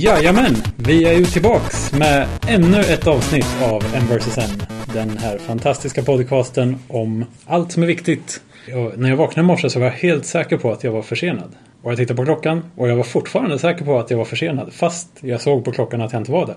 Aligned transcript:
Jajamän, 0.00 0.54
vi 0.76 1.04
är 1.04 1.12
ju 1.12 1.24
tillbaks 1.24 1.92
med 1.92 2.28
ännu 2.48 2.80
ett 2.80 3.06
avsnitt 3.06 3.62
av 3.62 3.84
En 3.94 4.06
vs 4.06 4.38
En. 4.38 4.62
Den 4.94 5.18
här 5.18 5.38
fantastiska 5.38 6.02
podcasten 6.02 6.76
om 6.88 7.24
allt 7.46 7.72
som 7.72 7.82
är 7.82 7.86
viktigt. 7.86 8.40
Och 8.74 8.98
när 8.98 9.08
jag 9.08 9.16
vaknade 9.16 9.44
i 9.44 9.46
morse 9.46 9.70
så 9.70 9.78
var 9.78 9.86
jag 9.86 9.92
helt 9.92 10.26
säker 10.26 10.56
på 10.56 10.72
att 10.72 10.84
jag 10.84 10.92
var 10.92 11.02
försenad. 11.02 11.56
Och 11.82 11.90
jag 11.90 11.98
tittade 11.98 12.16
på 12.16 12.24
klockan 12.24 12.62
och 12.76 12.88
jag 12.88 12.96
var 12.96 13.02
fortfarande 13.02 13.58
säker 13.58 13.84
på 13.84 13.98
att 13.98 14.10
jag 14.10 14.18
var 14.18 14.24
försenad. 14.24 14.72
Fast 14.72 15.08
jag 15.20 15.40
såg 15.40 15.64
på 15.64 15.72
klockan 15.72 16.00
att 16.00 16.12
jag 16.12 16.20
inte 16.20 16.32
var 16.32 16.46
det. 16.46 16.56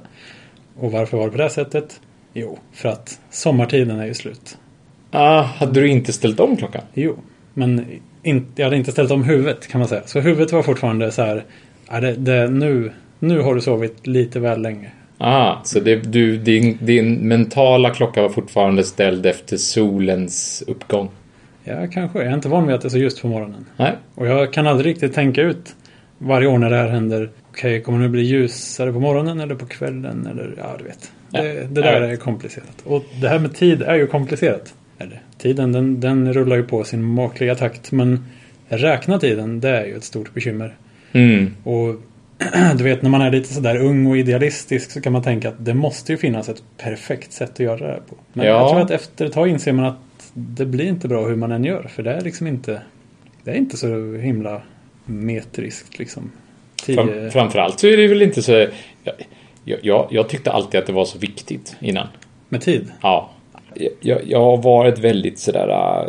Och 0.79 0.91
varför 0.91 1.17
var 1.17 1.25
det 1.25 1.31
på 1.31 1.37
det 1.37 1.49
sättet? 1.49 1.99
Jo, 2.33 2.59
för 2.73 2.89
att 2.89 3.19
sommartiden 3.29 3.99
är 3.99 4.05
ju 4.05 4.13
slut. 4.13 4.57
Ah, 5.11 5.41
hade 5.41 5.81
du 5.81 5.87
inte 5.87 6.13
ställt 6.13 6.39
om 6.39 6.57
klockan? 6.57 6.81
Jo, 6.93 7.17
men 7.53 7.85
in, 8.23 8.45
jag 8.55 8.65
hade 8.65 8.77
inte 8.77 8.91
ställt 8.91 9.11
om 9.11 9.23
huvudet 9.23 9.67
kan 9.67 9.79
man 9.79 9.87
säga. 9.87 10.01
Så 10.05 10.19
huvudet 10.19 10.51
var 10.51 10.63
fortfarande 10.63 11.11
så 11.11 11.21
här. 11.21 11.43
Ja, 11.89 11.99
det, 11.99 12.15
det, 12.15 12.47
nu, 12.49 12.91
nu 13.21 13.39
har 13.39 13.55
du 13.55 13.61
sovit 13.61 14.07
lite 14.07 14.39
väl 14.39 14.61
länge. 14.61 14.91
Ah, 15.17 15.55
så 15.63 15.79
det, 15.79 15.95
du, 15.95 16.37
din, 16.37 16.77
din 16.81 17.13
mentala 17.27 17.89
klocka 17.89 18.21
var 18.21 18.29
fortfarande 18.29 18.83
ställd 18.83 19.25
efter 19.25 19.57
solens 19.57 20.63
uppgång? 20.67 21.09
Ja, 21.63 21.87
kanske. 21.93 22.19
Jag 22.19 22.27
är 22.27 22.33
inte 22.33 22.49
van 22.49 22.67
vid 22.67 22.75
att 22.75 22.81
det 22.81 22.87
är 22.87 22.89
så 22.89 22.97
just 22.97 23.21
på 23.21 23.27
morgonen. 23.27 23.65
Nej. 23.77 23.93
Och 24.15 24.27
jag 24.27 24.53
kan 24.53 24.67
aldrig 24.67 24.93
riktigt 24.93 25.13
tänka 25.13 25.41
ut 25.41 25.75
varje 26.17 26.47
år 26.47 26.57
när 26.57 26.69
det 26.69 26.75
här 26.75 26.89
händer. 26.89 27.29
Okej, 27.49 27.81
kommer 27.81 28.03
det 28.03 28.09
bli 28.09 28.21
ljusare 28.21 28.93
på 28.93 28.99
morgonen 28.99 29.39
eller 29.39 29.55
på 29.55 29.65
kvällen? 29.65 30.27
Eller 30.31 30.53
ja, 30.57 30.75
du 30.77 30.83
vet. 30.83 31.11
Ja, 31.31 31.41
Det, 31.43 31.53
det 31.53 31.81
där 31.81 32.01
vet. 32.01 32.11
är 32.11 32.15
komplicerat. 32.15 32.81
Och 32.83 33.03
det 33.21 33.27
här 33.27 33.39
med 33.39 33.53
tid 33.55 33.81
är 33.81 33.95
ju 33.95 34.07
komplicerat. 34.07 34.73
Eller, 34.97 35.21
tiden 35.37 35.71
den, 35.71 35.99
den 35.99 36.33
rullar 36.33 36.55
ju 36.55 36.63
på 36.63 36.83
sin 36.83 37.03
makliga 37.03 37.55
takt. 37.55 37.91
Men 37.91 38.25
räkna 38.67 39.19
tiden, 39.19 39.59
det 39.59 39.69
är 39.69 39.85
ju 39.85 39.95
ett 39.95 40.03
stort 40.03 40.33
bekymmer. 40.33 40.75
Mm. 41.11 41.55
Och 41.63 41.95
du 42.77 42.83
vet 42.83 43.01
när 43.01 43.09
man 43.09 43.21
är 43.21 43.31
lite 43.31 43.53
sådär 43.53 43.77
ung 43.77 44.07
och 44.07 44.17
idealistisk 44.17 44.91
så 44.91 45.01
kan 45.01 45.13
man 45.13 45.23
tänka 45.23 45.49
att 45.49 45.65
det 45.65 45.73
måste 45.73 46.11
ju 46.11 46.17
finnas 46.17 46.49
ett 46.49 46.63
perfekt 46.77 47.33
sätt 47.33 47.51
att 47.51 47.59
göra 47.59 47.77
det 47.77 47.93
här 47.93 48.01
på. 48.09 48.15
Men 48.33 48.45
Ja. 48.45 48.51
jag 48.51 48.69
tror 48.69 48.81
att 48.81 48.91
efter 48.91 49.25
ett 49.25 49.33
tag 49.33 49.47
inser 49.47 49.71
man 49.71 49.85
att 49.85 49.95
det 50.33 50.65
blir 50.65 50.85
inte 50.85 51.07
bra 51.07 51.27
hur 51.27 51.35
man 51.35 51.51
än 51.51 51.63
gör. 51.63 51.83
För 51.95 52.03
det 52.03 52.11
är 52.13 52.21
liksom 52.21 52.47
inte 52.47 52.81
Det 53.43 53.51
är 53.51 53.55
inte 53.55 53.77
så 53.77 54.15
himla 54.15 54.61
metriskt 55.05 55.99
liksom. 55.99 56.31
Tio... 56.85 56.95
Fram, 56.95 57.31
framförallt 57.31 57.79
så 57.79 57.87
är 57.87 57.97
det 57.97 58.07
väl 58.07 58.21
inte 58.21 58.41
så... 58.41 58.67
Jag, 59.63 59.79
jag, 59.81 60.07
jag 60.11 60.29
tyckte 60.29 60.51
alltid 60.51 60.79
att 60.79 60.87
det 60.87 60.93
var 60.93 61.05
så 61.05 61.19
viktigt 61.19 61.75
innan. 61.79 62.07
Med 62.49 62.61
tid? 62.61 62.91
Ja. 63.01 63.29
Jag, 63.99 64.19
jag 64.27 64.39
har 64.39 64.57
varit 64.57 64.99
väldigt 64.99 65.39
sådär 65.39 65.69
äh, 65.69 66.07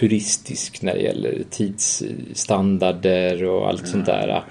puristisk 0.00 0.82
när 0.82 0.94
det 0.94 1.00
gäller 1.00 1.42
tidsstandarder 1.50 3.44
och 3.44 3.68
allt 3.68 3.88
sånt 3.88 4.06
där. 4.06 4.42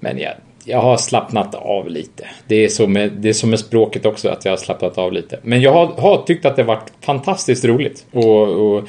Men 0.00 0.18
jag, 0.18 0.32
jag 0.64 0.80
har 0.80 0.96
slappnat 0.96 1.54
av 1.54 1.88
lite. 1.88 2.26
Det 2.46 2.64
är, 2.64 2.68
så 2.68 2.86
med, 2.86 3.12
det 3.12 3.28
är 3.28 3.32
som 3.32 3.50
med 3.50 3.58
språket 3.58 4.06
också, 4.06 4.28
att 4.28 4.44
jag 4.44 4.52
har 4.52 4.56
slappnat 4.56 4.98
av 4.98 5.12
lite. 5.12 5.38
Men 5.42 5.60
jag 5.60 5.72
har, 5.72 5.86
har 5.86 6.22
tyckt 6.22 6.44
att 6.44 6.56
det 6.56 6.62
har 6.62 6.66
varit 6.66 6.92
fantastiskt 7.00 7.64
roligt. 7.64 8.06
Och, 8.12 8.48
och 8.48 8.88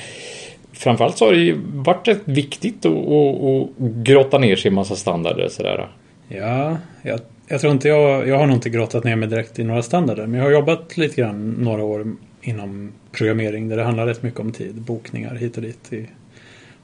framförallt 0.74 1.18
så 1.18 1.26
har 1.26 1.32
det 1.32 1.40
ju 1.40 1.58
varit 1.74 2.08
rätt 2.08 2.22
viktigt 2.26 2.86
att, 2.86 2.94
att, 2.94 3.44
att 3.44 3.68
grotta 3.80 4.38
ner 4.38 4.56
sig 4.56 4.72
i 4.72 4.74
massa 4.74 4.96
standarder 4.96 5.46
och 5.46 5.52
sådär. 5.52 5.88
Ja, 6.28 6.78
jag, 7.02 7.20
jag 7.48 7.62
tror 7.62 7.74
inte 7.74 7.88
jag... 7.88 8.28
Jag 8.28 8.38
har 8.38 8.46
nog 8.46 8.56
inte 8.56 8.70
grottat 8.70 9.04
ner 9.04 9.16
mig 9.16 9.30
direkt 9.30 9.60
i 9.60 9.64
några 9.64 9.84
standarder. 9.84 10.28
Men 10.28 10.40
jag 10.40 10.46
har 10.46 10.52
jobbat 10.52 10.98
lite 10.98 11.16
grann 11.16 11.52
några 11.52 11.84
år 11.84 12.16
inom 12.42 12.92
programmering 13.12 13.70
där 13.70 13.78
det 13.78 13.84
handlar 13.84 14.06
rätt 14.06 14.24
mycket 14.24 14.40
om 14.40 14.52
tid. 14.52 14.76
Bokningar 14.76 15.36
hit 15.36 15.58
och 15.58 15.64
dit. 15.64 15.94
I 15.94 16.06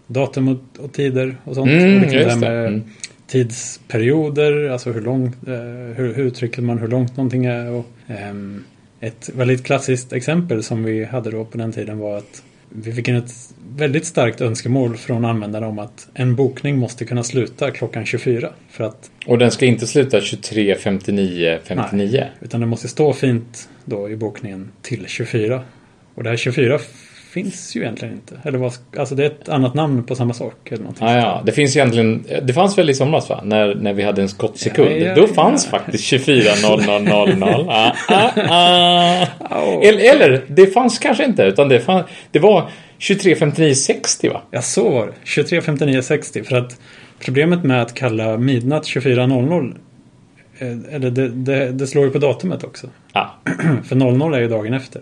datum 0.07 0.47
och, 0.47 0.83
och 0.83 0.93
tider 0.93 1.35
och 1.43 1.55
sånt. 1.55 1.69
Mm, 1.69 1.95
och 1.95 2.01
liksom 2.01 2.19
det 2.19 2.29
här 2.29 2.39
med 2.39 2.67
Mm. 2.67 2.83
Tidsperioder. 3.27 4.69
Alltså 4.69 4.91
hur 4.91 5.01
långt... 5.01 5.47
Eh, 5.47 5.53
hur, 5.95 6.13
hur 6.13 6.23
uttrycker 6.23 6.61
man 6.61 6.77
hur 6.77 6.87
långt 6.87 7.17
någonting 7.17 7.45
är. 7.45 7.71
Och, 7.71 7.85
ehm, 8.07 8.63
ett 8.99 9.29
väldigt 9.35 9.63
klassiskt 9.63 10.13
exempel 10.13 10.63
som 10.63 10.83
vi 10.83 11.05
hade 11.05 11.31
då 11.31 11.45
på 11.45 11.57
den 11.57 11.71
tiden 11.71 11.99
var 11.99 12.17
att 12.17 12.43
vi 12.69 12.93
fick 12.93 13.07
in 13.07 13.15
ett 13.15 13.31
väldigt 13.75 14.05
starkt 14.05 14.41
önskemål 14.41 14.97
från 14.97 15.25
användarna 15.25 15.67
om 15.67 15.79
att 15.79 16.07
en 16.13 16.35
bokning 16.35 16.77
måste 16.77 17.05
kunna 17.05 17.23
sluta 17.23 17.71
klockan 17.71 18.05
24. 18.05 18.49
För 18.69 18.83
att 18.83 19.11
Och 19.25 19.37
den 19.37 19.51
ska 19.51 19.65
inte 19.65 19.87
sluta 19.87 20.21
23, 20.21 20.75
59, 20.75 21.59
59. 21.63 22.27
utan 22.41 22.59
det 22.59 22.65
måste 22.65 22.87
stå 22.87 23.13
fint 23.13 23.69
då 23.85 24.09
i 24.09 24.15
bokningen 24.15 24.71
till 24.81 25.07
24. 25.07 25.63
Och 26.15 26.23
det 26.23 26.29
här 26.29 26.37
24 26.37 26.79
finns 27.33 27.75
ju 27.75 27.81
egentligen 27.81 28.13
inte. 28.13 28.39
Eller 28.43 28.57
vad, 28.57 28.73
alltså 28.97 29.15
det 29.15 29.23
är 29.23 29.27
ett 29.27 29.49
annat 29.49 29.73
namn 29.73 30.03
på 30.03 30.15
samma 30.15 30.33
sak. 30.33 30.71
Eller 30.71 30.83
någonting 30.83 31.07
Ah, 31.07 31.15
ja, 31.15 31.41
det 31.45 31.51
finns 31.51 31.75
egentligen, 31.75 32.25
det 32.43 32.53
fanns 32.53 32.77
väl 32.77 32.89
i 32.89 32.93
somras 32.93 33.29
va? 33.29 33.41
När, 33.43 33.75
när 33.75 33.93
vi 33.93 34.03
hade 34.03 34.21
en 34.21 34.29
skottsekund. 34.29 34.91
Ja, 34.91 34.95
ja, 34.95 35.15
Då 35.15 35.21
ja. 35.21 35.33
fanns 35.33 35.67
faktiskt 35.67 36.03
24 36.03 36.51
0 36.63 36.85
0 36.85 37.03
0 37.03 37.37
0. 37.37 37.49
Ah, 37.69 37.91
ah, 38.07 38.31
ah. 38.49 39.27
Au. 39.39 39.81
Eller, 39.81 40.13
eller, 40.15 40.43
det 40.47 40.67
fanns 40.67 40.99
kanske 40.99 41.25
inte 41.25 41.43
utan 41.43 41.69
det, 41.69 41.79
fann, 41.79 42.03
det 42.31 42.39
var 42.39 42.69
23 42.97 43.35
59 43.35 43.75
60 43.75 44.29
va? 44.29 44.41
Ja, 44.51 44.61
så 44.61 44.89
var 44.89 45.05
det. 45.05 45.13
23, 45.23 45.61
59, 45.61 46.01
60. 46.01 46.43
För 46.43 46.55
att 46.55 46.79
problemet 47.19 47.63
med 47.63 47.81
att 47.81 47.93
kalla 47.93 48.37
midnatt 48.37 48.83
24.00 48.83 49.77
eh, 50.57 50.95
eller 50.95 51.09
det, 51.09 51.29
det, 51.29 51.71
det 51.71 51.87
slår 51.87 52.05
ju 52.05 52.11
på 52.11 52.17
datumet 52.17 52.63
också. 52.63 52.87
Ja, 53.13 53.35
För 53.83 53.95
00 53.95 54.33
är 54.33 54.39
ju 54.39 54.47
dagen 54.47 54.73
efter. 54.73 55.01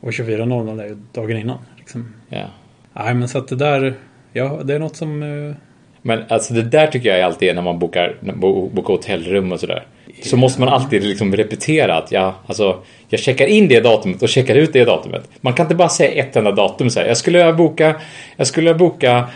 Och 0.00 0.10
24.00 0.10 0.82
är 0.82 0.86
ju 0.86 0.96
dagen 1.12 1.36
innan. 1.36 1.58
Liksom. 1.78 2.12
ja. 2.28 2.44
Nej, 2.92 3.14
men 3.14 3.28
så 3.28 3.38
att 3.38 3.48
det 3.48 3.56
där... 3.56 3.94
Ja, 4.32 4.60
det 4.64 4.74
är 4.74 4.78
något 4.78 4.96
som... 4.96 5.22
eh, 5.22 5.54
Men 6.02 6.22
alltså 6.28 6.54
det 6.54 6.62
där 6.62 6.86
tycker 6.86 7.08
jag 7.08 7.20
alltid 7.20 7.48
är 7.48 7.54
när 7.54 7.62
man 7.62 7.78
bokar, 7.78 8.16
bo- 8.34 8.68
bokar 8.68 8.94
hotellrum 8.94 9.52
och 9.52 9.60
sådär. 9.60 9.86
Så 10.22 10.36
måste 10.36 10.60
man 10.60 10.68
alltid 10.68 11.04
liksom 11.04 11.36
repetera 11.36 11.94
att 11.96 12.12
jag, 12.12 12.34
alltså, 12.46 12.78
jag 13.08 13.20
checkar 13.20 13.46
in 13.46 13.68
det 13.68 13.80
datumet 13.80 14.22
och 14.22 14.28
checkar 14.28 14.54
ut 14.54 14.72
det 14.72 14.84
datumet. 14.84 15.28
Man 15.40 15.52
kan 15.52 15.64
inte 15.66 15.74
bara 15.74 15.88
säga 15.88 16.24
ett 16.24 16.36
enda 16.36 16.52
datum 16.52 16.90
så 16.90 17.00
här. 17.00 17.06
Jag 17.06 17.16
skulle 17.16 17.52
boka, 17.52 17.94
jag 18.36 18.46
skulle 18.46 18.74
boka 18.74 19.28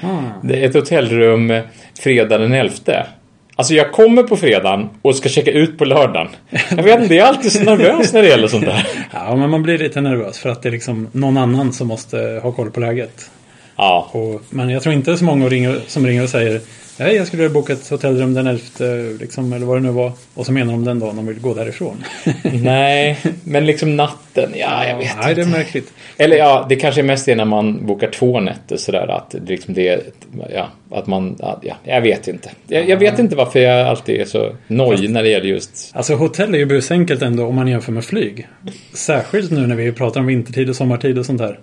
ett 0.53 0.75
hotellrum 0.75 1.53
fredag 2.01 2.39
den 2.39 2.53
11. 2.53 2.73
Alltså 3.57 3.75
jag 3.75 3.93
kommer 3.93 4.23
på 4.23 4.37
fredagen 4.37 4.89
och 5.03 5.17
ska 5.17 5.29
checka 5.29 5.51
ut 5.51 5.79
på 5.79 5.85
lördagen. 5.85 6.29
Jag 6.77 6.83
vet 6.83 7.01
inte, 7.03 7.15
jag 7.15 7.25
är 7.25 7.29
alltid 7.29 7.53
så 7.53 7.63
nervös 7.63 8.13
när 8.13 8.23
det 8.23 8.29
gäller 8.29 8.49
sånt 8.49 8.65
där. 8.65 8.87
Ja, 9.13 9.37
men 9.37 9.51
man 9.51 9.63
blir 9.63 9.79
lite 9.79 10.01
nervös 10.01 10.39
för 10.39 10.49
att 10.49 10.63
det 10.63 10.69
är 10.69 10.71
liksom 10.71 11.09
någon 11.13 11.37
annan 11.37 11.73
som 11.73 11.89
måste 11.89 12.41
ha 12.43 12.53
koll 12.53 12.71
på 12.71 12.81
läget. 12.81 13.31
Ja, 13.77 14.09
Och, 14.13 14.43
men 14.51 14.71
jag 14.71 14.83
tror 14.83 14.95
inte 14.95 15.17
så 15.17 15.25
många 15.25 15.49
ringer, 15.49 15.81
som 15.87 16.07
ringer 16.07 16.23
och 16.23 16.29
säger 16.29 16.61
Nej, 17.01 17.17
jag 17.17 17.27
skulle 17.27 17.49
boka 17.49 17.73
ett 17.73 17.89
hotellrum 17.89 18.35
den 18.35 18.47
11, 18.47 18.61
liksom, 19.21 19.53
eller 19.53 19.67
vad 19.67 19.77
det 19.77 19.81
nu 19.81 19.91
var. 19.91 20.13
Och 20.35 20.47
så 20.47 20.53
menar 20.53 20.73
de 20.73 20.85
den 20.85 20.99
dagen 20.99 21.17
de 21.17 21.27
vill 21.27 21.41
gå 21.41 21.55
därifrån. 21.55 22.05
nej, 22.63 23.19
men 23.45 23.67
liksom 23.67 23.97
natten, 23.97 24.51
ja 24.57 24.87
jag 24.87 24.97
vet 24.99 25.17
Nej, 25.23 25.35
det 25.35 25.41
är 25.41 25.47
inte. 25.47 25.59
märkligt. 25.59 25.93
Eller 26.17 26.37
ja, 26.37 26.67
det 26.69 26.77
kanske 26.77 27.01
är 27.01 27.03
mest 27.03 27.27
det 27.27 27.35
när 27.35 27.45
man 27.45 27.87
bokar 27.87 28.11
två 28.11 28.41
nätter 28.41 28.77
sådär 28.77 29.07
att 29.07 29.31
det 29.31 29.41
liksom 29.49 29.75
det, 29.75 30.05
ja, 30.55 30.69
att 30.91 31.07
man, 31.07 31.37
ja, 31.63 31.77
jag 31.85 32.01
vet 32.01 32.29
inte. 32.29 32.51
Jag, 32.67 32.89
jag 32.89 32.97
vet 32.97 33.19
inte 33.19 33.37
varför 33.37 33.61
jag 33.61 33.87
alltid 33.87 34.21
är 34.21 34.25
så 34.25 34.57
nojig 34.67 35.11
när 35.11 35.23
det 35.23 35.29
gäller 35.29 35.47
just, 35.47 35.91
Alltså 35.95 36.15
hotell 36.15 36.55
är 36.55 36.59
ju 36.59 36.67
busenkelt 36.67 37.23
ändå 37.23 37.47
om 37.47 37.55
man 37.55 37.69
jämför 37.69 37.93
med 37.93 38.05
flyg. 38.05 38.49
Särskilt 38.95 39.51
nu 39.51 39.67
när 39.67 39.77
vi 39.77 39.93
pratar 39.93 40.21
om 40.21 40.27
vintertid 40.27 40.69
och 40.69 40.77
sommartid 40.77 41.19
och 41.19 41.27
sånt 41.27 41.39
där. 41.39 41.59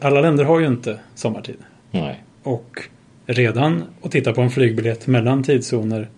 Alla 0.00 0.20
länder 0.20 0.44
har 0.44 0.60
ju 0.60 0.66
inte 0.66 0.98
sommartid. 1.14 1.56
nej. 1.90 2.22
Och 2.42 2.80
redan 3.26 3.84
att 4.02 4.10
titta 4.12 4.32
på 4.32 4.40
en 4.40 4.50
flygbiljett 4.50 5.06
mellan 5.06 5.42
tidszoner 5.42 6.08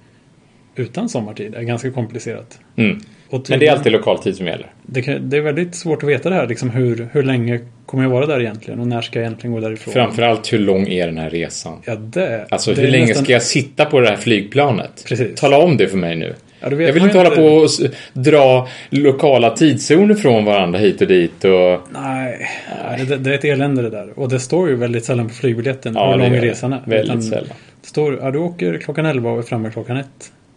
utan 0.77 1.09
sommartid 1.09 1.55
är 1.55 1.63
ganska 1.63 1.91
komplicerat. 1.91 2.59
Mm. 2.77 2.99
Och 3.31 3.33
Men 3.33 3.41
det 3.41 3.47
är 3.47 3.57
tydligen- 3.57 3.75
alltid 3.77 3.93
lokal 3.93 4.19
tid 4.19 4.37
som 4.37 4.47
gäller. 4.47 4.67
det, 4.87 5.03
kan, 5.03 5.31
det 5.31 5.37
är 5.37 5.41
väldigt 5.41 5.75
svårt 5.75 6.03
att 6.03 6.09
veta 6.09 6.29
det 6.29 6.35
här. 6.35 6.47
Liksom 6.47 6.71
hur, 6.71 7.09
hur 7.13 7.23
länge 7.23 7.61
kommer 7.87 8.03
jag 8.03 8.11
vara 8.11 8.27
där 8.27 8.41
egentligen? 8.41 8.81
Och 8.81 8.87
när 8.87 9.01
ska 9.01 9.19
jag 9.19 9.27
egentligen 9.27 9.55
gå 9.55 9.61
därifrån? 9.61 9.95
Framförallt 9.95 10.53
hur 10.53 10.59
lång 10.59 10.89
är 10.89 11.07
den 11.07 11.19
här 11.19 11.31
resan? 11.31 11.79
Ja, 11.85 11.95
det, 11.95 12.47
Alltså 12.51 12.75
det 12.75 12.81
hur 12.83 12.89
länge 12.89 13.07
nästan- 13.07 13.25
ska 13.25 13.33
jag 13.33 13.43
sitta 13.43 13.85
på 13.85 14.01
det 14.01 14.09
här 14.09 14.17
flygplanet? 14.17 15.05
Precis. 15.09 15.41
Tala 15.41 15.59
om 15.59 15.77
det 15.77 15.89
för 15.89 15.97
mig 15.99 16.17
nu. 16.17 16.35
Ja, 16.61 16.71
Jag 16.71 16.93
vill 16.93 17.03
inte 17.03 17.19
hålla 17.19 17.31
på 17.31 17.45
och 17.45 17.69
dra 18.13 18.69
lokala 18.91 19.51
tidszoner 19.51 20.15
från 20.15 20.45
varandra 20.45 20.79
hit 20.79 21.01
och 21.01 21.07
dit 21.07 21.45
och... 21.45 21.81
Nej, 21.91 22.49
nej, 22.85 23.07
det, 23.07 23.17
det 23.17 23.31
är 23.31 23.35
ett 23.35 23.45
elände 23.45 23.83
det 23.83 23.91
där. 23.91 24.19
Och 24.19 24.29
det 24.29 24.41
står 24.41 24.69
ju 24.69 24.77
väldigt 24.77 25.05
sällan 25.05 25.29
på 25.29 25.35
flygbiljetten 25.35 25.95
Ja, 25.95 26.11
hur 26.11 26.19
lång 26.19 26.41
resan 26.41 26.73
är. 26.73 26.83
Väldigt 26.87 27.05
Utan 27.05 27.23
sällan. 27.23 27.57
Det 27.81 27.89
står, 27.89 28.19
ja 28.23 28.31
du 28.31 28.39
åker 28.39 28.79
klockan 28.79 29.07
11 29.07 29.31
och 29.31 29.39
är 29.39 29.43
framme 29.43 29.71
klockan 29.71 29.97
1. 29.97 30.07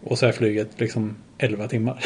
Och 0.04 0.18
så 0.18 0.26
är 0.26 0.32
flyget 0.32 0.68
liksom 0.76 1.16
11 1.38 1.68
timmar. 1.68 1.98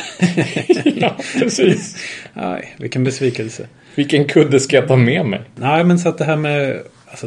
ja, 0.84 1.16
precis. 1.40 1.96
Nej, 2.34 2.74
vilken 2.76 3.04
besvikelse. 3.04 3.66
Vilken 3.94 4.24
kudde 4.24 4.60
ska 4.60 4.76
jag 4.76 4.88
ta 4.88 4.96
med 4.96 5.26
mig? 5.26 5.40
Nej, 5.54 5.84
men 5.84 5.98
så 5.98 6.08
att 6.08 6.18
det 6.18 6.24
här 6.24 6.36
med... 6.36 6.78
Alltså, 7.06 7.26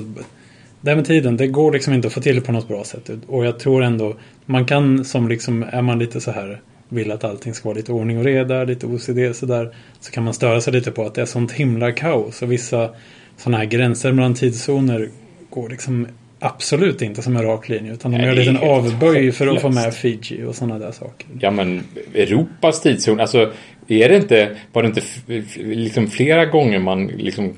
det 0.81 0.89
här 0.89 0.95
med 0.95 1.05
tiden, 1.05 1.37
det 1.37 1.47
går 1.47 1.71
liksom 1.71 1.93
inte 1.93 2.07
att 2.07 2.13
få 2.13 2.21
till 2.21 2.41
på 2.41 2.51
något 2.51 2.67
bra 2.67 2.83
sätt. 2.83 3.09
Och 3.27 3.45
jag 3.45 3.59
tror 3.59 3.83
ändå, 3.83 4.15
man 4.45 4.65
kan 4.65 5.05
som 5.05 5.27
liksom, 5.27 5.65
är 5.71 5.81
man 5.81 5.99
lite 5.99 6.21
så 6.21 6.31
här, 6.31 6.61
vill 6.89 7.11
att 7.11 7.23
allting 7.23 7.53
ska 7.53 7.69
vara 7.69 7.77
lite 7.77 7.91
ordning 7.91 8.17
och 8.17 8.23
reda, 8.23 8.63
lite 8.63 8.85
OCD 8.85 9.35
sådär. 9.35 9.75
Så 9.99 10.11
kan 10.11 10.23
man 10.23 10.33
störa 10.33 10.61
sig 10.61 10.73
lite 10.73 10.91
på 10.91 11.05
att 11.05 11.15
det 11.15 11.21
är 11.21 11.25
sånt 11.25 11.51
himla 11.51 11.91
kaos. 11.91 12.41
Och 12.41 12.51
vissa 12.51 12.89
sådana 13.37 13.57
här 13.57 13.65
gränser 13.65 14.11
mellan 14.11 14.33
tidszoner 14.33 15.09
går 15.49 15.69
liksom 15.69 16.07
absolut 16.39 17.01
inte 17.01 17.21
som 17.21 17.35
en 17.35 17.43
rak 17.43 17.69
linje. 17.69 17.93
Utan 17.93 18.11
de 18.11 18.17
Nej, 18.17 18.25
gör 18.27 18.33
en 18.33 18.39
liten 18.39 18.69
avböj 18.69 19.31
för 19.31 19.47
att 19.47 19.61
få 19.61 19.69
med. 19.69 19.93
Fiji 19.93 20.43
och 20.43 20.55
sådana 20.55 20.79
där 20.79 20.91
saker. 20.91 21.27
Ja 21.39 21.51
men 21.51 21.83
Europas 22.13 22.81
tidszon, 22.81 23.19
alltså 23.19 23.51
är 23.89 24.09
det 24.09 24.15
inte, 24.15 24.49
var 24.73 24.83
det 24.83 24.87
inte 24.87 25.01
liksom 25.55 26.07
flera 26.07 26.45
gånger 26.45 26.79
man 26.79 27.07
liksom 27.07 27.53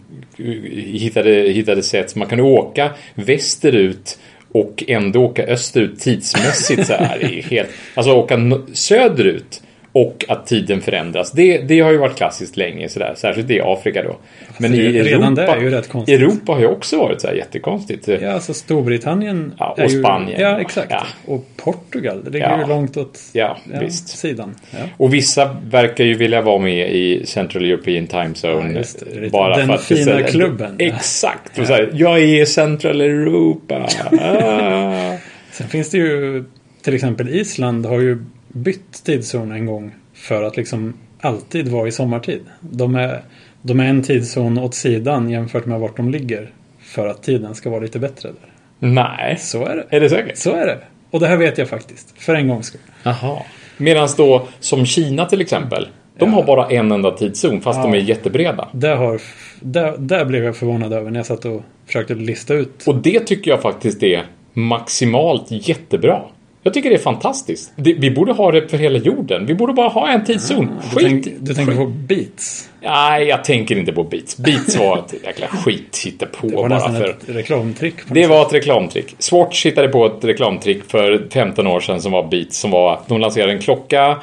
hittade, 0.71 1.31
hittade 1.31 1.83
sätt 1.83 2.15
man 2.15 2.27
kan 2.27 2.39
åka 2.39 2.91
västerut 3.15 4.19
och 4.51 4.83
ändå 4.87 5.23
åka 5.23 5.43
österut 5.43 5.99
tidsmässigt 5.99 6.87
så 6.87 6.93
här. 6.93 7.43
Helt, 7.49 7.69
alltså 7.95 8.13
åka 8.13 8.39
söderut 8.73 9.61
och 9.93 10.25
att 10.27 10.47
tiden 10.47 10.81
förändras. 10.81 11.31
Det, 11.31 11.57
det 11.57 11.79
har 11.79 11.91
ju 11.91 11.97
varit 11.97 12.15
klassiskt 12.17 12.57
länge 12.57 12.89
sådär, 12.89 13.13
särskilt 13.17 13.49
i 13.49 13.61
Afrika 13.61 14.03
då. 14.03 14.15
Men 14.57 14.73
i 14.73 14.77
redan 15.03 15.37
Europa, 15.37 16.03
det. 16.05 16.13
Europa 16.13 16.51
har 16.53 16.59
ju 16.59 16.67
också 16.67 16.97
varit 16.97 17.21
så 17.21 17.27
här 17.27 17.33
jättekonstigt. 17.33 18.07
Ja, 18.07 18.31
alltså 18.31 18.53
Storbritannien. 18.53 19.53
Ja, 19.57 19.71
och 19.71 19.79
är 19.79 19.87
ju, 19.89 19.99
Spanien. 19.99 20.41
Ja, 20.41 20.59
exakt. 20.59 20.87
Ja. 20.91 21.03
Och 21.25 21.45
Portugal. 21.57 22.23
Det 22.23 22.29
ligger 22.29 22.49
Ja. 22.49 22.61
ju 22.61 22.67
långt 22.67 22.97
åt 22.97 23.19
Ja, 23.33 23.57
visst. 23.81 24.07
sidan. 24.07 24.55
Ja. 24.71 24.77
Och 24.97 25.13
vissa 25.13 25.55
verkar 25.69 26.03
ju 26.03 26.13
vilja 26.13 26.41
vara 26.41 26.59
med 26.59 26.91
i 26.95 27.25
Central 27.25 27.65
European 27.65 28.07
Time 28.07 28.33
Zone. 28.43 28.73
Ja, 28.79 29.05
det. 29.13 29.19
Det 29.21 29.29
bara 29.29 29.57
den 29.57 29.67
för 29.67 29.73
att 29.73 29.87
det 29.89 29.95
fina 29.95 30.11
säger- 30.11 30.27
klubben. 30.27 30.75
Exakt. 30.79 31.59
Och 31.59 31.67
så 31.67 31.73
här, 31.73 31.89
jag 31.93 32.19
är 32.19 32.41
i 32.41 32.45
Central 32.45 33.01
Europa. 33.01 33.87
Ah. 34.21 35.17
Sen 35.51 35.67
finns 35.67 35.89
det 35.89 35.97
ju 35.97 36.43
till 36.83 36.93
exempel 36.95 37.29
Island 37.29 37.85
har 37.85 37.99
ju 37.99 38.17
bytt 38.53 39.03
tidszon 39.03 39.51
en 39.51 39.65
gång 39.65 39.91
för 40.13 40.43
att 40.43 40.57
liksom 40.57 40.93
alltid 41.21 41.67
vara 41.67 41.87
i 41.87 41.91
sommartid. 41.91 42.41
De 42.59 42.95
är, 42.95 43.21
de 43.61 43.79
är 43.79 43.85
en 43.85 44.03
tidszon 44.03 44.57
åt 44.57 44.73
sidan 44.75 45.29
jämfört 45.29 45.65
med 45.65 45.79
vart 45.79 45.97
de 45.97 46.09
ligger 46.09 46.49
för 46.79 47.07
att 47.07 47.23
tiden 47.23 47.55
ska 47.55 47.69
vara 47.69 47.79
lite 47.79 47.99
bättre 47.99 48.29
där. 48.29 48.49
Nej. 48.87 49.37
Så 49.39 49.65
är 49.65 49.75
det. 49.75 49.95
Är 49.95 49.99
det 49.99 50.09
säkert? 50.09 50.37
Så 50.37 50.51
är 50.51 50.65
det. 50.65 50.77
Och 51.11 51.19
det 51.19 51.27
här 51.27 51.37
vet 51.37 51.57
jag 51.57 51.69
faktiskt. 51.69 52.13
För 52.17 52.35
en 52.35 52.47
gångs 52.47 52.65
skull. 52.65 52.81
Jaha. 53.03 53.37
Medan 53.77 54.09
då, 54.17 54.47
som 54.59 54.85
Kina 54.85 55.25
till 55.25 55.41
exempel. 55.41 55.87
De 56.17 56.33
har 56.33 56.43
bara 56.43 56.67
en 56.69 56.91
enda 56.91 57.11
tidszon 57.11 57.61
fast 57.61 57.77
Ja. 57.77 57.83
de 57.83 57.93
är 57.93 58.01
jättebreda. 58.01 58.67
Där, 58.71 58.95
har, 58.95 59.21
där, 59.59 59.95
där 59.97 60.25
blev 60.25 60.43
jag 60.43 60.55
förvånad 60.55 60.93
över 60.93 61.11
när 61.11 61.19
jag 61.19 61.25
satt 61.25 61.45
och 61.45 61.61
försökte 61.85 62.15
lista 62.15 62.53
ut. 62.53 62.87
Och 62.87 62.95
det 62.95 63.19
tycker 63.19 63.51
jag 63.51 63.61
faktiskt 63.61 64.03
är 64.03 64.25
maximalt 64.53 65.47
jättebra. 65.49 66.21
Jag 66.63 66.73
tycker 66.73 66.89
det 66.89 66.95
är 66.95 66.99
fantastiskt. 66.99 67.71
Det, 67.75 67.93
vi 67.93 68.11
borde 68.11 68.33
ha 68.33 68.51
det 68.51 68.67
för 68.67 68.77
hela 68.77 68.99
jorden. 68.99 69.45
Vi 69.45 69.53
borde 69.53 69.73
bara 69.73 69.89
ha 69.89 70.09
en 70.09 70.25
tidszon. 70.25 70.69
Du, 70.81 70.95
Skit 70.95 71.23
tänk, 71.23 71.27
du 71.39 71.53
tänker 71.53 71.75
på 71.75 71.85
Beats. 71.85 72.69
Nej, 72.81 73.27
jag 73.27 73.43
tänker 73.43 73.77
inte 73.77 73.91
på 73.91 74.03
Beats. 74.03 74.37
Beats 74.37 74.77
var 74.77 74.97
ett 74.97 75.13
jäkla 75.23 75.47
skit 75.47 76.23
på 76.41 76.47
Det 76.47 76.55
var 76.55 76.69
bara 76.69 76.93
för... 76.93 77.09
ett 77.09 77.23
reklamtrick. 77.27 77.95
Det 78.07 78.27
var 78.27 78.41
ett 78.41 78.53
reklamtrick. 78.53 79.15
Swatch 79.19 79.65
hittade 79.65 79.87
på 79.87 80.05
ett 80.05 80.23
reklamtrick 80.23 80.83
för 80.83 81.27
15 81.33 81.67
år 81.67 81.79
sedan 81.79 82.01
som 82.01 82.11
var 82.11 82.27
Beats. 82.27 82.57
Som 82.57 82.71
var 82.71 82.93
att 82.93 83.07
de 83.07 83.19
lanserade 83.19 83.51
en 83.51 83.59
klocka 83.59 84.17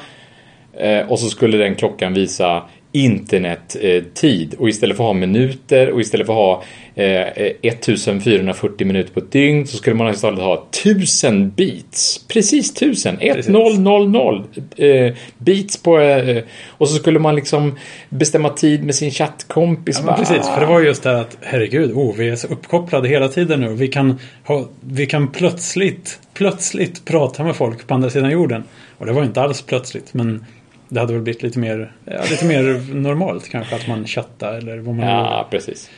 eh, 0.77 1.11
och 1.11 1.19
så 1.19 1.29
skulle 1.29 1.57
den 1.57 1.75
klockan 1.75 2.13
visa 2.13 2.63
internettid. 2.91 4.55
Och 4.59 4.69
istället 4.69 4.97
för 4.97 5.03
att 5.03 5.07
ha 5.07 5.13
minuter 5.13 5.89
och 5.91 6.01
istället 6.01 6.27
för 6.27 6.33
att 6.33 6.37
ha 6.37 6.63
eh, 7.03 7.27
1440 7.61 8.87
minuter 8.87 9.13
på 9.13 9.19
ett 9.19 9.31
dygn 9.31 9.67
så 9.67 9.77
skulle 9.77 9.95
man 9.95 10.13
istället 10.13 10.39
ha 10.39 10.67
1000 10.69 11.49
beats. 11.49 12.25
Precis 12.27 12.71
1000. 12.71 13.17
1000 13.21 13.85
eh, 14.75 15.13
beats 15.37 15.83
på... 15.83 15.99
Eh, 15.99 16.43
och 16.67 16.89
så 16.89 16.95
skulle 16.95 17.19
man 17.19 17.35
liksom 17.35 17.77
bestämma 18.09 18.49
tid 18.49 18.83
med 18.83 18.95
sin 18.95 19.11
chattkompis. 19.11 20.01
Ja, 20.05 20.15
precis, 20.15 20.49
för 20.49 20.59
det 20.59 20.65
var 20.65 20.79
ju 20.79 20.85
just 20.85 21.03
det 21.03 21.09
här 21.09 21.21
att 21.21 21.37
herregud, 21.41 21.91
oh, 21.91 22.15
vi 22.15 22.29
är 22.29 22.35
så 22.35 22.47
uppkopplade 22.47 23.09
hela 23.09 23.27
tiden 23.27 23.61
nu. 23.61 23.73
Vi 23.73 23.87
kan, 23.87 24.19
ha, 24.45 24.67
vi 24.79 25.05
kan 25.05 25.27
plötsligt, 25.27 26.19
plötsligt 26.33 27.05
prata 27.05 27.43
med 27.43 27.55
folk 27.55 27.87
på 27.87 27.93
andra 27.93 28.09
sidan 28.09 28.31
jorden. 28.31 28.63
Och 28.97 29.05
det 29.05 29.13
var 29.13 29.23
inte 29.23 29.41
alls 29.41 29.61
plötsligt, 29.61 30.13
men 30.13 30.45
det 30.89 30.99
hade 30.99 31.13
väl 31.13 31.21
blivit 31.21 31.43
lite 31.43 31.59
mer, 31.59 31.91
ja, 32.05 32.21
lite 32.29 32.45
mer 32.45 32.93
normalt 32.93 33.49
kanske 33.49 33.75
att 33.75 33.87
man 33.87 34.07
chattar 34.07 34.53
eller 34.53 34.77
vad 34.77 34.95
man 34.95 35.07
Ja, 35.07 35.47
precis. 35.51 35.89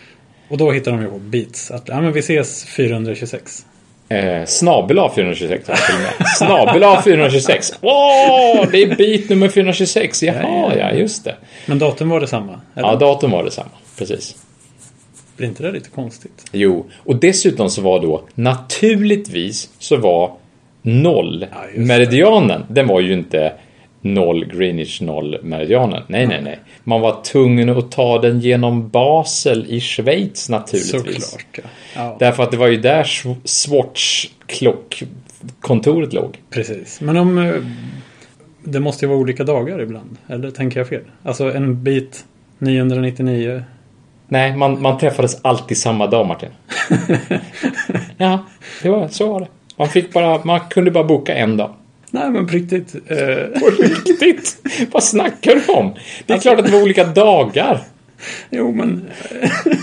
Och 0.50 0.58
då 0.58 0.72
hittar 0.72 0.92
de 0.92 1.02
ju 1.02 1.08
på 1.10 1.20
Beats 1.20 1.72
att 1.72 1.88
ja, 1.88 2.02
men 2.02 2.14
vi 2.14 2.20
ses 2.20 2.66
426. 2.66 3.66
Eh, 4.10 4.46
snabel 4.46 5.00
A 5.00 5.12
426 5.16 5.68
har 5.68 5.76
jag 5.76 5.86
till 5.86 5.96
och 5.96 6.02
med. 6.02 6.28
Snabel 6.38 6.84
A 6.84 7.02
426. 7.04 7.74
Åh, 7.82 8.66
det 8.72 8.84
är 8.84 8.96
bit 8.96 9.30
nummer 9.30 9.50
426. 9.50 10.24
Jaha, 10.24 10.36
Ja, 10.44 10.72
ja, 10.78 10.92
just 10.92 11.24
det. 11.24 11.36
Men 11.66 11.80
datum 11.80 12.10
var 12.10 12.20
detsamma? 12.20 12.62
Eller? 12.76 12.88
Ja, 12.88 12.96
datum 12.96 13.32
var 13.32 13.44
detsamma. 13.44 13.70
Precis. 13.98 14.36
Blir 15.38 15.48
inte 15.48 15.64
det 15.64 15.72
lite 15.72 15.90
konstigt? 15.90 16.46
Jo, 16.52 16.86
och 16.98 17.16
dessutom 17.16 17.70
så 17.70 17.82
var 17.82 18.00
då 18.00 18.24
naturligtvis 18.36 19.70
så 19.80 19.98
var 19.98 20.32
noll 20.82 21.46
Ja, 21.52 21.58
meridianen. 21.82 22.66
Den 22.70 22.88
var 22.88 23.00
ju 23.00 23.14
inte 23.14 23.54
noll 24.01 24.45
Greenwich 24.45 25.01
noll 25.01 25.38
meridianen. 25.44 26.03
Nej, 26.07 26.27
nej, 26.27 26.42
nej. 26.44 26.59
Man 26.83 27.01
var 27.01 27.24
tvungen 27.24 27.69
att 27.69 27.92
ta 27.92 28.19
den 28.21 28.39
genom 28.39 28.89
Basel 28.89 29.65
i 29.69 29.80
Schweiz 29.81 30.50
naturligtvis. 30.50 30.92
Såklart, 31.31 31.45
ja. 31.56 31.62
ja. 31.95 32.15
Därför 32.19 32.44
att 32.44 32.51
det 32.51 32.57
var 32.57 32.68
ju 32.68 32.77
där 32.77 33.03
Sw- 33.03 33.36
Swatch 33.44 34.27
klockkontoret 34.45 36.13
låg. 36.13 36.38
Precis. 36.50 37.01
Men 37.01 37.18
om... 37.18 37.38
eh, 37.38 37.53
Det 38.63 38.80
måste 38.80 39.06
ju 39.06 39.09
vara 39.09 39.19
olika 39.19 39.44
dagar 39.44 39.81
ibland. 39.81 40.18
Eller 40.27 40.51
tänker 40.51 40.80
jag 40.80 40.88
fel? 40.88 41.01
Alltså 41.24 41.53
en 41.56 41.83
bit 41.83 42.25
999. 42.57 43.63
Nej, 44.27 44.56
man, 44.57 44.81
man 44.81 44.98
träffades 44.98 45.38
alltid 45.42 45.77
samma 45.77 46.07
dag, 46.07 46.27
Martin. 46.27 46.50
ja, 48.18 48.39
det 48.83 48.89
var, 48.89 49.07
så 49.07 49.33
var 49.33 49.39
det. 49.39 49.48
Man, 49.77 49.88
fick 49.89 50.13
bara, 50.13 50.39
man 50.44 50.59
kunde 50.69 50.92
bara 50.92 51.03
boka 51.03 51.33
en 51.33 51.57
dag. 51.57 51.69
Nej 52.12 52.31
men 52.31 52.48
på 52.48 52.54
riktigt. 52.54 52.96
Eh, 52.96 53.60
På 53.60 53.69
riktigt? 53.80 54.58
Vad 54.92 55.04
snackar 55.04 55.56
du 55.56 55.74
om? 55.74 55.94
Det 56.25 56.34
är 56.34 56.38
klart 56.40 56.60
att 56.60 56.66
det 56.66 56.72
var 56.72 56.81
olika 56.84 57.04
dagar. 57.04 57.81
jo 58.50 58.72
men... 58.72 59.10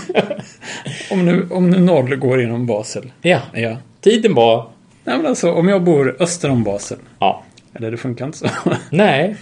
om, 1.11 1.25
nu, 1.25 1.47
om 1.51 1.69
nu 1.69 1.79
noll 1.79 2.15
går 2.15 2.41
inom 2.41 2.65
Basel. 2.65 3.11
Ja, 3.21 3.41
Ja. 3.53 3.77
tiden 4.01 4.33
var... 4.33 4.67
Nej 5.03 5.17
men 5.17 5.25
alltså 5.25 5.51
om 5.51 5.67
jag 5.67 5.83
bor 5.83 6.15
öster 6.19 6.49
om 6.49 6.63
Basel. 6.63 6.97
Ja, 7.19 7.43
Eller 7.73 7.91
det 7.91 7.97
funkar 7.97 8.25
inte 8.25 8.37
så. 8.37 8.47
nej. 8.89 9.35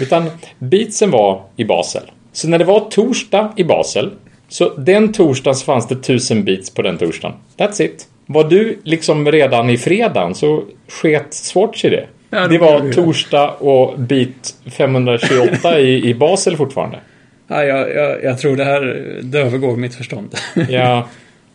Utan 0.00 0.30
beatsen 0.58 1.10
var 1.10 1.42
i 1.56 1.64
Basel. 1.64 2.02
Så 2.32 2.48
när 2.48 2.58
det 2.58 2.64
var 2.64 2.80
torsdag 2.80 3.52
i 3.56 3.64
Basel, 3.64 4.10
så 4.48 4.74
den 4.76 5.12
torsdagen 5.12 5.54
så 5.56 5.64
fanns 5.64 5.88
det 5.88 5.96
tusen 5.96 6.44
beats 6.44 6.70
på 6.70 6.82
den 6.82 6.98
torsdagen. 6.98 7.36
That's 7.56 7.82
it. 7.82 8.08
Var 8.26 8.44
du 8.44 8.78
liksom 8.84 9.32
redan 9.32 9.70
i 9.70 9.78
fredagen 9.78 10.34
så 10.34 10.64
sket 10.88 11.34
Swatch 11.34 11.84
i 11.84 11.88
det. 11.90 12.06
Ja, 12.34 12.48
det 12.48 12.58
var 12.58 12.80
det. 12.80 12.92
torsdag 12.92 13.50
och 13.50 13.98
bit 13.98 14.54
528 14.70 15.80
i, 15.80 16.08
i 16.08 16.14
Basel 16.14 16.56
fortfarande. 16.56 16.98
Nej, 17.46 17.66
jag, 17.68 17.94
jag, 17.94 18.24
jag 18.24 18.38
tror 18.38 18.56
det 18.56 18.64
här 18.64 18.80
det 19.22 19.40
övergår 19.40 19.76
mitt 19.76 19.94
förstånd. 19.94 20.34
Ja, 20.68 21.08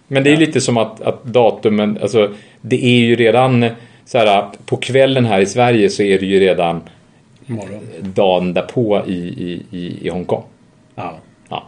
men 0.07 0.24
det 0.24 0.34
är 0.34 0.38
lite 0.38 0.62
som 0.62 0.77
att, 0.77 1.01
att 1.01 1.24
datumen, 1.24 1.98
alltså 2.01 2.31
det 2.62 2.86
är 2.86 3.00
ju 3.00 3.15
redan 3.15 3.65
så 4.05 4.17
här 4.17 4.46
på 4.65 4.77
kvällen 4.77 5.25
här 5.25 5.39
i 5.39 5.46
Sverige 5.46 5.89
så 5.89 6.03
är 6.03 6.19
det 6.19 6.25
ju 6.25 6.39
redan 6.39 6.81
Morgon. 7.46 7.79
dagen 8.01 8.53
därpå 8.53 9.01
i, 9.07 9.12
i, 9.13 9.63
i, 9.72 10.07
i 10.07 10.10
Hongkong. 10.10 10.43
Ja. 10.96 11.17
Ja. 11.50 11.67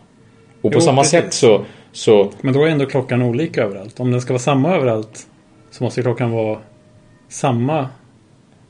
Och 0.62 0.72
på 0.72 0.78
Jo, 0.78 0.82
samma 0.82 1.02
precis. 1.02 1.12
sätt 1.12 1.34
så, 1.34 1.62
så 1.92 2.32
Men 2.42 2.54
då 2.54 2.64
är 2.64 2.70
ändå 2.70 2.86
klockan 2.86 3.22
olika 3.22 3.64
överallt. 3.64 4.00
Om 4.00 4.12
den 4.12 4.22
ska 4.22 4.34
vara 4.34 4.40
samma 4.40 4.76
överallt 4.76 5.28
så 5.72 5.84
måste 5.84 6.02
klockan 6.02 6.32
vara 6.32 6.58
samma. 7.30 7.88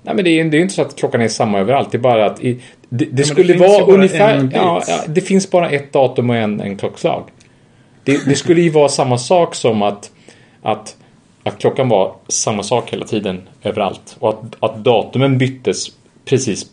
Nej 0.04 0.16
men 0.16 0.26
det 0.26 0.40
är, 0.40 0.46
det 0.46 0.58
är 0.58 0.62
inte 0.62 0.74
så 0.74 0.82
att 0.82 0.96
klockan 0.96 1.22
är 1.22 1.28
samma 1.28 1.60
överallt. 1.60 1.92
Det 1.92 1.98
är 1.98 2.00
bara 2.00 2.26
att 2.26 2.44
i, 2.44 2.54
det, 2.90 3.06
det 3.06 3.12
det 3.12 3.24
skulle 3.24 3.54
ju 3.54 3.60
vara 3.60 3.84
ungefär... 3.84 4.50
Ja, 4.54 4.84
ja, 4.88 5.04
det 5.08 5.22
finns 5.22 5.52
bara 5.52 5.70
ett 5.70 5.94
datum 5.94 6.30
och 6.30 6.36
en, 6.36 6.62
en 6.62 6.78
klockslag. 6.78 7.24
Det, 8.04 8.26
det 8.26 8.36
skulle 8.36 8.62
ju 8.62 8.70
vara 8.70 8.90
samma 8.90 9.18
sak 9.18 9.56
som 9.56 9.82
att, 9.82 10.12
att, 10.62 10.98
att 11.44 11.60
klockan 11.60 11.90
var 11.90 12.16
samma 12.28 12.64
sak 12.64 12.94
hela 12.94 13.06
tiden 13.06 13.42
överallt. 13.64 14.16
Och 14.20 14.30
att, 14.30 14.56
att 14.60 14.84
datumen 14.84 15.38
byttes 15.38 15.88
precis 16.26 16.66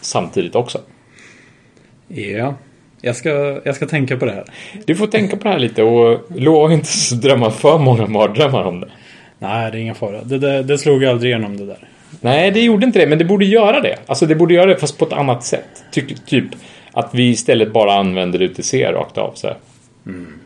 samtidigt 0.00 0.54
också. 0.54 0.78
Ja. 2.08 2.54
Jag 3.00 3.16
ska, 3.16 3.60
jag 3.64 3.76
ska 3.76 3.86
tänka 3.86 4.16
på 4.16 4.24
det 4.24 4.32
här. 4.32 4.44
Du 4.84 4.96
får 4.96 5.06
tänka 5.06 5.36
på 5.36 5.42
det 5.42 5.50
här 5.50 5.58
lite 5.58 5.82
och 5.82 6.20
lova 6.36 6.74
inte 6.74 6.88
drömma 7.22 7.50
för 7.50 7.78
många 7.78 8.06
mardrömmar 8.06 8.64
om 8.64 8.80
det. 8.80 8.90
Nej, 9.38 9.70
det 9.70 9.78
är 9.78 9.80
ingen 9.80 9.94
fara. 9.94 10.22
Det, 10.22 10.38
det, 10.38 10.62
det 10.62 10.78
slog 10.78 11.04
aldrig 11.04 11.30
igenom 11.30 11.56
det 11.56 11.66
där. 11.66 11.88
Nej, 12.20 12.50
det 12.50 12.60
gjorde 12.60 12.86
inte 12.86 12.98
det, 12.98 13.06
men 13.06 13.18
det 13.18 13.24
borde 13.24 13.44
göra 13.44 13.80
det. 13.80 13.96
Alltså 14.06 14.26
det 14.26 14.34
borde 14.34 14.54
göra 14.54 14.66
det 14.66 14.76
fast 14.76 14.98
på 14.98 15.04
ett 15.04 15.12
annat 15.12 15.44
sätt. 15.44 15.84
Ty, 15.92 16.02
typ 16.26 16.44
att 16.92 17.10
vi 17.14 17.30
istället 17.30 17.72
bara 17.72 17.92
använder 17.92 18.42
UTC 18.42 18.92
rakt 18.92 19.18
av. 19.18 19.32
Så 19.34 19.46
här. 19.46 19.56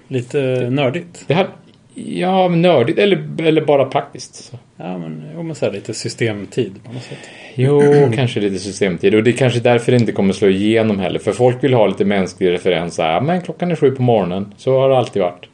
Lite 0.08 0.38
nördigt. 0.70 1.24
Det 1.26 1.34
här, 1.34 1.46
ja, 1.94 2.48
nördigt 2.48 2.98
eller, 2.98 3.42
eller 3.42 3.64
bara 3.64 3.84
praktiskt. 3.84 4.34
Så. 4.34 4.58
Ja, 4.76 4.98
men, 4.98 5.46
men 5.46 5.54
så 5.54 5.66
här, 5.66 5.72
lite 5.72 5.94
systemtid 5.94 6.74
på 6.84 6.92
något 6.92 7.02
sätt. 7.02 7.18
Jo, 7.54 7.82
kanske 8.14 8.40
lite 8.40 8.58
systemtid. 8.58 9.14
Och 9.14 9.22
det 9.22 9.30
är 9.30 9.36
kanske 9.36 9.60
därför 9.60 9.92
det 9.92 9.98
inte 9.98 10.12
kommer 10.12 10.32
slå 10.32 10.48
igenom 10.48 10.98
heller. 10.98 11.18
För 11.18 11.32
folk 11.32 11.64
vill 11.64 11.74
ha 11.74 11.86
lite 11.86 12.04
mänsklig 12.04 12.52
referens. 12.52 12.94
Så 12.94 13.02
här, 13.02 13.20
men 13.20 13.42
klockan 13.42 13.70
är 13.70 13.76
sju 13.76 13.90
på 13.90 14.02
morgonen. 14.02 14.54
Så 14.56 14.80
har 14.80 14.88
det 14.88 14.98
alltid 14.98 15.22
varit. 15.22 15.46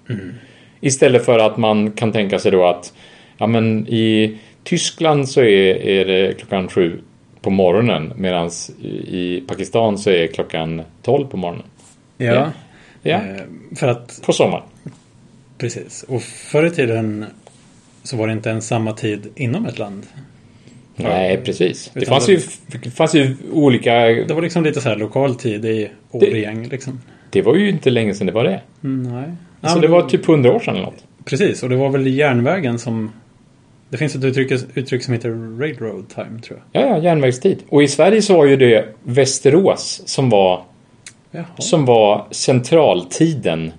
Istället 0.80 1.24
för 1.24 1.38
att 1.38 1.56
man 1.56 1.92
kan 1.92 2.12
tänka 2.12 2.38
sig 2.38 2.52
då 2.52 2.66
att 2.66 2.92
Ja, 3.38 3.46
men 3.46 3.88
i 3.88 4.36
Tyskland 4.64 5.28
så 5.28 5.40
är, 5.40 5.86
är 5.86 6.04
det 6.04 6.34
klockan 6.38 6.68
sju 6.68 7.00
på 7.40 7.50
morgonen 7.50 8.12
medan 8.16 8.50
i 9.06 9.42
Pakistan 9.48 9.98
så 9.98 10.10
är 10.10 10.26
klockan 10.26 10.82
12 11.02 11.26
på 11.26 11.36
morgonen. 11.36 11.66
Ja. 12.18 12.50
Ja, 13.02 13.16
Eh, 13.16 13.42
För 13.76 13.88
att, 13.88 14.20
på 14.26 14.32
sommaren. 14.32 14.62
precis. 15.58 16.02
Och 16.08 16.22
förr 16.22 16.66
i 16.66 16.70
tiden 16.70 17.24
så 18.02 18.16
var 18.16 18.26
det 18.26 18.32
inte 18.32 18.48
ens 18.48 18.66
samma 18.66 18.92
tid 18.92 19.26
inom 19.36 19.66
ett 19.66 19.78
land. 19.78 20.06
Nej, 20.96 21.40
precis. 21.44 21.90
Det 21.94 22.06
fanns 22.06 22.28
ju, 22.28 22.40
det 22.82 22.90
fanns 22.90 23.14
ju 23.14 23.36
olika... 23.52 23.94
Det 24.04 24.34
var 24.34 24.42
liksom 24.42 24.64
lite 24.64 24.80
så 24.80 24.88
här 24.88 24.96
lokal 24.96 25.34
tid 25.34 25.64
i 25.64 25.88
årgäng 26.10 26.68
liksom. 26.68 27.00
Det 27.30 27.42
var 27.42 27.54
ju 27.54 27.68
inte 27.70 27.90
länge 27.90 28.14
sedan 28.14 28.26
det 28.26 28.32
var 28.32 28.44
det. 28.44 28.60
Mm, 28.84 29.12
nej. 29.12 29.30
Ja, 29.60 29.68
Så 29.68 29.74
men 29.74 29.82
det 29.82 29.88
var 29.88 30.08
typ 30.08 30.28
100 30.28 30.52
år 30.52 30.60
sedan 30.60 30.74
eller 30.74 30.84
något. 30.84 31.04
Precis, 31.24 31.62
och 31.62 31.68
det 31.68 31.76
var 31.76 31.88
väl 31.90 32.06
järnvägen 32.06 32.78
som... 32.78 33.12
Det 33.90 33.96
finns 33.96 34.14
ett 34.14 34.24
uttryck, 34.24 34.52
uttryck 34.74 35.04
som 35.04 35.14
heter 35.14 35.58
railroad 35.60 36.08
time 36.08 36.40
tror 36.42 36.62
jag. 36.72 36.82
Ja, 36.82 36.88
ja, 36.88 36.98
järnvägstid. 37.02 37.58
Och 37.68 37.82
i 37.82 37.88
Sverige 37.88 38.22
så 38.22 38.36
var 38.36 38.44
ju 38.44 38.56
det 38.56 38.94
Västerås 39.02 40.02
som 40.06 40.30
var, 40.30 40.62
Jaha. 41.30 41.44
som 41.58 41.84
var 41.84 42.26
centraltiden. 42.30 43.72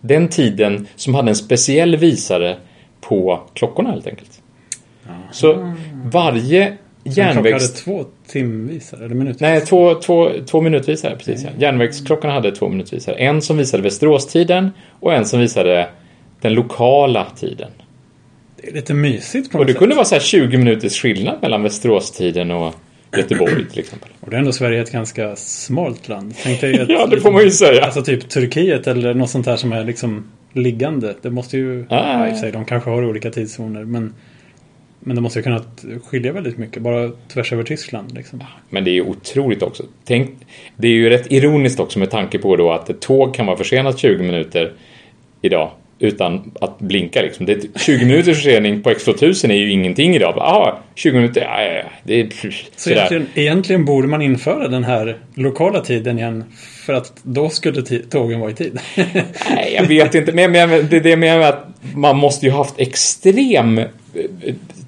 Den 0.00 0.28
tiden 0.28 0.86
som 0.96 1.14
hade 1.14 1.28
en 1.28 1.36
speciell 1.36 1.96
visare 1.96 2.56
på 3.00 3.40
klockorna 3.54 3.90
helt 3.90 4.06
enkelt. 4.06 4.42
Så 5.30 5.74
varje 6.04 6.66
En 6.66 6.76
klocka 7.04 7.22
hade 7.22 7.48
järnvägs... 7.50 7.72
två 7.84 8.04
timvisare, 8.26 9.04
eller 9.04 9.14
minutvisare. 9.14 9.50
Nej, 9.50 9.60
två, 9.60 9.94
två, 9.94 10.30
två 10.46 10.60
minutvisare. 10.60 11.16
Precis, 11.16 11.44
ja. 11.44 11.50
Järnvägsklockorna 11.58 12.34
hade 12.34 12.52
två 12.52 12.68
minutvisare. 12.68 13.14
En 13.14 13.42
som 13.42 13.56
visade 13.56 13.82
Västeråstiden 13.82 14.70
och 15.00 15.14
en 15.14 15.26
som 15.26 15.40
visade 15.40 15.88
den 16.40 16.54
lokala 16.54 17.26
tiden. 17.36 17.70
Det 18.62 18.68
är 18.68 18.74
lite 18.74 18.94
mysigt 18.94 19.50
på 19.50 19.58
Och 19.58 19.60
något 19.60 19.66
det 19.66 19.72
sätt. 19.72 19.78
kunde 19.78 19.94
vara 19.94 20.04
så 20.04 20.14
här 20.14 20.22
20 20.22 20.58
minuters 20.58 21.02
skillnad 21.02 21.38
mellan 21.42 21.62
Västeråstiden 21.62 22.50
och 22.50 22.74
Göteborg 23.16 23.68
till 23.70 23.78
exempel. 23.78 24.10
Och 24.20 24.30
det 24.30 24.36
är 24.36 24.38
ändå 24.38 24.52
Sverige 24.52 24.82
ett 24.82 24.92
ganska 24.92 25.36
smalt 25.36 26.08
land. 26.08 26.34
Tänk 26.42 26.60
dig 26.60 26.74
ett, 26.80 26.88
Ja, 26.88 27.06
det 27.06 27.20
får 27.20 27.32
man 27.32 27.42
ju 27.42 27.50
säga. 27.50 27.84
Alltså 27.84 28.02
typ 28.02 28.28
Turkiet 28.28 28.86
eller 28.86 29.14
något 29.14 29.30
sånt 29.30 29.46
här 29.46 29.56
som 29.56 29.72
är 29.72 29.84
liksom 29.84 30.24
liggande. 30.52 31.14
Det 31.22 31.30
måste 31.30 31.56
ju... 31.56 31.86
Ah. 31.88 32.18
Ja, 32.18 32.28
i 32.28 32.32
och 32.32 32.36
sig, 32.36 32.52
de 32.52 32.64
kanske 32.64 32.90
har 32.90 33.04
olika 33.04 33.30
tidszoner. 33.30 33.84
Men, 33.84 34.14
men 35.00 35.16
det 35.16 35.22
måste 35.22 35.38
ju 35.38 35.42
kunna 35.42 35.64
skilja 36.04 36.32
väldigt 36.32 36.58
mycket. 36.58 36.82
Bara 36.82 37.10
tvärs 37.32 37.52
över 37.52 37.62
Tyskland 37.62 38.14
liksom. 38.14 38.44
Men 38.70 38.84
det 38.84 38.90
är 38.90 38.92
ju 38.92 39.02
otroligt 39.02 39.62
också. 39.62 39.82
Tänk, 40.04 40.30
det 40.76 40.88
är 40.88 40.92
ju 40.92 41.10
rätt 41.10 41.32
ironiskt 41.32 41.80
också 41.80 41.98
med 41.98 42.10
tanke 42.10 42.38
på 42.38 42.56
då 42.56 42.72
att 42.72 42.90
ett 42.90 43.00
tåg 43.00 43.34
kan 43.34 43.46
vara 43.46 43.56
försenat 43.56 43.98
20 43.98 44.22
minuter 44.22 44.72
idag 45.42 45.70
utan 45.98 46.52
att 46.60 46.78
blinka 46.78 47.22
liksom. 47.22 47.46
Det 47.46 47.52
är 47.52 47.78
20 47.78 48.04
minuters 48.04 48.36
försening 48.36 48.82
på 48.82 48.90
X2000 48.90 49.50
är 49.50 49.54
ju 49.54 49.70
ingenting 49.70 50.14
idag. 50.14 50.34
Jaha, 50.36 50.76
20 50.94 51.16
minuter, 51.16 51.40
ja, 51.40 51.62
ja. 51.62 51.82
Det 52.02 52.20
är 52.20 52.28
Så 52.76 52.90
egentligen, 52.90 53.26
egentligen 53.34 53.84
borde 53.84 54.08
man 54.08 54.22
införa 54.22 54.68
den 54.68 54.84
här 54.84 55.16
lokala 55.34 55.80
tiden 55.80 56.18
igen. 56.18 56.44
För 56.86 56.92
att 56.92 57.12
då 57.22 57.48
skulle 57.48 57.82
tågen 57.82 58.40
vara 58.40 58.50
i 58.50 58.54
tid. 58.54 58.78
Nej, 59.50 59.74
jag 59.74 59.86
vet 59.86 60.14
inte. 60.14 60.32
Men, 60.32 60.52
men 60.52 60.68
det 60.68 60.96
är 60.96 61.00
det 61.00 61.10
jag 61.10 61.18
menar 61.18 61.40
att 61.40 61.66
man 61.94 62.16
måste 62.16 62.46
ju 62.46 62.52
haft 62.52 62.80
extrem 62.80 63.78
eh, 63.78 63.86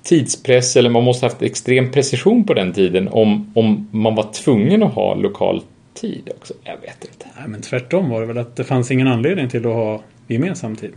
tidspress 0.03 0.77
eller 0.77 0.91
man 0.91 1.05
måste 1.05 1.27
haft 1.27 1.43
extrem 1.43 1.91
precision 1.91 2.45
på 2.45 2.55
den 2.55 2.73
tiden 2.73 3.09
om, 3.09 3.53
om 3.55 3.89
man 3.91 4.15
var 4.15 4.33
tvungen 4.33 4.83
att 4.83 4.95
ha 4.95 5.15
lokal 5.15 5.63
tid 5.95 6.31
också. 6.39 6.55
Jag 6.65 6.77
vet 6.77 7.05
inte. 7.05 7.27
Nej, 7.39 7.49
men 7.49 7.61
tvärtom 7.61 8.09
var 8.09 8.21
det 8.21 8.27
väl 8.27 8.39
att 8.39 8.57
det 8.57 8.65
fanns 8.65 8.91
ingen 8.91 9.07
anledning 9.07 9.49
till 9.49 9.67
att 9.67 9.75
ha 9.75 10.03
gemensam 10.35 10.77
tid. 10.77 10.93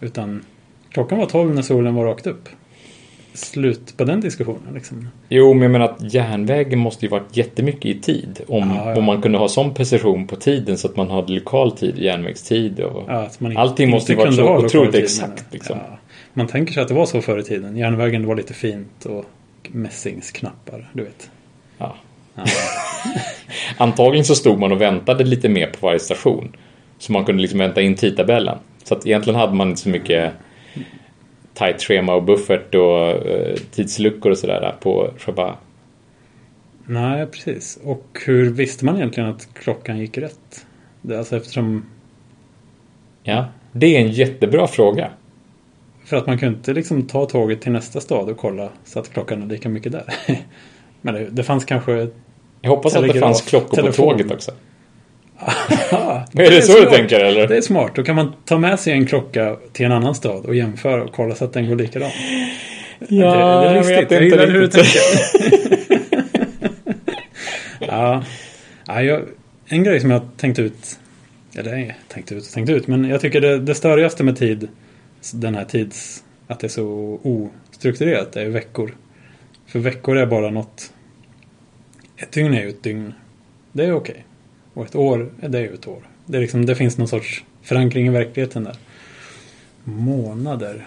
Utan 0.00 0.44
klockan 0.90 1.18
var 1.18 1.26
12 1.26 1.54
när 1.54 1.62
solen 1.62 1.94
var 1.94 2.04
rakt 2.04 2.26
upp. 2.26 2.48
Slut 3.34 3.96
på 3.96 4.04
den 4.04 4.20
diskussionen 4.20 4.74
liksom. 4.74 5.08
Jo, 5.28 5.54
men 5.54 5.62
jag 5.62 5.70
menar 5.70 5.84
att 5.84 6.14
järnvägen 6.14 6.78
måste 6.78 7.04
ju 7.04 7.10
varit 7.10 7.36
jättemycket 7.36 7.84
i 7.84 8.00
tid. 8.00 8.40
Om, 8.48 8.70
Ja, 8.70 8.90
ja. 8.90 8.98
om 8.98 9.04
man 9.04 9.22
kunde 9.22 9.38
ha 9.38 9.48
sån 9.48 9.74
precision 9.74 10.26
på 10.26 10.36
tiden 10.36 10.78
så 10.78 10.88
att 10.88 10.96
man 10.96 11.10
hade 11.10 11.32
lokal 11.32 11.72
tid, 11.72 11.98
järnvägstid 11.98 12.80
och... 12.80 13.04
Ja, 13.08 13.30
man 13.38 13.56
Allting 13.56 13.90
måste 13.90 14.12
ju 14.12 14.18
varit 14.18 14.34
så 14.34 14.42
ha 14.42 14.58
otroligt 14.58 14.94
exakt, 14.94 15.44
liksom. 15.52 15.78
Man 16.32 16.46
tänker 16.46 16.72
sig 16.72 16.82
att 16.82 16.88
det 16.88 16.94
var 16.94 17.06
så 17.06 17.20
förr 17.20 17.38
i 17.38 17.42
tiden. 17.42 17.76
Järnvägen 17.76 18.26
var 18.26 18.36
lite 18.36 18.54
fint 18.54 19.04
och 19.04 19.24
mässingsknappar, 19.68 20.90
du 20.92 21.02
vet. 21.04 21.30
Ja. 21.78 21.96
Antagligen 23.76 24.24
så 24.24 24.34
stod 24.34 24.58
man 24.58 24.72
och 24.72 24.80
väntade 24.80 25.24
lite 25.24 25.48
mer 25.48 25.66
på 25.66 25.86
varje 25.86 25.98
station. 25.98 26.56
Så 26.98 27.12
man 27.12 27.24
kunde 27.24 27.42
liksom 27.42 27.58
vänta 27.58 27.80
in 27.80 27.94
tidtabellen. 27.94 28.58
Så 28.88 28.94
att 28.94 29.06
egentligen 29.06 29.40
hade 29.40 29.54
man 29.54 29.68
inte 29.68 29.80
så 29.80 29.88
mycket 29.88 30.32
tight 31.54 31.82
schema 31.82 32.14
och 32.14 32.22
buffert 32.22 32.74
och 32.74 33.08
eh, 33.08 33.56
tidsluckor 33.70 34.30
och 34.30 34.38
sådär 34.38 34.74
på 34.80 35.10
själva... 35.18 35.56
Nej, 36.86 37.26
precis. 37.26 37.78
Och 37.84 38.20
hur 38.26 38.50
visste 38.50 38.84
man 38.84 38.96
egentligen 38.96 39.30
att 39.30 39.48
klockan 39.54 39.98
gick 39.98 40.18
rätt? 40.18 40.66
Det, 41.02 41.18
alltså 41.18 41.36
eftersom... 41.36 41.86
Ja, 43.22 43.44
det 43.72 43.96
är 43.96 44.00
en 44.00 44.10
jättebra 44.10 44.66
fråga. 44.66 45.10
För 46.04 46.16
att 46.16 46.26
man 46.26 46.38
kunde 46.38 46.58
inte 46.58 46.72
liksom 46.72 47.06
ta 47.06 47.26
tåget 47.26 47.60
till 47.60 47.72
nästa 47.72 48.00
stad 48.00 48.28
och 48.28 48.36
kolla 48.36 48.68
så 48.84 48.98
att 48.98 49.12
klockan 49.12 49.42
är 49.42 49.46
lika 49.46 49.68
mycket 49.68 49.92
där. 49.92 50.04
Men 51.00 51.14
det, 51.14 51.28
det 51.30 51.42
fanns 51.42 51.64
kanske... 51.64 52.08
Jag 52.60 52.70
hoppas 52.70 52.96
att 52.96 53.12
det 53.12 53.20
fanns 53.20 53.42
klockor 53.42 53.76
telefon. 53.76 54.06
på 54.06 54.12
tåget 54.12 54.32
också. 54.32 54.52
Ja, 55.90 56.24
Är 56.32 56.50
det 56.50 56.62
så 56.62 56.72
du 56.72 56.78
smart. 56.78 56.94
tänker, 56.94 57.20
eller? 57.20 57.48
Det 57.48 57.56
är 57.56 57.60
smart. 57.60 57.92
Då 57.94 58.04
kan 58.04 58.16
man 58.16 58.32
ta 58.44 58.58
med 58.58 58.80
sig 58.80 58.92
en 58.92 59.06
klocka 59.06 59.56
till 59.72 59.86
en 59.86 59.92
annan 59.92 60.14
stad 60.14 60.46
och 60.46 60.54
jämföra 60.54 61.04
och 61.04 61.12
kolla 61.12 61.34
så 61.34 61.44
att 61.44 61.52
den 61.52 61.68
går 61.68 61.76
likadant. 61.76 62.14
Ja, 62.98 63.06
det, 63.08 63.64
det 63.64 63.70
är 63.70 63.74
jag 63.74 63.84
vet 63.84 63.90
Jag 63.90 64.02
inte 64.02 64.14
gillar 64.14 64.46
hur 64.46 64.60
du 64.60 64.68
tänker. 64.68 65.00
ja. 67.78 68.24
ja 68.86 69.02
jag, 69.02 69.22
en 69.66 69.84
grej 69.84 70.00
som 70.00 70.10
jag 70.10 70.22
tänkt 70.36 70.58
ut. 70.58 70.98
Eller 71.54 71.70
nej, 71.70 71.96
tänkt 72.08 72.32
ut 72.32 72.46
och 72.46 72.52
tänkt 72.52 72.70
ut. 72.70 72.86
Men 72.86 73.04
jag 73.04 73.20
tycker 73.20 73.40
det, 73.40 73.58
det 73.58 73.74
störigaste 73.74 74.24
med 74.24 74.38
tid. 74.38 74.68
Den 75.34 75.54
här 75.54 75.64
tids... 75.64 76.24
Att 76.46 76.60
det 76.60 76.66
är 76.66 76.68
så 76.68 77.20
ostrukturerat. 77.22 78.32
Det 78.32 78.42
är 78.42 78.48
veckor. 78.48 78.94
För 79.66 79.78
veckor 79.78 80.16
är 80.16 80.26
bara 80.26 80.50
något. 80.50 80.92
Ett 82.16 82.32
dygn 82.32 82.54
är 82.54 82.62
ju 82.62 82.68
ett 82.68 82.82
dygn. 82.82 83.14
Det 83.72 83.84
är 83.84 83.92
okej. 83.92 84.24
Och 84.78 84.84
ett 84.84 84.94
år, 84.96 85.28
det 85.48 85.58
är 85.58 85.62
ju 85.62 85.74
ett 85.74 85.88
år. 85.88 85.98
Det, 86.26 86.36
är 86.36 86.40
liksom, 86.40 86.66
det 86.66 86.74
finns 86.74 86.98
någon 86.98 87.08
sorts 87.08 87.44
förankring 87.62 88.06
i 88.06 88.10
verkligheten 88.10 88.64
där. 88.64 88.74
Månader. 89.84 90.86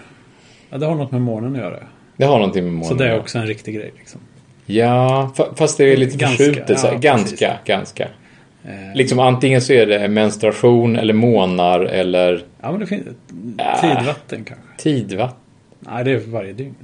Ja, 0.70 0.78
det 0.78 0.86
har 0.86 0.94
något 0.94 1.10
med 1.12 1.20
månen 1.22 1.52
att 1.52 1.58
göra. 1.58 1.78
Det 2.16 2.24
har 2.24 2.38
någonting 2.38 2.64
med 2.64 2.72
månen 2.72 2.88
Så 2.88 2.94
det 2.94 3.08
är 3.08 3.18
också 3.18 3.38
en 3.38 3.46
riktig 3.46 3.74
grej 3.74 3.92
liksom. 3.98 4.20
Ja, 4.66 5.32
fa- 5.36 5.54
fast 5.56 5.78
det 5.78 5.84
är 5.92 5.96
lite 5.96 6.16
Ganska, 6.16 6.44
förskjutet. 6.44 6.80
ja, 6.84 6.98
ganska, 6.98 7.36
precis. 7.48 7.64
ganska. 7.64 8.04
Eh, 8.64 8.94
Liksom 8.94 9.18
antingen 9.18 9.60
så 9.62 9.72
är 9.72 9.86
det 9.86 10.08
menstruation 10.08 10.96
eller 10.96 11.14
månar 11.14 11.80
eller 11.80 12.44
Ja, 12.60 12.70
men 12.70 12.80
det 12.80 12.86
finns 12.86 13.02
Ja. 13.58 13.78
tidvatten 13.80 14.44
kanske. 14.44 14.66
tid, 14.78 15.12
va? 15.12 15.32
Nej, 15.80 16.04
det 16.04 16.10
är 16.12 16.18
varje 16.18 16.52
dygn. 16.52 16.74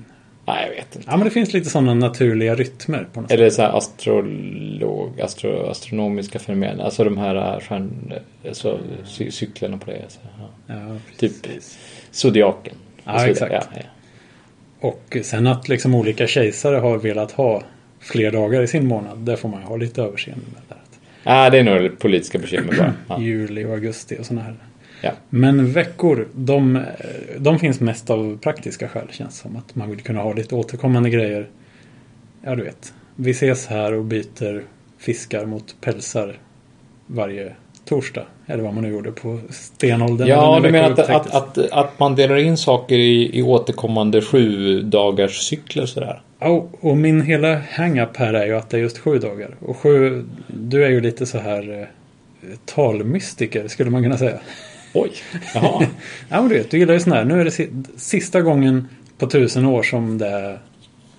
Nej, 0.49 0.63
jag 0.69 0.77
vet 0.77 0.97
inte. 0.97 1.09
Ja, 1.11 1.17
men 1.17 1.25
det 1.25 1.31
finns 1.31 1.53
lite 1.53 1.71
sådana 1.71 1.95
naturliga 1.95 2.55
rytmer 2.55 3.09
på 3.13 3.21
något. 3.21 3.31
Eller 3.31 3.51
så 3.51 3.63
här 3.63 3.77
astrolog, 3.77 5.21
astro, 5.21 5.67
astronomiska 5.71 6.39
fenomen. 6.39 6.81
Alltså 6.81 7.05
de 7.05 7.19
här 7.19 7.55
äh, 7.55 7.61
stjärn, 7.61 8.13
alltså, 8.49 8.81
cy- 9.05 9.31
cyklerna 9.31 9.79
på 9.79 9.91
det. 9.91 10.03
Så, 10.09 10.21
ja. 10.39 10.75
Ja, 10.75 10.97
Typ 11.19 11.33
zodiaken. 12.11 12.75
Ja, 13.05 13.27
exakt. 13.27 13.53
Ja, 13.53 13.63
ja. 13.75 13.81
Och 14.81 15.17
sen 15.23 15.47
att 15.47 15.69
liksom 15.69 15.95
olika 15.95 16.27
kejsare 16.27 16.77
har 16.77 16.99
velat 16.99 17.33
ha 17.33 17.63
fler 18.01 18.31
dagar 18.33 18.63
i 18.63 18.67
sin 18.67 18.87
månad. 18.87 19.19
Det 19.19 19.37
får 19.37 19.49
man 19.49 19.61
ju 19.61 19.67
ha 19.67 19.77
lite 19.77 20.03
överseende 20.03 20.45
med. 20.53 20.63
Där. 20.69 20.79
ja, 21.23 21.51
det 21.51 21.59
är 21.59 21.63
nog 21.65 21.99
politiska 21.99 22.39
bekymmer 22.39 22.95
bara. 23.09 23.21
Juli 23.23 23.65
och 23.65 23.71
augusti 23.71 24.17
och 24.21 24.27
sådana 24.27 24.43
här. 24.43 24.55
Ja. 25.01 25.11
Men 25.31 25.73
veckor, 25.73 26.29
de, 26.35 26.83
de 27.39 27.59
finns 27.59 27.81
mest 27.81 28.11
av 28.11 28.39
praktiska 28.39 28.89
skäl 28.89 29.07
känns 29.11 29.39
som. 29.39 29.57
Att 29.57 29.75
man 29.75 29.91
vill 29.91 30.01
kunna 30.01 30.21
ha 30.21 30.33
lite 30.33 30.55
återkommande 30.55 31.11
grejer. 31.11 31.49
Ja, 32.45 32.55
du 32.55 32.63
vet. 32.65 32.93
Vi 33.17 33.31
ses 33.31 33.67
här 33.67 33.93
och 33.95 34.05
byter 34.05 34.63
fiskar 34.99 35.47
mot 35.47 35.77
pälsar 35.81 36.39
varje 37.07 37.53
torsdag. 37.85 38.23
Eller 38.47 38.63
vad 38.65 38.75
man 38.75 38.83
nu 38.83 38.91
gjorde 38.91 39.13
på 39.13 39.39
stenåldern. 39.51 40.29
Ja, 40.29 40.61
du 40.63 40.71
menar 40.71 40.91
att, 40.91 40.99
att, 40.99 41.35
att, 41.35 41.59
att 41.73 41.99
man 41.99 42.15
delar 42.15 42.37
in 42.37 42.57
saker 42.57 42.97
i, 42.99 43.39
i 43.39 43.43
återkommande 43.43 44.23
sju 44.23 44.81
dagars 44.83 45.39
cykler 45.49 45.87
sådär? 45.87 46.23
Ja, 46.39 46.47
och- 46.49 46.85
och 46.91 46.97
min 46.97 47.21
hela 47.23 47.61
hang-up 47.71 48.17
här 48.17 48.35
är 48.35 48.47
ju 48.47 48.57
att 48.57 48.71
det 48.71 48.77
är 48.77 48.81
just 48.81 48.99
sju 48.99 49.19
dagar. 49.19 49.55
Och 49.61 49.77
sju, 49.77 50.25
du 50.47 50.85
är 50.85 50.89
ju 50.91 51.01
lite 51.01 51.27
så 51.27 51.39
här 51.39 51.81
eh, 51.81 51.87
talmystiker 52.65 53.69
skulle 53.69 53.91
man 53.91 54.03
kunna 54.03 54.17
säga. 54.19 54.39
Oj, 54.93 55.11
jaha. 55.55 55.87
Ja 56.29 56.41
men 56.41 56.49
du 56.49 56.55
vet, 56.59 56.71
du 56.71 56.79
gillar 56.79 56.95
ju 56.95 57.01
sån 57.01 57.13
här. 57.13 57.25
Nu 57.25 57.41
är 57.41 57.45
det 57.45 57.51
si- 57.51 57.71
sista 57.97 58.41
gången 58.41 58.89
på 59.19 59.27
tusen 59.27 59.67
år 59.67 59.83
som 59.83 60.19
det 60.19 60.59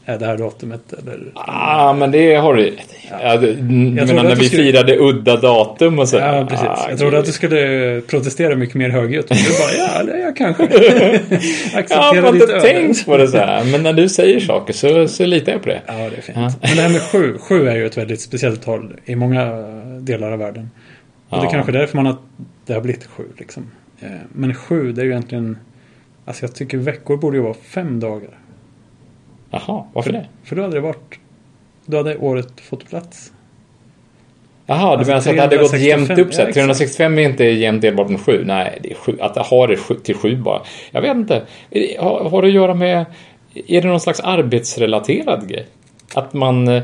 är 0.06 0.18
det 0.20 0.26
här 0.26 0.38
datumet? 0.38 0.94
Eller? 0.94 1.20
Ah, 1.36 1.94
men 1.94 2.12
det 2.12 2.36
har 2.36 2.54
du 2.54 2.74
ja. 3.24 3.38
du 3.38 3.54
menar 3.64 4.24
när 4.24 4.36
vi 4.36 4.46
skulle- 4.48 4.64
firade 4.64 4.98
udda 4.98 5.38
datum 5.38 6.00
och 6.00 6.10
så? 6.10 6.18
Ja, 6.18 6.46
precis. 6.50 6.68
Ah, 6.68 6.86
jag 6.90 6.98
trodde 7.00 7.12
gud. 7.12 7.20
att 7.20 7.26
du 7.26 7.32
skulle 7.32 8.02
protestera 8.08 8.56
mycket 8.56 8.76
mer 8.76 8.90
högljutt. 8.90 9.30
Men 9.30 9.38
du 9.38 9.50
bara, 9.50 10.14
ja, 10.14 10.18
jag 10.18 10.36
kanske. 10.36 10.64
Jag 11.74 11.80
Acceptera 11.80 12.22
har 12.26 12.32
ditt 12.34 12.42
inte 12.42 12.60
tänkt 12.60 13.06
på 13.06 13.18
det 13.18 13.28
så 13.28 13.38
här. 13.38 13.64
Men 13.72 13.84
när 13.84 13.94
du 13.94 14.10
säger 14.10 14.40
saker 14.40 14.74
så, 14.74 15.08
så 15.08 15.26
litar 15.26 15.52
jag 15.52 15.62
på 15.64 15.70
det. 15.70 15.82
Ja, 15.88 15.94
det 15.94 16.00
är 16.18 16.22
fint. 16.22 16.38
Ja. 16.38 16.52
Men 16.62 16.76
det 16.76 16.82
här 16.82 16.90
med 16.90 17.02
sju. 17.02 17.38
Sju 17.40 17.68
är 17.68 17.76
ju 17.76 17.86
ett 17.86 17.98
väldigt 17.98 18.22
speciellt 18.22 18.62
tal 18.66 18.94
i 19.06 19.16
många 19.16 19.46
delar 20.00 20.32
av 20.32 20.40
världen. 20.40 20.70
Och 21.30 21.38
det 21.38 21.42
är 21.42 21.46
Ja. 21.46 21.52
kanske 21.52 21.72
därför 21.72 21.96
man 21.96 22.06
har, 22.06 22.16
det 22.70 22.76
har 22.76 22.82
blivit 22.82 23.06
sju 23.06 23.24
liksom. 23.38 23.72
Eh, 24.00 24.10
Men 24.34 24.54
sju, 24.54 24.92
det 24.92 25.02
är 25.02 25.06
ju 25.06 25.12
egentligen... 25.12 25.58
Alltså 26.26 26.46
jag 26.46 26.56
tycker 26.56 26.78
veckor 26.78 27.18
borde 27.18 27.38
ju 27.38 27.44
vara 27.44 27.54
fem 27.54 28.00
dagar. 28.00 28.38
Jaha, 29.52 29.84
varför 29.94 30.12
det? 30.12 30.26
För 30.44 30.56
då 30.56 30.62
hade 30.62 30.74
det 30.76 30.82
varit... 30.82 31.20
Då 31.86 31.98
hade 31.98 32.18
året 32.18 32.62
fått 32.62 32.90
plats. 32.90 33.34
Jaha, 34.66 34.80
du 34.80 34.86
Alltså, 34.98 35.10
menar 35.10 35.22
så 35.22 35.30
att 35.30 35.36
det 35.36 35.42
hade 35.42 35.58
gått 35.58 35.72
365, 35.72 36.00
jämnt 36.08 36.20
upp 36.20 36.34
så 36.34 36.42
ja, 36.42 36.48
exakt. 36.48 36.54
365 36.54 37.18
är 37.18 37.22
inte 37.22 37.44
jämnt 37.44 37.82
delbart 37.82 38.10
med 38.10 38.20
7. 38.20 38.44
Nej, 38.46 38.80
det 38.84 38.92
är 38.92 38.96
sju. 38.96 39.18
Att 39.20 39.38
ha 39.38 39.68
det 39.68 39.78
sju, 39.78 39.96
till 39.96 40.16
7 40.16 40.36
bara. 40.36 40.62
Jag 40.92 41.02
vet 41.02 41.16
inte. 41.18 41.44
Har, 42.00 42.30
har 42.30 42.42
det 42.42 42.48
att 42.48 42.54
göra 42.54 42.74
med... 42.74 43.06
Är 43.54 43.82
det 43.82 43.88
någon 43.88 44.00
slags 44.00 44.20
arbetsrelaterad 44.20 45.50
grej? 45.50 45.66
Att 46.14 46.34
man... 46.34 46.68
eh, 46.68 46.84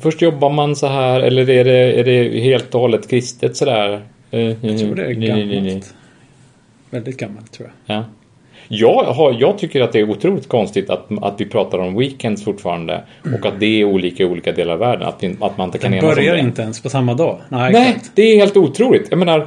Först 0.00 0.22
jobbar 0.22 0.50
man 0.50 0.76
så 0.76 0.86
här 0.86 1.20
eller 1.20 1.50
är 1.50 1.64
det, 1.64 2.00
är 2.00 2.04
det 2.04 2.40
helt 2.40 2.74
och 2.74 2.80
hållet 2.80 3.10
kristet 3.10 3.56
sådär? 3.56 4.02
Jag 4.30 4.60
tror 4.78 4.94
det 4.94 5.02
är 5.02 5.10
Mm, 5.10 5.20
Nej, 5.20 5.46
nej, 5.46 5.46
nej. 5.46 5.60
gammalt. 5.64 5.94
Väldigt 6.90 7.16
gammalt 7.16 7.52
tror 7.52 7.70
jag. 7.86 7.96
Ja. 7.96 8.04
Jag, 8.68 9.04
har, 9.04 9.36
jag 9.40 9.58
tycker 9.58 9.80
att 9.80 9.92
det 9.92 9.98
är 10.00 10.10
otroligt 10.10 10.48
konstigt 10.48 10.90
att, 10.90 11.06
att 11.22 11.40
vi 11.40 11.44
pratar 11.46 11.78
om 11.78 11.96
weekends 11.98 12.44
fortfarande 12.44 13.04
och 13.40 13.46
att 13.46 13.60
det 13.60 13.66
är 13.80 13.84
olika 13.84 14.22
i 14.22 14.26
olika 14.26 14.52
delar 14.52 14.72
av 14.72 14.78
världen. 14.78 15.08
Att, 15.08 15.22
vi, 15.22 15.36
att 15.40 15.58
man 15.58 15.68
inte 15.68 15.78
kan 15.78 15.90
Den 15.90 15.98
enas 16.00 16.10
om 16.10 16.14
börjar 16.16 16.34
det. 16.34 16.40
inte 16.40 16.62
ens 16.62 16.82
på 16.82 16.88
samma 16.90 17.14
dag. 17.14 17.40
Nej, 17.48 17.72
Nej, 17.72 17.96
det 18.14 18.22
är 18.22 18.36
helt 18.36 18.56
otroligt. 18.56 19.06
Jag 19.10 19.18
menar, 19.18 19.46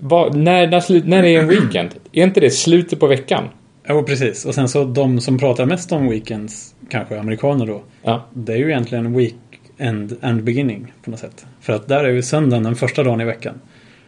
vad, 0.00 0.36
när, 0.36 0.66
när, 0.66 1.06
när 1.06 1.22
är 1.24 1.40
en 1.40 1.48
weekend? 1.48 1.90
Är 2.12 2.22
inte 2.24 2.40
det 2.40 2.50
slutet 2.50 3.00
på 3.00 3.06
veckan? 3.06 3.44
Jo, 3.88 4.02
precis. 4.02 4.44
Och 4.44 4.54
sen 4.54 4.68
så 4.68 4.84
de 4.84 5.20
som 5.20 5.38
pratar 5.38 5.66
mest 5.66 5.92
om 5.92 6.08
weekends, 6.08 6.74
kanske 6.90 7.20
amerikaner 7.20 7.66
då. 7.66 7.82
Ja. 8.02 8.26
Det 8.32 8.52
är 8.52 8.56
ju 8.56 8.70
egentligen 8.70 9.16
weekend 9.16 10.16
and 10.22 10.42
beginning 10.44 10.92
på 11.04 11.10
något 11.10 11.20
sätt. 11.20 11.46
För 11.60 11.72
att 11.72 11.88
där 11.88 12.04
är 12.04 12.10
ju 12.10 12.22
söndagen 12.22 12.62
den 12.62 12.76
första 12.76 13.02
dagen 13.02 13.20
i 13.20 13.24
veckan. 13.24 13.54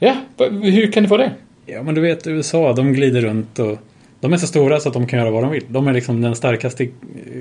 Ja, 0.04 0.14
hur 0.62 0.92
kan 0.92 1.02
det 1.02 1.09
vara 1.09 1.23
det? 1.23 1.32
Ja, 1.66 1.82
men 1.82 1.94
du 1.94 2.00
vet 2.00 2.26
USA, 2.26 2.73
de 2.73 2.92
glider 2.92 3.21
runt 3.21 3.59
och 3.59 3.78
de 4.21 4.32
är 4.32 4.37
så 4.37 4.47
stora 4.47 4.80
så 4.80 4.88
att 4.88 4.94
de 4.94 5.06
kan 5.06 5.18
göra 5.18 5.30
vad 5.30 5.42
de 5.42 5.50
vill. 5.50 5.64
De 5.68 5.88
är 5.88 5.92
liksom 5.92 6.21
den 6.21 6.35
starkaste 6.35 6.88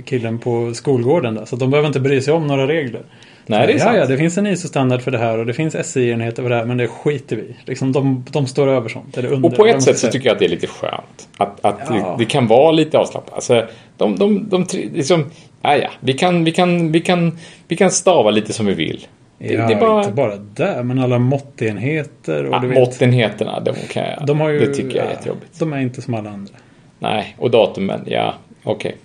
killen 0.06 0.39
på 0.39 0.74
skolgården 0.74 1.36
där. 1.36 1.46
Så 1.46 1.56
de 1.56 1.70
behöver 1.70 1.88
inte 1.88 2.00
bry 2.00 2.22
sig 2.22 2.34
om 2.34 2.48
några 2.48 2.68
regler. 2.68 3.01
Nej, 3.46 3.68
det 3.68 3.74
är 3.74 3.77
ja, 3.77 3.84
sant. 3.84 3.98
ja, 3.98 4.06
det 4.06 4.18
finns 4.18 4.38
en 4.38 4.48
ISO-standard 4.48 5.01
för 5.01 5.12
det 5.12 5.18
här 5.18 5.38
och 5.38 5.46
det 5.46 5.53
finns 5.53 5.75
SI-enheter 5.91 6.44
för 6.44 6.50
det 6.50 6.56
här, 6.56 6.65
men 6.65 6.77
det 6.77 6.88
skiter 6.88 7.36
vi 7.36 7.56
liksom, 7.65 7.91
de, 7.91 8.25
de 8.32 8.48
står 8.48 8.68
över 8.68 8.89
sånt. 8.89 9.18
Eller 9.18 9.32
under. 9.32 9.50
Och 9.50 9.56
på 9.56 9.65
de 9.65 9.72
ett 9.72 9.84
sätt 9.84 9.98
så 10.00 10.08
tycker 10.08 10.25
jag 10.27 10.34
att 10.34 10.39
det 10.39 10.46
är 10.46 10.50
lite 10.50 10.68
skönt. 10.68 11.30
Att, 11.38 11.65
att 11.65 11.80
Ja. 11.89 12.15
det, 12.20 12.25
kan 12.25 12.48
vara 12.48 12.72
lite 12.72 12.98
avslappnat. 12.98 13.34
Alltså, 13.36 13.68
de, 13.98 14.15
de, 14.15 14.50
de, 14.50 14.65
tre- 14.65 14.89
liksom, 14.94 15.25
ja, 15.62 15.75
ja, 15.77 15.89
vi 16.00 16.13
kan, 16.13 16.44
vi, 16.44 16.51
kan, 16.51 16.91
vi, 16.91 17.00
kan, 17.00 17.38
vi 17.68 17.75
kan 17.75 17.91
stava 17.91 18.32
lite 18.32 18.53
som 18.53 18.65
vi 18.65 18.74
vill. 18.74 19.08
Det, 19.48 19.53
Ja, 19.53 19.67
det 19.67 19.75
bara... 19.75 20.00
inte 20.01 20.13
bara 20.13 20.36
där, 20.38 20.83
men 20.83 21.00
alla 21.00 21.19
måttenheter 21.19 22.43
och 22.45 22.53
Ja, 22.55 22.60
du 22.60 22.67
vet. 22.67 22.77
måttenheterna, 22.77 23.60
de 23.60 23.74
kan 23.89 24.03
jag... 24.03 24.25
De 24.27 24.39
har 24.39 24.50
ju, 24.50 24.60
det 24.60 24.74
tycker 24.74 24.89
jag 24.98 25.05
är 25.05 25.10
ja, 25.10 25.12
jättejobbigt. 25.12 25.60
De 25.60 25.74
är 25.74 25.79
inte 25.79 26.01
som 26.01 26.13
alla 26.13 26.29
andra. 26.29 26.53
Nej, 27.00 27.36
och 27.39 27.51
datumen, 27.51 28.01
ja, 28.05 28.33
okej. 28.63 28.95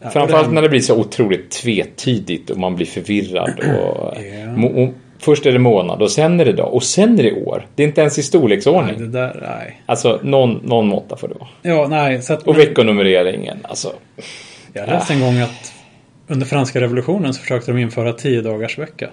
Ja, 0.00 0.06
och 0.06 0.12
Framförallt 0.12 0.30
det 0.44 0.48
här- 0.48 0.54
när 0.54 0.62
det 0.62 0.68
blir 0.68 0.80
så 0.80 0.96
otroligt 1.00 1.50
tvetydigt 1.50 2.50
och 2.50 2.56
man 2.58 2.76
blir 2.76 2.86
förvirrad. 2.86 3.50
Och, 3.50 4.14
Ja. 4.16 4.46
mo- 4.46 4.88
och, 4.88 4.94
först 5.18 5.46
är 5.46 5.52
det 5.52 5.58
månad 5.58 6.02
och 6.02 6.10
sen 6.10 6.40
är 6.40 6.44
det 6.44 6.52
dag 6.52 6.74
och 6.74 6.82
sen 6.82 7.18
är 7.18 7.22
det 7.22 7.32
år. 7.32 7.66
Det 7.74 7.82
är 7.82 7.86
inte 7.86 8.00
ens 8.00 8.18
i 8.18 8.20
Nej, 8.20 8.24
storleksordning. 8.24 8.98
det 8.98 9.06
där, 9.06 9.38
nej. 9.58 9.80
Alltså, 9.86 10.20
någon, 10.22 10.60
någon 10.64 10.88
måtta 10.88 11.16
får 11.16 11.28
det 11.28 11.34
vara. 11.34 11.48
Ja, 11.62 11.86
nej. 11.90 12.22
Så 12.22 12.32
att, 12.32 12.42
Och 12.42 12.56
men- 12.56 12.66
veckonumreringen, 12.66 13.58
alltså. 13.62 13.92
Jag 14.72 14.86
läste 14.86 15.14
en 15.14 15.20
gång 15.20 15.38
att 15.40 15.72
under 16.26 16.46
franska 16.46 16.80
revolutionen 16.80 17.34
så 17.34 17.40
försökte 17.40 17.72
de 17.72 17.78
införa 17.78 18.12
tio 18.12 18.40
dagars 18.40 18.78
vecka. 18.78 19.08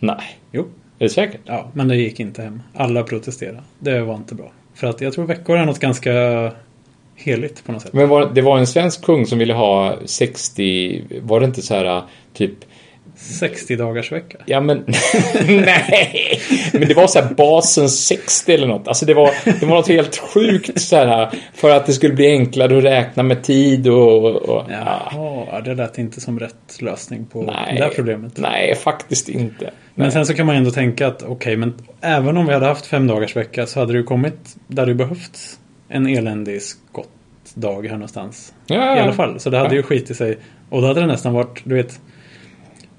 Nej. 0.00 0.38
Jo, 0.52 0.62
Är 0.98 1.04
det 1.04 1.08
säkert? 1.08 1.40
ja, 1.44 1.70
men 1.72 1.88
det 1.88 1.96
gick 1.96 2.20
inte 2.20 2.42
hem. 2.42 2.62
Alla 2.74 3.02
protesterade. 3.02 3.62
Det 3.78 4.00
var 4.00 4.14
inte 4.14 4.34
bra. 4.34 4.52
För 4.74 4.86
att 4.86 5.00
jag 5.00 5.12
tror 5.12 5.26
veckor 5.26 5.56
är 5.56 5.66
något 5.66 5.78
ganska 5.78 6.12
heligt 7.14 7.64
på 7.64 7.72
något 7.72 7.82
sätt. 7.82 7.92
Men 7.92 8.08
var, 8.08 8.30
det 8.34 8.42
var 8.42 8.58
en 8.58 8.66
svensk 8.66 9.02
kung 9.04 9.26
som 9.26 9.38
ville 9.38 9.54
ha 9.54 9.96
60, 10.04 11.02
var 11.22 11.40
det 11.40 11.46
inte 11.46 11.62
så 11.62 11.74
här 11.74 12.02
typ 12.34 12.54
60 13.20 13.76
dagars 13.76 14.12
vecka. 14.12 14.38
Ja 14.46 14.60
men 14.60 14.84
nej. 15.48 16.40
Men 16.72 16.88
det 16.88 16.94
var 16.94 17.06
så 17.06 17.20
här 17.20 17.34
basen 17.34 17.88
60 17.88 18.52
eller 18.52 18.66
något. 18.66 18.88
Alltså 18.88 19.06
det 19.06 19.14
var, 19.14 19.30
det 19.60 19.66
var 19.66 19.76
något 19.76 19.88
helt 19.88 20.16
sjukt 20.16 20.80
så 20.80 20.96
här 20.96 21.30
för 21.54 21.70
att 21.70 21.86
det 21.86 21.92
skulle 21.92 22.14
bli 22.14 22.26
enklare 22.30 22.78
att 22.78 22.84
räkna 22.84 23.22
med 23.22 23.42
tid 23.42 23.88
och... 23.88 24.26
och 24.36 24.64
ja. 24.70 25.10
Jaha, 25.12 25.60
det 25.60 25.74
lät 25.74 25.98
inte 25.98 26.20
som 26.20 26.38
rätt 26.38 26.76
lösning 26.80 27.26
på 27.26 27.42
Nej. 27.42 27.74
det 27.76 27.84
där 27.84 27.90
problemet. 27.94 28.32
Nej, 28.38 28.74
faktiskt 28.74 29.28
inte. 29.28 29.70
Men 29.94 30.12
sen 30.12 30.26
så 30.26 30.34
kan 30.34 30.46
man 30.46 30.56
ändå 30.56 30.70
tänka 30.70 31.06
att 31.06 31.22
okej, 31.22 31.56
men 31.56 31.74
även 32.00 32.36
om 32.36 32.46
vi 32.46 32.52
hade 32.52 32.66
haft 32.66 32.86
fem 32.86 33.06
dagars 33.06 33.36
vecka 33.36 33.66
så 33.66 33.80
hade 33.80 33.92
ju 33.92 34.02
kommit 34.02 34.56
där 34.66 34.86
det 34.86 34.94
behövts 34.94 35.58
en 35.88 36.06
eländig 36.06 36.62
skottdag 36.62 37.82
här 37.82 37.92
någonstans. 37.92 38.52
Ja, 38.66 38.96
I 38.96 39.00
alla 39.00 39.12
fall. 39.12 39.40
Så 39.40 39.50
det 39.50 39.58
hade 39.58 39.70
Ja. 39.70 39.74
ju 39.76 39.82
skit 39.82 40.10
i 40.10 40.14
sig. 40.14 40.38
Och 40.70 40.80
då 40.82 40.86
hade 40.88 41.00
det 41.00 41.06
nästan 41.06 41.32
varit, 41.34 41.60
du 41.64 41.74
vet, 41.74 42.00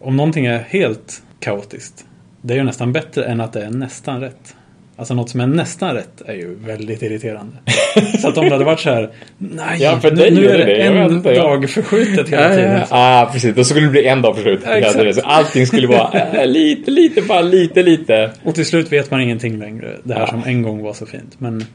om 0.02 0.18
någonting 0.18 0.46
är 0.46 0.60
helt 0.70 1.24
kaotiskt. 1.40 2.06
Det 2.42 2.54
är 2.54 2.58
ju 2.58 2.64
nästan 2.64 2.94
bättre 2.94 3.24
än 3.26 3.42
att 3.42 3.54
det 3.54 3.64
är 3.66 3.70
nästan 3.70 4.22
rätt. 4.22 4.56
Alltså 4.96 5.14
något 5.14 5.30
som 5.30 5.40
är 5.42 5.48
nästan 5.48 5.94
rätt 5.96 6.22
är 6.26 6.34
ju 6.34 6.56
väldigt 6.56 7.02
irriterande. 7.02 7.56
så 8.22 8.28
att 8.30 8.38
om 8.38 8.46
det 8.46 8.52
hade 8.52 8.66
varit 8.66 8.80
så 8.80 8.90
här, 8.90 9.10
nej, 9.38 9.78
Ja, 9.82 10.00
för 10.00 10.12
nu, 10.12 10.32
nu 10.32 10.50
är 10.50 10.58
det 10.58 10.66
det 10.66 10.82
en 10.82 11.12
inte, 11.12 11.34
dag 11.36 11.70
förskjutet 11.70 12.30
hela 12.30 12.42
Ja, 12.42 12.50
ja, 12.50 12.56
tiden. 12.56 12.72
ja. 12.80 12.86
Ah, 12.90 13.30
precis. 13.34 13.56
Då 13.56 13.64
skulle 13.64 13.86
det 13.86 13.92
bli 13.92 14.06
en 14.08 14.22
dag 14.22 14.36
för 14.36 14.42
slut. 14.42 14.60
Ja. 14.66 15.14
Så 15.14 15.22
Allting 15.22 15.68
skulle 15.68 15.88
vara 15.88 16.20
eh, 16.20 16.48
lite, 16.48 16.92
lite, 16.92 17.22
bara 17.22 17.42
lite, 17.42 17.84
lite. 17.84 18.32
Och 18.44 18.56
till 18.56 18.66
slut 18.66 18.92
vet 18.92 19.12
man 19.12 19.22
ingenting 19.22 19.60
längre. 19.60 19.98
Det 20.04 20.14
här 20.14 20.22
Ja. 20.22 20.28
som 20.28 20.44
en 20.46 20.62
gång 20.62 20.84
var 20.84 20.94
så 20.94 21.06
fint. 21.06 21.36
Men 21.40 21.66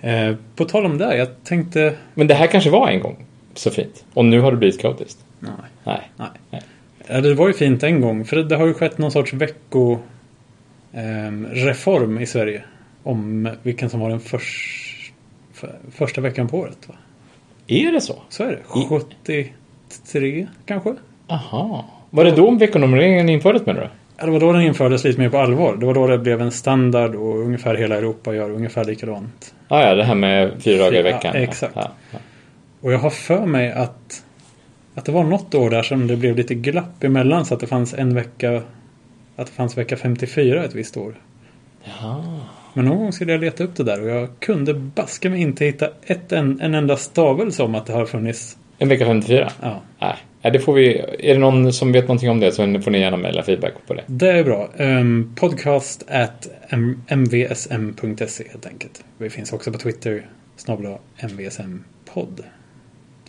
eh, 0.00 0.34
på 0.56 0.64
tal 0.64 0.86
om 0.86 0.98
det, 0.98 1.16
jag 1.16 1.28
tänkte... 1.44 1.92
Men 2.14 2.26
det 2.26 2.34
här 2.34 2.46
kanske 2.46 2.70
var 2.70 2.88
en 2.88 3.00
gång 3.00 3.24
så 3.54 3.70
fint. 3.70 4.04
Och 4.14 4.24
nu 4.24 4.40
har 4.40 4.50
det 4.50 4.56
blivit 4.58 4.80
kaotiskt. 4.80 5.18
Nej, 5.40 5.50
Nej. 5.84 6.10
nej. 6.16 6.28
Nej. 6.50 6.62
Ja, 7.08 7.20
det 7.20 7.34
var 7.34 7.48
ju 7.48 7.54
fint 7.54 7.82
en 7.82 8.00
gång. 8.00 8.24
För 8.24 8.36
det, 8.36 8.56
har 8.56 8.66
ju 8.66 8.74
skett 8.74 8.98
någon 8.98 9.12
sorts 9.12 9.32
vecko... 9.32 9.98
ehm, 10.92 12.18
i 12.20 12.26
Sverige. 12.26 12.64
Om 13.02 13.48
vilken 13.62 13.90
som 13.90 14.00
var 14.00 14.10
den 14.10 14.20
förs, 14.20 15.12
för, 15.52 15.72
första 15.90 16.20
veckan 16.20 16.48
på 16.48 16.58
året. 16.58 16.78
Va? 16.88 16.94
Är 17.66 17.92
det 17.92 18.00
så? 18.00 18.22
Så 18.28 18.44
är 18.44 18.50
det. 18.50 18.58
73 19.88 20.46
kanske? 20.66 20.94
Aha. 21.26 21.84
Var 22.10 22.24
det 22.24 22.30
då 22.30 22.50
veckonumreringen 22.50 23.28
infördes 23.28 23.66
med 23.66 23.76
det? 23.76 23.90
Ja, 24.16 24.24
det 24.24 24.30
var 24.30 24.40
då 24.40 24.52
den 24.52 24.62
infördes 24.62 25.04
lite 25.04 25.20
mer 25.20 25.28
på 25.28 25.38
allvar. 25.38 25.76
Det 25.76 25.86
var 25.86 25.94
då 25.94 26.06
det 26.06 26.18
blev 26.18 26.40
en 26.40 26.50
standard 26.50 27.14
och 27.14 27.38
ungefär 27.38 27.74
hela 27.74 27.96
Europa 27.96 28.34
gör 28.34 28.50
ungefär 28.50 28.84
likadant. 28.84 29.54
Ah, 29.68 29.82
ja, 29.82 29.94
det 29.94 30.04
här 30.04 30.14
med 30.14 30.52
fyra 30.62 30.78
dagar 30.84 30.92
i 30.92 30.96
Ja, 30.96 31.02
veckan. 31.02 31.34
exakt. 31.36 31.72
Ja, 31.76 31.92
ja. 32.10 32.18
Och 32.80 32.92
jag 32.92 32.98
har 32.98 33.10
för 33.10 33.46
mig 33.46 33.72
att, 33.72 34.24
att 34.94 35.04
det 35.04 35.12
var 35.12 35.24
något 35.24 35.54
år 35.54 35.70
där 35.70 35.82
som 35.82 36.06
det 36.06 36.16
blev 36.16 36.36
lite 36.36 36.54
glapp 36.54 37.04
emellan 37.04 37.46
så 37.46 37.54
att 37.54 37.60
det 37.60 37.66
fanns 37.66 37.94
en 37.94 38.14
vecka 38.14 38.62
att 39.36 39.46
det 39.46 39.52
fanns 39.52 39.78
vecka 39.78 39.96
54 39.96 40.64
ett 40.64 40.74
visst 40.74 40.96
år. 40.96 41.14
Jaha. 41.84 42.40
Men 42.74 42.84
någon 42.84 42.98
gång 42.98 43.12
skulle 43.12 43.32
jag 43.32 43.40
leta 43.40 43.64
upp 43.64 43.76
det 43.76 43.84
där 43.84 44.02
och 44.02 44.08
jag 44.08 44.28
kunde 44.38 44.74
baska 44.74 45.30
mig 45.30 45.40
inte 45.40 45.64
hitta 45.64 45.88
ett, 46.02 46.32
en, 46.32 46.60
en 46.60 46.74
enda 46.74 46.96
stavelse 46.96 47.62
om 47.62 47.74
att 47.74 47.86
det 47.86 47.92
har 47.92 48.06
funnits. 48.06 48.56
En 48.78 48.88
vecka 48.88 49.06
54? 49.06 49.52
Ja, 49.62 49.82
Nej. 49.98 50.16
Ja, 50.42 50.50
det 50.50 50.58
får 50.58 50.74
vi. 50.74 50.98
Är 50.98 51.34
det 51.34 51.38
någon 51.38 51.72
som 51.72 51.92
vet 51.92 52.04
någonting 52.04 52.30
om 52.30 52.40
det 52.40 52.52
så 52.52 52.80
får 52.80 52.90
ni 52.90 53.00
gärna 53.00 53.16
mejla 53.16 53.42
feedback 53.42 53.72
på 53.86 53.94
det. 53.94 54.02
det 54.06 54.30
är 54.30 54.44
bra. 54.44 54.68
Um, 54.76 55.34
podcast 55.36 56.04
at 56.08 56.48
mvsm.se 57.08 58.44
helt 58.50 58.66
enkelt. 58.66 59.04
Vi 59.18 59.30
finns 59.30 59.52
också 59.52 59.72
på 59.72 59.78
Twitter, 59.78 60.26
snabla 60.56 60.98
mvsm-podd. 61.20 62.40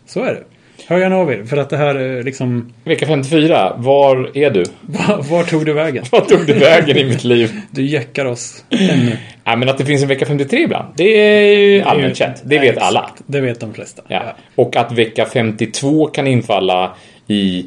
Så 0.05 0.23
är 0.23 0.33
det. 0.33 0.43
Hör 0.87 0.99
gärna 0.99 1.15
av 1.17 1.31
er, 1.31 1.43
för 1.43 1.57
att 1.57 1.69
det 1.69 1.77
här 1.77 1.95
är 1.95 2.23
liksom... 2.23 2.73
Vecka 2.83 3.05
54, 3.07 3.73
var 3.77 4.37
är 4.37 4.49
du? 4.49 4.63
Var, 4.81 5.23
var 5.23 5.43
tog 5.43 5.65
du 5.65 5.73
vägen? 5.73 6.05
Vad 6.11 6.27
tog 6.27 6.45
du 6.47 6.53
vägen 6.53 6.97
i 6.97 7.03
mitt 7.05 7.23
liv? 7.23 7.51
Du 7.71 7.85
jäckar 7.85 8.25
oss 8.25 8.63
ännu. 8.69 9.17
Ja, 9.43 9.55
men 9.55 9.69
att 9.69 9.77
det 9.77 9.85
finns 9.85 10.01
en 10.01 10.07
vecka 10.07 10.25
53 10.25 10.59
ibland, 10.63 10.87
det 10.95 11.03
är 11.17 11.59
ju 11.59 11.81
allmänt 11.81 12.17
känt. 12.17 12.41
Det 12.45 12.59
vet 12.59 12.69
Exakt. 12.69 12.85
alla. 12.85 13.09
Det 13.25 13.41
vet 13.41 13.59
de 13.59 13.73
flesta. 13.73 14.01
Ja. 14.07 14.35
Och 14.55 14.75
att 14.75 14.91
vecka 14.91 15.25
52 15.25 16.05
kan 16.05 16.27
infalla 16.27 16.95
i 17.27 17.65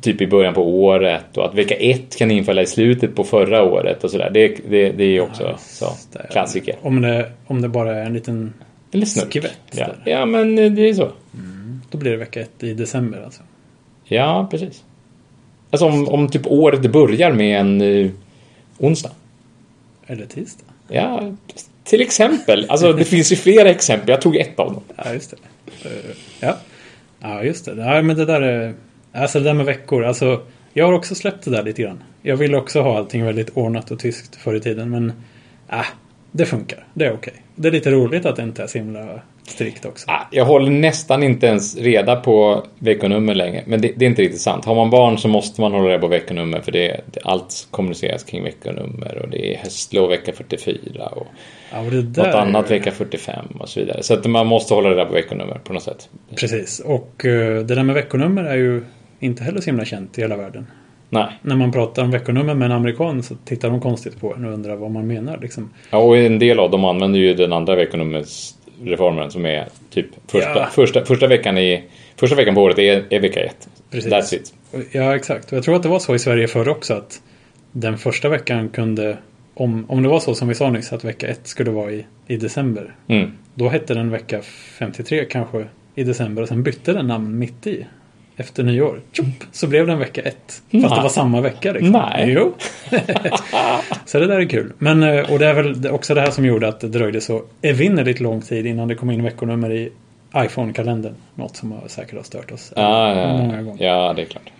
typ 0.00 0.20
i 0.20 0.26
början 0.26 0.54
på 0.54 0.62
året 0.84 1.36
och 1.36 1.44
att 1.44 1.54
vecka 1.54 1.74
1 1.74 2.16
kan 2.18 2.30
infalla 2.30 2.62
i 2.62 2.66
slutet 2.66 3.14
på 3.14 3.24
förra 3.24 3.62
året 3.62 4.04
och 4.04 4.10
sådär. 4.10 4.30
Det, 4.34 4.56
det, 4.70 4.90
det 4.90 5.04
är 5.04 5.20
också 5.20 5.56
så, 5.58 5.84
Just 5.84 6.12
det. 6.12 6.26
klassiker. 6.32 6.74
Om 6.82 7.00
det, 7.02 7.30
om 7.46 7.62
det 7.62 7.68
bara 7.68 7.96
är 7.96 8.04
en 8.06 8.12
liten... 8.14 8.52
Eller 8.92 9.06
snurk. 9.06 9.30
Skvätt 9.30 9.52
Ja. 9.70 9.86
ja, 10.04 10.26
men 10.26 10.56
det 10.74 10.88
är 10.88 10.94
så. 10.94 11.08
Då 11.90 11.98
blir 11.98 12.10
det 12.10 12.16
vecka 12.16 12.40
ett 12.40 12.62
i 12.62 12.74
december 12.74 13.22
alltså. 13.24 13.42
Ja, 14.04 14.48
precis. 14.50 14.84
Alltså 15.70 15.86
om, 15.86 16.08
om 16.08 16.28
typ 16.28 16.46
året 16.46 16.92
börjar 16.92 17.32
med 17.32 17.60
en 17.60 17.80
uh, 17.80 18.10
onsdag. 18.78 19.10
Eller 20.06 20.26
tisdag. 20.26 20.64
Ja, 20.88 21.32
till 21.84 22.00
exempel. 22.00 22.66
Alltså 22.68 22.92
det 22.92 23.04
finns 23.04 23.32
ju 23.32 23.36
flera 23.36 23.70
exempel. 23.70 24.08
Jag 24.08 24.22
tog 24.22 24.36
ett 24.36 24.58
av 24.58 24.72
dem. 24.72 24.82
Ja, 24.96 25.12
just 25.12 25.30
det. 25.30 25.88
Uh, 25.88 26.16
ja. 26.40 26.56
ja, 27.20 27.42
just 27.42 27.64
det. 27.64 27.74
Ja, 27.76 28.02
men 28.02 28.16
det 28.16 28.24
där 28.24 28.40
är... 28.40 28.74
Alltså 29.12 29.38
det 29.38 29.44
där 29.44 29.54
med 29.54 29.66
veckor. 29.66 30.04
Alltså, 30.04 30.42
jag 30.72 30.86
har 30.86 30.92
också 30.92 31.14
släppt 31.14 31.44
det 31.44 31.50
där 31.50 31.62
lite 31.62 31.82
grann. 31.82 32.02
Jag 32.22 32.36
ville 32.36 32.56
också 32.56 32.80
ha 32.80 32.96
allting 32.96 33.24
väldigt 33.24 33.50
ordnat 33.56 33.90
och 33.90 33.98
tyst 33.98 34.36
förr 34.36 34.54
i 34.54 34.60
tiden. 34.60 34.90
Men 34.90 35.12
äh, 35.68 35.86
det 36.32 36.46
funkar. 36.46 36.84
Det 36.94 37.04
är 37.04 37.12
okej. 37.12 37.32
Okay. 37.32 37.42
Det 37.54 37.68
är 37.68 37.72
lite 37.72 37.90
roligt 37.90 38.26
att 38.26 38.36
det 38.36 38.42
inte 38.42 38.62
är 38.62 38.66
så 38.66 38.78
himla 38.78 39.20
strikt 39.50 39.84
också. 39.84 40.10
Ah, 40.10 40.20
jag 40.30 40.44
håller 40.44 40.70
nästan 40.70 41.22
inte 41.22 41.46
ens 41.46 41.76
reda 41.76 42.16
på 42.16 42.66
veckonummer 42.78 43.34
längre. 43.34 43.62
Men 43.66 43.80
det, 43.80 43.92
det, 43.96 44.04
är 44.04 44.08
inte 44.08 44.22
riktigt 44.22 44.40
sant. 44.40 44.64
Har 44.64 44.74
man 44.74 44.90
barn 44.90 45.18
så 45.18 45.28
måste 45.28 45.60
man 45.60 45.72
hålla 45.72 45.88
reda 45.88 45.98
på 45.98 46.08
veckonummer. 46.08 46.60
För 46.60 46.72
det, 46.72 47.00
det, 47.12 47.20
allt 47.24 47.68
kommuniceras 47.70 48.24
kring 48.24 48.44
veckonummer. 48.44 49.18
Och 49.22 49.30
det 49.30 49.54
är 49.54 49.58
höstlov 49.58 50.08
vecka 50.08 50.32
44. 50.32 51.06
Och, 51.06 51.26
ja, 51.72 51.80
och 51.80 51.92
något 51.92 52.18
annat 52.18 52.70
vecka 52.70 52.90
45 52.90 53.46
och 53.60 53.68
så 53.68 53.80
vidare. 53.80 54.02
Så 54.02 54.14
att 54.14 54.26
man 54.26 54.46
måste 54.46 54.74
hålla 54.74 54.90
reda 54.90 55.04
på 55.04 55.12
veckonummer 55.12 55.60
på 55.64 55.72
något 55.72 55.82
sätt. 55.82 56.08
Precis. 56.36 56.80
Och 56.80 57.24
uh, 57.24 57.58
det 57.58 57.74
där 57.74 57.82
med 57.82 57.94
veckonummer 57.94 58.44
är 58.44 58.56
ju 58.56 58.84
inte 59.20 59.44
heller 59.44 59.60
så 59.60 59.66
himla 59.66 59.84
känt 59.84 60.18
i 60.18 60.20
hela 60.20 60.36
världen. 60.36 60.66
Nej. 61.10 61.26
När 61.42 61.56
man 61.56 61.72
pratar 61.72 62.02
om 62.02 62.10
veckonummer 62.10 62.54
med 62.54 62.66
en 62.66 62.72
amerikan 62.72 63.22
så 63.22 63.34
tittar 63.44 63.70
de 63.70 63.80
konstigt 63.80 64.20
på 64.20 64.34
en 64.34 64.44
och 64.44 64.52
undrar 64.52 64.76
vad 64.76 64.90
man 64.90 65.06
menar. 65.06 65.38
Liksom. 65.42 65.70
Ja, 65.90 65.98
och 65.98 66.16
en 66.16 66.38
del 66.38 66.58
av 66.58 66.70
dem 66.70 66.84
använder 66.84 67.18
ju 67.18 67.34
den 67.34 67.52
andra 67.52 67.76
veckonummerreformen 68.78 69.30
som 69.30 69.46
är 69.46 69.68
typ 69.90 70.06
första, 70.26 70.58
ja. 70.58 70.66
första, 70.66 71.04
första, 71.04 71.26
veckan 71.26 71.58
i, 71.58 71.84
första 72.16 72.36
veckan 72.36 72.54
på 72.54 72.62
året 72.62 72.78
är, 72.78 73.04
är 73.10 73.20
vecka 73.20 73.40
ett. 73.40 73.68
Precis. 73.90 74.12
That's 74.12 74.34
it. 74.34 74.54
Ja, 74.92 75.16
exakt. 75.16 75.52
Och 75.52 75.56
jag 75.56 75.64
tror 75.64 75.76
att 75.76 75.82
det 75.82 75.88
var 75.88 75.98
så 75.98 76.14
i 76.14 76.18
Sverige 76.18 76.48
förr 76.48 76.68
också 76.68 76.94
att 76.94 77.22
den 77.72 77.98
första 77.98 78.28
veckan 78.28 78.68
kunde, 78.68 79.18
om, 79.54 79.90
om 79.90 80.02
det 80.02 80.08
var 80.08 80.20
så 80.20 80.34
som 80.34 80.48
vi 80.48 80.54
sa 80.54 80.70
nyss, 80.70 80.92
att 80.92 81.04
vecka 81.04 81.28
ett 81.28 81.46
skulle 81.46 81.70
vara 81.70 81.92
i, 81.92 82.06
i 82.26 82.36
december. 82.36 82.94
Mm. 83.08 83.30
Då 83.54 83.68
hette 83.68 83.94
den 83.94 84.10
vecka 84.10 84.42
53 84.78 85.24
kanske 85.24 85.66
i 85.94 86.04
december 86.04 86.42
och 86.42 86.48
sen 86.48 86.62
bytte 86.62 86.92
den 86.92 87.06
namn 87.06 87.38
mitt 87.38 87.66
i 87.66 87.86
efter 88.36 88.62
nyår. 88.62 89.00
Tjup, 89.12 89.44
så 89.52 89.66
blev 89.66 89.86
det 89.86 89.92
en 89.92 89.98
vecka 89.98 90.22
ett. 90.22 90.34
Fast 90.46 90.62
Nej. 90.70 90.82
det 90.82 91.02
var 91.02 91.08
samma 91.08 91.40
vecka. 91.40 91.72
Liksom. 91.72 91.92
Nej. 91.92 92.32
Jo. 92.32 92.54
så 94.06 94.18
det 94.18 94.26
där 94.26 94.40
är 94.40 94.48
kul. 94.48 94.72
Men, 94.78 95.02
eh, 95.02 95.32
och 95.32 95.38
det 95.38 95.46
är 95.46 95.54
väl 95.54 95.90
också 95.90 96.14
det 96.14 96.20
här 96.20 96.30
som 96.30 96.44
gjorde 96.44 96.68
att 96.68 96.80
det 96.80 96.88
dröjde 96.88 97.20
så 97.20 97.42
evinnerligt 97.62 98.20
lång 98.20 98.40
tid 98.40 98.66
innan 98.66 98.88
det 98.88 98.94
kom 98.94 99.10
in 99.10 99.22
veckonummer 99.22 99.72
i 99.72 99.92
iPhone-kalendern. 100.36 101.14
Något 101.34 101.56
som 101.56 101.72
har 101.72 101.88
säkert 101.88 102.16
har 102.16 102.22
stört 102.22 102.52
oss 102.52 102.72
ja, 102.76 103.16
ja, 103.16 103.36
många 103.36 103.62
gånger. 103.62 103.84
Ja, 103.84 104.12
det 104.16 104.22
är 104.22 104.26
klart. 104.26 104.52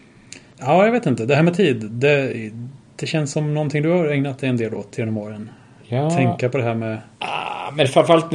Ja, 0.59 0.85
jag 0.85 0.93
vet 0.93 1.07
inte. 1.07 1.27
Det 1.27 1.35
här 1.35 1.43
med 1.43 1.55
tid. 1.55 1.91
Det, 1.91 2.51
det 2.97 3.07
känns 3.07 3.33
som 3.33 3.55
någonting 3.55 3.83
du 3.83 3.91
har 3.91 4.07
ägnat 4.07 4.39
dig 4.39 4.49
en 4.49 4.57
del 4.57 4.75
åt 4.75 4.99
genom 4.99 5.19
åren. 5.19 5.51
Ja. 5.89 6.11
Tänka 6.11 6.49
på 6.49 6.59
det 6.59 6.65
här 6.65 6.75
med... 6.75 6.99
Ah, 7.19 7.71
men 7.77 7.87
framförallt 7.87 8.27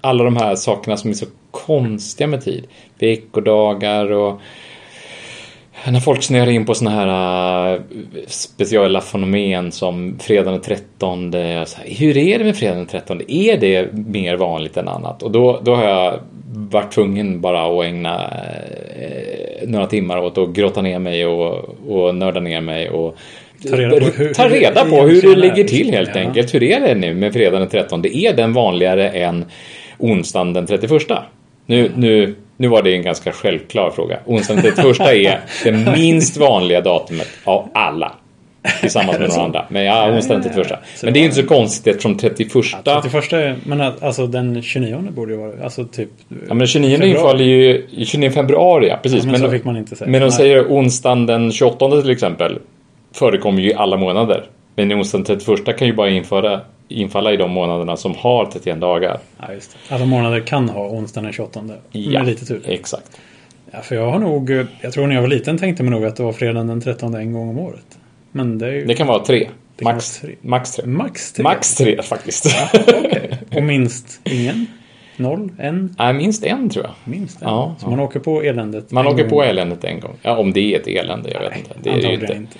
alla 0.00 0.24
de 0.24 0.36
här 0.36 0.54
sakerna 0.54 0.96
som 0.96 1.10
är 1.10 1.14
så 1.14 1.26
konstiga 1.50 2.26
med 2.26 2.44
tid. 2.44 2.66
Veckodagar 2.98 4.12
och 4.12 4.40
när 5.90 6.00
folk 6.00 6.22
snöar 6.22 6.50
in 6.50 6.66
på 6.66 6.74
sådana 6.74 6.96
här 6.96 7.74
uh, 7.74 7.80
speciella 8.26 9.00
fenomen 9.00 9.72
som 9.72 10.18
fredagen 10.18 10.52
den 10.52 10.62
13. 10.62 11.32
Här, 11.32 11.66
hur 11.84 12.16
är 12.16 12.38
det 12.38 12.44
med 12.44 12.56
fredagen 12.56 12.78
den 12.78 12.86
13? 12.86 13.20
Är 13.28 13.56
det 13.56 13.92
mer 13.92 14.36
vanligt 14.36 14.76
än 14.76 14.88
annat? 14.88 15.22
Och 15.22 15.30
då, 15.30 15.60
då 15.62 15.74
har 15.74 15.84
jag 15.84 16.20
varit 16.44 16.92
tvungen 16.92 17.40
bara 17.40 17.78
att 17.78 17.84
ägna 17.84 18.16
uh, 18.16 19.68
några 19.68 19.86
timmar 19.86 20.18
åt 20.18 20.38
att 20.38 20.48
grotta 20.48 20.82
ner 20.82 20.98
mig 20.98 21.26
och, 21.26 21.68
och 21.88 22.14
nörda 22.14 22.40
ner 22.40 22.60
mig 22.60 22.90
och 22.90 23.16
Ta 23.70 23.76
reda 23.76 24.00
på 24.00 24.06
hur, 24.16 24.34
ta 24.34 24.48
reda 24.48 24.84
på 24.84 24.96
hur 24.96 25.22
det 25.22 25.36
ligger 25.36 25.64
till 25.64 25.90
helt 25.90 26.10
ja. 26.14 26.20
enkelt. 26.20 26.54
Hur 26.54 26.62
är 26.62 26.80
det 26.80 26.94
nu 26.94 27.14
med 27.14 27.32
fredagen 27.32 27.60
den 27.60 27.68
13? 27.68 28.04
Är 28.06 28.32
den 28.32 28.52
vanligare 28.52 29.08
än 29.08 29.44
onsdagen 29.98 30.52
den 30.52 30.66
31? 30.66 30.92
Nu, 31.66 31.92
nu 31.96 32.34
nu 32.62 32.68
var 32.68 32.82
det 32.82 32.94
en 32.94 33.02
ganska 33.02 33.32
självklar 33.32 33.90
fråga. 33.90 34.18
Onsdagen 34.26 34.62
den 34.62 34.74
31 34.74 35.00
är 35.00 35.72
det 35.72 35.92
minst 35.96 36.36
vanliga 36.36 36.80
datumet 36.80 37.28
av 37.44 37.68
alla. 37.74 38.12
Tillsammans 38.80 39.18
med 39.18 39.28
några 39.28 39.42
andra. 39.42 39.66
Men 39.68 39.84
ja, 39.84 40.10
onsdagen 40.10 40.42
den 40.42 40.52
31. 40.52 40.78
Men 41.02 41.12
det 41.12 41.20
är 41.20 41.24
inte 41.24 41.36
så 41.36 41.46
konstigt 41.46 41.86
eftersom 41.86 42.18
31... 42.18 42.48
Ja, 42.84 43.02
31 43.02 43.32
är, 43.32 43.56
men 43.64 43.80
alltså 43.80 44.26
den 44.26 44.62
29 44.62 45.08
borde 45.10 45.32
ju 45.32 45.38
vara, 45.38 45.52
alltså 45.64 45.84
typ... 45.84 46.08
Ja 46.48 46.54
men 46.54 46.66
29 46.66 47.02
infaller 47.02 47.44
ju 47.44 47.86
i 47.90 48.04
29 48.04 48.30
februari, 48.30 48.88
ja 48.88 48.98
precis. 49.02 49.18
Ja, 49.18 49.24
men, 49.24 49.40
men 49.40 49.40
så 49.40 49.50
fick 49.50 49.64
man 49.64 49.76
inte 49.76 49.96
säga. 49.96 50.10
Men 50.10 50.20
de 50.20 50.30
säger 50.30 50.64
onsdagen 50.64 51.26
den 51.26 51.52
28 51.52 52.00
till 52.00 52.10
exempel. 52.10 52.58
Förekommer 53.14 53.62
ju 53.62 53.70
i 53.70 53.74
alla 53.74 53.96
månader. 53.96 54.44
Men 54.76 54.92
onsdagen 54.92 55.24
den 55.24 55.38
31 55.38 55.78
kan 55.78 55.88
ju 55.88 55.94
bara 55.94 56.10
införa 56.10 56.60
infalla 56.92 57.32
i 57.32 57.36
de 57.36 57.50
månaderna 57.50 57.96
som 57.96 58.14
har 58.14 58.46
31 58.46 58.80
dagar. 58.80 59.18
Ja, 59.40 59.52
just 59.52 59.76
det. 59.88 59.94
Alla 59.94 60.04
månader 60.04 60.40
kan 60.40 60.68
ha 60.68 60.88
onsdagen 60.88 61.24
den 61.24 61.32
28. 61.32 61.60
Ja, 61.92 62.22
lite 62.22 62.46
tur. 62.46 62.62
exakt. 62.66 63.20
Ja, 63.70 63.80
för 63.80 63.94
jag 63.94 64.10
har 64.10 64.18
nog, 64.18 64.50
jag 64.80 64.92
tror 64.92 65.06
när 65.06 65.14
jag 65.14 65.22
var 65.22 65.28
liten 65.28 65.58
tänkte 65.58 65.82
man 65.82 65.92
nog 65.92 66.04
att 66.04 66.16
det 66.16 66.22
var 66.22 66.32
fredagen 66.32 66.66
den 66.66 66.80
13 66.80 67.14
en 67.14 67.32
gång 67.32 67.48
om 67.48 67.58
året. 67.58 67.98
Men 68.32 68.58
det 68.58 68.70
ju... 68.74 68.84
Det 68.84 68.94
kan 68.94 69.06
vara 69.06 69.24
tre. 69.24 69.48
Max, 69.82 70.20
tre. 70.20 70.34
max 70.42 70.72
tre. 70.76 70.86
Max 70.86 71.32
tre. 71.32 71.42
Max 71.42 71.74
tre 71.74 72.02
faktiskt. 72.02 72.46
Ja, 72.72 72.80
okay. 72.80 73.28
Och 73.56 73.62
minst 73.62 74.20
ingen? 74.24 74.66
Noll? 75.16 75.48
En? 75.58 75.94
Nej, 75.98 76.12
minst 76.14 76.44
en 76.44 76.70
tror 76.70 76.84
jag. 76.84 76.94
Minst 77.04 77.42
en? 77.42 77.48
Ja, 77.48 77.74
Så 77.78 77.86
ja. 77.86 77.90
man 77.90 78.00
åker 78.00 78.20
på 78.20 78.42
eländet 78.42 78.90
Man 78.90 79.06
åker 79.06 79.22
gång. 79.22 79.30
på 79.30 79.42
eländet 79.42 79.84
en 79.84 80.00
gång. 80.00 80.16
Ja, 80.22 80.36
om 80.36 80.52
det 80.52 80.74
är 80.74 80.80
ett 80.80 80.86
elände, 80.86 81.30
jag 81.30 81.40
vet 81.40 81.56
inte. 81.58 81.74
Det 81.82 81.90
är 81.90 81.96
det 82.02 82.12
inte. 82.14 82.32
inte. 82.34 82.58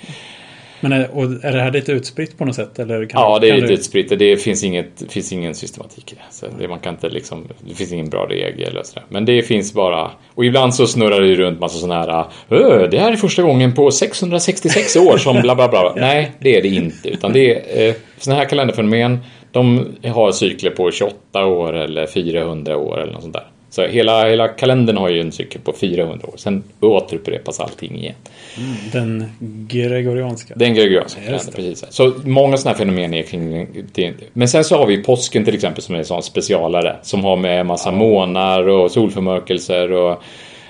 Men 0.83 0.91
är, 0.91 1.11
och 1.11 1.23
är 1.23 1.51
det 1.51 1.61
här 1.61 1.71
lite 1.71 1.91
utspritt 1.91 2.37
på 2.37 2.45
något 2.45 2.55
sätt? 2.55 2.79
Eller 2.79 3.05
kan 3.05 3.21
ja, 3.21 3.39
det 3.39 3.49
är 3.49 3.55
lite 3.55 3.67
du... 3.67 3.73
utspritt. 3.73 4.19
Det 4.19 4.37
finns, 4.37 4.63
inget, 4.63 5.03
finns 5.09 5.33
ingen 5.33 5.55
systematik 5.55 6.11
i 6.11 6.15
det. 6.15 6.21
Så 6.31 6.45
det, 6.59 6.67
man 6.67 6.79
kan 6.79 6.93
inte 6.93 7.09
liksom, 7.09 7.47
det 7.67 7.75
finns 7.75 7.93
ingen 7.93 8.09
bra 8.09 8.25
regel 8.29 8.69
eller 8.69 8.83
sådär. 8.83 9.03
Men 9.09 9.25
det 9.25 9.41
finns 9.41 9.73
bara... 9.73 10.11
Och 10.33 10.45
ibland 10.45 10.75
så 10.75 10.87
snurrar 10.87 11.21
det 11.21 11.35
runt 11.35 11.59
massa 11.59 11.77
sådana 11.77 12.01
här... 12.01 12.87
Det 12.87 12.99
här 12.99 13.11
är 13.11 13.15
första 13.15 13.41
gången 13.41 13.73
på 13.73 13.91
666 13.91 14.95
år 14.95 15.17
som 15.17 15.41
bla 15.41 15.55
bla 15.55 15.67
bla. 15.67 15.83
ja. 15.95 16.01
Nej, 16.01 16.31
det 16.39 16.57
är 16.57 16.61
det 16.61 16.67
inte. 16.67 17.09
Utan 17.09 17.33
det 17.33 17.55
är 17.55 17.89
eh, 17.89 17.95
sådana 18.17 18.39
här 18.39 18.49
kalenderfenomen. 18.49 19.19
De 19.51 19.85
har 20.05 20.31
cykler 20.31 20.71
på 20.71 20.91
28 20.91 21.45
år 21.45 21.73
eller 21.73 22.07
400 22.07 22.77
år 22.77 23.01
eller 23.01 23.13
något 23.13 23.21
sånt 23.21 23.33
där. 23.33 23.47
Så 23.73 23.85
hela, 23.87 24.29
hela 24.29 24.47
kalendern 24.47 24.97
har 24.97 25.09
ju 25.09 25.21
en 25.21 25.31
cykel 25.31 25.61
på 25.61 25.73
400 25.73 26.27
år. 26.27 26.33
Sen 26.37 26.63
återupprepas 26.79 27.59
allting 27.59 27.95
igen. 27.95 28.15
Mm, 28.57 28.75
den 28.91 29.31
gregorianska. 29.67 30.53
Den 30.57 30.73
gregorianska 30.73 31.21
kalendern, 31.21 31.53
precis. 31.55 31.85
Så 31.89 32.13
många 32.23 32.57
sådana 32.57 32.77
här 32.77 32.85
fenomen 32.85 33.13
är 33.13 33.23
kring 33.23 33.67
det. 33.93 34.13
Men 34.33 34.47
sen 34.47 34.63
så 34.63 34.77
har 34.77 34.85
vi 34.85 35.03
påsken 35.03 35.45
till 35.45 35.55
exempel 35.55 35.83
som 35.83 35.95
är 35.95 35.99
en 35.99 36.05
sån 36.05 36.23
specialare. 36.23 36.95
Som 37.01 37.23
har 37.23 37.35
med 37.35 37.65
massa 37.65 37.89
ja. 37.89 37.95
månar 37.95 38.67
och 38.67 38.91
solförmörkelser 38.91 39.91
och, 39.91 40.23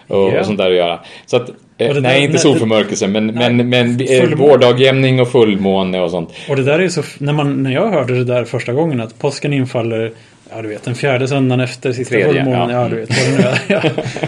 och, 0.07 0.29
yeah. 0.29 0.39
och 0.39 0.45
sånt 0.45 0.57
där 0.57 0.71
att 0.71 0.77
göra. 0.77 0.99
Så 1.25 1.37
att 1.37 1.49
eh, 1.77 1.95
nej, 1.95 2.23
inte 2.23 2.39
solförmörkelse, 2.39 3.07
men, 3.07 3.27
nej, 3.27 3.53
men, 3.53 3.69
men 3.69 4.01
eh, 4.01 4.29
vårdagjämning 4.37 5.21
och 5.21 5.31
fullmåne 5.31 6.01
och 6.01 6.11
sånt. 6.11 6.33
Och 6.49 6.55
det 6.55 6.63
där 6.63 6.79
är 6.79 6.83
ju 6.83 6.89
så, 6.89 7.03
när, 7.17 7.33
man, 7.33 7.63
när 7.63 7.71
jag 7.71 7.91
hörde 7.91 8.15
det 8.15 8.23
där 8.23 8.45
första 8.45 8.73
gången, 8.73 9.01
att 9.01 9.19
påsken 9.19 9.53
infaller 9.53 10.11
Ja, 10.55 10.61
du 10.61 10.67
vet 10.67 10.83
den 10.83 10.95
fjärde 10.95 11.27
söndagen 11.27 11.59
efter 11.59 11.93
sista 11.93 12.15
fullmånen. 12.15 12.69
Ja. 12.69 12.71
ja, 12.71 12.89
du 12.89 12.95
vet 12.95 13.09
vad 13.09 13.27
det 13.27 13.37
nu 13.37 13.75
är. 13.75 13.83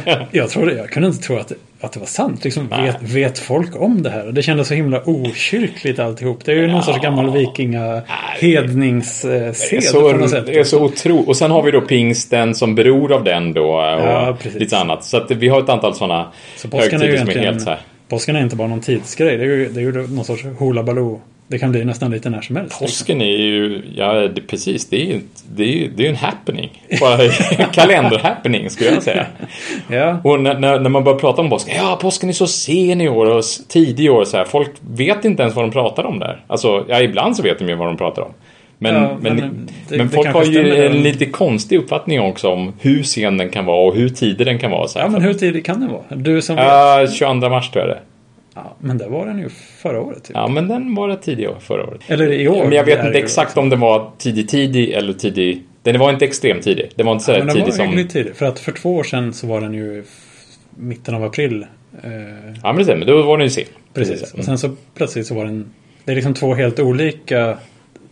Jag, 0.05 0.17
jag, 0.31 0.49
trodde, 0.49 0.73
jag 0.73 0.89
kunde 0.89 1.07
inte 1.07 1.23
tro 1.23 1.37
att, 1.37 1.51
att 1.81 1.91
det 1.91 1.99
var 1.99 2.07
sant. 2.07 2.43
Liksom, 2.43 2.67
vet, 2.67 3.01
vet, 3.01 3.39
folk 3.39 3.81
om 3.81 4.03
det 4.03 4.09
här? 4.09 4.25
Det 4.25 4.41
kändes 4.41 4.67
så 4.67 4.73
himla 4.73 5.01
okyrkligt 5.05 5.99
alltihop. 5.99 6.45
Det 6.45 6.51
är 6.51 6.55
ju 6.55 6.61
ja. 6.61 6.71
någon 6.71 6.83
sorts 6.83 6.99
gammal 6.99 7.31
vikinga 7.31 8.01
hedningssed 8.39 9.93
på 9.93 9.99
något 9.99 10.29
sätt. 10.29 10.45
Det 10.45 10.59
är 10.59 10.63
så 10.63 10.83
otroligt. 10.83 11.27
Och 11.27 11.37
sen 11.37 11.51
har 11.51 11.63
vi 11.63 11.71
då 11.71 11.81
pingsten 11.81 12.55
som 12.55 12.75
beror 12.75 13.13
av 13.13 13.23
den 13.23 13.53
då. 13.53 13.65
Och 13.65 13.81
ja, 13.81 14.37
lite 14.55 14.77
annat. 14.77 15.03
Så 15.03 15.17
att 15.17 15.31
vi 15.31 15.47
har 15.47 15.61
ett 15.61 15.69
antal 15.69 15.95
sådana 15.95 16.31
så 16.55 16.67
högtider 16.77 17.17
som 17.17 17.29
är 17.29 17.33
helt 17.35 17.61
så 17.61 17.69
här. 17.69 17.79
Påsken 18.09 18.35
är 18.35 18.41
inte 18.41 18.55
bara 18.55 18.67
någon 18.67 18.81
tidsgrej. 18.81 19.37
Det 19.37 19.43
är 19.43 19.47
ju, 19.47 19.69
det 19.69 19.79
är 19.79 19.83
ju 19.83 20.07
någon 20.07 20.25
sorts 20.25 20.45
hula 20.59 20.83
baloo 20.83 21.21
det 21.47 21.59
kan 21.59 21.71
bli 21.71 21.85
nästan 21.85 22.11
lite 22.11 22.29
när 22.29 22.41
som 22.41 22.55
helst. 22.55 22.79
Påsken 22.79 23.21
är 23.21 23.37
ju, 23.37 23.81
ja 23.95 24.13
det, 24.13 24.41
precis, 24.41 24.89
det 24.89 25.01
är 25.01 25.05
ju 25.05 25.21
det 25.55 25.63
är, 25.63 25.89
det 25.95 26.05
är 26.05 26.09
en 26.09 26.15
happening. 26.15 26.83
Kalender-happening 27.71 28.69
skulle 28.69 28.89
jag 28.89 29.03
säga. 29.03 29.25
ja. 29.89 30.19
Och 30.23 30.39
när, 30.39 30.59
när, 30.59 30.79
när, 30.79 30.89
man 30.89 31.03
börjar 31.03 31.19
prata 31.19 31.41
om 31.41 31.49
påsken, 31.49 31.75
ja 31.75 31.97
påsken 32.01 32.29
är 32.29 32.33
så 32.33 32.47
sen 32.47 33.01
i 33.01 33.09
år 33.09 33.25
och 33.25 33.43
tidig 33.67 34.05
i 34.05 34.09
år 34.09 34.25
så 34.25 34.37
här. 34.37 34.45
Folk 34.45 34.71
vet 34.81 35.25
inte 35.25 35.43
ens 35.43 35.55
vad 35.55 35.65
de 35.65 35.71
pratar 35.71 36.03
om 36.03 36.19
där. 36.19 36.43
Alltså, 36.47 36.85
ja 36.89 37.01
ibland 37.01 37.37
så 37.37 37.43
vet 37.43 37.59
de 37.59 37.69
ju 37.69 37.75
vad 37.75 37.87
de 37.87 37.97
pratar 37.97 38.21
om. 38.21 38.31
Men, 38.77 38.95
ja, 38.95 39.17
men, 39.21 39.35
men, 39.35 39.67
det, 39.89 39.97
men 39.97 40.09
folk 40.09 40.27
har 40.27 40.43
ju 40.43 40.85
en 40.85 41.03
lite 41.03 41.25
konstig 41.25 41.77
uppfattning 41.77 42.21
också 42.21 42.49
om 42.49 42.73
hur 42.79 43.03
sen 43.03 43.37
den 43.37 43.49
kan 43.49 43.65
vara 43.65 43.87
och 43.87 43.95
hur 43.95 44.09
tidig 44.09 44.47
den 44.47 44.59
kan 44.59 44.71
vara. 44.71 44.87
Så 44.87 44.99
här. 44.99 45.05
Ja, 45.05 45.11
men 45.11 45.21
hur 45.21 45.33
tidig 45.33 45.65
kan 45.65 45.79
den 45.79 45.91
vara? 45.91 46.03
Du 46.09 46.41
som 46.41 46.55
vet. 46.55 47.13
22 47.13 47.49
mars 47.49 47.71
tror 47.71 47.87
jag 47.87 47.95
det 47.95 47.99
Ja, 48.55 48.75
men 48.79 48.97
det 48.97 49.07
var 49.07 49.25
den 49.25 49.39
ju 49.39 49.49
förra 49.77 50.01
året. 50.01 50.23
Typ. 50.23 50.35
Ja, 50.35 50.47
men 50.47 50.67
den 50.67 50.95
var 50.95 51.07
det 51.07 51.17
tidig 51.17 51.49
förra 51.59 51.83
året. 51.87 52.01
Eller 52.07 52.31
i 52.31 52.47
år. 52.47 52.63
Men 52.63 52.71
jag 52.71 52.83
vet 52.83 53.05
inte 53.05 53.19
exakt 53.19 53.57
om 53.57 53.69
den 53.69 53.79
var 53.79 54.11
tidig 54.17 54.49
tidig 54.49 54.91
eller 54.91 55.13
tidig. 55.13 55.63
Den 55.83 55.99
var 55.99 56.13
inte 56.13 56.25
extremt 56.25 56.63
tidig. 56.63 56.89
Den 56.95 57.05
var 57.05 57.13
inte 57.13 57.25
så 57.25 57.31
ja, 57.31 57.37
som... 57.37 57.47
Den 57.47 57.95
var 57.95 58.03
tidig. 58.03 58.35
För 58.35 58.45
att 58.45 58.59
för 58.59 58.71
två 58.71 58.95
år 58.95 59.03
sedan 59.03 59.33
så 59.33 59.47
var 59.47 59.61
den 59.61 59.73
ju 59.73 60.03
mitten 60.69 61.15
av 61.15 61.23
april 61.23 61.65
Eh, 62.03 62.11
Ja, 62.63 62.73
men 62.73 62.75
det 62.75 62.83
stämmer. 62.83 63.05
Då 63.05 63.21
var 63.21 63.37
den 63.37 63.47
ju 63.47 63.51
sen. 63.51 63.63
precis. 63.93 64.33
Och 64.33 64.43
sen 64.43 64.57
så 64.57 64.75
plötsligt 64.95 65.27
så 65.27 65.35
var 65.35 65.45
den... 65.45 65.73
Det 66.05 66.11
är 66.11 66.15
liksom 66.15 66.33
två 66.33 66.53
helt 66.53 66.79
olika 66.79 67.57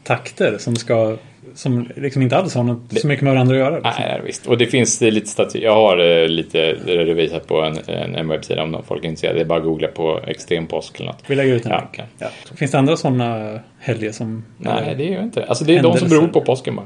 takter 0.03 0.57
som 0.57 0.75
ska... 0.75 1.17
Som 1.55 1.89
liksom 1.95 2.21
inte 2.21 2.37
alls 2.37 2.55
har 2.55 2.63
något 2.63 2.99
så 2.99 3.07
mycket 3.07 3.23
med 3.23 3.33
varandra 3.33 3.55
att 3.55 3.59
göra. 3.59 3.75
Liksom. 3.75 3.91
Nej, 3.99 4.21
visst. 4.25 4.47
Och 4.47 4.57
det 4.57 4.65
finns 4.65 4.99
det 4.99 5.11
lite 5.11 5.27
statistik. 5.27 5.63
Jag 5.63 5.73
har 5.75 5.97
eh, 6.21 6.27
lite 6.27 6.73
redovisat 6.73 7.47
på 7.47 7.61
en, 7.61 7.77
en, 7.87 8.15
en 8.15 8.27
webbsida 8.27 8.63
om 8.63 8.77
folk 8.87 9.03
är 9.05 9.07
intresserade. 9.09 9.39
Det 9.39 9.43
är 9.43 9.45
bara 9.45 9.59
att 9.59 9.65
googla 9.65 9.87
på 9.87 10.19
extrem 10.27 10.67
påsk 10.67 10.99
eller 10.99 11.07
något. 11.11 11.23
Vi 11.27 11.35
lägger 11.35 11.53
ut 11.55 11.65
en 11.65 11.71
Ja, 11.71 11.83
okej. 11.91 12.05
Ja. 12.17 12.27
Finns 12.55 12.71
det 12.71 12.77
andra 12.79 12.97
sådana 12.97 13.59
helger 13.79 14.11
som... 14.11 14.45
Nej, 14.57 14.95
det 14.97 15.03
gör 15.03 15.13
jag 15.15 15.23
inte. 15.23 15.45
Alltså 15.45 15.65
det 15.65 15.73
är 15.73 15.75
de 15.75 15.81
som 15.83 15.91
Händelser. 15.91 16.17
beror 16.19 16.27
på 16.27 16.41
påsken 16.41 16.75
bara. 16.75 16.85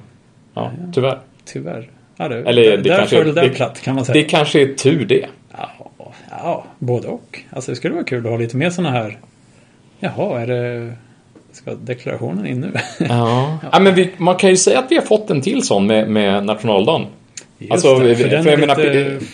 Ja, 0.53 0.71
tyvärr. 0.93 1.19
Tyvärr. 1.45 1.89
Ja, 2.17 2.27
det, 2.27 2.35
Eller 2.35 2.63
där, 2.63 2.77
det 2.77 2.83
där 2.89 2.97
kanske- 2.97 3.15
föll 3.23 3.35
det 3.35 3.41
det- 3.41 3.49
platt 3.49 3.81
kan 3.81 3.95
man 3.95 4.03
Det 4.03 4.13
säga. 4.13 4.25
kanske 4.29 4.61
är 4.61 4.73
tur 4.73 5.05
det. 5.05 5.25
Ja, 5.57 5.71
ja, 6.31 6.65
både 6.79 7.07
och. 7.07 7.39
Alltså 7.49 7.71
det 7.71 7.75
skulle 7.75 7.93
vara 7.93 8.03
kul 8.03 8.25
att 8.25 8.31
ha 8.31 8.37
lite 8.37 8.57
mer 8.57 8.69
sådana 8.69 8.91
här... 8.97 9.17
Jaha, 9.99 10.41
är 10.41 10.47
det... 10.47 10.93
Ska 11.51 11.71
deklarationen 11.75 12.47
in 12.47 12.61
nu? 12.61 12.71
Ja. 13.09 13.57
ja 13.71 13.79
men 13.79 13.95
vi, 13.95 14.09
man 14.17 14.35
kan 14.35 14.49
ju 14.49 14.57
säga 14.57 14.79
att 14.79 14.85
vi 14.89 14.95
har 14.95 15.03
fått 15.03 15.29
en 15.29 15.41
till 15.41 15.63
sån 15.63 15.87
med, 15.87 16.09
med 16.09 16.45
nationaldagen. 16.45 17.05
Just 17.59 17.71
Alltså, 17.71 17.99
det, 17.99 18.15
för 18.15 18.29
den 18.29 18.45
jag 18.45 18.53
är 18.53 18.57
menar, 18.57 18.75
lite- 18.77 18.89
pi- 18.93 19.25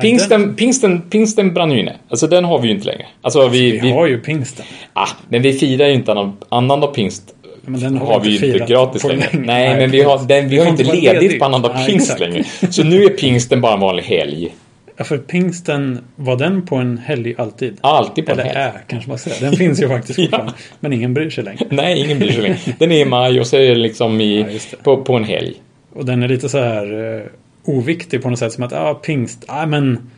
Pingsten, 0.00 0.54
pingsten, 0.54 1.00
pingsten 1.10 1.54
brann 1.54 1.72
ju 1.72 1.80
inne. 1.80 1.96
Alltså 2.08 2.26
den 2.26 2.44
har 2.44 2.58
vi 2.58 2.68
ju 2.68 2.74
inte 2.74 2.86
längre. 2.86 3.06
Alltså 3.22 3.48
vi... 3.48 3.70
Vi 3.70 3.78
vi 3.78 3.92
har 3.92 4.06
ju 4.06 4.20
pingsten. 4.20 4.64
ah, 4.92 5.08
men 5.28 5.42
vi 5.42 5.52
firar 5.52 5.86
ju 5.86 5.94
inte 5.94 6.10
annan, 6.12 6.32
annandag 6.48 6.86
pingst. 6.94 7.34
Men 7.60 7.80
den 7.80 7.96
har 7.98 8.20
vi 8.20 8.30
ju 8.30 8.46
inte 8.52 8.66
gratis 8.66 9.04
längre. 9.04 9.28
länge. 9.32 9.46
Nej, 9.46 9.76
men 9.76 9.90
vi 9.90 10.02
har, 10.02 10.18
den, 10.28 10.48
vi 10.48 10.58
har 10.58 10.66
inte 10.66 10.82
ledigt 10.82 11.22
ledig. 11.22 11.38
på 11.38 11.44
annandag 11.44 11.70
Nej, 11.74 11.86
pingst 11.86 12.20
längre. 12.20 12.44
Så 12.70 12.84
nu 12.84 13.04
är 13.04 13.08
pingsten 13.08 13.60
bara 13.60 13.74
en 13.74 13.80
vanlig 13.80 14.02
helg. 14.02 14.54
Ja, 14.96 15.04
för 15.04 15.18
pingsten, 15.18 15.98
var 16.16 16.36
den 16.36 16.66
på 16.66 16.76
en 16.76 16.98
helg 16.98 17.34
alltid? 17.38 17.76
Alltid 17.80 18.26
på 18.26 18.32
en 18.32 18.38
Eller 18.38 18.50
helg. 18.54 18.58
är, 18.76 18.82
kanske 18.86 19.08
man 19.10 19.18
säger. 19.18 19.40
Den 19.40 19.52
finns 19.52 19.82
ju 19.82 19.88
faktiskt 19.88 20.18
Ja. 20.18 20.24
fortfarande. 20.24 20.52
Men 20.80 20.92
ingen 20.92 21.14
bryr 21.14 21.30
sig 21.30 21.44
längre. 21.44 21.66
Nej, 21.70 22.04
ingen 22.04 22.18
bryr 22.18 22.30
sig 22.32 22.42
längre. 22.42 22.58
Den 22.78 22.92
är 22.92 22.98
i 23.00 23.04
maj 23.04 23.40
och 23.40 23.46
så 23.46 23.56
är 23.56 23.68
det 23.68 23.74
liksom 23.74 24.20
i, 24.20 24.40
Ja, 24.40 24.46
det. 24.46 24.82
på, 24.82 24.96
på 25.04 25.14
en 25.16 25.24
helg. 25.24 25.54
Och 25.92 26.04
den 26.04 26.22
är 26.22 26.28
lite 26.28 26.48
så 26.48 26.58
här 26.58 27.14
eh, 27.16 27.22
oviktig 27.64 28.22
på 28.22 28.30
något 28.30 28.38
sätt. 28.38 28.52
Som 28.52 28.64
att, 28.64 28.72
ja, 28.72 28.94
pingst, 28.94 29.44
ja 29.48 29.66
men 29.66 30.10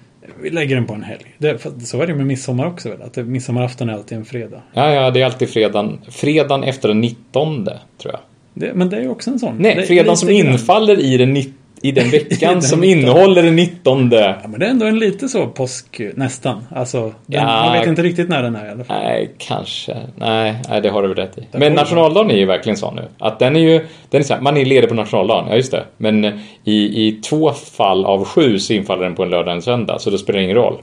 vi 0.42 0.50
lägger 0.50 0.74
den 0.76 0.86
på 0.86 0.94
en 0.94 1.02
helg. 1.02 1.34
Det, 1.38 1.58
så 1.86 2.02
är 2.02 2.06
det 2.06 2.14
med 2.14 2.26
midsommar 2.26 2.66
också 2.66 2.88
väl? 2.88 3.02
Att 3.02 3.14
det, 3.14 3.24
midsommarafton 3.24 3.88
är 3.88 3.92
alltid 3.92 4.18
en 4.18 4.24
fredag. 4.24 4.60
Ja, 4.72 4.92
ja, 4.94 5.10
det 5.10 5.20
är 5.20 5.24
alltid 5.24 5.48
fredagen, 5.50 5.98
fredagen 6.10 6.64
efter 6.64 6.88
den 6.88 7.00
19 7.00 7.64
tror 7.64 7.74
jag. 8.14 8.20
Det, 8.54 8.74
men 8.74 8.88
det 8.90 8.96
är 8.96 9.00
ju 9.00 9.08
också 9.08 9.30
en 9.30 9.38
sån. 9.38 9.56
Nej, 9.58 9.86
fredagen 9.86 10.16
som 10.16 10.30
infaller 10.30 11.00
i 11.00 11.16
den, 11.16 11.36
nitt- 11.36 11.52
i 11.82 11.92
den 11.92 12.10
veckan 12.10 12.52
den 12.52 12.62
som 12.62 12.80
19. 12.80 12.98
innehåller 13.00 13.42
den 13.42 13.56
19. 13.56 14.10
Ja, 14.12 14.34
men 14.48 14.60
det 14.60 14.66
är 14.66 14.70
ändå 14.70 14.86
en 14.86 14.98
lite 14.98 15.28
så 15.28 15.46
påsk, 15.46 16.00
nästan. 16.14 16.64
Alltså, 16.74 17.00
den, 17.02 17.14
Ja. 17.42 17.64
man 17.64 17.72
vet 17.78 17.86
inte 17.86 18.02
riktigt 18.02 18.28
när 18.28 18.42
den 18.42 18.56
är 18.56 18.66
i 18.66 18.70
alla 18.70 18.84
fall. 18.84 19.02
Nej, 19.02 19.30
kanske. 19.38 19.96
Nej, 20.16 20.56
nej, 20.68 20.80
det 20.80 20.88
har 20.88 21.02
du 21.02 21.08
väl 21.08 21.16
rätt 21.16 21.38
i. 21.38 21.40
Den 21.52 21.60
Men 21.60 21.72
nationaldagen 21.72 22.30
är 22.30 22.36
ju 22.36 22.46
verkligen 22.46 22.76
sån 22.76 22.94
nu. 22.96 23.02
Att 23.18 23.38
den 23.38 23.56
är 23.56 23.60
ju, 23.60 23.86
den 24.10 24.20
är 24.20 24.24
så 24.24 24.34
här, 24.34 24.40
man 24.40 24.56
är 24.56 24.64
ledig 24.64 24.88
på 24.88 24.94
nationaldagen, 24.94 25.44
ja 25.50 25.56
just 25.56 25.70
det. 25.72 25.84
Men 25.96 26.24
i, 26.64 27.06
i 27.06 27.12
två 27.12 27.52
fall 27.52 28.04
av 28.04 28.24
sju 28.24 28.58
så 28.58 28.72
infaller 28.72 29.02
den 29.04 29.14
på 29.14 29.22
en 29.22 29.30
lördag 29.30 29.46
och 29.48 29.52
en 29.56 29.62
söndag, 29.62 29.98
så 29.98 30.10
då 30.10 30.18
spelar 30.18 30.38
det 30.38 30.44
ingen 30.44 30.56
roll. 30.56 30.76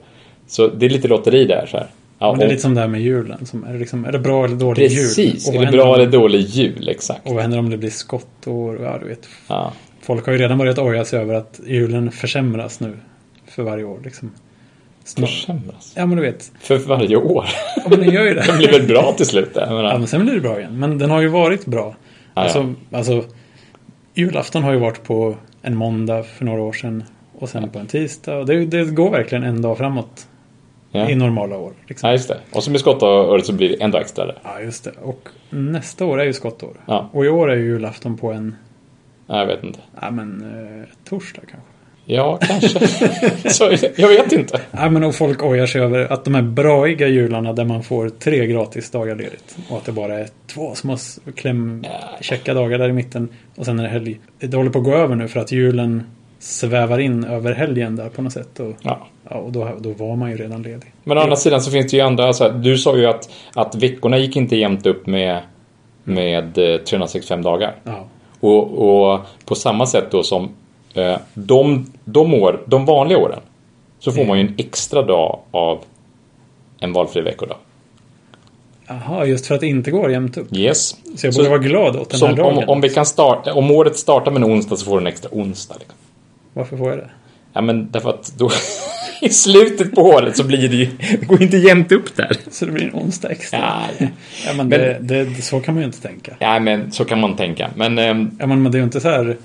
Så 0.47 0.67
det 0.67 0.85
är 0.85 0.89
lite 0.89 1.07
lotteri 1.07 1.45
där 1.45 1.65
så 1.71 1.77
här. 1.77 1.87
Ja, 2.19 2.31
Men 2.31 2.39
det 2.39 2.45
är 2.45 2.49
lite 2.49 2.61
som 2.61 2.73
det 2.75 2.81
här 2.81 2.87
med 2.87 3.01
julen. 3.01 3.45
Som, 3.45 3.63
är, 3.63 3.73
det 3.73 3.79
liksom, 3.79 4.05
är 4.05 4.11
det 4.11 4.19
bra 4.19 4.45
eller 4.45 4.55
dålig 4.55 4.81
jul? 4.87 4.89
Precis, 5.03 5.49
är 5.49 5.65
det 5.65 5.71
bra 5.71 5.83
om- 5.83 5.95
eller 5.95 6.05
dålig 6.11 6.39
jul? 6.41 6.89
Exakt. 6.89 7.27
Och 7.27 7.33
vad 7.33 7.41
händer 7.41 7.59
om 7.59 7.69
det 7.69 7.77
blir 7.77 7.89
skottår? 7.89 8.79
Ja, 8.83 8.97
du 9.01 9.07
vet. 9.09 9.27
Ja. 9.47 9.71
Folk 10.03 10.25
har 10.25 10.33
ju 10.33 10.39
redan 10.39 10.57
börjat 10.57 10.79
oja 10.79 11.05
sig 11.05 11.19
över 11.19 11.33
att 11.33 11.59
julen 11.65 12.11
försämras 12.11 12.79
nu. 12.79 12.97
För 13.45 13.63
varje 13.63 13.83
år 13.83 13.99
liksom. 14.03 14.31
Snart. 15.03 15.29
Försämras. 15.29 15.93
Ja, 15.95 16.05
men 16.05 16.17
du 16.17 16.23
vet. 16.23 16.51
För 16.59 16.77
varje 16.77 17.15
år. 17.15 17.45
Ja, 17.75 17.83
men 17.89 17.99
den 17.99 18.09
gör 18.09 18.23
ju 18.23 18.33
det. 18.33 18.43
Den 18.47 18.57
blir 18.57 18.71
väl 18.71 18.87
bra 18.87 19.13
till 19.17 19.25
slut? 19.25 19.51
Ja, 19.55 19.97
men 19.97 20.07
sen 20.07 20.21
blir 20.25 20.33
det 20.33 20.41
bra 20.41 20.59
igen. 20.59 20.79
Men 20.79 20.97
den 20.97 21.09
har 21.09 21.21
ju 21.21 21.27
varit 21.27 21.65
bra. 21.65 21.95
ja. 22.33 22.41
Alltså, 22.41 22.73
alltså, 22.91 23.23
julafton 24.13 24.63
har 24.63 24.73
ju 24.73 24.79
varit 24.79 25.03
på 25.03 25.35
en 25.61 25.75
måndag 25.75 26.23
för 26.23 26.45
några 26.45 26.61
år 26.61 26.73
sedan. 26.73 27.03
Och 27.39 27.49
sen 27.49 27.69
på 27.69 27.79
en 27.79 27.87
tisdag. 27.87 28.37
Och 28.37 28.45
det, 28.45 28.65
det 28.65 28.85
går 28.85 29.11
verkligen 29.11 29.43
en 29.43 29.61
dag 29.61 29.77
framåt. 29.77 30.27
Ja. 30.91 31.09
I 31.09 31.15
normala 31.15 31.57
år. 31.57 31.73
Liksom. 31.87 32.07
Ja, 32.07 32.13
just 32.13 32.27
det. 32.27 32.37
Och 32.51 32.63
så 32.63 32.71
med 32.71 32.79
skottåret 32.79 33.45
så 33.45 33.53
blir 33.53 33.69
det 33.69 33.83
ändå 33.83 33.97
extra 33.97 34.25
där. 34.25 34.39
Ja, 34.43 34.59
just 34.61 34.83
det. 34.83 34.91
Och 35.01 35.29
nästa 35.49 36.05
år 36.05 36.21
är 36.21 36.25
ju 36.25 36.33
skottår. 36.33 36.77
Ja. 36.85 37.09
Och 37.13 37.25
i 37.25 37.29
år 37.29 37.51
är 37.51 37.55
ju 37.55 37.65
julafton 37.65 38.17
på 38.17 38.31
en, 38.31 38.55
Ja, 39.27 39.39
Jag 39.39 39.45
vet 39.45 39.63
inte. 39.63 39.79
ja 40.01 40.11
men, 40.11 40.41
eh, 40.41 40.87
torsdag 41.09 41.41
kanske. 41.41 41.67
Ja, 42.05 42.37
kanske. 42.41 42.87
så, 43.49 43.71
jag 43.95 44.07
vet 44.07 44.31
inte. 44.31 44.61
Ja, 44.71 44.89
men 44.89 45.03
och 45.03 45.15
folk 45.15 45.43
ojar 45.43 45.65
sig 45.65 45.81
över 45.81 46.13
att 46.13 46.25
de 46.25 46.35
här 46.35 46.41
braiga 46.41 47.07
jularna 47.07 47.53
där 47.53 47.65
man 47.65 47.83
får 47.83 48.09
tre 48.09 48.47
gratis 48.47 48.91
dagar 48.91 49.15
ledigt. 49.15 49.57
Och 49.69 49.77
att 49.77 49.85
det 49.85 49.91
bara 49.91 50.19
är 50.19 50.27
två 50.47 50.75
små 50.75 50.93
s- 50.93 51.19
kläm, 51.35 51.85
checka 52.21 52.53
dagar 52.53 52.77
där 52.77 52.89
i 52.89 52.93
mitten. 52.93 53.29
Och 53.55 53.65
sen 53.65 53.79
är 53.79 53.83
det 53.83 53.89
helg. 53.89 54.19
Det 54.39 54.57
håller 54.57 54.69
på 54.69 54.79
att 54.79 54.85
gå 54.85 54.95
över 54.95 55.15
nu 55.15 55.27
för 55.27 55.39
att 55.39 55.51
julen 55.51 56.03
svävar 56.39 56.99
in 56.99 57.23
över 57.23 57.53
helgen 57.53 57.95
där 57.95 58.09
på 58.09 58.21
något 58.21 58.33
sätt. 58.33 58.59
Och, 58.59 58.73
Ja. 58.81 59.07
ja, 59.29 59.35
och 59.35 59.51
då, 59.51 59.71
då 59.79 59.91
var 59.93 60.15
man 60.15 60.31
ju 60.31 60.37
redan 60.37 60.61
ledig. 60.63 60.93
Men 61.03 61.17
å 61.17 61.21
andra 61.21 61.35
sidan 61.35 61.61
så 61.61 61.71
finns 61.71 61.91
det 61.91 61.97
ju 61.97 62.03
andra, 62.03 62.33
så 62.33 62.43
här, 62.43 62.51
du 62.51 62.77
sa 62.77 62.97
ju 62.97 63.05
att, 63.05 63.29
att 63.55 63.75
veckorna 63.75 64.17
gick 64.17 64.35
inte 64.35 64.55
jämnt 64.55 64.85
upp 64.85 65.07
med, 65.07 65.39
med 66.03 66.57
eh, 66.57 66.77
365 66.77 67.41
dagar. 67.41 67.75
Ja, 67.83 68.05
Och, 68.43 69.13
och 69.13 69.19
på 69.45 69.55
samma 69.55 69.85
sätt 69.85 70.11
då 70.11 70.23
som 70.23 70.49
eh, 70.93 71.15
de, 71.33 71.85
de, 72.05 72.33
år, 72.33 72.61
de 72.65 72.85
vanliga 72.85 73.17
åren 73.17 73.39
så 73.99 74.11
får 74.11 74.25
man 74.25 74.39
ju 74.39 74.47
en 74.47 74.53
extra 74.57 75.01
dag 75.01 75.39
av 75.51 75.79
en 76.79 76.93
valfri 76.93 77.21
veckodag. 77.21 77.57
Jaha, 78.87 79.25
just 79.25 79.45
för 79.47 79.55
att 79.55 79.61
det 79.61 79.67
inte 79.67 79.91
går 79.91 80.11
jämnt 80.11 80.37
upp. 80.37 80.53
Yes. 80.57 80.89
Så 81.15 81.25
jag 81.27 81.33
Så- 81.33 81.39
borde 81.39 81.49
vara 81.49 81.59
glad 81.59 81.95
åt 81.95 82.09
den 82.09 82.19
Så 82.19 82.25
här 82.25 82.39
om, 82.41 82.55
dagen. 82.55 82.69
om, 82.69 82.81
vi 82.81 82.89
kan 82.89 83.05
starta, 83.05 83.53
om 83.53 83.71
året 83.71 83.97
startar 83.97 84.31
med 84.31 84.43
en 84.43 84.51
onsdag 84.51 84.75
så 84.75 84.85
får 84.85 84.91
du 84.95 85.01
en 85.01 85.07
extra 85.07 85.29
onsdag. 85.33 85.75
Liksom. 85.79 85.97
Varför 86.53 86.77
får 86.77 86.89
jag 86.89 86.97
det? 86.97 87.09
Ja 87.53 87.61
men 87.61 87.91
därför 87.91 88.09
att 88.09 88.33
då 88.37 88.51
i 89.21 89.29
slutet 89.29 89.95
på 89.95 90.01
året 90.01 90.37
så 90.37 90.43
blir 90.43 90.69
det 90.69 90.75
ju, 90.75 90.85
det 91.19 91.25
går 91.27 91.41
inte 91.41 91.57
jämnt 91.57 91.91
upp 91.91 92.15
där. 92.15 92.37
Så 92.51 92.65
det 92.65 92.71
blir 92.71 92.83
en 92.83 92.93
onsdag 92.93 93.29
extra? 93.29 93.59
Ja, 93.59 93.81
ja. 93.97 94.07
Ja, 94.45 94.53
men, 94.53 94.67
Men- 94.67 94.79
det, 95.07 95.23
det, 95.23 95.41
så 95.41 95.59
kan 95.59 95.73
man 95.73 95.81
ju 95.81 95.85
inte 95.87 96.01
tänka. 96.01 96.35
ja 96.39 96.59
men 96.59 96.91
så 96.91 97.05
kan 97.05 97.19
man 97.19 97.35
tänka. 97.35 97.69
Men 97.75 97.97
ehm, 97.97 98.31
Ja, 98.39 98.47
men, 98.47 98.63
men 98.63 98.71
det 98.71 98.75
är 98.75 98.79
ju 98.79 98.83
inte 98.85 99.01
så 99.01 99.09
här... 99.09 99.37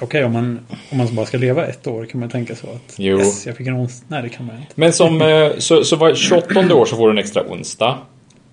Okej, 0.00 0.24
om, 0.24 0.32
man, 0.32 0.58
om 0.90 0.98
man 0.98 1.14
bara 1.14 1.26
ska 1.26 1.38
leva 1.38 1.66
ett 1.66 1.86
år 1.86 2.04
kan 2.04 2.20
man 2.20 2.28
tänka 2.30 2.54
så 2.56 2.66
att 2.66 2.94
Jo. 2.98 3.18
yes, 3.18 3.46
jag 3.46 3.56
fick 3.56 3.66
en 3.66 3.76
onsdag. 3.76 4.04
Nej, 4.08 4.22
det 4.22 4.28
kan 4.28 4.46
man 4.46 4.56
inte. 4.56 4.68
Men 4.74 4.92
som, 4.92 5.22
eh, 5.22 5.48
så, 5.58 5.84
så 5.84 5.96
var 5.96 6.14
28 6.14 6.74
år 6.74 6.84
så 6.86 6.96
får 6.96 7.06
du 7.06 7.12
en 7.12 7.18
extra 7.18 7.42
onsdag. 7.48 7.98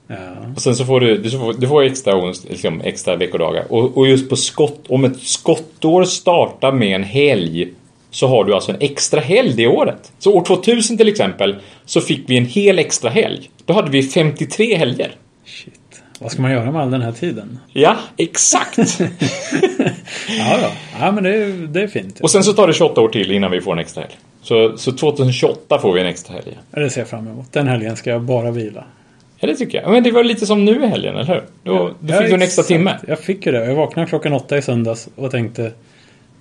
Ja. 0.08 0.16
Och 0.56 0.62
sen 0.62 0.76
så 0.76 0.86
får 0.86 1.00
du, 1.00 1.18
du 1.18 1.30
får, 1.32 1.54
du 1.54 1.68
får 1.68 1.84
extra, 1.84 2.16
ons, 2.16 2.46
liksom, 2.50 2.82
extra 2.82 3.16
veckodagar. 3.16 3.66
Och, 3.70 3.98
och 3.98 4.08
just 4.08 4.30
på 4.30 4.36
skott, 4.36 4.86
om 4.90 5.06
ett 5.06 5.20
skottår 5.22 6.04
startar 6.04 6.72
med 6.72 6.96
en 6.96 7.04
helg 7.04 7.74
så 8.14 8.28
har 8.28 8.46
du 8.46 8.54
alltså 8.54 8.72
en 8.72 8.78
extra 8.80 9.20
helg 9.20 9.54
det 9.56 9.68
året. 9.68 10.12
Så 10.20 10.34
år 10.34 10.44
2000 10.46 10.98
till 10.98 11.08
exempel 11.08 11.56
så 11.86 12.02
fick 12.02 12.30
vi 12.30 12.38
en 12.38 12.46
hel 12.46 12.80
extra 12.80 13.10
helg. 13.10 13.50
Då 13.66 13.74
hade 13.74 13.92
vi 13.92 14.04
53 14.04 14.76
helger. 14.78 15.12
Shit. 15.46 15.74
Vad 16.20 16.32
ska 16.32 16.42
man 16.42 16.52
göra 16.52 16.72
med 16.72 16.82
all 16.82 16.92
den 16.92 17.02
här 17.02 17.12
tiden? 17.12 17.60
Ja, 17.74 17.96
exakt. 18.18 18.78
Ja, 20.40 20.58
ja. 20.62 20.72
ja 21.00 21.12
men 21.12 21.24
det, 21.24 21.36
är- 21.36 21.68
det 21.68 21.82
är 21.82 21.88
fint. 21.88 22.20
och 22.20 22.32
sen 22.32 22.44
så 22.44 22.54
tar 22.54 22.68
det 22.68 22.74
28 22.74 23.02
år 23.02 23.10
till 23.10 23.32
innan 23.32 23.52
vi 23.52 23.62
får 23.62 23.74
en 23.74 23.80
extra 23.80 24.02
helg. 24.02 24.14
Så, 24.42 24.78
så 24.78 24.92
2028 24.92 25.80
får 25.80 25.94
vi 25.94 26.02
en 26.02 26.08
extra 26.08 26.34
helg. 26.34 26.58
Ja, 26.72 26.80
Det 26.82 26.90
ser 26.90 27.02
jag 27.02 27.08
fram 27.08 27.28
emot. 27.28 27.52
Den 27.54 27.68
helgen 27.68 27.96
ska 27.96 28.10
jag 28.10 28.22
bara 28.22 28.52
vila. 28.52 28.84
Ja, 29.40 29.48
det 29.48 29.56
tycker 29.56 29.82
jag. 29.82 29.92
Men 29.92 30.04
det 30.04 30.12
var 30.12 30.24
lite 30.24 30.46
som 30.46 30.66
nu 30.66 30.84
i 30.84 30.88
helgen, 30.88 31.16
eller 31.16 31.26
hur? 31.34 31.44
Då, 31.64 31.74
då 32.00 32.14
Ja, 32.14 32.20
fick 32.20 32.28
du 32.30 32.34
en 32.34 32.42
extra 32.42 32.64
timme. 32.64 32.98
Jag 33.08 33.20
fick 33.20 33.46
ju 33.46 33.52
det. 33.52 33.66
Jag 33.66 33.76
vaknade 33.76 34.08
klockan 34.08 34.34
åtta 34.34 34.58
i 34.58 34.62
söndags 34.62 35.08
och 35.16 35.32
tänkte 35.32 35.72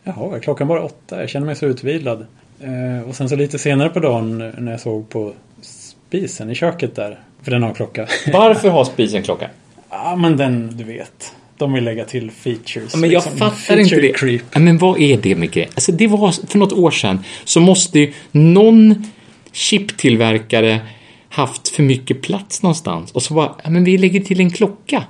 Jaha, 0.05 0.41
klockan 0.41 0.69
bara 0.69 0.83
åtta? 0.83 1.21
Jag 1.21 1.29
känner 1.29 1.47
mig 1.47 1.57
så 1.57 1.67
utvilad. 1.67 2.27
Eh, 2.61 3.09
och 3.09 3.15
sen 3.15 3.29
så 3.29 3.37
lite 3.37 3.59
senare 3.59 3.89
på 3.89 4.01
dagen 4.01 4.53
när 4.59 4.73
jag 4.73 4.81
såg 4.81 5.09
på 5.09 5.33
spisen 5.61 6.51
i 6.51 6.55
köket 6.55 6.97
där. 6.97 7.19
För 7.43 7.51
den 7.51 7.63
har 7.63 7.75
klocka. 7.75 8.07
Varför 8.33 8.69
har 8.69 8.85
spisen 8.85 9.23
klocka? 9.23 9.51
Ja, 9.91 10.17
men 10.17 10.37
den, 10.37 10.77
du 10.77 10.85
vet. 10.85 11.35
De 11.57 11.73
vill 11.73 11.85
lägga 11.85 12.05
till 12.05 12.31
features. 12.31 12.97
Men 12.97 13.11
jag 13.11 13.25
liksom. 13.25 13.39
fattar 13.39 13.77
inte 13.77 14.01
det. 14.01 14.13
Creep. 14.13 14.43
Ja, 14.53 14.61
men 14.61 14.79
vad 14.79 15.01
är 15.01 15.17
det 15.17 15.35
Micke? 15.35 15.57
Alltså 15.57 15.93
det 15.93 16.07
var 16.07 16.47
för 16.47 16.59
något 16.59 16.73
år 16.73 16.91
sedan 16.91 17.25
så 17.45 17.61
måste 17.61 17.99
ju 17.99 18.13
någon 18.33 19.05
chiptillverkare 19.53 20.81
haft 21.29 21.69
för 21.69 21.83
mycket 21.83 22.23
plats 22.23 22.63
någonstans 22.63 23.13
och 23.13 23.23
så 23.23 23.35
bara, 23.35 23.55
ja, 23.65 23.71
men 23.71 23.85
vi 23.85 23.99
lägger 23.99 24.21
till 24.21 24.41
en 24.41 24.51
klocka. 24.51 25.05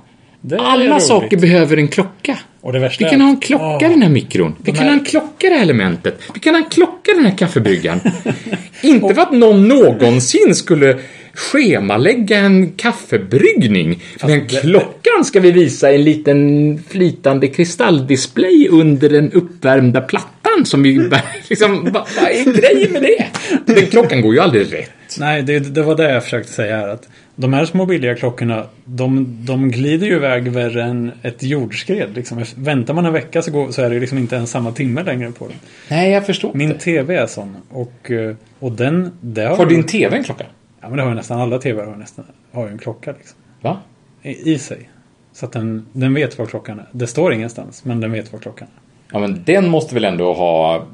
Det 0.45 0.59
Alla 0.59 0.99
saker 0.99 1.37
behöver 1.37 1.77
en 1.77 1.87
klocka. 1.87 2.39
Och 2.61 2.73
det 2.73 2.91
Vi 2.99 3.05
kan 3.05 3.21
ha 3.21 3.29
en 3.29 3.39
klocka 3.39 3.85
i 3.85 3.89
den 3.89 4.01
här 4.01 4.09
mikron. 4.09 4.55
Vi 4.57 4.71
De 4.71 4.77
kan 4.77 4.85
här- 4.85 4.93
ha 4.93 4.99
en 4.99 5.05
klocka 5.05 5.47
i 5.47 5.49
det 5.49 5.55
här 5.55 5.61
elementet. 5.61 6.21
Vi 6.33 6.39
kan 6.39 6.55
ha 6.55 6.63
en 6.63 6.69
klocka 6.69 7.11
i 7.11 7.15
den 7.15 7.25
här 7.25 7.37
kaffebryggaren. 7.37 7.99
Inte 8.81 9.15
för 9.15 9.21
att 9.21 9.31
någon 9.31 9.67
någonsin 9.67 10.55
skulle 10.55 10.97
schemalägga 11.33 12.37
en 12.37 12.71
kaffebryggning. 12.71 14.01
Men 14.23 14.47
klockan 14.47 15.25
ska 15.25 15.39
vi 15.39 15.51
visa 15.51 15.91
i 15.91 15.95
en 15.95 16.03
liten 16.03 16.83
flytande 16.89 17.47
kristalldisplay 17.47 18.67
under 18.71 19.09
den 19.09 19.31
uppvärmda 19.31 20.01
plattan 20.01 20.65
som 20.65 20.83
vi 20.83 21.09
liksom, 21.47 21.83
vad, 21.83 21.93
vad 21.93 22.31
är 22.31 22.61
grejen 22.61 22.91
med 22.91 23.01
det? 23.01 23.25
Den 23.73 23.85
klockan 23.85 24.21
går 24.21 24.33
ju 24.33 24.39
aldrig 24.39 24.73
rätt. 24.73 24.89
Nej, 25.19 25.43
det, 25.43 25.59
det 25.59 25.83
var 25.83 25.95
det 25.95 26.11
jag 26.11 26.23
försökte 26.23 26.51
säga 26.51 26.77
här. 26.77 26.87
Att 26.87 27.09
de 27.35 27.53
här 27.53 27.65
små 27.65 27.85
billiga 27.85 28.15
klockorna, 28.15 28.65
de, 28.85 29.37
de 29.45 29.71
glider 29.71 30.07
ju 30.07 30.13
iväg 30.13 30.47
värre 30.47 30.83
än 30.83 31.11
ett 31.21 31.43
jordskred. 31.43 32.15
Liksom. 32.15 32.43
Väntar 32.55 32.93
man 32.93 33.05
en 33.05 33.13
vecka 33.13 33.41
så, 33.41 33.51
går, 33.51 33.71
så 33.71 33.81
är 33.81 33.89
det 33.89 33.99
liksom 33.99 34.17
inte 34.17 34.35
ens 34.35 34.51
samma 34.51 34.71
timme 34.71 35.03
längre 35.03 35.31
på 35.31 35.47
den. 35.47 35.57
Nej, 35.89 36.11
jag 36.11 36.25
förstår 36.25 36.53
Min 36.53 36.71
inte. 36.71 36.83
TV 36.83 37.15
är 37.15 37.27
sån. 37.27 37.57
Och, 37.69 38.11
eh, 38.11 38.35
och 38.59 38.71
den... 38.71 39.11
Det 39.21 39.45
Har 39.45 39.65
din 39.65 39.83
TV 39.83 40.17
en 40.17 40.23
klocka? 40.23 40.45
Ja, 40.81 40.87
men 40.89 40.97
det 40.97 41.03
har 41.03 41.09
ju 41.09 41.15
nästan 41.15 41.41
alla 41.41 41.59
TV:ar 41.59 41.85
har, 41.85 41.95
nästan, 41.95 42.25
har 42.51 42.65
ju 42.65 42.71
en 42.71 42.77
klocka 42.77 43.11
liksom. 43.11 43.37
Va? 43.61 43.77
I, 44.21 44.53
i 44.53 44.59
sig. 44.59 44.89
Så 45.33 45.45
att 45.45 45.51
den, 45.51 45.85
den 45.93 46.13
vet 46.13 46.37
vad 46.37 46.49
klockan 46.49 46.79
är. 46.79 46.85
Det 46.91 47.07
står 47.07 47.33
ingenstans, 47.33 47.85
men 47.85 47.99
den 47.99 48.11
vet 48.11 48.31
vad 48.31 48.41
klockan 48.41 48.67
är. 48.67 48.83
Ja, 49.13 49.19
men 49.19 49.43
den 49.45 49.69
måste 49.69 49.93
väl 49.93 50.05
ändå 50.05 50.33
ha 50.33 50.85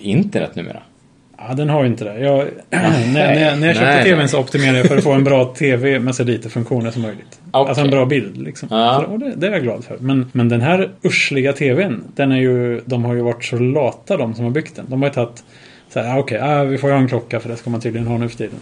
internet 0.00 0.54
numera? 0.54 0.82
Ja, 1.48 1.54
den 1.54 1.68
har 1.68 1.82
ju 1.82 1.88
inte 1.88 2.04
det. 2.04 2.18
Jag, 2.20 2.38
när, 2.70 3.12
när, 3.12 3.44
jag- 3.44 3.58
när 3.58 3.66
jag 3.66 3.76
köpte 3.76 3.94
Nej, 3.94 4.04
TVn 4.04 4.18
nej. 4.18 4.28
så 4.28 4.38
optimerade 4.40 4.78
jag 4.78 4.86
för 4.86 4.96
att 4.96 5.04
få 5.04 5.12
en 5.12 5.24
bra 5.24 5.44
TV 5.44 5.98
med 6.00 6.14
så 6.14 6.24
lite 6.24 6.48
funktioner 6.48 6.90
som 6.90 7.02
möjligt. 7.02 7.40
Okej. 7.50 7.68
Alltså 7.68 7.84
en 7.84 7.90
bra 7.90 8.06
bild 8.06 8.36
liksom. 8.36 8.68
Ja. 8.72 9.04
Så, 9.08 9.16
det, 9.16 9.32
det 9.36 9.46
är 9.46 9.50
jag 9.52 9.62
glad 9.62 9.84
för. 9.84 9.96
Men, 10.00 10.30
men 10.32 10.48
den 10.48 10.60
här 10.60 10.90
ursliga 11.02 11.52
TVn, 11.52 12.02
den 12.16 12.32
är 12.32 12.36
ju, 12.36 12.80
de 12.84 13.04
har 13.04 13.14
ju 13.14 13.20
varit 13.22 13.44
så 13.44 13.58
lata 13.58 14.16
de 14.16 14.34
som 14.34 14.44
har 14.44 14.52
byggt 14.52 14.76
den. 14.76 14.84
De 14.88 15.02
har 15.02 15.08
ju 15.08 15.14
tagit 15.14 15.44
så 15.92 16.00
här, 16.00 16.16
ah, 16.16 16.18
okej, 16.18 16.40
ah, 16.42 16.64
vi 16.64 16.78
får 16.78 16.90
ju 16.90 16.94
ha 16.94 17.02
en 17.02 17.08
klocka 17.08 17.40
för 17.40 17.48
det 17.48 17.56
ska 17.56 17.70
man 17.70 17.80
tydligen 17.80 18.06
ha 18.08 18.18
nu 18.18 18.28
för 18.28 18.36
tiden. 18.36 18.58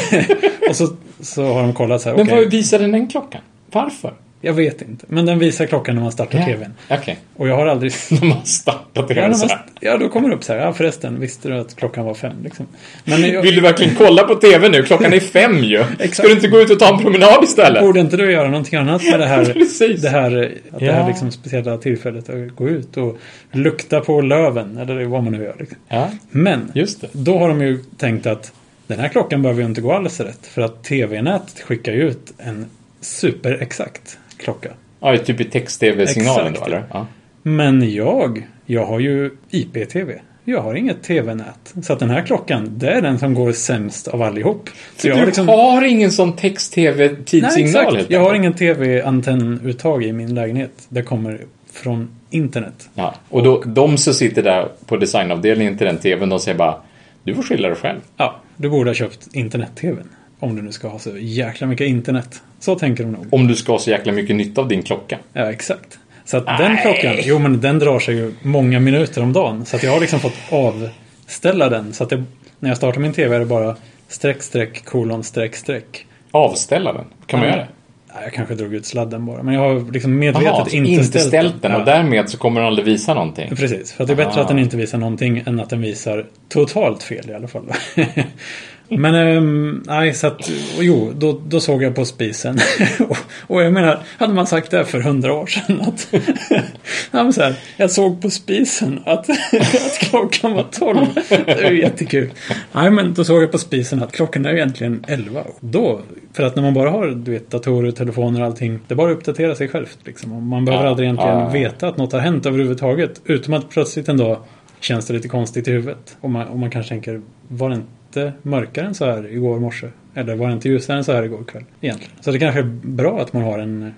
och 0.68 0.76
så, 0.76 0.88
så 1.20 1.52
har 1.52 1.62
de 1.62 1.72
kollat 1.72 2.02
så 2.02 2.08
här, 2.08 2.16
Men 2.16 2.26
okej, 2.26 2.38
vad 2.38 2.50
visar 2.50 2.78
den 2.78 2.92
den 2.92 3.06
klockan? 3.08 3.40
Varför? 3.72 4.12
Jag 4.44 4.52
vet 4.52 4.82
inte. 4.82 5.04
Men 5.08 5.26
den 5.26 5.38
visar 5.38 5.66
klockan 5.66 5.94
när 5.94 6.02
man 6.02 6.12
startar 6.12 6.42
TVn. 6.44 6.74
Okej. 6.90 7.18
Och 7.36 7.48
jag 7.48 7.56
har 7.56 7.66
aldrig... 7.66 7.92
De 8.20 8.30
har 8.32 8.42
startat 8.44 8.88
Ja, 8.94 9.02
det 9.08 9.14
när 9.14 9.22
här 9.22 9.32
så 9.32 9.46
man, 9.46 9.48
här. 9.48 9.64
ja, 9.80 9.96
då 9.96 10.08
kommer 10.08 10.28
det 10.28 10.34
upp 10.34 10.44
så 10.44 10.52
här, 10.52 10.60
ja 10.60 10.72
förresten, 10.72 11.20
visste 11.20 11.48
du 11.48 11.58
att 11.58 11.76
klockan 11.76 12.04
var 12.04 12.14
fem? 12.14 12.32
Liksom. 12.44 12.66
Men 13.04 13.22
jag, 13.22 13.42
Vill 13.42 13.54
du 13.54 13.60
verkligen 13.60 13.94
kolla 13.94 14.22
på 14.24 14.34
TV 14.34 14.68
nu? 14.68 14.82
Klockan 14.82 15.12
är 15.12 15.20
fem 15.20 15.58
ju. 15.64 15.84
Ska 16.12 16.22
du 16.22 16.32
inte 16.32 16.48
gå 16.48 16.60
ut 16.60 16.70
och 16.70 16.78
ta 16.78 16.94
en 16.96 17.02
promenad 17.02 17.44
istället? 17.44 17.82
Borde 17.82 18.00
inte 18.00 18.16
du 18.16 18.32
göra 18.32 18.48
någonting 18.48 18.78
annat 18.78 19.02
med 19.10 19.20
det 19.20 19.26
här, 19.26 19.44
det 20.02 20.08
här, 20.08 20.52
att 20.72 20.80
det 20.80 20.86
Ja. 20.86 20.92
här 20.92 21.08
liksom 21.08 21.30
speciella 21.30 21.76
tillfället 21.78 22.28
att 22.28 22.56
gå 22.56 22.68
ut 22.68 22.96
och 22.96 23.18
lukta 23.52 24.00
på 24.00 24.20
löven 24.20 24.78
eller 24.78 25.04
vad 25.04 25.22
man 25.22 25.32
nu 25.32 25.44
gör. 25.44 25.56
Liksom. 25.58 25.78
Ja, 25.88 26.10
Men 26.30 26.72
just 26.74 27.00
det. 27.00 27.08
då 27.12 27.38
har 27.38 27.48
de 27.48 27.60
ju 27.62 27.78
tänkt 27.98 28.26
att 28.26 28.52
den 28.86 29.00
här 29.00 29.08
klockan 29.08 29.42
behöver 29.42 29.62
ju 29.62 29.68
inte 29.68 29.80
gå 29.80 29.92
alls 29.92 30.20
rätt 30.20 30.46
för 30.46 30.62
att 30.62 30.84
TV-nätet 30.84 31.60
skickar 31.60 31.92
ju 31.92 32.08
ut 32.08 32.32
en 32.38 32.66
superexakt 33.00 34.18
klocka. 34.42 34.70
Ja, 35.00 35.18
typ 35.18 35.40
i 35.40 35.44
text-tv-signalen 35.44 36.52
då, 36.52 36.64
eller? 36.64 36.84
Ja. 36.92 37.06
Men 37.42 37.94
jag, 37.94 38.46
jag 38.66 38.86
har 38.86 39.00
ju 39.00 39.30
IP-TV. 39.50 40.20
Jag 40.44 40.62
har 40.62 40.74
inget 40.74 41.02
TV-nät. 41.02 41.74
Så 41.82 41.92
att 41.92 41.98
den 41.98 42.10
här 42.10 42.22
klockan, 42.22 42.78
det 42.78 42.90
är 42.90 43.02
den 43.02 43.18
som 43.18 43.34
går 43.34 43.52
sämst 43.52 44.08
av 44.08 44.22
allihop. 44.22 44.70
Så 44.96 45.08
jag 45.08 45.16
du 45.16 45.20
har 45.20 45.26
liksom... 45.26 45.48
har 45.48 45.82
ingen 45.84 46.12
sån 46.12 46.36
text-tv-tidsignal 46.36 47.84
Nej, 47.84 47.94
exakt. 47.94 48.10
Jag 48.10 48.20
har 48.20 48.34
ingen 48.34 48.52
TV-antennuttag 48.52 50.04
i 50.04 50.12
min 50.12 50.34
lägenhet. 50.34 50.86
Det 50.88 51.02
kommer 51.02 51.40
från 51.72 52.08
internet. 52.30 52.88
Ja, 52.94 53.14
och 53.28 53.42
då, 53.42 53.62
de 53.66 53.96
som 53.96 54.14
sitter 54.14 54.42
där 54.42 54.68
på 54.86 54.96
designavdelningen 54.96 55.78
till 55.78 55.86
den 55.86 55.98
TVn, 55.98 56.28
de 56.28 56.40
säger 56.40 56.58
bara 56.58 56.76
Du 57.24 57.34
får 57.34 57.42
skylla 57.42 57.68
dig 57.68 57.76
själv. 57.76 58.00
Ja, 58.16 58.40
du 58.56 58.70
borde 58.70 58.90
ha 58.90 58.94
köpt 58.94 59.28
internet-TVn. 59.32 60.08
Om 60.42 60.56
du 60.56 60.62
nu 60.62 60.72
ska 60.72 60.88
ha 60.88 60.98
så 60.98 61.10
jäkla 61.18 61.66
mycket 61.66 61.86
internet. 61.86 62.42
Så 62.60 62.74
tänker 62.74 63.04
de 63.04 63.12
nog. 63.12 63.26
Om 63.30 63.46
du 63.46 63.54
ska 63.56 63.72
ha 63.72 63.78
så 63.78 63.90
jäkla 63.90 64.12
mycket 64.12 64.36
nytta 64.36 64.60
av 64.60 64.68
din 64.68 64.82
klocka. 64.82 65.18
Ja, 65.32 65.50
exakt. 65.52 65.98
Så 66.24 66.36
att 66.36 66.46
den 66.46 66.72
Nej. 66.72 66.82
klockan, 66.82 67.16
jo 67.24 67.38
men 67.38 67.60
den 67.60 67.78
drar 67.78 67.98
sig 67.98 68.14
ju 68.14 68.32
många 68.42 68.80
minuter 68.80 69.22
om 69.22 69.32
dagen. 69.32 69.64
Så 69.66 69.76
att 69.76 69.82
jag 69.82 69.92
har 69.92 70.00
liksom 70.00 70.20
fått 70.20 70.34
avställa 70.50 71.68
den. 71.68 71.92
Så 71.92 72.04
att 72.04 72.10
det, 72.10 72.22
när 72.60 72.70
jag 72.70 72.76
startar 72.76 73.00
min 73.00 73.12
TV 73.12 73.34
är 73.36 73.40
det 73.40 73.46
bara 73.46 73.76
streck, 74.08 74.42
streck, 74.42 74.84
kolon, 74.84 75.24
streck, 75.24 75.56
streck. 75.56 76.06
Avställa 76.30 76.92
den. 76.92 77.04
Kan 77.26 77.40
man 77.40 77.48
Ja. 77.48 77.54
göra 77.54 77.64
det? 77.64 77.70
Nej, 78.14 78.22
jag 78.24 78.32
kanske 78.32 78.54
drog 78.54 78.74
ut 78.74 78.86
sladden 78.86 79.26
bara. 79.26 79.42
Men 79.42 79.54
jag 79.54 79.60
har 79.60 79.92
liksom 79.92 80.18
medvetet 80.18 80.46
Jaha, 80.46 80.64
så 80.64 80.76
inte, 80.76 80.90
inte 80.90 81.18
ställt 81.20 81.62
den 81.62 81.72
Ja. 81.72 81.78
och 81.78 81.84
därmed 81.84 82.30
så 82.30 82.38
kommer 82.38 82.60
den 82.60 82.66
aldrig 82.68 82.84
visa 82.86 83.14
någonting. 83.14 83.56
Precis, 83.56 83.92
för 83.92 84.04
att 84.04 84.08
det 84.08 84.14
är 84.14 84.16
bättre 84.16 84.40
Ah. 84.40 84.42
att 84.42 84.48
den 84.48 84.58
inte 84.58 84.76
visar 84.76 84.98
någonting 84.98 85.42
än 85.46 85.60
att 85.60 85.70
den 85.70 85.80
visar 85.80 86.26
totalt 86.48 87.02
fel 87.02 87.30
i 87.30 87.34
alla 87.34 87.48
fall. 87.48 87.64
Men 88.88 89.14
ehm, 89.14 89.82
nej, 89.86 90.14
så 90.14 90.26
att 90.26 90.50
jo, 90.78 91.12
då, 91.16 91.40
då 91.46 91.60
såg 91.60 91.82
jag 91.82 91.94
på 91.94 92.04
spisen. 92.04 92.58
och, 93.08 93.16
och 93.46 93.62
jag 93.62 93.72
menar, 93.72 93.98
hade 94.18 94.34
man 94.34 94.46
sagt 94.46 94.70
det 94.70 94.84
för 94.84 95.00
hundra 95.00 95.34
år 95.34 95.46
sedan 95.46 95.80
att... 95.80 96.08
ja, 97.10 97.22
men 97.22 97.32
så 97.32 97.42
här, 97.42 97.54
jag 97.76 97.90
såg 97.90 98.22
på 98.22 98.30
spisen 98.30 99.00
att, 99.04 99.30
att 99.86 99.98
klockan 99.98 100.52
var 100.52 100.62
tolv. 100.62 101.06
Det 101.28 101.64
är 101.64 101.70
ju 101.70 101.80
jättekul. 101.80 102.30
Nej, 102.72 102.90
men 102.90 103.14
då 103.14 103.24
såg 103.24 103.42
jag 103.42 103.52
på 103.52 103.58
spisen 103.58 104.02
att 104.02 104.12
klockan 104.12 104.46
är 104.46 104.54
egentligen 104.54 105.04
elva. 105.08 105.44
Då, 105.60 106.00
för 106.32 106.42
att 106.42 106.56
när 106.56 106.62
man 106.62 106.74
bara 106.74 106.90
har 106.90 107.06
du 107.06 107.30
vet, 107.30 107.50
datorer, 107.50 107.90
telefoner 107.90 108.40
och 108.40 108.46
allting. 108.46 108.80
Det 108.88 108.94
bara 108.94 109.10
att 109.10 109.16
uppdatera 109.16 109.54
sig 109.54 109.68
självt. 109.68 109.98
Liksom. 110.04 110.48
Man 110.48 110.64
behöver 110.64 110.84
Ja, 110.84 110.90
aldrig 110.90 111.06
egentligen 111.06 111.38
ja. 111.38 111.48
veta 111.48 111.88
att 111.88 111.96
något 111.96 112.12
har 112.12 112.20
hänt 112.20 112.46
överhuvudtaget. 112.46 113.20
Utom 113.24 113.54
att 113.54 113.70
plötsligt 113.70 114.08
en 114.08 114.16
dag 114.16 114.38
känns 114.80 115.06
det 115.06 115.14
lite 115.14 115.28
konstigt 115.28 115.68
i 115.68 115.70
huvudet. 115.70 116.16
Och 116.20 116.30
man, 116.30 116.48
och 116.48 116.58
man 116.58 116.70
kanske 116.70 116.88
tänker, 116.88 117.20
var 117.48 117.70
det 117.70 117.80
inte 118.12 118.32
mörkare 118.42 118.86
än 118.86 118.94
så 118.94 119.04
här 119.04 119.32
igår 119.32 119.60
morse? 119.60 119.88
Eller 120.14 120.36
var 120.36 120.46
det 120.46 120.52
inte 120.52 120.68
ljusare 120.68 120.96
än 120.96 121.04
så 121.04 121.12
här 121.12 121.22
igår 121.22 121.44
kväll? 121.44 121.64
Egentligen. 121.80 122.12
Så 122.20 122.30
det 122.30 122.38
kanske 122.38 122.60
är 122.60 122.70
bra 122.82 123.20
att 123.20 123.32
man 123.32 123.42
har 123.42 123.58
en, 123.58 123.94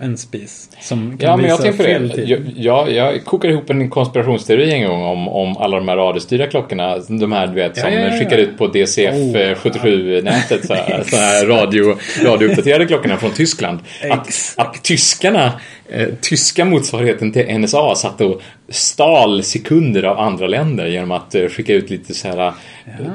en 0.00 0.16
spis 0.18 0.70
som 0.80 1.18
kan 1.18 1.30
Ja, 1.30 1.36
men 1.36 1.46
jag 1.46 1.58
visa 1.58 1.72
fel 1.72 2.08
det. 2.08 2.14
tid. 2.14 2.54
Jag, 2.56 2.92
jag, 2.92 3.24
kokade 3.24 3.52
ihop 3.52 3.70
en 3.70 3.90
konspirationsteori 3.90 4.72
en 4.72 4.88
gång 4.88 5.02
om, 5.02 5.28
om 5.28 5.56
alla 5.56 5.76
de 5.76 5.88
här 5.88 5.96
radiostyrda 5.96 6.46
klockorna. 6.46 6.98
De 7.08 7.32
här 7.32 7.46
du 7.46 7.54
vet 7.54 7.76
som 7.78 7.92
Ja, 7.92 7.98
ja, 7.98 8.06
ja. 8.08 8.18
skickar 8.18 8.38
ut 8.38 8.58
på 8.58 8.66
DCF 8.66 9.14
Oh, 9.14 9.40
eh, 9.40 9.54
77-nätet. 9.56 10.66
Så 10.66 10.74
här, 10.74 11.02
så 11.06 11.16
här 11.16 11.46
radio, 11.46 11.96
radiouppdaterade 12.24 12.86
klockorna 12.86 13.16
från 13.16 13.30
Tyskland. 13.30 13.78
Att, 14.10 14.28
att 14.56 14.84
tyskarna, 14.84 15.52
eh, 15.88 16.08
tyska 16.20 16.64
motsvarigheten 16.64 17.32
till 17.32 17.58
NSA 17.60 17.94
satt 17.94 18.20
och 18.20 18.42
stal 18.68 19.42
sekunder 19.42 20.02
av 20.02 20.18
andra 20.18 20.46
länder 20.46 20.86
genom 20.86 21.10
att 21.10 21.34
eh, 21.34 21.46
skicka 21.48 21.74
ut 21.74 21.90
lite 21.90 22.14
så 22.14 22.28
här 22.28 22.46
eh, 22.46 22.52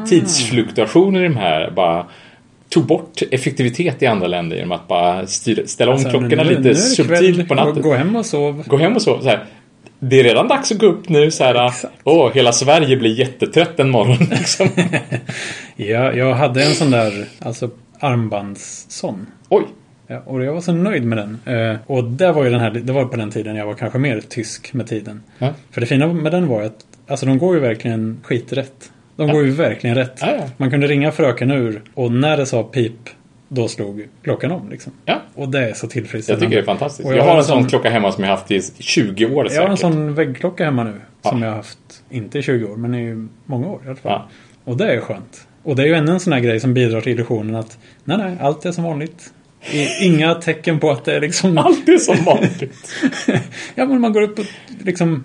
tidsfluktuationer 0.10 1.20
i 1.20 1.24
de 1.24 1.38
här. 1.38 1.72
Bara 1.72 2.06
tog 2.69 2.86
bort 2.86 3.21
effektivitet 3.32 4.03
i 4.03 4.05
andra 4.05 4.27
länder 4.27 4.55
genom 4.58 4.71
att 4.71 4.88
bara 4.88 5.27
styra, 5.27 5.67
ställa 5.67 5.91
om 5.91 5.95
Alltså, 5.95 6.10
klockorna 6.10 6.43
nu- 6.43 6.49
nu 6.49 6.55
lite 6.58 6.69
det 6.69 6.75
subtilt 6.75 7.47
på 7.47 7.55
natten. 7.55 7.82
Gå, 7.82 7.93
hem 7.93 8.15
och 8.15 8.25
sov. 8.25 8.63
Gå 8.67 8.77
hem 8.77 8.95
och 8.95 9.01
så, 9.01 9.21
så 9.21 9.29
här. 9.29 9.45
Det 9.99 10.19
är 10.19 10.23
redan 10.23 10.47
dags 10.47 10.71
att 10.71 10.77
gå 10.79 10.86
upp 10.86 11.10
nu 11.10 11.32
så 11.32 11.43
här. 11.43 11.71
Åh, 12.03 12.32
hela 12.34 12.51
Sverige 12.51 12.97
blir 12.97 13.19
jättetrött 13.19 13.79
en 13.79 13.89
morgon 13.89 14.17
liksom. 14.32 14.67
Ja, 15.75 16.13
jag 16.13 16.34
hade 16.34 16.63
en 16.63 16.73
sån 16.73 16.91
där, 16.91 17.25
alltså 17.39 17.69
armbandsson. 17.99 19.27
Oj. 19.49 19.63
Ja, 20.08 20.19
och 20.25 20.43
jag 20.43 20.53
var 20.53 20.62
så 20.62 20.71
nöjd 20.73 21.03
med 21.05 21.17
den. 21.17 21.55
Eh, 21.55 21.77
och 21.86 22.03
det 22.03 22.32
var 22.32 22.43
ju 22.43 22.49
den 22.49 22.60
här, 22.60 22.71
det 22.71 22.93
var 22.93 23.05
på 23.05 23.17
den 23.17 23.32
tiden 23.32 23.55
jag 23.55 23.65
var 23.65 23.73
kanske 23.73 23.99
mer 23.99 24.21
tysk 24.29 24.73
med 24.73 24.88
tiden. 24.88 25.23
Ja. 25.38 25.53
För 25.71 25.82
det 25.82 25.88
fina 25.88 26.08
med 26.13 26.32
den 26.32 26.47
var 26.47 26.62
att, 26.62 26.75
alltså 27.08 27.25
de 27.25 27.38
går 27.38 27.55
ju 27.55 27.62
verkligen 27.62 28.19
skiträtt. 28.23 28.91
De 29.19 29.32
går 29.32 29.45
ju 29.45 29.51
verkligen 29.51 29.95
rätt. 29.95 30.17
Ja, 30.21 30.36
ja. 30.39 30.43
Man 30.58 30.69
kunde 30.71 30.88
ringa 30.88 31.12
fröken 31.12 31.51
ur 31.51 31.82
och 31.93 32.12
när 32.12 32.38
det 32.38 32.45
sa 32.45 32.63
pip, 32.63 32.93
då 33.47 33.67
slog 33.67 34.08
klockan 34.23 34.51
om 34.51 34.69
liksom. 34.69 34.93
Ja. 35.05 35.21
Och 35.36 35.49
det 35.49 35.69
är 35.69 35.73
så 35.73 35.86
Jag 35.86 35.91
tillfredsställande. 35.91 36.45
tycker 36.45 36.55
det 36.58 36.63
är 36.63 36.65
fantastiskt. 36.65 37.10
Och 37.10 37.15
jag, 37.15 37.23
har 37.23 37.38
en 37.38 37.43
sån 37.43 37.67
klocka 37.67 37.89
hemma 37.89 38.12
som 38.12 38.23
jag 38.23 38.32
haft 38.32 38.51
i 38.51 38.62
20 38.79 39.25
år 39.25 39.47
Jag 39.51 39.62
har 39.62 39.69
en 39.69 39.77
säkert. 39.77 39.93
sån 39.93 40.13
väggklocka 40.15 40.65
hemma 40.65 40.84
nu. 40.84 40.93
Ja. 41.21 41.29
Som 41.29 41.41
jag 41.41 41.49
har 41.49 41.55
haft, 41.55 42.03
inte 42.10 42.39
i 42.39 42.41
20 42.41 42.65
år, 42.65 42.75
men 42.75 42.95
i 42.95 43.27
många 43.45 43.67
år 43.67 43.82
i 43.86 43.88
alla 43.88 43.95
fall. 43.95 44.12
Ja. 44.12 44.29
Och 44.63 44.77
det 44.77 44.93
är 44.93 44.99
skönt. 44.99 45.47
Och 45.63 45.75
det 45.75 45.84
är 45.84 45.88
ju 45.88 45.93
ännu 45.93 46.12
en 46.12 46.19
sån 46.19 46.34
här 46.34 46.39
grej 46.39 46.60
som 46.60 46.73
bidrar 46.73 47.01
till 47.01 47.12
illusionen 47.12 47.55
att 47.55 47.77
nej, 48.03 48.17
nej, 48.17 48.38
allt 48.41 48.65
är 48.65 48.71
som 48.71 48.84
vanligt. 48.84 49.34
Inga 50.01 50.36
tecken 50.41 50.79
på 50.79 50.91
att 50.91 51.05
det 51.05 51.15
är 51.15 51.21
liksom... 51.21 51.58
Allt 51.58 51.89
är 51.89 51.97
som 51.97 52.23
vanligt. 52.25 52.91
ja, 53.75 53.86
men 53.86 54.01
man 54.01 54.13
går 54.13 54.21
upp 54.21 54.39
och 54.39 54.45
liksom 54.84 55.23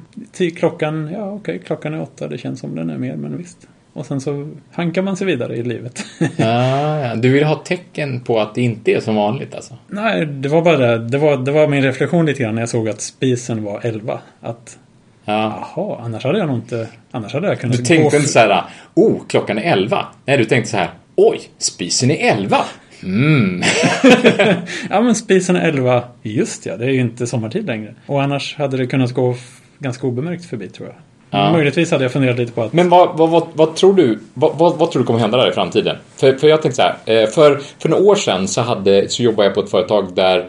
klockan, 0.56 1.10
ja 1.12 1.30
okej, 1.30 1.60
klockan 1.66 1.94
är 1.94 2.02
åtta, 2.02 2.28
det 2.28 2.38
känns 2.38 2.60
som 2.60 2.74
den 2.74 2.90
är 2.90 2.98
mer, 2.98 3.16
men 3.16 3.36
visst. 3.36 3.68
Och 3.94 4.06
sen 4.06 4.20
så 4.20 4.50
hankar 4.72 5.02
man 5.02 5.16
sig 5.16 5.26
vidare 5.26 5.56
i 5.56 5.62
livet. 5.62 6.04
ah, 6.38 6.98
ja. 6.98 7.14
Du 7.14 7.28
vill 7.28 7.44
ha 7.44 7.54
tecken 7.54 8.20
på 8.20 8.40
att 8.40 8.54
det 8.54 8.62
inte 8.62 8.92
är 8.92 9.00
som 9.00 9.14
vanligt 9.16 9.54
alltså? 9.54 9.74
nej, 9.88 10.26
det 10.26 10.48
var 10.48 10.62
bara 10.62 10.98
det. 10.98 11.18
Var, 11.18 11.36
det 11.36 11.52
var 11.52 11.68
min 11.68 11.82
reflektion 11.82 12.26
lite 12.26 12.42
grann 12.42 12.54
när 12.54 12.62
jag 12.62 12.68
såg 12.68 12.88
att 12.88 13.00
spisen 13.00 13.64
var 13.64 13.80
11. 13.82 14.20
Att 14.40 14.78
Ja. 15.24 15.72
jaha, 15.76 15.98
annars 16.04 16.24
hade 16.24 16.38
jag 16.38 16.46
nog 16.48 16.56
inte, 16.56 16.88
annars 17.10 17.32
hade 17.32 17.48
jag 17.48 17.60
kunnat 17.60 17.76
Du 17.76 17.84
tänkte 17.84 18.10
gå 18.10 18.16
inte 18.16 18.32
så 18.32 18.38
här, 18.38 18.62
oh, 18.94 19.20
klockan 19.28 19.58
är 19.58 19.72
11. 19.72 20.06
Nej, 20.24 20.38
du 20.38 20.44
tänkte 20.44 20.70
så 20.70 20.76
här, 20.76 20.90
oj, 21.16 21.40
spisen 21.58 22.10
är 22.10 22.32
11. 22.32 22.64
Mm. 23.02 23.62
Ja 24.90 25.00
men 25.00 25.14
spisen 25.14 25.56
är 25.56 25.68
11. 25.68 26.04
Just 26.22 26.66
ja, 26.66 26.76
det 26.76 26.84
är 26.84 26.90
ju 26.90 27.00
inte 27.00 27.26
sommartid 27.26 27.66
längre. 27.66 27.94
Och 28.06 28.22
annars 28.22 28.56
hade 28.56 28.76
det 28.76 28.86
kunnat 28.86 29.12
gå 29.12 29.36
ganska 29.78 30.06
obemärkt 30.06 30.44
förbi 30.44 30.68
tror 30.68 30.88
jag. 30.88 30.96
Ja. 31.34 31.52
Möjligtvis 31.52 31.90
hade 31.90 32.04
jag 32.04 32.12
funderat 32.12 32.38
lite 32.38 32.52
på 32.52 32.62
att... 32.62 32.72
Men 32.72 32.88
vad, 32.88 33.18
vad, 33.18 33.30
vad, 33.30 33.46
vad 33.54 33.76
tror 33.76 33.94
du 33.94 34.18
vad, 34.34 34.56
vad, 34.58 34.90
tror 34.90 35.02
du 35.02 35.06
kommer 35.06 35.18
hända 35.18 35.38
där 35.38 35.50
i 35.50 35.52
framtiden? 35.52 35.96
För, 36.16 36.32
för 36.32 36.48
jag 36.48 36.62
tänkte 36.62 36.76
så 36.76 36.82
här, 36.82 37.22
eh, 37.22 37.28
för, 37.28 37.60
för 37.78 37.88
några 37.88 38.04
år 38.04 38.14
sedan 38.14 38.48
så, 38.48 38.60
hade, 38.60 39.08
så 39.08 39.22
jobbade 39.22 39.48
jag 39.48 39.54
på 39.54 39.60
ett 39.60 39.70
företag 39.70 40.14
där, 40.14 40.48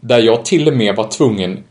där 0.00 0.18
jag 0.18 0.44
till 0.44 0.68
och 0.68 0.74
med 0.74 0.96
var 0.96 1.08
tvungen 1.08 1.64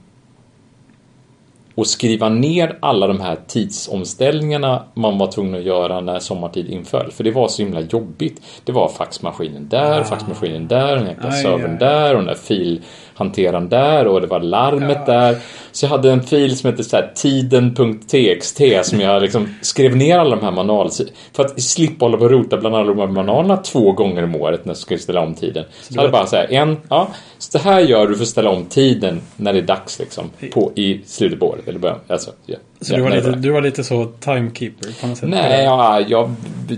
och 1.76 1.88
skriva 1.88 2.30
ner 2.30 2.78
alla 2.80 3.08
de 3.08 3.22
här 3.22 3.38
tidsomställningarna 3.48 4.84
man 4.94 5.18
var 5.18 5.32
tvungen 5.32 5.56
att 5.56 5.64
göra 5.64 6.02
när 6.02 6.20
sommartid 6.20 6.70
inföll. 6.70 7.12
För 7.12 7.24
det 7.24 7.32
var 7.32 7.48
så 7.48 7.62
himla 7.62 7.82
jobbigt. 7.82 8.42
Det 8.64 8.72
var 8.72 8.90
faxmaskinen 8.90 9.70
där, 9.70 10.00
Ah. 10.02 10.04
faxmaskinen 10.04 10.68
där, 10.68 10.96
den 10.96 11.08
jäkla 11.08 11.32
servern 11.32 11.78
där 11.80 12.12
och 12.16 12.18
den 12.18 12.26
där 12.26 12.36
filhanteraren 12.36 13.70
där 13.70 14.08
och 14.08 14.22
det 14.22 14.28
var 14.28 14.40
larmet 14.40 15.06
där. 15.06 15.38
Så 15.72 15.86
jag 15.86 15.90
hade 15.90 16.12
en 16.12 16.24
fil 16.24 16.58
som 16.58 16.70
hette 16.70 16.84
så 16.84 16.96
här, 16.96 17.12
tiden.txt 17.16 18.62
som 18.90 19.00
jag 19.00 19.22
liksom 19.22 19.48
skrev 19.62 19.96
ner 19.98 20.18
alla 20.20 20.36
de 20.36 20.46
här 20.46 20.52
manual 20.52 20.90
för 21.34 21.46
att 21.46 21.62
slippa 21.62 22.06
hålla 22.06 22.18
på 22.18 22.24
och 22.24 22.32
rota 22.32 22.58
bland 22.58 22.76
alla 22.76 22.88
de 22.94 23.00
här 23.00 23.08
manualerna 23.08 23.58
två 23.58 23.92
gånger 23.92 24.24
om 24.24 24.36
året 24.36 24.66
när 24.66 24.70
jag 24.70 24.78
skulle 24.78 25.00
ställa 25.00 25.22
om 25.22 25.34
tiden. 25.34 25.66
Så, 25.82 25.94
hade 25.94 26.08
jag 26.08 26.12
har- 26.14 26.20
bara 26.20 26.28
så 26.28 26.36
här, 26.36 26.54
en, 26.54 26.78
ja, 26.90 27.08
så 27.38 27.58
det 27.58 27.64
här 27.64 27.80
gör 27.80 28.08
du 28.08 28.16
för 28.16 28.24
att 28.24 28.28
ställa 28.30 28.50
om 28.50 28.66
tiden 28.66 29.22
när 29.38 29.54
det 29.54 29.60
är 29.60 29.64
dags 29.64 30.00
liksom 30.00 30.30
på, 30.54 30.72
i 30.76 31.02
slutet 31.06 31.40
på 31.40 31.46
året 31.48 31.63
eller 31.68 31.80
början. 31.80 32.00
Alltså, 32.08 32.32
ja, 32.46 32.56
Så 32.82 32.94
ja, 32.94 32.98
du, 32.98 33.04
var 33.04 33.10
lite, 33.12 33.32
du 33.32 33.50
var 33.52 33.62
lite 33.62 33.84
så 33.84 34.06
timekeeper 34.06 35.02
på 35.02 35.08
något 35.08 35.18
sätt? 35.18 35.30
Nej, 35.30 35.64
ja, 35.64 36.02
jag, 36.08 36.36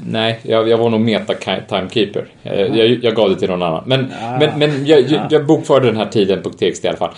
nej 0.09 0.39
jag, 0.43 0.69
jag 0.69 0.77
var 0.77 0.89
nog 0.89 1.01
meta-timekeeper. 1.01 2.25
Jag, 2.43 2.77
jag, 2.77 2.87
jag 3.03 3.15
gav 3.15 3.29
det 3.29 3.35
till 3.35 3.49
någon 3.49 3.63
annan. 3.63 3.83
Men, 3.85 4.11
Ah. 4.21 4.39
men, 4.39 4.59
men 4.59 4.85
jag, 4.85 5.01
jag, 5.01 5.21
jag 5.29 5.45
bokförde 5.45 5.87
den 5.87 5.97
här 5.97 6.05
tiden 6.05 6.41
på 6.41 6.49
TXT 6.49 6.85
i 6.85 6.87
alla 6.87 6.97
fall. 6.97 7.11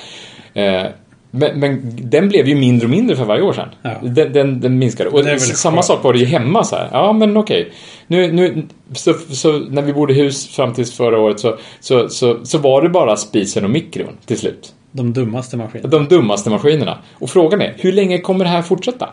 Eh, 0.54 0.84
men, 1.32 1.60
men 1.60 1.82
den 2.10 2.30
blev 2.30 2.48
ju 2.48 2.56
mindre 2.56 2.86
och 2.86 2.90
mindre 2.92 3.16
för 3.16 3.26
varje 3.26 3.42
år 3.42 3.54
sedan. 3.54 3.70
Ja. 3.82 3.96
Den, 4.02 4.34
den, 4.34 4.60
den 4.62 4.80
minskade. 4.80 5.10
Och 5.10 5.42
samma 5.42 5.76
skönt. 5.76 5.86
sak 5.86 6.04
var 6.04 6.14
det 6.14 6.20
ju 6.20 6.26
hemma 6.26 6.64
så 6.64 6.76
här. 6.76 6.90
Ja, 6.92 7.14
men 7.14 7.38
okej. 7.38 7.72
Nu, 8.08 8.32
nu, 8.32 8.64
så, 8.94 9.14
så 9.14 9.60
när 9.60 9.82
vi 9.82 9.94
bodde 9.94 10.14
i 10.14 10.16
hus 10.16 10.48
fram 10.48 10.74
tills 10.74 10.98
förra 10.98 11.20
året 11.20 11.40
så, 11.40 11.58
så, 11.80 12.10
så, 12.10 12.46
så 12.46 12.58
var 12.58 12.82
det 12.82 12.90
bara 12.90 13.16
spisen 13.16 13.64
och 13.64 13.70
mikron 13.70 14.18
till 14.26 14.38
slut. 14.38 14.74
De 14.98 15.14
dummaste 15.14 15.58
maskinerna. 15.58 15.90
De 15.90 16.08
dummaste 16.08 16.50
maskinerna. 16.50 16.98
Och 17.14 17.30
frågan 17.30 17.62
är, 17.62 17.74
hur 17.78 17.92
länge 17.92 18.18
kommer 18.18 18.46
det 18.46 18.50
här 18.52 18.62
fortsätta? 18.62 19.10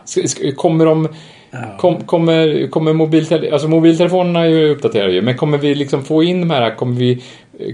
Kommer 0.55 0.85
de... 0.85 1.07
Kom, 1.77 2.01
kommer, 2.03 2.67
kommer 2.67 2.93
mobiltele, 2.93 3.51
alltså 3.51 3.67
mobiltelefonerna 3.67 4.39
är 4.39 4.45
ju 4.49 4.69
uppdaterade 4.69 5.13
ju, 5.13 5.21
men 5.21 5.37
kommer 5.37 5.57
vi 5.57 5.75
liksom 5.75 6.03
få 6.03 6.23
in 6.23 6.39
de 6.41 6.49
här, 6.49 6.75
kommer 6.75 6.95
vi... 6.95 7.23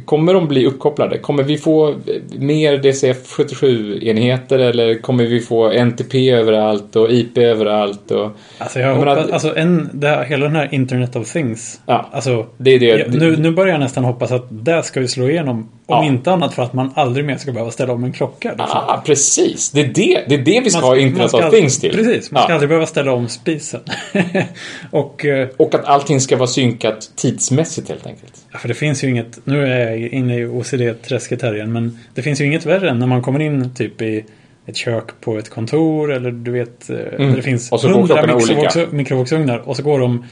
Kommer 0.06 0.34
de 0.34 0.48
bli 0.48 0.66
uppkopplade? 0.66 1.18
Kommer 1.18 1.44
vi 1.44 1.58
få 1.58 1.96
mer 2.38 2.78
DCF77-enheter 2.78 4.60
eller 4.60 4.96
kommer 4.96 5.26
vi 5.26 5.40
få 5.40 5.72
NTP 5.72 6.30
överallt 6.32 6.96
och 6.96 7.12
IP 7.12 7.38
överallt? 7.38 8.12
Och, 8.12 8.32
Alltså 8.58 8.80
jag 8.80 8.90
Jag 8.90 8.98
menar 9.00 9.16
hoppas, 9.16 9.26
att- 9.28 9.32
alltså 9.34 9.56
en, 9.58 9.90
det 9.94 10.08
här, 10.08 10.24
hela 10.24 10.46
den 10.46 10.56
här 10.56 10.70
Internet 10.72 11.16
of 11.16 11.32
Things. 11.34 11.82
Ja. 11.86 12.10
Alltså, 12.12 12.46
det 12.58 12.72
är 12.72 12.80
det. 12.80 12.86
ja, 12.86 13.06
nu, 13.10 13.38
nu 13.38 13.52
börjar 13.52 13.72
jag 13.74 13.80
nästan 13.80 14.04
hoppas 14.04 14.32
att 14.32 14.46
det 14.50 14.84
ska 14.84 15.00
vi 15.00 15.08
slå 15.08 15.30
igenom. 15.30 15.70
Om 15.92 16.06
Ja. 16.06 16.12
inte 16.12 16.32
annat 16.32 16.54
för 16.54 16.64
att 16.64 16.74
man 16.74 16.92
aldrig 16.96 17.26
mer 17.26 17.38
ska 17.38 17.52
behöva 17.52 17.72
ställa 17.72 17.94
om 17.94 18.04
en 18.04 18.12
klocka. 18.12 18.50
Liksom. 18.50 18.68
Ah, 18.72 19.02
precis. 19.06 19.72
Det 19.72 19.82
är 19.82 19.88
det, 19.88 20.24
det 20.28 20.36
är 20.36 20.38
det 20.46 20.62
vi 20.64 20.70
ska 20.70 20.80
ha 20.82 20.98
Internet 20.98 21.30
ska 21.30 21.48
of 21.48 21.54
Things 21.54 21.80
till. 21.80 21.92
Precis, 21.92 22.32
man 22.32 22.44
ska 22.44 22.52
Ja. 22.52 22.54
aldrig 22.54 22.70
behöva 22.70 22.86
ställa 22.86 23.12
om 23.14 23.28
spisen. 23.28 23.80
och, 24.92 25.26
eh, 25.26 25.48
Och 25.58 25.76
att 25.76 25.86
allting 25.86 26.20
ska 26.22 26.38
vara 26.38 26.48
synkat 26.48 27.12
tidsmässigt 27.16 27.90
helt 27.90 28.08
enkelt. 28.08 28.34
ja, 28.52 28.60
för 28.60 28.68
det 28.68 28.74
finns 28.74 29.04
ju 29.04 29.10
inget, 29.10 29.40
nu 29.44 29.66
är 29.68 29.90
jag 29.90 30.00
inne 30.00 30.40
i 30.40 30.46
OCD-träsket 30.46 31.42
här 31.42 31.56
igen, 31.56 31.72
men 31.74 32.00
det 32.14 32.22
finns 32.22 32.42
ju 32.42 32.46
inget 32.46 32.66
värre 32.66 32.90
än 32.90 33.00
när 33.00 33.08
man 33.08 33.22
kommer 33.22 33.40
in 33.40 33.74
typ 33.76 34.02
i 34.02 34.26
ett 34.66 34.76
kök 34.76 35.06
på 35.22 35.38
ett 35.38 35.50
kontor 35.50 36.14
eller 36.14 36.32
du 36.32 36.52
vet, 36.52 36.90
eh, 36.90 36.96
där 36.96 37.36
det 37.36 37.42
finns 37.42 37.72
Mm. 37.72 37.94
Hundra 37.96 38.22
mikrovågs- 38.28 38.92
mikrovågsugnar 38.92 39.58
och 39.58 39.76
så 39.78 39.84
går 39.84 40.00
de 40.00 40.26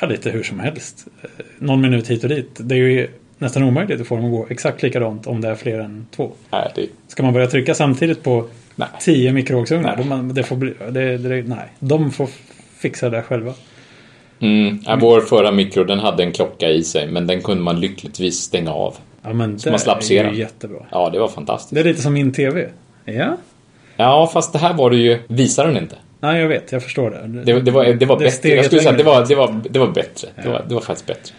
ja, 0.00 0.06
lite 0.06 0.30
hur 0.30 0.42
som 0.42 0.60
helst. 0.60 1.06
Eh, 1.22 1.28
Någon 1.58 1.80
minut 1.80 2.10
hit 2.10 2.22
och 2.22 2.28
dit. 2.30 2.50
Det 2.56 2.74
är 2.74 2.78
ju 2.78 3.08
nästan 3.38 3.62
omöjligt 3.62 4.00
att 4.00 4.06
få 4.06 4.16
dem 4.16 4.24
att 4.24 4.30
gå 4.30 4.46
exakt 4.50 4.82
likadant 4.82 5.26
om 5.26 5.40
det 5.40 5.48
är 5.48 5.54
fler 5.54 5.78
än 5.78 6.06
två. 6.16 6.30
Nej, 6.50 6.72
det, 6.74 6.86
Ska 7.08 7.22
man 7.22 7.32
börja 7.32 7.46
trycka 7.46 7.74
samtidigt 7.74 8.22
på 8.22 8.44
Nej. 8.76 8.88
tio 9.00 9.32
mikrovågsugnar? 9.32 10.02
Man- 10.04 10.34
Det 10.34 10.42
får 10.42 10.56
bli, 10.56 10.74
det, 10.90 11.18
det, 11.18 11.42
nej, 11.42 11.68
de 11.78 12.10
får 12.12 12.28
fixa 12.78 13.10
det 13.10 13.22
själva. 13.22 13.54
Mm, 14.40 14.78
ja, 14.86 14.98
vår 15.00 15.20
förra 15.20 15.50
mikro 15.50 15.84
den 15.84 15.98
hade 15.98 16.22
en 16.22 16.32
klocka 16.32 16.68
i 16.68 16.84
sig 16.84 17.06
men 17.06 17.26
den 17.26 17.42
kunde 17.42 17.62
man 17.62 17.80
lyckligtvis 17.80 18.38
stänga 18.38 18.72
av. 18.72 18.94
Ja, 19.22 19.32
men 19.32 19.56
det 19.56 19.70
man 19.70 19.78
slapp 19.78 20.02
se 20.02 20.18
är 20.18 20.24
den. 20.24 20.34
ju 20.34 20.40
jättebra. 20.40 20.78
Ja, 20.90 21.10
det 21.10 21.18
var 21.18 21.28
fantastiskt. 21.28 21.74
Det 21.74 21.80
är 21.80 21.84
lite 21.84 22.02
som 22.02 22.12
min 22.12 22.32
TV. 22.32 22.68
Ja, 23.04 23.36
Ja, 23.96 24.30
fast 24.32 24.52
det 24.52 24.58
här 24.58 24.74
var 24.74 24.90
det 24.90 24.96
ju, 24.96 25.18
visar 25.28 25.66
den 25.66 25.76
inte. 25.76 25.96
nej 26.20 26.40
jag 26.40 26.48
vet, 26.48 26.72
jag 26.72 26.82
förstår 26.82 27.10
det. 27.10 27.42
Det, 27.52 27.60
det 27.60 27.70
var, 27.70 27.84
det 27.84 28.06
var 28.06 28.18
Det 28.18 28.24
bättre. 28.24 28.48
Jag 28.48 28.64
skulle 28.64 28.80
säga 28.80 28.90
att 28.92 28.98
det 28.98 29.04
var, 29.04 29.26
det 29.26 29.34
var, 29.34 29.60
det 29.70 29.78
var 29.78 29.86
bättre. 29.88 30.28
Det, 30.42 30.48
var, 30.48 30.64
det 30.68 30.74
var 30.74 30.80
faktiskt 30.80 31.06
bättre. 31.06 31.34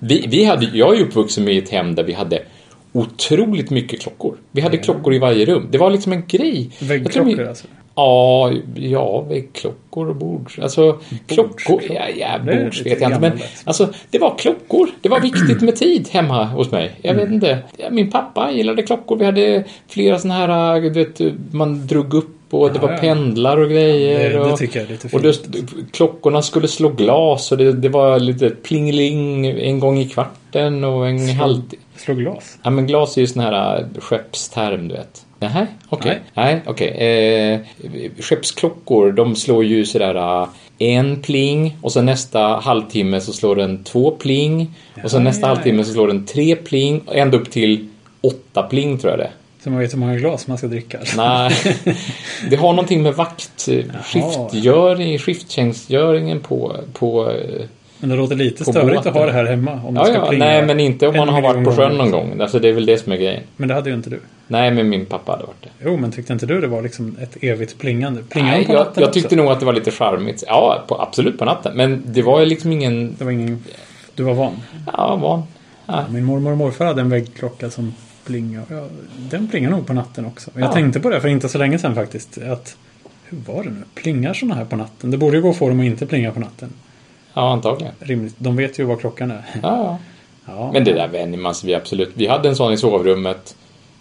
Vi, 0.00 0.26
vi 0.28 0.44
hade, 0.44 0.66
jag 0.74 0.96
är 0.96 1.00
uppvuxen 1.02 1.44
med 1.44 1.58
ett 1.62 1.68
hem 1.68 1.94
där 1.94 2.02
vi 2.04 2.12
hade 2.12 2.42
otroligt 2.92 3.70
mycket 3.70 4.00
klockor. 4.00 4.36
Vi 4.52 4.60
hade 4.60 4.76
klockor 4.76 5.14
i 5.14 5.18
varje 5.18 5.44
rum. 5.44 5.68
Det 5.70 5.78
var 5.78 5.90
liksom 5.90 6.12
en 6.12 6.24
grej. 6.26 6.70
Väggklockor 6.80 7.36
vi- 7.36 7.48
alltså. 7.48 7.66
Ja, 7.94 8.52
ja, 8.74 9.20
väggklockor 9.20 10.08
och 10.08 10.16
bord. 10.16 10.52
Alltså, 10.62 10.98
klockor, 11.26 11.82
ja, 11.90 12.02
ja 12.18 12.38
bords 12.38 12.86
vet 12.86 13.00
jag 13.00 13.10
inte. 13.10 13.20
Men 13.20 13.32
alltså, 13.64 13.88
det 14.10 14.18
var 14.18 14.38
klockor. 14.38 14.88
Det 15.00 15.08
var 15.08 15.20
viktigt 15.20 15.60
med 15.60 15.76
tid 15.76 16.08
hemma 16.10 16.44
hos 16.44 16.70
mig. 16.70 16.90
Jag 17.02 17.12
Mm. 17.14 17.24
vet 17.24 17.34
inte. 17.34 17.58
Min 17.90 18.10
pappa 18.10 18.50
gillade 18.52 18.82
klockor. 18.82 19.16
Vi 19.16 19.24
hade 19.24 19.64
flera 19.88 20.18
såna 20.18 20.34
här, 20.34 20.80
du 20.80 20.90
vet, 20.90 21.20
man 21.52 21.86
drog 21.86 22.14
upp 22.14 22.36
och 22.50 22.68
det 22.72 22.78
Ja, 22.78 22.82
var 22.86 22.90
ja. 22.92 22.98
pendlar 22.98 23.56
och 23.56 23.70
grejer. 23.70 24.30
Det, 24.30 24.36
det 24.38 24.40
och, 24.52 24.58
tycker 24.58 24.80
jag 24.80 24.86
är 24.88 24.92
lite 24.92 25.16
och 25.16 25.22
fint. 25.22 25.52
det, 25.52 25.92
klockorna 25.92 26.42
skulle 26.42 26.68
slå 26.68 26.88
glas 26.88 27.52
och 27.52 27.58
det, 27.58 27.72
det 27.72 27.88
var 27.88 28.20
lite 28.20 28.50
plingeling 28.50 29.46
en 29.46 29.80
gång 29.80 29.98
i 29.98 30.08
kvarten 30.08 30.84
och 30.84 31.08
en 31.08 31.18
Slå- 31.28 31.34
halvtimme. 31.42 31.82
Slå 31.96 32.14
glas. 32.14 32.58
Ja 32.62 32.70
men 32.70 32.86
glas 32.86 33.16
är 33.16 33.20
ju 33.20 33.26
sån 33.26 33.42
här 33.42 33.78
äh, 33.80 33.84
skeppsterm 34.00 34.88
du 34.88 34.94
vet. 34.94 35.26
Nähä, 35.38 35.66
okej. 35.88 36.20
Nej. 36.34 36.44
Nej, 36.54 36.62
okej. 36.66 36.88
Eh, 36.88 37.60
skeppsklockor, 38.22 39.12
de 39.12 39.36
slår 39.36 39.64
ju 39.64 39.84
sådär 39.86 40.14
äh, 40.42 40.48
en 40.78 41.22
pling 41.22 41.76
och 41.82 41.92
sen 41.92 42.06
nästa 42.06 42.40
halvtimme 42.40 43.20
så 43.20 43.32
slår 43.32 43.56
den 43.56 43.84
två 43.84 44.10
pling. 44.10 44.74
och 45.04 45.10
sen 45.10 45.20
Ja, 45.20 45.24
nästa 45.24 45.46
ja, 45.46 45.54
halvtimme 45.54 45.84
så 45.84 45.92
slår 45.92 46.08
den 46.08 46.26
tre 46.26 46.56
pling. 46.56 47.00
och 47.06 47.16
Ända 47.16 47.36
upp 47.38 47.50
till 47.50 47.88
åtta 48.20 48.62
pling 48.62 48.98
tror 48.98 49.10
jag 49.10 49.18
det. 49.20 49.30
Så 49.64 49.70
man 49.70 49.78
vet 49.78 49.92
hur 49.92 49.98
många 49.98 50.16
glas 50.16 50.46
man 50.46 50.58
ska 50.58 50.66
dricka. 50.66 50.98
Nej, 51.16 51.52
det 52.50 52.56
har 52.56 52.72
någonting 52.72 53.02
med 53.02 53.14
vakt, 53.14 53.68
eh, 53.68 53.84
skiftgöring, 54.04 55.18
skifttjänstgöringen 55.18 56.40
på, 56.40 56.76
på 56.92 57.32
Men 57.98 58.08
det 58.10 58.16
låter 58.16 58.36
lite 58.36 58.64
störigt 58.64 58.96
båten. 58.96 59.12
att 59.12 59.18
ha 59.18 59.26
det 59.26 59.32
här 59.32 59.44
hemma. 59.44 59.80
Om 59.84 59.96
Ja, 59.96 60.04
ska 60.04 60.14
ja, 60.14 60.30
nej 60.32 60.66
men 60.66 60.80
inte 60.80 61.08
om 61.08 61.16
man 61.16 61.28
har 61.28 61.42
varit 61.42 61.64
på 61.64 61.72
sjön 61.72 61.96
någon 61.96 62.10
gång. 62.10 62.40
Alltså 62.40 62.58
det 62.58 62.68
är 62.68 62.72
väl 62.72 62.86
det 62.86 62.98
som 62.98 63.12
är 63.12 63.16
grejen. 63.16 63.42
Men 63.56 63.68
det 63.68 63.74
hade 63.74 63.90
ju 63.90 63.96
inte 63.96 64.10
du. 64.10 64.20
Nej, 64.46 64.70
men 64.70 64.88
min 64.88 65.06
pappa 65.06 65.32
hade 65.32 65.44
varit 65.44 65.62
det. 65.62 65.68
Jo, 65.84 65.96
men 65.96 66.12
tyckte 66.12 66.32
inte 66.32 66.46
du 66.46 66.60
det 66.60 66.66
var 66.66 66.82
liksom 66.82 67.16
ett 67.22 67.36
evigt 67.40 67.78
plingande? 67.78 68.22
Plingade 68.22 68.56
Nej, 68.56 68.66
på 68.66 68.72
jag, 68.72 68.78
natten 68.78 69.02
jag 69.02 69.12
tyckte 69.12 69.26
också? 69.26 69.36
nog 69.36 69.46
att 69.52 69.60
det 69.60 69.66
var 69.66 69.72
lite 69.72 69.90
charmigt. 69.90 70.44
Ja, 70.46 70.84
på, 70.88 71.00
absolut 71.02 71.38
på 71.38 71.44
natten. 71.44 71.76
Men 71.76 72.02
det 72.06 72.22
var 72.22 72.40
ju 72.40 72.46
liksom 72.46 72.72
ingen... 72.72 73.14
Det 73.18 73.24
var 73.24 73.32
ingen... 73.32 73.64
Du 74.14 74.22
var 74.22 74.34
van? 74.34 74.52
Ja, 74.92 75.16
van. 75.16 75.42
Ja. 75.86 76.04
Min 76.10 76.24
mormor 76.24 76.50
och 76.52 76.58
morfar 76.58 76.84
hade 76.84 77.00
en 77.00 77.10
väggklocka 77.10 77.70
som 77.70 77.94
plingade. 78.24 78.64
Ja, 78.68 78.86
den 79.30 79.48
plingar 79.48 79.70
nog 79.70 79.86
på 79.86 79.92
natten 79.92 80.26
också. 80.26 80.50
Jag 80.54 80.62
Ja. 80.62 80.72
tänkte 80.72 81.00
på 81.00 81.10
det 81.10 81.20
för 81.20 81.28
inte 81.28 81.48
så 81.48 81.58
länge 81.58 81.78
sedan 81.78 81.94
faktiskt. 81.94 82.38
Att, 82.38 82.76
hur 83.24 83.38
var 83.46 83.64
det 83.64 83.70
nu? 83.70 83.82
Plingar 83.94 84.34
sådana 84.34 84.54
här 84.54 84.64
på 84.64 84.76
natten? 84.76 85.10
Det 85.10 85.16
borde 85.18 85.36
ju 85.36 85.42
gå 85.42 85.50
att 85.50 85.56
få 85.56 85.68
dem 85.68 85.80
att 85.80 85.86
inte 85.86 86.06
plinga 86.06 86.32
på 86.32 86.40
natten. 86.40 86.72
ja, 87.34 87.52
antagligen. 87.52 87.94
Rimligt. 88.00 88.34
De 88.38 88.56
vet 88.56 88.78
ju 88.78 88.84
vad 88.84 89.00
klockan 89.00 89.30
är. 89.30 89.42
Ja, 89.62 89.98
ja. 90.46 90.70
Men 90.72 90.84
det 90.84 90.92
där 90.92 91.08
vänjer 91.08 91.38
man 91.40 91.54
sig 91.54 91.66
vid 91.66 91.76
absolut. 91.76 92.10
Vi 92.14 92.26
hade 92.26 92.48
en 92.48 92.56
sån 92.56 92.72
i 92.72 92.76
sovrummet 92.76 93.56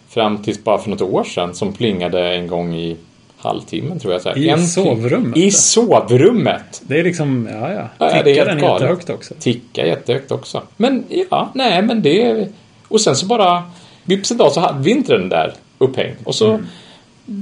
fram 0.09 0.37
tills 0.43 0.63
bara 0.63 0.77
för 0.77 0.89
något 0.89 1.01
år 1.01 1.23
sedan 1.23 1.53
som 1.55 1.73
plingade 1.73 2.33
en 2.35 2.47
gång 2.47 2.75
i 2.75 2.97
halvtimmen 3.37 3.99
tror 3.99 4.13
jag. 4.13 4.21
Så 4.21 4.29
här. 4.29 4.37
I 4.37 4.49
En 4.49 4.67
sovrummet? 4.67 5.37
I 5.37 5.51
sovrummet! 5.51 6.81
Det 6.87 6.99
är 6.99 7.03
liksom, 7.03 7.49
ja 7.51 7.71
ja. 7.73 7.87
Ja, 7.97 8.07
Tickar 8.09 8.23
det 8.23 8.31
är 8.31 8.35
helt 8.35 8.49
den 8.49 8.59
galet. 8.59 8.81
jättehögt 8.81 9.09
också. 9.09 9.33
Ticka 9.39 9.85
jättehögt 9.85 10.31
också. 10.31 10.61
Men 10.77 11.03
ja, 11.31 11.51
nej 11.55 11.81
men 11.81 12.01
det... 12.01 12.47
Och 12.87 13.01
sen 13.01 13.15
så 13.15 13.25
bara... 13.25 13.63
Vips 14.09 14.31
en 14.31 14.37
dag 14.37 14.51
så 14.51 14.59
hade 14.59 14.83
vi 14.83 14.91
inte 14.91 15.17
den 15.17 15.29
där 15.29 15.53
upphängd. 15.77 16.15
Och 16.23 16.35
så... 16.35 16.49
Mm. 16.49 16.65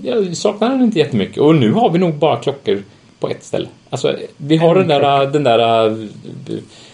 Jag 0.04 0.38
saknar 0.38 0.70
den 0.70 0.82
inte 0.82 1.00
jättemycket. 1.00 1.38
Och 1.38 1.56
nu 1.56 1.72
har 1.72 1.90
vi 1.90 2.00
nog 2.00 2.14
bara 2.16 2.38
klockor 2.38 2.84
på 3.20 3.30
ett 3.30 3.44
ställe. 3.44 3.68
Alltså, 3.90 4.16
vi 4.38 4.58
har 4.58 4.76
En 4.76 4.88
den 4.88 5.02
där, 5.02 5.26
den 5.26 5.44
där 5.44 5.88
äh, 5.88 5.98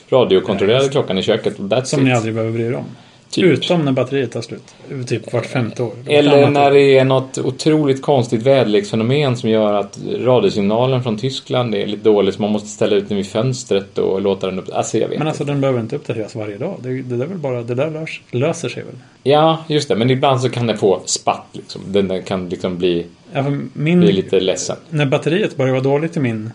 radiokontrollerade 0.10 0.90
klockan 0.90 1.18
i 1.18 1.24
köket. 1.24 1.60
och 1.60 1.88
Som 1.88 2.00
it. 2.00 2.06
ni 2.06 2.14
aldrig 2.14 2.34
behöver 2.34 2.54
bry 2.54 2.66
er 2.66 2.76
om. 2.76 2.86
Typ. 3.34 3.46
Utom 3.46 3.86
när 3.86 3.92
batteriet 3.92 4.32
tar 4.32 4.42
slut. 4.42 4.76
Typ 5.08 5.34
vart 5.34 5.46
femte 5.46 5.84
år. 5.84 5.88
Vart 5.98 6.08
Eller 6.08 6.50
när 6.50 6.68
år. 6.72 6.74
det 6.74 6.98
är 6.98 7.06
något 7.06 7.38
otroligt 7.38 8.02
konstigt 8.02 8.42
väderleksfenomen 8.42 9.38
som 9.38 9.50
gör 9.50 9.74
att 9.74 10.00
radiosignalen 10.20 11.04
från 11.04 11.18
Tyskland 11.18 11.76
är 11.76 11.88
lite 11.88 12.04
dålig 12.04 12.34
så 12.34 12.42
man 12.42 12.52
måste 12.52 12.68
ställa 12.68 12.96
ut 12.96 13.08
den 13.10 13.18
vid 13.18 13.28
fönstret 13.28 13.98
och 13.98 14.22
låta 14.22 14.48
den 14.48 14.60
upp. 14.60 14.66
Alltså 14.74 14.98
jag 14.98 15.08
vet 15.08 15.10
Men 15.10 15.28
inte. 15.28 15.30
alltså 15.30 15.44
den 15.44 15.62
behöver 15.62 15.80
inte 15.80 15.96
uppdateras 15.96 16.36
varje 16.36 16.58
dag. 16.58 16.78
Det, 16.84 16.90
det 17.02 17.18
där, 17.18 17.26
är 17.26 17.30
väl 17.30 17.38
bara, 17.38 17.62
det 17.64 17.76
där 17.76 17.92
lös, 17.92 18.10
löser 18.32 18.70
sig 18.70 18.84
väl? 18.84 18.96
Ja, 19.24 19.64
just 19.68 19.88
det. 19.90 19.96
Men 19.96 20.10
ibland 20.10 20.42
så 20.42 20.50
kan 20.50 20.68
den 20.68 20.78
få 20.78 21.02
spatt 21.06 21.46
liksom. 21.52 21.82
Den, 21.88 22.08
den 22.08 22.24
kan 22.24 22.50
liksom 22.50 22.78
bli, 22.78 23.06
Ja, 23.34 23.46
min, 23.74 24.00
bli 24.00 24.12
lite 24.12 24.40
ledsen. 24.40 24.76
När 24.90 25.06
batteriet 25.06 25.58
börjar 25.58 25.72
vara 25.72 25.84
dåligt 25.84 26.18
i 26.18 26.20
min 26.20 26.52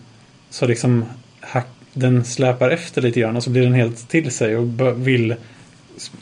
så 0.49 0.67
liksom 0.67 1.05
hack, 1.39 1.67
den 1.93 2.25
släpar 2.25 2.69
efter 2.69 3.01
lite 3.01 3.19
grann 3.19 3.35
och 3.35 3.43
så 3.43 3.49
blir 3.49 3.61
den 3.61 3.73
helt 3.73 4.09
till 4.09 4.31
sig 4.31 4.57
och 4.57 4.67
vill 5.07 5.35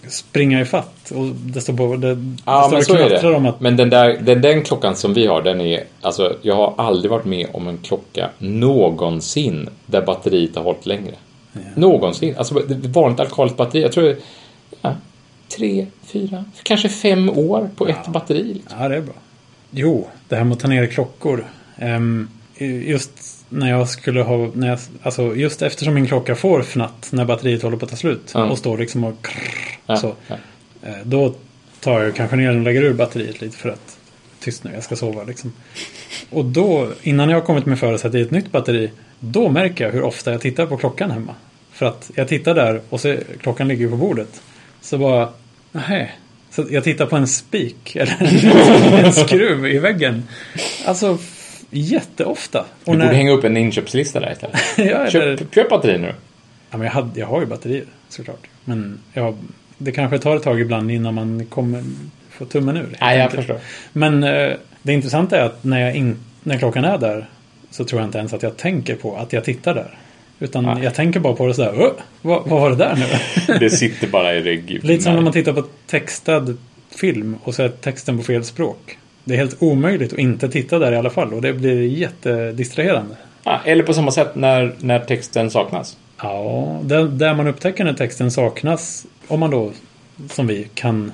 springa 0.10 0.62
i 0.62 0.66
fatt 0.66 1.12
och 1.12 1.26
det 1.26 1.62
står 1.62 1.74
på 1.74 1.96
det, 1.96 2.16
det 2.16 2.36
Ja, 2.46 2.64
står 2.64 2.72
men 2.78 2.86
så 2.86 2.96
är 2.96 3.10
det. 3.32 3.36
om 3.38 3.46
att 3.46 3.62
Men 3.62 3.78
den, 3.78 3.90
där, 3.90 4.18
den, 4.22 4.42
den 4.42 4.64
klockan 4.64 4.96
som 4.96 5.14
vi 5.14 5.28
har, 5.28 5.42
den 5.42 5.62
är... 5.62 5.84
Alltså, 6.02 6.36
jag 6.42 6.56
har 6.56 6.74
aldrig 6.78 7.12
varit 7.12 7.26
med 7.26 7.48
om 7.54 7.68
en 7.68 7.78
klocka 7.78 8.30
någonsin 8.38 9.70
där 9.86 10.02
batteriet 10.06 10.56
har 10.56 10.64
hållit 10.64 10.86
längre. 10.86 11.14
Någonsin. 11.76 12.36
Alltså, 12.38 12.62
vanligt 12.84 13.20
alkaliskt 13.20 13.58
batteri, 13.58 13.82
jag 13.82 13.92
tror 13.92 14.04
det 14.04 14.18
ja, 14.82 14.96
tre, 15.58 15.86
fyra, 16.06 16.46
kanske 16.64 16.90
fem 16.90 17.30
år 17.30 17.70
på 17.76 17.88
ett 17.88 18.08
batteri. 18.08 18.54
Liksom. 18.54 18.82
Ja, 18.82 18.90
det 18.90 18.96
är 18.96 19.02
bra. 19.02 19.14
Jo, 19.72 20.08
det 20.28 20.36
här 20.36 20.44
med 20.44 20.54
att 20.54 20.60
ta 20.60 20.68
ner 20.68 20.88
klockor. 20.88 21.46
Ehm, 21.78 22.30
just 22.66 23.12
när 23.50 23.70
jag 23.70 23.90
skulle 23.90 24.22
ha, 24.22 24.52
när 24.54 24.68
jag, 24.68 24.80
alltså 25.04 25.36
just 25.36 25.62
eftersom 25.62 25.94
min 25.94 26.08
klocka 26.08 26.36
får 26.36 26.60
fnatt 26.64 27.08
när 27.12 27.26
batteriet 27.26 27.62
håller 27.62 27.78
på 27.78 27.86
att 27.86 27.92
ta 27.92 27.98
slut 27.98 28.36
Mm. 28.36 28.50
och 28.52 28.58
står 28.58 28.78
liksom 28.78 29.04
och 29.04 29.22
krrr, 29.26 29.78
Ja, 29.86 29.98
så. 29.98 30.14
ja. 30.28 30.36
Eh, 30.84 30.94
Då 31.04 31.34
tar 31.80 32.02
jag 32.04 32.16
kanske 32.16 32.36
ner 32.36 32.48
den 32.48 32.58
och 32.58 32.64
lägger 32.64 32.82
ur 32.84 32.94
batteriet 32.94 33.42
lite 33.42 33.58
för 33.58 33.70
att 33.70 33.98
tyst 34.40 34.64
nu, 34.64 34.72
jag 34.74 34.84
ska 34.84 34.96
sova 34.96 35.24
liksom. 35.24 35.54
Och 36.30 36.46
då, 36.46 36.88
innan 37.02 37.30
jag 37.30 37.38
har 37.40 37.46
kommit 37.46 37.66
mig 37.66 37.78
för 37.78 37.94
att 37.94 38.02
sätta 38.02 38.18
i 38.18 38.22
ett 38.22 38.32
nytt 38.32 38.52
batteri, 38.52 38.92
då 39.20 39.50
märker 39.50 39.86
jag 39.86 39.92
hur 39.92 40.02
ofta 40.04 40.32
jag 40.32 40.42
tittar 40.42 40.66
på 40.66 40.78
klockan 40.78 41.12
hemma. 41.12 41.36
För 41.72 41.86
att 41.86 42.12
jag 42.16 42.28
tittar 42.28 42.56
där 42.56 42.82
och 42.90 43.02
så, 43.02 43.16
klockan 43.42 43.68
ligger 43.68 43.90
på 43.90 43.96
bordet. 43.96 44.42
Så 44.82 44.98
bara, 44.98 45.30
nej. 45.72 46.12
Så 46.52 46.66
jag 46.70 46.84
tittar 46.84 47.06
på 47.06 47.16
en 47.16 47.28
spik 47.28 47.96
eller 47.96 49.04
en, 49.06 49.14
skruv 49.14 49.66
i 49.68 49.80
väggen. 49.80 50.24
Alltså 50.86 51.18
jätteofta. 51.70 52.66
Och 52.86 52.96
Du 52.96 53.02
borde 53.02 53.16
hänga 53.16 53.32
upp 53.32 53.44
en 53.44 53.58
inköpslista 53.58 54.20
där 54.20 54.32
istället. 54.32 54.60
ja, 54.78 54.84
eller, 54.84 55.10
Köp, 55.38 55.56
köp 55.56 55.70
batteri 55.70 55.98
nu. 55.98 56.14
ja, 56.72 56.78
men 56.78 56.82
jag, 56.86 56.92
hade, 56.92 57.20
jag 57.20 57.28
har 57.28 57.40
ju 57.40 57.46
batterier 57.46 57.86
såklart. 58.10 58.48
Men 58.66 59.00
jag, 59.14 59.38
det 59.78 59.92
kanske 59.92 60.20
tar 60.20 60.36
ett 60.36 60.44
tag 60.44 60.62
ibland 60.62 60.92
innan 60.92 61.14
man 61.14 61.46
kommer 61.46 61.84
få 62.30 62.46
tummen 62.46 62.78
ur. 62.78 62.98
Nej, 63.02 63.20
jag 63.20 63.32
förstår. 63.32 63.58
Men 63.94 64.24
eh, 64.24 64.54
det 64.82 64.94
intressanta 64.94 65.38
är 65.38 65.44
att 65.44 65.64
när, 65.64 65.80
jag 65.82 65.96
in, 65.96 66.18
när 66.44 66.58
klockan 66.58 66.86
är 66.86 66.98
där 66.98 67.30
så 67.72 67.84
tror 67.86 68.02
jag 68.02 68.08
inte 68.08 68.18
ens 68.18 68.34
att 68.34 68.44
jag 68.44 68.58
tänker 68.58 68.96
på 68.96 69.16
att 69.18 69.34
jag 69.34 69.44
tittar 69.44 69.74
där. 69.76 69.98
Utan 70.40 70.64
Nej. 70.64 70.84
jag 70.84 70.96
tänker 70.96 71.20
bara 71.20 71.34
på 71.34 71.48
det 71.48 71.54
sådär, 71.54 71.74
"Åh, 71.78 71.92
vad, 72.22 72.48
vad 72.50 72.62
var 72.62 72.70
det 72.70 72.76
där 72.76 72.96
nu? 72.96 73.06
Det 73.60 73.70
sitter 73.70 74.08
bara 74.08 74.36
i 74.36 74.40
rygg. 74.42 74.80
Lite 74.84 75.04
som 75.04 75.14
när 75.14 75.22
man 75.22 75.34
tittar 75.34 75.54
på 75.54 75.64
textad 75.88 76.58
film 77.00 77.38
och 77.44 77.56
så 77.56 77.64
är 77.64 77.70
texten 77.70 78.18
på 78.18 78.24
fel 78.24 78.44
språk. 78.44 78.98
Det 79.28 79.34
är 79.34 79.38
helt 79.38 79.62
omöjligt 79.62 80.14
att 80.14 80.20
inte 80.20 80.50
titta 80.50 80.80
där 80.80 80.92
i 80.92 80.96
alla 80.96 81.10
fall 81.10 81.34
och 81.34 81.42
det 81.42 81.54
blir 81.54 81.82
jättedistraherande. 81.82 83.16
Ja, 83.44 83.62
eller 83.66 83.84
på 83.84 83.94
samma 83.94 84.12
sätt 84.12 84.36
när, 84.36 84.76
när 84.80 85.00
texten 85.00 85.52
saknas. 85.52 85.98
Ja, 86.22 86.80
där, 86.84 87.06
där 87.06 87.34
man 87.34 87.48
upptäcker 87.48 87.84
när 87.84 87.94
texten 87.94 88.32
saknas, 88.32 89.06
om 89.28 89.40
man 89.40 89.52
då 89.52 89.72
som 90.30 90.48
vi 90.48 90.68
kan 90.74 91.12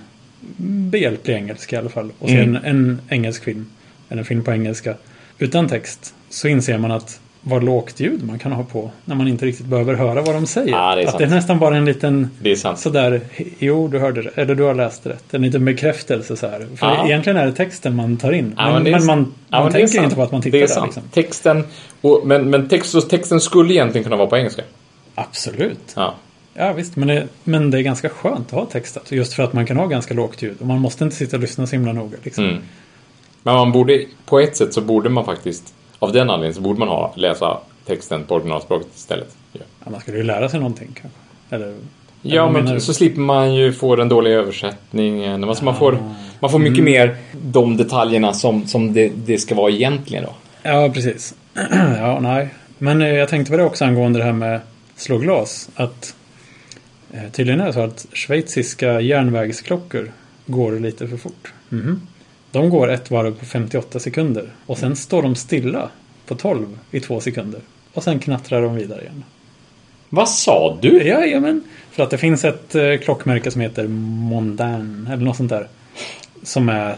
behjälplig 0.57 1.35
engelska 1.35 1.75
i 1.75 1.79
alla 1.79 1.89
fall 1.89 2.11
och 2.19 2.29
Mm. 2.29 2.55
en, 2.55 2.65
en 2.65 3.01
engelsk 3.09 3.43
film, 3.43 3.69
eller 4.09 4.19
en 4.19 4.25
film 4.25 4.43
på 4.43 4.51
engelska 4.51 4.95
utan 5.37 5.67
text, 5.67 6.13
så 6.29 6.47
inser 6.47 6.77
man 6.77 6.91
att 6.91 7.19
vad 7.43 7.63
lågt 7.63 7.99
ljud 7.99 8.23
man 8.27 8.39
kan 8.39 8.51
ha 8.51 8.63
på 8.63 8.91
när 9.05 9.15
man 9.15 9.27
inte 9.27 9.45
riktigt 9.45 9.65
behöver 9.65 9.93
höra 9.93 10.21
vad 10.21 10.35
de 10.35 10.45
säger. 10.47 10.69
Ja, 10.71 10.95
det 10.95 11.01
att 11.03 11.09
sant. 11.09 11.17
det 11.17 11.23
är 11.23 11.29
nästan 11.29 11.59
bara 11.59 11.77
en 11.77 11.85
liten 11.85 12.29
sådär, 12.75 13.21
jo 13.59 13.87
du 13.87 13.99
hörde 13.99 14.21
det, 14.21 14.29
eller 14.35 14.55
du 14.55 14.63
har 14.63 14.73
läst 14.73 15.05
rätt. 15.05 15.33
En 15.33 15.41
liten 15.41 15.65
bekräftelse 15.65 16.35
så 16.37 16.47
här. 16.47 16.59
För 16.75 16.87
Ja. 16.87 17.05
egentligen 17.05 17.37
är 17.37 17.45
det 17.45 17.51
texten 17.53 17.95
man 17.95 18.17
tar 18.17 18.31
in. 18.31 18.53
Ja, 18.57 18.73
men, 18.73 18.83
men 18.83 18.91
sant. 19.01 19.05
man, 19.05 19.17
Ja, 19.49 19.57
man 19.57 19.63
men 19.63 19.71
tänker 19.73 19.87
sant. 19.87 20.03
inte 20.03 20.15
på 20.15 20.23
att 20.23 20.31
man 20.31 20.41
tittar 20.41 20.57
Det 20.57 20.63
är 20.63 20.67
där. 20.67 20.73
sant. 20.73 20.85
Liksom. 20.85 21.03
Texten, 21.11 21.63
och, 22.01 22.21
men, 22.25 22.49
men 22.49 22.69
text, 22.69 23.09
texten 23.09 23.39
skulle 23.41 23.73
egentligen 23.73 24.03
kunna 24.03 24.15
vara 24.15 24.27
på 24.27 24.37
engelska. 24.37 24.61
Absolut. 25.15 25.93
Ja. 25.95 26.13
Ja 26.53 26.73
visst, 26.73 26.95
men 26.95 27.07
det, 27.07 27.27
men 27.43 27.71
det 27.71 27.77
är 27.77 27.81
ganska 27.81 28.09
skönt 28.09 28.47
att 28.47 28.51
ha 28.51 28.65
textat. 28.65 29.11
Just 29.11 29.33
för 29.33 29.43
att 29.43 29.53
man 29.53 29.65
kan 29.65 29.77
ha 29.77 29.85
ganska 29.87 30.13
lågt 30.13 30.41
ljud. 30.41 30.55
Och 30.59 30.67
man 30.67 30.79
måste 30.79 31.03
inte 31.03 31.15
sitta 31.15 31.35
och 31.37 31.41
lyssna 31.41 31.67
så 31.67 31.75
himla 31.75 31.93
noga. 31.93 32.17
Liksom. 32.23 32.43
Mm. 32.43 32.57
Men 33.43 33.53
man 33.55 33.71
borde, 33.71 34.05
på 34.25 34.39
ett 34.39 34.57
sätt 34.57 34.73
så 34.73 34.81
borde 34.81 35.09
man 35.09 35.25
faktiskt, 35.25 35.73
av 36.03 36.11
den 36.11 36.29
anledningen 36.29 36.55
så 36.55 36.61
borde 36.61 36.79
man 36.79 36.87
ha, 36.87 37.13
läsa 37.15 37.57
texten 37.85 38.23
på 38.23 38.35
originalspråket 38.35 38.87
istället. 38.95 39.35
Ja, 39.51 39.61
man 39.91 40.01
skulle 40.01 40.17
ju 40.17 40.23
lära 40.23 40.49
sig 40.49 40.59
någonting 40.59 40.89
kanske. 41.01 41.19
Eller, 41.49 41.75
ja 42.21 42.49
men 42.49 42.65
du? 42.65 42.79
så 42.79 42.93
slipper 42.93 43.21
man 43.21 43.55
ju 43.55 43.73
få 43.73 43.95
den 43.95 44.09
dåliga 44.09 44.33
översättningen. 44.33 45.43
Alltså 45.43 45.65
man, 45.65 45.75
får, 45.75 45.97
man 46.39 46.51
får 46.51 46.59
mycket 46.59 46.83
mer 46.83 47.17
de 47.41 47.77
detaljerna 47.77 48.33
som, 48.33 48.67
som 48.67 48.93
det, 48.93 49.11
det 49.15 49.37
ska 49.37 49.55
vara 49.55 49.71
egentligen 49.71 50.23
då. 50.23 50.33
Ja, 50.63 50.91
precis. 50.93 51.35
ja, 51.97 52.19
nej. 52.19 52.49
Men 52.77 53.01
eh, 53.01 53.07
jag 53.07 53.29
tänkte 53.29 53.51
på 53.51 53.57
det 53.57 53.63
också 53.63 53.85
angående 53.85 54.19
det 54.19 54.25
här 54.25 54.33
med 54.33 54.59
slå 54.95 55.17
glas. 55.17 55.69
Att 55.75 56.15
eh, 57.11 57.31
tydligen 57.31 57.61
är 57.61 57.65
det 57.65 57.73
så 57.73 57.81
att 57.81 58.05
schweiziska 58.13 59.01
järnvägsklockor 59.01 60.11
går 60.45 60.79
lite 60.79 61.07
för 61.07 61.17
fort. 61.17 61.53
Mhm. 61.69 62.01
De 62.53 62.69
går 62.69 62.91
ett 62.91 63.11
varv 63.11 63.39
på 63.39 63.45
58 63.45 63.99
sekunder. 63.99 64.49
Och 64.65 64.77
sen 64.77 64.95
står 64.95 65.21
de 65.21 65.35
stilla 65.35 65.89
på 66.27 66.35
12 66.35 66.65
i 66.91 66.99
två 66.99 67.19
sekunder. 67.19 67.61
Och 67.93 68.03
sen 68.03 68.19
knattrar 68.19 68.61
de 68.61 68.75
vidare 68.75 69.01
igen. 69.01 69.23
Vad 70.09 70.29
sa 70.29 70.77
du? 70.81 71.03
Jajamän. 71.03 71.63
För 71.91 72.03
att 72.03 72.09
det 72.09 72.17
finns 72.17 72.45
ett 72.45 72.75
eh, 72.75 72.97
klockmärke 72.97 73.51
som 73.51 73.61
heter 73.61 73.87
Mondan 73.87 75.07
eller 75.11 75.23
något 75.23 75.37
sånt 75.37 75.49
där. 75.49 75.67
Som 76.43 76.69
är, 76.69 76.95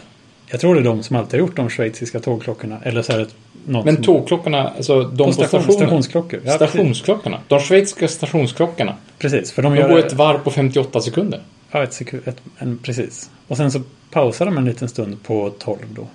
jag 0.48 0.60
tror 0.60 0.76
det 0.76 0.82
är 0.82 0.86
de 0.86 1.04
som 1.04 1.16
alltid 1.16 1.40
har 1.40 1.48
gjort 1.48 1.56
de 1.56 1.70
schweiziska 1.70 2.20
tågklockorna. 2.20 2.80
Eller 2.84 3.02
så 3.02 3.14
är 3.14 3.18
det 3.18 3.28
något 3.66 3.86
Men 3.86 3.96
som, 3.96 4.04
tågklockorna, 4.04 4.70
alltså 4.70 5.02
de 5.04 5.18
på, 5.18 5.24
på 5.26 5.32
station, 5.34 5.48
stationen. 5.50 5.78
stationsklockkor. 5.78 6.40
Ja. 6.46 6.52
Stationsklockorna. 6.56 7.40
De 7.48 7.60
schweiziska 7.60 8.08
stationsklockorna. 8.08 8.96
precis. 9.18 9.52
För 9.52 9.62
de 9.62 9.74
De 9.76 9.80
gör 9.82 9.90
går 9.90 10.00
ett 10.00 10.14
varv 10.14 10.38
på 10.40 10.52
58 10.52 11.02
sekunder. 11.02 11.40
ja, 11.72 11.84
ett 11.84 11.94
sekund, 11.94 12.24
ett, 12.26 12.42
en, 12.58 12.78
precis. 12.78 13.30
Och 13.48 13.58
sen 13.58 13.72
så 13.72 13.82
pausar 14.12 14.46
de 14.46 14.58
en 14.58 14.66
liten 14.66 14.90
stund 14.90 15.24
på 15.24 15.50
12 15.60 15.80
då. 15.96 16.08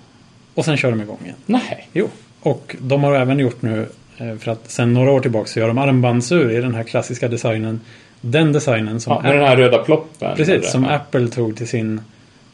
Och 0.54 0.64
sen 0.64 0.76
kör 0.76 0.90
de 0.90 1.00
igång 1.00 1.18
igen. 1.24 1.36
Nej. 1.46 1.88
Jo. 1.92 2.08
Och 2.40 2.76
de 2.80 3.04
har 3.04 3.14
även 3.14 3.38
gjort 3.38 3.62
nu, 3.62 3.86
eh, 4.18 4.36
för 4.36 4.50
att 4.52 4.70
sen 4.70 4.94
några 4.94 5.10
år 5.10 5.20
tillbaka 5.20 5.46
så 5.48 5.58
gör 5.60 5.68
de 5.68 5.78
armbandsur 5.78 6.50
i 6.50 6.60
den 6.60 6.74
här 6.74 6.82
klassiska 6.82 7.28
designen. 7.28 7.80
Den 8.20 8.52
designen 8.52 9.00
som 9.00 9.12
Ja, 9.12 9.22
med 9.22 9.34
den 9.36 9.44
här 9.46 9.56
röda 9.56 9.78
ploppen. 9.78 10.36
Precis, 10.36 10.54
Eller- 10.54 10.66
som. 10.66 10.84
Apple 10.84 11.28
tog 11.28 11.56
till 11.56 11.68
sin 11.68 12.00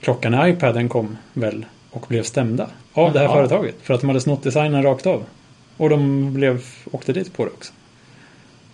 klocka 0.01 0.31
när 0.31 0.49
iPaden 0.49 0.89
kom 0.89 1.17
väl 1.33 1.65
och 1.91 2.05
blev 2.09 2.23
stämda 2.23 2.67
av 2.93 3.13
det 3.13 3.19
här 3.19 3.29
företaget. 3.29 3.75
För 3.83 3.95
att 3.95 4.01
de 4.01 4.07
hade 4.07 4.21
snott 4.21 4.43
designen 4.43 4.83
rakt 4.83 5.07
av. 5.07 5.25
Och 5.77 5.91
de 5.91 6.33
blev, 6.35 6.65
åkte 6.93 7.13
dit 7.13 7.33
på 7.37 7.45
det 7.45 7.51
också. 7.51 7.73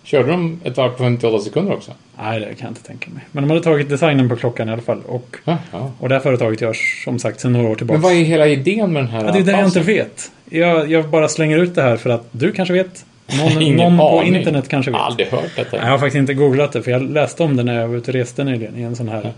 Körde 0.03 0.31
de 0.31 0.59
ett 0.63 0.77
varv 0.77 0.89
på 0.89 0.97
58 0.97 1.39
sekunder 1.39 1.73
också? 1.73 1.91
Nej, 2.17 2.39
det 2.39 2.45
kan 2.45 2.55
jag 2.59 2.69
inte 2.71 2.83
tänka 2.83 3.09
mig. 3.09 3.23
Men 3.31 3.43
de 3.43 3.49
hade 3.49 3.63
tagit 3.63 3.89
designen 3.89 4.29
på 4.29 4.35
klockan 4.35 4.69
i 4.69 4.71
alla 4.71 4.81
fall. 4.81 5.01
Och, 5.07 5.37
Jaha. 5.43 5.91
och 5.99 6.09
det 6.09 6.15
här 6.15 6.21
företaget 6.21 6.61
görs 6.61 7.03
som 7.03 7.19
sagt 7.19 7.39
sedan 7.39 7.53
några 7.53 7.69
år 7.69 7.75
tillbaka. 7.75 7.95
Men 7.95 8.01
vad 8.01 8.13
är 8.13 8.23
hela 8.23 8.47
idén 8.47 8.93
med 8.93 9.03
den 9.03 9.11
här 9.11 9.25
ja, 9.25 9.31
det 9.31 9.39
är 9.39 9.43
det 9.43 9.51
jag 9.51 9.65
inte 9.65 9.79
vet. 9.79 10.31
Jag, 10.49 10.91
jag 10.91 11.09
bara 11.09 11.27
slänger 11.27 11.57
ut 11.57 11.75
det 11.75 11.81
här 11.81 11.97
för 11.97 12.09
att 12.09 12.27
du 12.31 12.51
kanske 12.51 12.73
vet. 12.73 13.05
Någon, 13.39 13.75
någon 13.75 13.97
på 13.97 14.23
internet 14.23 14.69
kanske 14.69 14.91
vet. 14.91 15.01
Aldrig 15.01 15.27
hört 15.27 15.55
detta. 15.55 15.77
Jag 15.77 15.85
har 15.85 15.97
faktiskt 15.97 16.19
inte 16.19 16.33
googlat 16.33 16.71
det 16.71 16.81
för 16.81 16.91
jag 16.91 17.11
läste 17.11 17.43
om 17.43 17.55
det 17.55 17.63
när 17.63 17.81
jag 17.81 17.87
var 17.87 17.95
ute 17.95 18.11
och 18.11 18.15
reste 18.15 18.43
nyligen 18.43 18.77
i 18.77 18.81
en 18.81 18.95
sån 18.95 19.07
här 19.07 19.33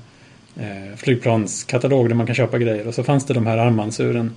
eh, 0.59 0.97
flygplanskatalog 0.97 2.09
där 2.09 2.15
man 2.15 2.25
kan 2.25 2.35
köpa 2.35 2.57
grejer. 2.57 2.87
Och 2.87 2.93
så 2.93 3.03
fanns 3.03 3.25
det 3.25 3.33
de 3.33 3.47
här 3.47 3.57
armbandsuren. 3.57 4.31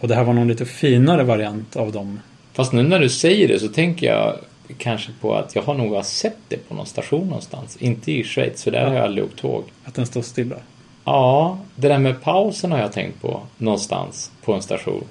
Och 0.00 0.08
det 0.08 0.14
här 0.14 0.24
var 0.24 0.32
någon 0.32 0.48
lite 0.48 0.64
finare 0.64 1.24
variant 1.24 1.76
av 1.76 1.92
dem. 1.92 2.20
Fast 2.52 2.72
nu 2.72 2.82
när 2.82 2.98
du 2.98 3.08
säger 3.08 3.48
det 3.48 3.58
så 3.58 3.68
tänker 3.68 4.06
jag 4.06 4.36
kanske 4.78 5.12
på 5.20 5.34
att 5.34 5.54
jag 5.54 5.62
har 5.62 5.74
nog 5.74 5.94
har 5.94 6.02
sett 6.02 6.36
det 6.48 6.68
på 6.68 6.74
någon 6.74 6.86
station 6.86 7.26
någonstans. 7.26 7.76
Inte 7.76 8.12
i 8.12 8.24
Schweiz, 8.24 8.64
för 8.64 8.70
där 8.70 8.86
har 8.86 8.94
jag 8.94 9.04
aldrig 9.04 9.24
åkt 9.24 9.38
tåg. 9.38 9.64
Att 9.84 9.94
den 9.94 10.06
står 10.06 10.22
stilla. 10.22 10.56
Ja, 11.04 11.58
det 11.74 11.88
där 11.88 11.98
med 11.98 12.22
pausen 12.22 12.72
har 12.72 12.78
jag 12.78 12.92
tänkt 12.92 13.22
på 13.22 13.40
någonstans 13.58 14.30
på 14.44 14.52
en 14.52 14.62
station. 14.62 15.04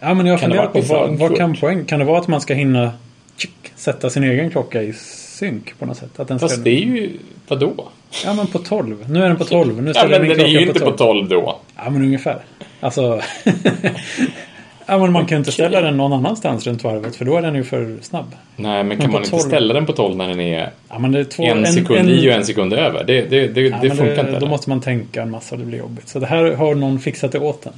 Ja 0.00 0.14
men 0.14 0.26
jag 0.26 0.40
funderar 0.40 0.66
på 0.66 0.80
vad, 0.80 1.18
vad 1.18 1.36
kan 1.36 1.56
poäng? 1.56 1.84
Kan 1.84 1.98
det 1.98 2.04
vara 2.04 2.18
att 2.18 2.28
man 2.28 2.40
ska 2.40 2.54
hinna 2.54 2.92
tjick, 3.36 3.72
sätta 3.76 4.10
sin 4.10 4.24
egen 4.24 4.50
klocka 4.50 4.82
i 4.82 4.92
synk 4.92 5.78
på 5.78 5.86
något 5.86 5.96
sätt? 5.96 6.20
Att 6.20 6.28
den 6.28 6.38
ska, 6.38 6.48
Fast 6.48 6.64
det 6.64 6.70
är 6.70 6.84
ju, 6.84 7.18
vadå? 7.48 7.88
Ja 8.24 8.34
men 8.34 8.46
på 8.46 8.58
12. 8.58 9.10
Nu 9.10 9.24
är 9.24 9.28
den 9.28 9.36
på 9.36 9.44
12. 9.44 9.82
Nu 9.82 9.88
Ja, 9.88 9.94
ställer 9.94 10.20
men 10.20 10.28
jag 10.28 10.36
min 10.36 10.46
den 10.46 10.56
är 10.56 10.60
ju 10.60 10.66
på 10.66 10.72
inte 10.72 10.80
12. 10.80 10.92
på 10.92 10.98
12 10.98 11.28
då. 11.28 11.58
Ja 11.76 11.90
men 11.90 12.02
ungefär. 12.02 12.42
Alltså. 12.80 13.20
ja 14.88 14.98
men 14.98 15.12
man 15.12 15.26
kan 15.26 15.38
inte 15.38 15.52
ställa 15.52 15.80
den 15.80 15.96
någon 15.96 16.12
annanstans 16.12 16.66
runt 16.66 16.84
varvet 16.84 17.16
för 17.16 17.24
då 17.24 17.36
är 17.36 17.42
den 17.42 17.54
ju 17.54 17.64
för 17.64 17.96
snabb. 18.02 18.34
Nej, 18.56 18.84
men 18.84 18.96
kan 18.96 19.06
på 19.06 19.12
man 19.12 19.20
inte 19.22 19.30
12? 19.30 19.40
ställa 19.40 19.74
den 19.74 19.86
på 19.86 19.92
12 19.92 20.16
när 20.16 20.28
den 20.28 20.40
är 20.40 20.70
Ja 20.88 20.98
men 20.98 21.14
är 21.14 21.24
två. 21.24 21.42
en 21.44 21.66
sekund 21.66 22.10
i 22.10 22.28
och 22.30 22.32
en 22.34 22.44
sekund 22.44 22.72
över? 22.72 23.04
Det, 23.04 23.20
det, 23.22 23.48
det, 23.48 23.60
Ja, 23.60 23.78
det 23.82 23.88
men 23.88 23.96
funkar 23.96 24.26
inte. 24.28 24.40
Då 24.40 24.46
måste 24.46 24.70
man 24.70 24.80
tänka 24.80 25.22
en 25.22 25.30
massa 25.30 25.54
och 25.54 25.58
det 25.58 25.64
blir 25.66 25.78
jobbigt. 25.78 26.08
Så 26.08 26.18
det 26.18 26.26
här 26.26 26.52
har 26.54 26.74
någon 26.74 26.98
fixat 27.00 27.32
det 27.32 27.38
åt 27.38 27.66
en. 27.66 27.72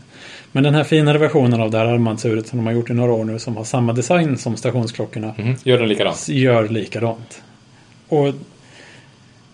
Men 0.52 0.62
den 0.62 0.74
här 0.74 0.84
finare 0.84 1.18
versionen 1.18 1.60
av 1.60 1.70
det 1.70 1.78
här 1.78 1.86
armbandsuret 1.86 2.46
som 2.46 2.58
de 2.58 2.66
har 2.66 2.72
gjort 2.72 2.90
i 2.90 2.92
några 2.92 3.12
år 3.12 3.24
nu 3.24 3.38
som 3.38 3.56
har 3.56 3.64
samma 3.64 3.92
design 3.92 4.38
som 4.38 4.56
stationsklockorna 4.56 5.34
Mhm, 5.38 5.56
Gör 5.64 5.78
den 5.78 5.88
likadant? 5.88 6.28
gör 6.28 6.68
likadant. 6.68 7.42
Och 8.08 8.28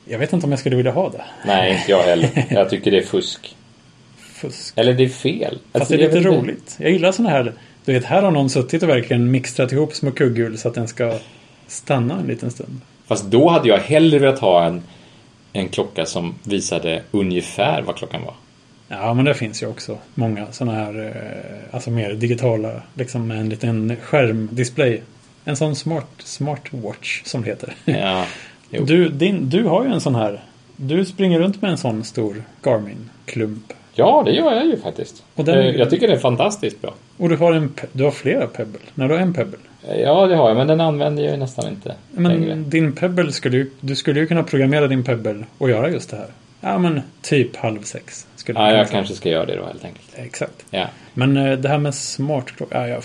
jag 0.08 0.18
vet 0.18 0.32
inte 0.32 0.46
om 0.46 0.52
jag 0.52 0.58
skulle 0.60 0.76
vilja 0.76 0.92
ha 0.92 1.08
det. 1.10 1.24
Nej, 1.46 1.72
inte 1.72 1.90
jag 1.90 2.02
heller. 2.02 2.28
Jag 2.50 2.70
tycker 2.70 2.90
det 2.90 2.98
är 2.98 3.02
fusk. 3.02 3.56
Fusk. 4.36 4.72
Eller 4.76 4.94
det 4.94 5.04
är 5.04 5.08
fel. 5.08 5.58
Fast 5.72 5.74
Alltså, 5.82 5.96
det 5.96 6.02
är 6.02 6.06
lite 6.06 6.18
inte. 6.18 6.30
roligt. 6.30 6.76
Jag 6.80 6.90
gillar 6.90 7.12
sådana 7.12 7.30
här. 7.30 7.52
Du 7.84 7.92
vet, 7.92 8.04
här 8.04 8.22
har 8.22 8.30
någon 8.30 8.50
suttit 8.50 8.82
och 8.82 8.88
verkligen 8.88 9.30
mixtrat 9.30 9.72
ihop 9.72 9.94
små 9.94 10.10
kugghjul 10.10 10.58
så 10.58 10.68
att 10.68 10.74
den 10.74 10.88
ska 10.88 11.18
stanna 11.66 12.18
en 12.20 12.26
liten 12.26 12.50
stund. 12.50 12.80
Fast 13.06 13.24
då 13.24 13.48
hade 13.48 13.68
jag 13.68 13.78
hellre 13.78 14.18
velat 14.18 14.38
ha 14.38 14.64
en, 14.64 14.82
en 15.52 15.68
klocka 15.68 16.06
som 16.06 16.34
visade 16.42 17.02
ungefär 17.10 17.82
vad 17.82 17.96
klockan 17.96 18.22
var. 18.22 18.34
Ja, 18.88 19.14
men 19.14 19.24
det 19.24 19.34
finns 19.34 19.62
ju 19.62 19.66
också 19.66 19.98
många 20.14 20.52
sådana 20.52 20.78
här, 20.78 21.06
eh, 21.06 21.74
alltså 21.74 21.90
mer 21.90 22.12
digitala, 22.14 22.82
liksom 22.94 23.28
med 23.28 23.40
en 23.40 23.48
liten 23.48 23.96
skärmdisplay. 24.02 25.02
En 25.44 25.56
sån 25.56 25.76
smart, 25.76 26.08
smartwatch 26.18 27.22
som 27.24 27.42
det 27.42 27.48
heter. 27.48 27.74
Ja, 27.84 28.26
jo. 28.70 28.84
Du, 28.84 29.08
din, 29.08 29.50
du 29.50 29.64
har 29.64 29.84
ju 29.84 29.90
en 29.92 30.00
sån 30.00 30.14
här. 30.14 30.40
Du 30.76 31.04
springer 31.04 31.38
runt 31.40 31.62
med 31.62 31.70
en 31.70 31.78
sån 31.78 32.04
stor 32.04 32.42
Garmin-klump. 32.62 33.72
Ja, 33.96 34.22
det 34.26 34.32
gör 34.32 34.52
jag 34.54 34.66
ju 34.66 34.76
faktiskt. 34.76 35.22
Den- 35.34 35.58
Eh, 35.58 35.66
Jag 35.76 35.90
tycker 35.90 36.08
det 36.08 36.14
är 36.14 36.18
fantastiskt 36.18 36.82
bra. 36.82 36.94
Och 37.16 37.28
du 37.28 37.36
har, 37.36 37.52
en, 37.52 37.72
du 37.92 38.04
har 38.04 38.10
flera 38.10 38.46
Pebble. 38.46 38.80
När 38.94 39.08
du 39.08 39.14
har 39.14 39.20
en 39.20 39.34
Pebble. 39.34 39.58
Eh, 39.88 40.00
Ja, 40.00 40.26
det 40.26 40.36
har 40.36 40.48
jag, 40.48 40.56
men 40.56 40.66
den 40.66 40.80
använder 40.80 41.22
jag 41.22 41.32
ju 41.32 41.38
nästan 41.38 41.68
inte 41.68 41.94
längre. 42.16 42.38
Men 42.46 42.70
din 42.70 42.92
Pebble 42.92 43.32
skulle 43.32 43.56
ju, 43.56 43.70
du 43.80 43.96
skulle 43.96 44.20
ju 44.20 44.26
kunna 44.26 44.42
programmera 44.42 44.86
din 44.86 45.04
Pebble 45.04 45.44
och 45.58 45.70
göra 45.70 45.90
just 45.90 46.10
det 46.10 46.16
här. 46.16 46.26
Ja, 46.60 46.78
men 46.78 47.00
typ 47.22 47.56
halv 47.56 47.82
sex. 47.82 48.26
Skulle 48.36 48.58
Ja, 48.60 48.66
jag 48.72 48.86
säga. 48.88 48.98
kanske 48.98 49.14
ska 49.14 49.28
göra 49.28 49.46
det 49.46 49.56
då 49.56 49.64
helt 49.64 49.84
enkelt. 49.84 50.08
Exakt. 50.14 50.64
Ja. 50.70 50.86
Men 51.14 51.36
eh, 51.36 51.58
det 51.58 51.68
här 51.68 51.78
med 51.78 51.94
smartklocka, 51.94 52.80
ja, 52.80 52.88
jag, 52.88 53.02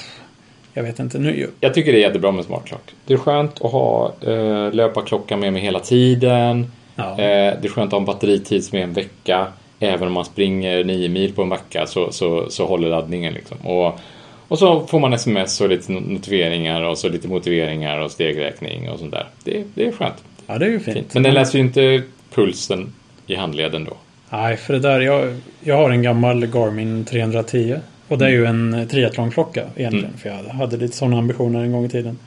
jag 0.74 0.84
vet 0.84 1.00
inte. 1.00 1.20
Nu, 1.20 1.50
Jag 1.60 1.74
tycker 1.74 1.92
det 1.92 1.98
är 1.98 2.02
jättebra 2.02 2.32
med 2.32 2.46
smartklock. 2.46 2.82
Det 3.06 3.14
är 3.14 3.18
skönt 3.18 3.62
att 3.66 3.72
ha 3.72 4.14
eh, 4.22 4.72
löparklockan 4.74 5.40
med 5.40 5.54
mig 5.54 5.62
hela 5.62 5.80
tiden. 5.80 6.72
Ja. 6.96 7.12
Eh, 7.12 7.18
det 7.18 7.64
är 7.64 7.68
skönt 7.70 7.88
att 7.88 7.92
ha 7.92 8.00
en 8.00 8.06
batteritid 8.06 8.64
som 8.66 8.78
är 8.78 8.84
en 8.84 8.94
vecka. 8.94 9.48
Även 9.84 10.08
om 10.08 10.14
man 10.14 10.26
springer 10.26 10.84
nio 10.84 11.10
mil 11.10 11.34
på 11.34 11.42
en 11.42 11.50
backa 11.50 11.86
så, 11.88 12.12
så, 12.12 12.50
så 12.50 12.66
håller 12.66 12.90
laddningen 12.90 13.34
liksom. 13.34 13.58
Och, 13.58 14.00
och 14.48 14.60
så 14.60 14.88
får 14.88 15.00
man 15.00 15.14
sms 15.14 15.62
och 15.62 15.70
lite 15.70 15.92
notifieringar 15.92 16.82
och 16.82 16.98
så 16.98 17.10
lite 17.10 17.28
motiveringar 17.28 17.98
och 18.00 18.12
stegräkning 18.12 18.90
och 18.90 19.00
sånt 19.00 19.12
där. 19.12 19.28
Det, 19.44 19.64
det 19.76 19.88
är 19.88 19.92
skönt. 19.92 20.24
ja, 20.48 20.58
det 20.58 20.66
är 20.66 20.70
ju 20.70 20.80
fint. 20.80 20.98
Fint. 20.98 21.14
Men 21.14 21.24
den 21.24 21.34
läser 21.34 21.60
ju 21.60 21.66
inte 21.66 22.02
pulsen 22.34 22.94
i 23.28 23.36
handleden 23.36 23.84
då. 23.86 23.94
Nej, 24.30 24.58
för 24.58 24.74
det 24.74 24.80
där, 24.80 25.00
jag, 25.02 25.40
jag 25.64 25.78
har 25.78 25.90
en 25.90 26.02
gammal 26.02 26.46
Garmin 26.48 27.06
310. 27.06 27.76
Och 28.08 28.18
det 28.18 28.26
är 28.26 28.30
ju 28.30 28.46
en 28.46 28.88
triathlonklocka 28.92 29.64
egentligen. 29.76 30.06
Mm. 30.06 30.18
För 30.18 30.30
jag 30.30 30.54
hade 30.54 30.78
lite 30.78 30.98
sådana 30.98 31.18
ambitioner 31.18 31.60
en 31.64 31.72
gång 31.72 31.86
i 31.86 31.90
tiden. 31.90 32.18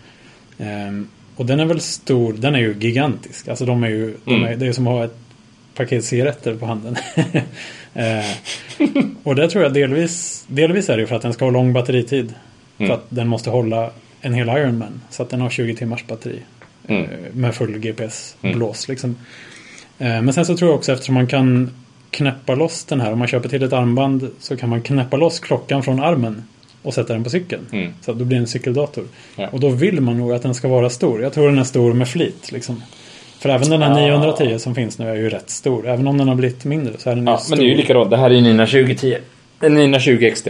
Ehm, 0.59 1.09
och 1.36 1.46
den 1.46 1.61
är 1.61 1.64
väl 1.64 1.80
stor, 1.80 2.32
den 2.32 2.55
är 2.55 2.59
ju 2.59 2.74
gigantisk. 2.80 3.48
Alltså 3.48 3.64
de 3.64 3.84
är 3.84 3.88
ju, 3.88 4.14
de 4.24 4.34
Mm. 4.34 4.44
är, 4.52 4.57
det 4.57 4.66
är 4.66 4.72
som 4.72 4.86
att 4.86 4.92
ha 4.92 5.05
ett 5.05 5.16
paket 5.74 6.04
cigaretter 6.04 6.54
på 6.54 6.66
handen. 6.66 6.96
Ehm, 7.96 8.24
och 9.22 9.34
det 9.34 9.48
tror 9.50 9.64
jag 9.64 9.72
delvis, 9.74 10.44
delvis 10.48 10.88
är 10.88 10.96
det 10.96 11.06
för 11.06 11.16
att 11.16 11.22
den 11.22 11.32
ska 11.32 11.44
ha 11.44 11.50
lång 11.52 11.72
batteritid. 11.72 12.34
Mm. 12.78 12.88
För 12.88 12.94
att 12.94 13.04
den 13.08 13.28
måste 13.28 13.50
hålla 13.50 13.90
en 14.20 14.34
hel 14.34 14.48
Ironman. 14.48 15.00
Så 15.10 15.22
att 15.22 15.30
den 15.30 15.40
har 15.40 15.50
20 15.50 15.76
timmars 15.76 16.06
batteri. 16.06 16.38
Mm. 16.88 17.02
Eh, 17.02 17.08
Med 17.32 17.54
full 17.54 17.78
GPS-blås 17.78 18.88
liksom. 18.88 19.16
Eh, 19.98 20.22
Men 20.22 20.32
sen 20.32 20.46
så 20.46 20.56
tror 20.56 20.70
jag 20.70 20.76
också 20.78 20.92
eftersom 20.92 21.14
man 21.14 21.26
kan 21.26 21.70
knäppa 22.10 22.54
loss 22.54 22.84
den 22.84 23.00
här. 23.00 23.12
Om 23.12 23.18
man 23.18 23.28
köper 23.28 23.48
till 23.48 23.62
ett 23.62 23.72
armband 23.72 24.30
så 24.40 24.56
kan 24.56 24.68
man 24.68 24.82
knäppa 24.82 25.16
loss 25.16 25.40
klockan 25.40 25.82
från 25.82 26.00
armen. 26.00 26.42
Och 26.82 26.94
sätta 26.94 27.12
den 27.12 27.24
på 27.24 27.30
cykeln. 27.30 27.66
Mm. 27.72 27.92
Så 28.00 28.10
att 28.10 28.18
då 28.18 28.24
blir 28.24 28.38
det 28.38 28.42
en 28.42 28.46
cykeldator. 28.46 29.04
Ja. 29.36 29.48
Och 29.48 29.60
då 29.60 29.68
vill 29.68 30.00
man 30.00 30.18
nog 30.18 30.32
att 30.32 30.42
den 30.42 30.54
ska 30.54 30.68
vara 30.68 30.90
stor. 30.90 31.22
Jag 31.22 31.32
tror 31.32 31.48
den 31.48 31.58
är 31.58 31.64
stor 31.64 31.92
med 31.92 32.08
flit. 32.08 32.52
Liksom. 32.52 32.82
För 33.45 33.51
även 33.51 33.70
den 33.70 33.82
här 33.82 33.90
Ah. 33.90 33.95
910 33.95 34.59
som 34.59 34.74
finns 34.74 34.99
nu 34.99 35.09
är 35.11 35.14
ju 35.14 35.28
rätt 35.28 35.51
stor. 35.51 35.88
Även 35.88 36.07
om 36.07 36.18
den 36.18 36.28
har 36.28 36.34
blivit 36.34 36.64
mindre 36.64 36.92
så 36.99 37.11
är 37.11 37.14
den 37.14 37.24
ju 37.26 37.30
Ja, 37.32 37.38
stor. 37.38 37.51
men 37.51 37.59
det 37.59 37.64
är 37.64 37.68
ju 37.68 37.74
likadant. 37.76 38.11
Det 38.11 38.16
här 38.16 38.30
är 38.30 38.34
ju 38.34 38.40
Nina 38.40 38.66
2010. 38.66 39.16
En 39.61 39.74
Nina 39.74 39.99
20 39.99 40.30
XT. 40.30 40.49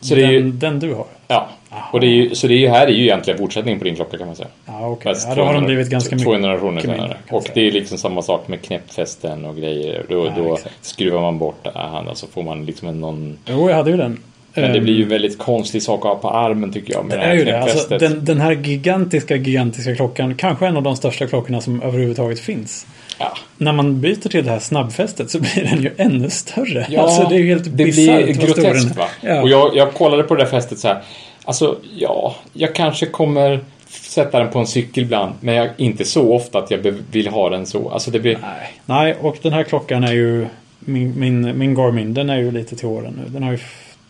Så 0.00 0.14
det 0.14 0.22
är 0.22 0.30
ju... 0.30 0.40
den, 0.42 0.58
den 0.58 0.78
du 0.78 0.94
har. 0.94 1.04
Ja. 1.28 1.48
Och 1.92 2.00
det 2.00 2.06
är 2.06 2.10
ju, 2.10 2.34
så 2.34 2.46
det 2.46 2.54
är 2.54 2.58
ju, 2.58 2.68
här 2.68 2.86
är 2.86 2.90
ju 2.90 3.02
egentligen 3.02 3.38
fortsättning 3.38 3.78
på 3.78 3.84
din 3.84 3.96
klocka 3.96 4.18
kan 4.18 4.26
man 4.26 4.36
säga. 4.36 4.48
Ja. 4.66 4.98
Fast 5.02 5.28
Ja, 5.28 5.34
då 5.34 5.40
har 5.42 5.46
de 5.46 5.52
200 5.52 5.66
blivit 5.66 5.88
ganska 5.90 6.14
mycket. 6.16 6.24
Två 6.26 6.32
generationer 6.32 6.80
senare. 6.80 7.16
Och 7.30 7.44
det 7.54 7.60
är 7.68 7.72
liksom 7.72 7.98
samma 7.98 8.22
sak 8.22 8.48
med 8.48 8.62
knäppfästen 8.62 9.44
och 9.44 9.56
grejer. 9.56 10.04
Då, 10.08 10.26
Ja, 10.26 10.32
då 10.36 10.58
skruvar 10.80 11.20
man 11.20 11.38
bort 11.38 11.66
handen 11.74 12.16
så 12.16 12.26
får 12.26 12.42
man 12.42 12.66
liksom 12.66 12.88
en 12.88 13.00
någon... 13.00 13.38
Jo, 13.46 13.68
jag 13.70 13.76
hade 13.76 13.90
ju 13.90 13.96
den. 13.96 14.18
Men 14.54 14.72
det 14.72 14.78
Ehm, 14.78 14.84
blir 14.84 14.94
ju 14.94 15.02
en 15.02 15.08
väldigt 15.08 15.38
konstig 15.38 15.82
sak 15.82 15.98
att 15.98 16.04
ha 16.04 16.16
på 16.16 16.30
armen 16.30 16.72
tycker 16.72 16.92
jag. 16.92 17.04
Med 17.04 17.18
Det 17.18 17.24
det 17.24 17.30
är 17.30 17.34
ju 17.34 17.44
det. 17.44 17.60
Alltså, 17.60 17.98
den, 17.98 18.24
den 18.24 18.40
här 18.40 18.52
gigantiska, 18.52 19.36
gigantiska 19.36 19.96
klockan. 19.96 20.34
Kanske 20.34 20.66
en 20.66 20.76
av 20.76 20.82
de 20.82 20.96
största 20.96 21.26
klockorna 21.26 21.60
som 21.60 21.82
överhuvudtaget 21.82 22.40
finns. 22.40 22.86
Ja. 23.18 23.32
När 23.58 23.72
man 23.72 24.00
byter 24.00 24.28
till 24.28 24.44
det 24.44 24.50
här 24.50 24.58
snabbfästet 24.58 25.30
så 25.30 25.40
blir 25.40 25.68
den 25.70 25.82
ju 25.82 25.90
ännu 25.96 26.30
större. 26.30 26.86
Ja, 26.90 27.02
alltså 27.02 27.26
det 27.28 27.34
är 27.34 27.38
ju 27.38 27.48
helt 27.48 27.64
det 27.64 27.70
blir 27.70 28.26
groteskt 28.26 28.96
va? 28.96 29.04
Ja. 29.20 29.42
Och 29.42 29.48
jag, 29.48 29.76
jag 29.76 29.94
kollade 29.94 30.22
på 30.22 30.34
det 30.34 30.42
där 30.42 30.50
fästet 30.50 30.78
så 30.78 30.88
här. 30.88 31.02
Alltså, 31.44 31.76
ja, 31.96 32.36
jag 32.52 32.74
kanske 32.74 33.06
kommer 33.06 33.60
sätta 33.88 34.38
den 34.38 34.48
på 34.50 34.58
en 34.58 34.66
cykel 34.66 35.02
ibland. 35.02 35.32
Men 35.40 35.54
jag, 35.54 35.68
inte 35.76 36.04
så 36.04 36.34
ofta 36.34 36.58
att 36.58 36.70
jag 36.70 36.78
vill 37.10 37.28
ha 37.28 37.50
den 37.50 37.66
så. 37.66 37.90
Alltså 37.90 38.10
det 38.10 38.18
blir... 38.18 38.38
Nej. 38.42 38.72
Nej, 38.86 39.16
och 39.20 39.36
den 39.42 39.52
här 39.52 39.62
klockan 39.62 40.04
är 40.04 40.12
ju 40.12 40.46
min, 40.80 41.20
min, 41.20 41.58
min 41.58 41.74
Garmin, 41.74 42.14
den 42.14 42.30
är 42.30 42.38
ju 42.38 42.50
lite 42.50 42.76
till 42.76 42.86
åren 42.86 43.20
nu. 43.24 43.30
Den 43.32 43.42
har 43.42 43.52
ju, 43.52 43.58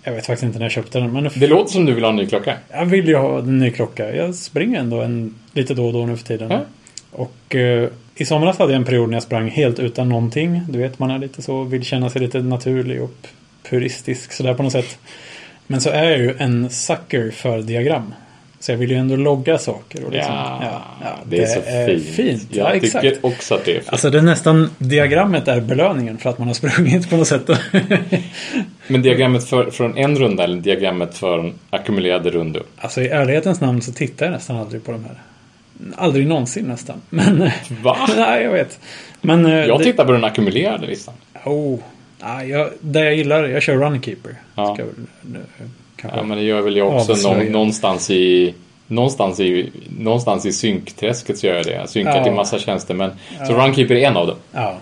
jag 0.02 0.12
vet 0.12 0.26
faktiskt 0.26 0.42
inte 0.42 0.58
när 0.58 0.64
jag 0.64 0.72
köpte 0.72 0.98
den, 0.98 1.12
men 1.12 1.30
Det 1.34 1.46
låter 1.46 1.72
som 1.72 1.86
du 1.86 1.94
vill 1.94 2.04
ha 2.04 2.10
en 2.10 2.16
ny 2.16 2.26
klocka. 2.26 2.56
jag 2.70 2.86
vill 2.86 3.08
ju 3.08 3.16
ha 3.16 3.38
en 3.38 3.58
ny 3.58 3.70
klocka. 3.70 4.16
Jag 4.16 4.34
springer 4.34 4.80
ändå 4.80 5.00
en, 5.00 5.34
lite 5.52 5.74
då 5.74 5.86
och 5.86 5.92
då 5.92 6.06
nu 6.06 6.16
för 6.16 6.24
tiden. 6.24 6.50
Ja. 6.50 6.60
Och 7.12 7.56
eh, 7.56 7.88
i 8.14 8.24
somras 8.24 8.58
hade 8.58 8.72
jag 8.72 8.78
en 8.78 8.84
period 8.84 9.08
när 9.08 9.16
jag 9.16 9.22
sprang 9.22 9.48
helt 9.48 9.78
utan 9.78 10.08
någonting. 10.08 10.62
Du 10.68 10.78
vet, 10.78 10.98
man 10.98 11.10
är 11.10 11.18
lite 11.18 11.42
så, 11.42 11.62
vill 11.62 11.84
känna 11.84 12.10
sig 12.10 12.20
lite 12.22 12.42
naturlig 12.42 13.02
och 13.02 13.26
puristisk 13.62 14.32
sådär 14.32 14.54
på 14.54 14.62
något 14.62 14.72
sätt. 14.72 14.98
Men 15.66 15.80
så 15.80 15.90
är 15.90 16.04
jag 16.04 16.18
ju 16.18 16.34
en 16.38 16.70
sucker 16.70 17.30
för 17.30 17.62
diagram. 17.62 18.14
Så 18.60 18.72
jag 18.72 18.76
vill 18.78 18.90
ju 18.90 18.96
ändå 18.96 19.16
logga 19.16 19.58
saker. 19.58 20.04
Och 20.04 20.12
liksom, 20.12 20.34
Ja, 20.34 20.82
ja, 21.02 21.18
det 21.24 21.42
är 21.42 21.46
så 21.46 21.60
fint. 21.86 22.14
fint. 22.16 22.46
Jag 22.50 22.68
Ja, 22.70 22.74
exakt. 22.74 23.02
tycker 23.04 23.26
också 23.26 23.54
att 23.54 23.64
det 23.64 23.70
är 23.70 23.74
fint. 23.80 23.88
Alltså 23.88 24.10
det 24.10 24.18
är 24.18 24.22
nästan 24.22 24.70
diagrammet 24.78 25.48
är 25.48 25.60
belöningen 25.60 26.18
för 26.18 26.30
att 26.30 26.38
man 26.38 26.46
har 26.48 26.54
sprungit 26.54 27.10
på 27.10 27.16
något 27.16 27.28
sätt. 27.28 27.50
Men 28.86 29.02
diagrammet 29.02 29.44
för, 29.44 29.70
från 29.70 29.98
en 29.98 30.18
runda 30.18 30.44
eller 30.44 30.56
diagrammet 30.60 31.14
för 31.18 31.52
ackumulerade 31.70 32.30
rundor? 32.30 32.62
alltså 32.78 33.00
i 33.02 33.08
ärlighetens 33.08 33.60
namn 33.60 33.82
så 33.82 33.92
tittar 33.92 34.26
jag 34.26 34.32
nästan 34.32 34.56
aldrig 34.56 34.84
på 34.84 34.92
de 34.92 35.04
här. 35.04 35.14
Aldrig 35.96 36.26
någonsin 36.26 36.64
nästan. 36.64 37.00
Men, 37.10 37.50
Va? 37.82 37.96
nej, 38.16 38.42
jag 38.44 38.52
vet. 38.52 38.80
Men, 39.20 39.46
eh, 39.46 39.52
Jag 39.66 39.78
det- 39.80 39.84
tittar 39.84 40.04
på 40.04 40.12
den 40.12 40.24
ackumulerade 40.24 40.86
listan. 40.86 41.14
Oh, 41.44 41.78
nej, 42.22 42.48
jag, 42.50 42.70
det 42.80 43.04
jag 43.04 43.14
gillar, 43.14 43.44
jag 43.44 43.62
kör 43.62 43.76
Runkeeper. 43.76 44.34
Ja. 44.54 44.74
Ska 44.74 44.84
nu. 45.22 45.40
Ja, 46.02 46.22
men 46.22 46.38
det 46.38 46.44
gör 46.44 46.60
väl 46.60 46.76
jag 46.76 46.96
också 46.96 47.28
någon, 47.28 47.46
någonstans 47.46 48.10
i 48.10 48.54
Någonstans 48.86 49.40
i, 49.40 49.70
någonstans 49.98 50.46
i 50.46 50.52
synkträsket 50.52 51.38
så 51.38 51.46
gör 51.46 51.54
jag 51.54 51.64
det. 51.64 51.72
Jag 51.72 51.88
synkar 51.88 52.16
Ja. 52.16 52.24
till 52.24 52.32
massa 52.32 52.58
tjänster. 52.58 52.94
Men, 52.94 53.10
Så 53.46 53.54
Runkeeper 53.54 53.94
är 53.94 54.06
en 54.08 54.16
av 54.16 54.26
dem. 54.26 54.36
Ja. 54.52 54.78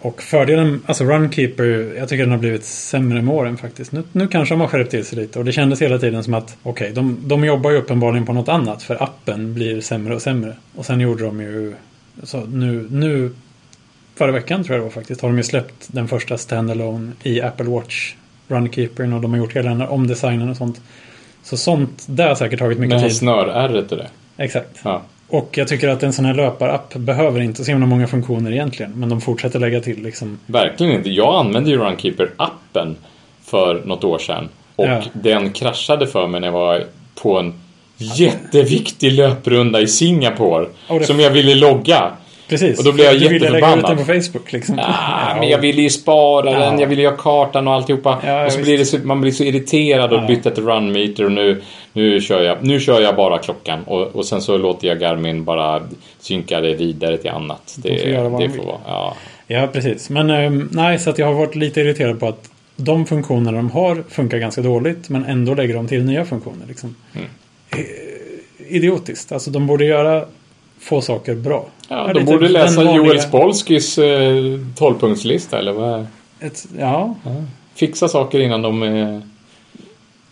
Och 0.00 0.22
fördelen, 0.22 0.82
alltså 0.86 1.04
Runkeeper, 1.04 1.94
jag 1.98 2.08
tycker 2.08 2.22
den 2.22 2.30
har 2.30 2.38
blivit 2.38 2.64
sämre 2.64 3.22
med 3.22 3.34
åren 3.34 3.56
faktiskt. 3.56 3.92
Nu, 3.92 4.02
nu 4.12 4.28
kanske 4.28 4.54
de 4.54 4.60
har 4.60 4.68
skärpt 4.68 4.90
till 4.90 5.04
sig 5.04 5.18
lite 5.18 5.38
och 5.38 5.44
det 5.44 5.52
kändes 5.52 5.82
hela 5.82 5.98
tiden 5.98 6.24
som 6.24 6.34
att 6.34 6.56
okej, 6.62 6.92
de, 6.94 7.18
de 7.24 7.44
jobbar 7.44 7.70
ju 7.70 7.76
uppenbarligen 7.76 8.26
på 8.26 8.32
något 8.32 8.48
annat 8.48 8.82
för 8.82 9.02
appen 9.02 9.54
blir 9.54 9.80
sämre 9.80 10.14
och 10.14 10.22
sämre. 10.22 10.56
Och 10.76 10.86
sen 10.86 11.00
gjorde 11.00 11.24
de 11.24 11.40
ju, 11.40 11.74
så 12.22 12.40
nu, 12.40 12.86
nu 12.90 13.30
förra 14.14 14.32
veckan 14.32 14.64
tror 14.64 14.74
jag 14.76 14.80
det 14.80 14.84
var 14.84 14.92
faktiskt, 14.92 15.20
har 15.20 15.28
de 15.28 15.36
ju 15.36 15.44
släppt 15.44 15.88
den 15.88 16.08
första 16.08 16.38
standalone 16.38 17.12
i 17.22 17.40
Apple 17.42 17.66
Watch 17.66 18.14
Runkeepern 18.50 19.12
och 19.12 19.20
de 19.20 19.30
har 19.30 19.38
gjort 19.38 19.56
hela 19.56 19.68
den 19.70 19.80
här 19.80 19.90
omdesignen 19.92 20.48
och 20.50 20.56
sånt. 20.56 20.80
Så 21.42 21.56
sånt, 21.56 22.04
det 22.06 22.22
har 22.22 22.34
säkert 22.34 22.58
tagit 22.58 22.78
mycket 22.78 23.00
här 23.00 23.08
tid. 23.08 23.16
snör-ärret 23.16 23.92
och 23.92 23.98
det. 23.98 24.08
Exakt. 24.36 24.80
Ja. 24.84 25.02
Och 25.28 25.58
jag 25.58 25.68
tycker 25.68 25.88
att 25.88 26.02
en 26.02 26.12
sån 26.12 26.24
här 26.24 26.34
löparapp 26.34 26.94
behöver 26.94 27.40
inte 27.40 27.64
så 27.64 27.70
himla 27.70 27.86
många 27.86 28.06
funktioner 28.06 28.52
egentligen. 28.52 28.92
Men 28.96 29.08
de 29.08 29.20
fortsätter 29.20 29.58
lägga 29.58 29.80
till 29.80 30.02
liksom. 30.02 30.38
Verkligen 30.46 30.92
inte. 30.92 31.10
Jag 31.10 31.34
använde 31.34 31.70
ju 31.70 31.78
Runkeeper-appen 31.78 32.94
för 33.44 33.82
något 33.84 34.04
år 34.04 34.18
sedan. 34.18 34.48
Och 34.76 34.86
Ja. 34.86 35.02
den 35.12 35.52
kraschade 35.52 36.06
för 36.06 36.26
mig 36.26 36.40
när 36.40 36.48
jag 36.48 36.52
var 36.52 36.84
på 37.22 37.38
en 37.38 37.52
jätteviktig 37.96 39.12
löprunda 39.12 39.80
i 39.80 39.86
Singapore. 39.86 40.66
Det- 40.88 41.04
Som 41.04 41.20
jag 41.20 41.30
ville 41.30 41.54
logga. 41.54 42.10
Precis. 42.50 42.78
Och 42.78 42.84
då 42.84 42.92
blev 42.92 43.06
jag 43.06 43.14
du 43.14 43.18
ville 43.28 43.28
lägga 43.32 43.46
ut 43.48 43.52
jätteförbannad. 43.54 43.96
den 43.96 44.06
på 44.06 44.22
Facebook 44.22 44.52
liksom. 44.52 44.78
Ah, 44.78 45.34
men 45.38 45.48
jag 45.48 45.58
ville 45.58 45.82
ju 45.82 45.90
spara 45.90 46.50
den, 46.50 46.74
Ja. 46.74 46.80
jag 46.80 46.86
ville 46.86 47.02
ju 47.02 47.08
ha 47.08 47.16
kartan 47.16 47.68
och 47.68 47.74
alltihopa. 47.74 48.18
Ja, 48.26 48.46
och 48.46 48.52
så 48.52 48.60
blir 48.60 48.78
det 48.78 48.84
så, 48.84 48.98
man 48.98 49.20
blir 49.20 49.32
så 49.32 49.44
irriterad 49.44 50.12
och 50.12 50.18
Ja. 50.18 50.26
bytte 50.26 50.50
till 50.50 50.64
runmeter 50.64 51.24
och 51.24 51.32
nu, 51.32 51.62
nu, 51.92 52.20
kör 52.20 52.42
jag, 52.42 52.56
nu 52.64 52.80
kör 52.80 53.00
jag 53.00 53.16
bara 53.16 53.38
klockan. 53.38 53.82
Och, 53.84 54.02
och 54.16 54.24
sen 54.24 54.40
så 54.40 54.56
låter 54.58 54.88
jag 54.88 55.00
Garmin 55.00 55.44
bara 55.44 55.82
synka 56.18 56.60
det 56.60 56.74
vidare 56.74 57.16
till 57.18 57.30
annat. 57.30 57.74
Det, 57.78 57.98
får 58.00 58.08
göra 58.10 58.28
vad 58.28 58.40
det 58.40 58.46
de 58.46 58.52
får 58.54 58.64
vara. 58.64 58.78
Ja. 58.86 59.14
ja, 59.46 59.66
precis. 59.72 60.10
Men 60.10 60.30
ehm, 60.30 60.68
nej, 60.72 60.98
så 60.98 61.10
att 61.10 61.18
jag 61.18 61.26
har 61.26 61.34
varit 61.34 61.54
lite 61.54 61.80
irriterad 61.80 62.20
på 62.20 62.26
att 62.28 62.50
de 62.76 63.06
funktioner 63.06 63.52
de 63.52 63.70
har 63.70 64.04
funkar 64.08 64.38
ganska 64.38 64.60
dåligt. 64.62 65.08
Men 65.08 65.24
ändå 65.24 65.54
lägger 65.54 65.74
de 65.74 65.88
till 65.88 66.04
nya 66.04 66.24
funktioner. 66.24 66.66
Liksom. 66.68 66.94
Mm. 67.14 67.26
Eh, 67.70 67.78
Idiotiskt. 68.76 69.32
Alltså 69.32 69.50
de 69.50 69.66
borde 69.66 69.84
göra 69.84 70.24
få 70.80 71.00
saker 71.00 71.34
bra. 71.34 71.66
Ja, 71.88 72.06
Ja, 72.06 72.12
de 72.12 72.24
borde 72.24 72.48
läsa 72.48 72.76
den 72.80 72.86
vanliga- 72.86 73.06
Joel 73.06 73.20
Spolskys 73.20 73.98
eh, 73.98 74.04
12-punktslista 74.78 75.58
eller 75.58 75.72
vad? 75.72 76.06
Ett, 76.40 76.66
ja, 76.78 77.14
Fixa 77.74 78.08
saker 78.08 78.40
innan 78.40 78.62
de 78.62 78.82
eh, 78.82 79.18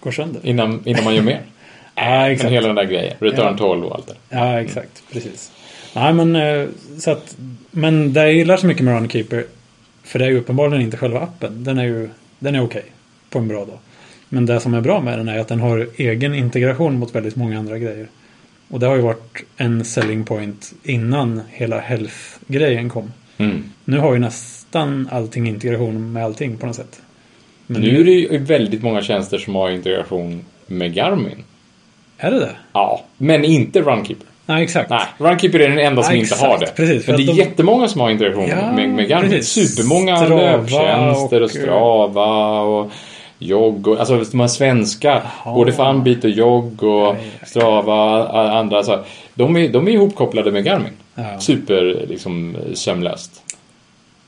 går 0.00 0.10
sönder. 0.10 0.40
innan, 0.44 0.82
innan 0.84 1.04
man 1.04 1.14
gör 1.14 1.22
mer. 1.22 1.40
Ja, 1.94 2.04
Men 2.10 2.30
exakt. 2.30 2.52
hela 2.52 2.66
den 2.66 2.76
där 2.76 2.84
grejen. 2.84 3.14
Return 3.18 3.46
Ja. 3.50 3.56
12 3.58 3.84
och 3.84 3.94
allt 3.94 4.06
det. 4.06 4.14
Ja, 4.28 4.60
exakt. 4.60 5.02
Precis. 5.12 5.52
Nej, 5.94 6.12
men 6.12 6.36
eh, 6.36 6.66
så 6.98 7.10
att... 7.10 7.36
Men 7.70 8.12
det 8.12 8.20
jag 8.20 8.32
gillar 8.32 8.56
så 8.56 8.66
mycket 8.66 8.84
med 8.84 8.94
Runkeeper, 8.94 9.44
för 10.04 10.18
det 10.18 10.24
är 10.24 10.28
ju 10.28 10.38
uppenbarligen 10.38 10.82
inte 10.82 10.96
själva 10.96 11.20
appen. 11.20 11.64
Den 11.64 11.78
är 11.78 11.84
ju 11.84 12.08
den 12.38 12.54
är 12.54 12.64
okej 12.64 12.84
på 13.30 13.38
en 13.38 13.48
bra 13.48 13.64
dag. 13.64 13.78
Men 14.28 14.46
det 14.46 14.60
som 14.60 14.74
är 14.74 14.80
bra 14.80 15.00
med 15.00 15.18
den 15.18 15.28
är 15.28 15.38
att 15.38 15.48
den 15.48 15.60
har 15.60 15.88
egen 15.96 16.34
integration 16.34 16.98
mot 16.98 17.14
väldigt 17.14 17.36
många 17.36 17.58
andra 17.58 17.78
grejer. 17.78 18.08
Och 18.70 18.80
det 18.80 18.86
har 18.86 18.96
ju 18.96 19.02
varit 19.02 19.42
en 19.56 19.84
selling 19.84 20.24
point 20.24 20.72
innan 20.82 21.40
hela 21.50 21.80
health-grejen 21.80 22.88
kom. 22.90 23.12
Mm. 23.38 23.64
Nu 23.84 23.98
har 23.98 24.12
ju 24.12 24.18
nästan 24.18 25.08
allting 25.12 25.48
integration 25.48 26.12
med 26.12 26.24
allting 26.24 26.56
på 26.56 26.66
något 26.66 26.76
sätt. 26.76 27.00
Men 27.66 27.82
nu 27.82 28.00
är 28.00 28.04
det 28.04 28.10
ju 28.10 28.38
väldigt 28.38 28.82
många 28.82 29.02
tjänster 29.02 29.38
som 29.38 29.54
har 29.54 29.70
integration 29.70 30.44
med 30.66 30.94
Garmin. 30.94 31.44
Är 32.18 32.30
det 32.30 32.38
det? 32.40 32.50
Ja, 32.72 33.04
men 33.16 33.44
inte 33.44 33.80
Runkeeper. 33.80 34.26
Nej, 34.46 34.62
exakt. 34.64 34.90
Nej, 34.90 35.00
Runkeeper 35.18 35.60
är 35.60 35.68
den 35.68 35.78
enda 35.78 36.02
som 36.02 36.14
Ja, 36.14 36.20
inte 36.20 36.34
exakt, 36.34 36.42
har 36.50 36.58
det. 36.58 36.72
precis, 36.76 37.06
men 37.06 37.16
det 37.16 37.22
är 37.22 37.26
de- 37.26 37.32
jättemånga 37.36 37.88
som 37.88 38.00
har 38.00 38.10
integration 38.10 38.48
Ja, 38.48 38.72
med, 38.72 38.88
med 38.88 39.08
Garmin. 39.08 39.30
precis. 39.30 39.68
Supermånga 39.76 40.28
löptjänster 40.28 41.36
och, 41.40 41.44
och- 41.44 41.50
Strava 41.50 42.60
och 42.60 42.90
jogg 43.38 43.88
och 43.88 43.98
alltså 43.98 44.24
de 44.30 44.40
här 44.40 44.48
svenska. 44.48 45.22
Både 45.44 45.72
Funbeat 45.72 46.24
och 46.24 46.30
jogg 46.30 46.82
och. 46.82 47.16
Strava 47.46 48.28
andra. 48.58 48.82
Så, 48.82 49.04
de, 49.34 49.56
är, 49.56 49.68
de 49.68 49.88
är 49.88 49.92
ihopkopplade 49.92 50.52
med 50.52 50.64
Garmin. 50.64 50.92
Ja. 51.14 51.40
Super 51.40 52.06
liksom 52.08 52.56
sömlöst. 52.74 53.42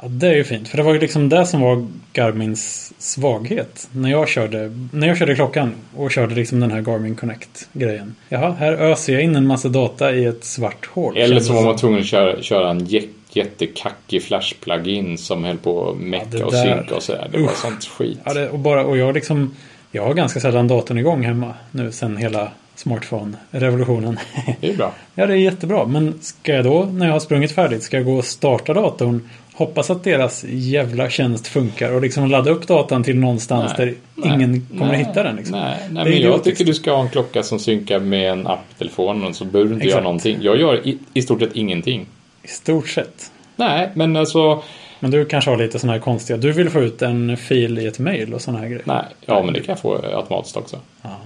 Ja, 0.02 0.08
det 0.08 0.28
är 0.28 0.34
ju 0.34 0.44
fint. 0.44 0.68
För 0.68 0.76
det 0.76 0.82
var 0.82 0.94
ju 0.94 1.00
liksom 1.00 1.28
det 1.28 1.46
som 1.46 1.60
var 1.60 1.86
Garmins 2.12 2.92
svaghet. 2.98 3.88
När 3.92 4.10
jag 4.10 4.28
körde, 4.28 4.76
när 4.92 5.08
jag 5.08 5.16
körde 5.18 5.34
klockan 5.34 5.72
och 5.96 6.10
körde 6.10 6.34
liksom 6.34 6.60
den 6.60 6.70
här 6.70 6.80
Garmin 6.80 7.16
Connect-grejen. 7.16 8.14
Jaha, 8.28 8.54
här 8.58 8.72
öser 8.72 9.12
jag 9.12 9.22
in 9.22 9.36
en 9.36 9.46
massa 9.46 9.68
data 9.68 10.12
i 10.14 10.24
ett 10.24 10.44
svart 10.44 10.86
hål. 10.86 11.16
Eller 11.16 11.40
så 11.40 11.52
var 11.52 11.62
man 11.62 11.76
tvungen 11.76 12.00
att 12.00 12.06
köra, 12.06 12.42
köra 12.42 12.70
en 12.70 12.80
jä- 12.86 13.08
jättekackig 13.36 14.22
flash-plugin 14.22 15.16
som 15.16 15.44
höll 15.44 15.56
på 15.56 15.90
att 15.90 15.96
mecka 15.96 16.26
det 16.30 16.44
och 16.44 16.52
synka 16.52 16.94
och 16.96 17.02
sådär. 17.02 17.28
Det 17.32 17.38
var 17.38 17.44
Usch. 17.44 17.56
sånt 17.56 17.84
skit. 17.84 18.18
Ja, 18.24 18.34
det, 18.34 18.48
och, 18.48 18.58
bara, 18.58 18.84
och 18.84 18.96
jag 18.96 19.14
liksom... 19.14 19.54
Jag 19.92 20.02
har 20.02 20.14
ganska 20.14 20.40
sällan 20.40 20.68
datorn 20.68 20.98
igång 20.98 21.22
hemma 21.22 21.54
nu 21.70 21.92
sen 21.92 22.16
hela 22.16 22.50
smartphone-revolutionen. 22.76 24.18
Det 24.60 24.68
är 24.68 24.76
bra. 24.76 24.92
ja, 25.14 25.26
det 25.26 25.32
är 25.32 25.36
jättebra. 25.36 25.86
Men 25.86 26.14
ska 26.20 26.54
jag 26.54 26.64
då, 26.64 26.84
när 26.84 27.06
jag 27.06 27.12
har 27.12 27.20
sprungit 27.20 27.52
färdigt, 27.52 27.82
ska 27.82 27.96
jag 27.96 28.06
gå 28.06 28.14
och 28.14 28.24
starta 28.24 28.74
datorn, 28.74 29.28
hoppas 29.54 29.90
att 29.90 30.04
deras 30.04 30.44
jävla 30.48 31.10
tjänst 31.10 31.46
funkar 31.46 31.92
och 31.92 32.02
liksom 32.02 32.30
ladda 32.30 32.50
upp 32.50 32.66
datan 32.66 33.04
till 33.04 33.18
någonstans 33.18 33.72
där 33.76 33.94
ingen 34.16 34.66
kommer 34.70 34.86
nej, 34.86 35.02
att 35.02 35.08
hitta 35.08 35.22
den. 35.22 35.36
Liksom. 35.36 35.58
Nej, 35.58 35.78
nej 35.90 36.04
men 36.04 36.20
jag 36.20 36.44
tycker 36.44 36.64
du 36.64 36.74
ska 36.74 36.92
ha 36.92 37.02
en 37.02 37.08
klocka 37.08 37.42
som 37.42 37.58
synkar 37.58 37.98
med 37.98 38.32
en 38.32 38.46
app 38.46 38.64
i 38.74 38.78
telefonen 38.78 39.34
så 39.34 39.44
behöver 39.44 39.68
du 39.68 39.74
inte 39.74 39.86
Exakt. 39.86 39.96
göra 39.96 40.04
någonting. 40.04 40.38
Jag 40.40 40.60
gör 40.60 40.86
i, 40.86 40.98
i 41.14 41.22
stort 41.22 41.40
sett 41.40 41.56
ingenting. 41.56 42.06
I 42.42 42.48
stort 42.48 42.88
sett. 42.88 43.32
Nej, 43.56 43.90
men 43.94 44.16
alltså... 44.16 44.62
Men 45.00 45.10
du 45.10 45.24
kanske 45.24 45.50
har 45.50 45.56
lite 45.56 45.78
sådana 45.78 45.92
här 45.92 46.00
konstiga... 46.00 46.36
Du 46.36 46.52
vill 46.52 46.70
få 46.70 46.80
ut 46.80 47.02
en 47.02 47.36
fil 47.36 47.78
i 47.78 47.86
ett 47.86 47.98
mail 47.98 48.34
och 48.34 48.40
sådana 48.40 48.58
här 48.58 48.68
grejer. 48.68 48.82
Nej, 48.84 49.04
ja 49.20 49.42
men 49.42 49.54
det 49.54 49.60
kan 49.60 49.72
jag 49.72 49.80
få 49.80 49.96
automatiskt 50.16 50.56
också. 50.56 50.78
Ja. 51.02 51.20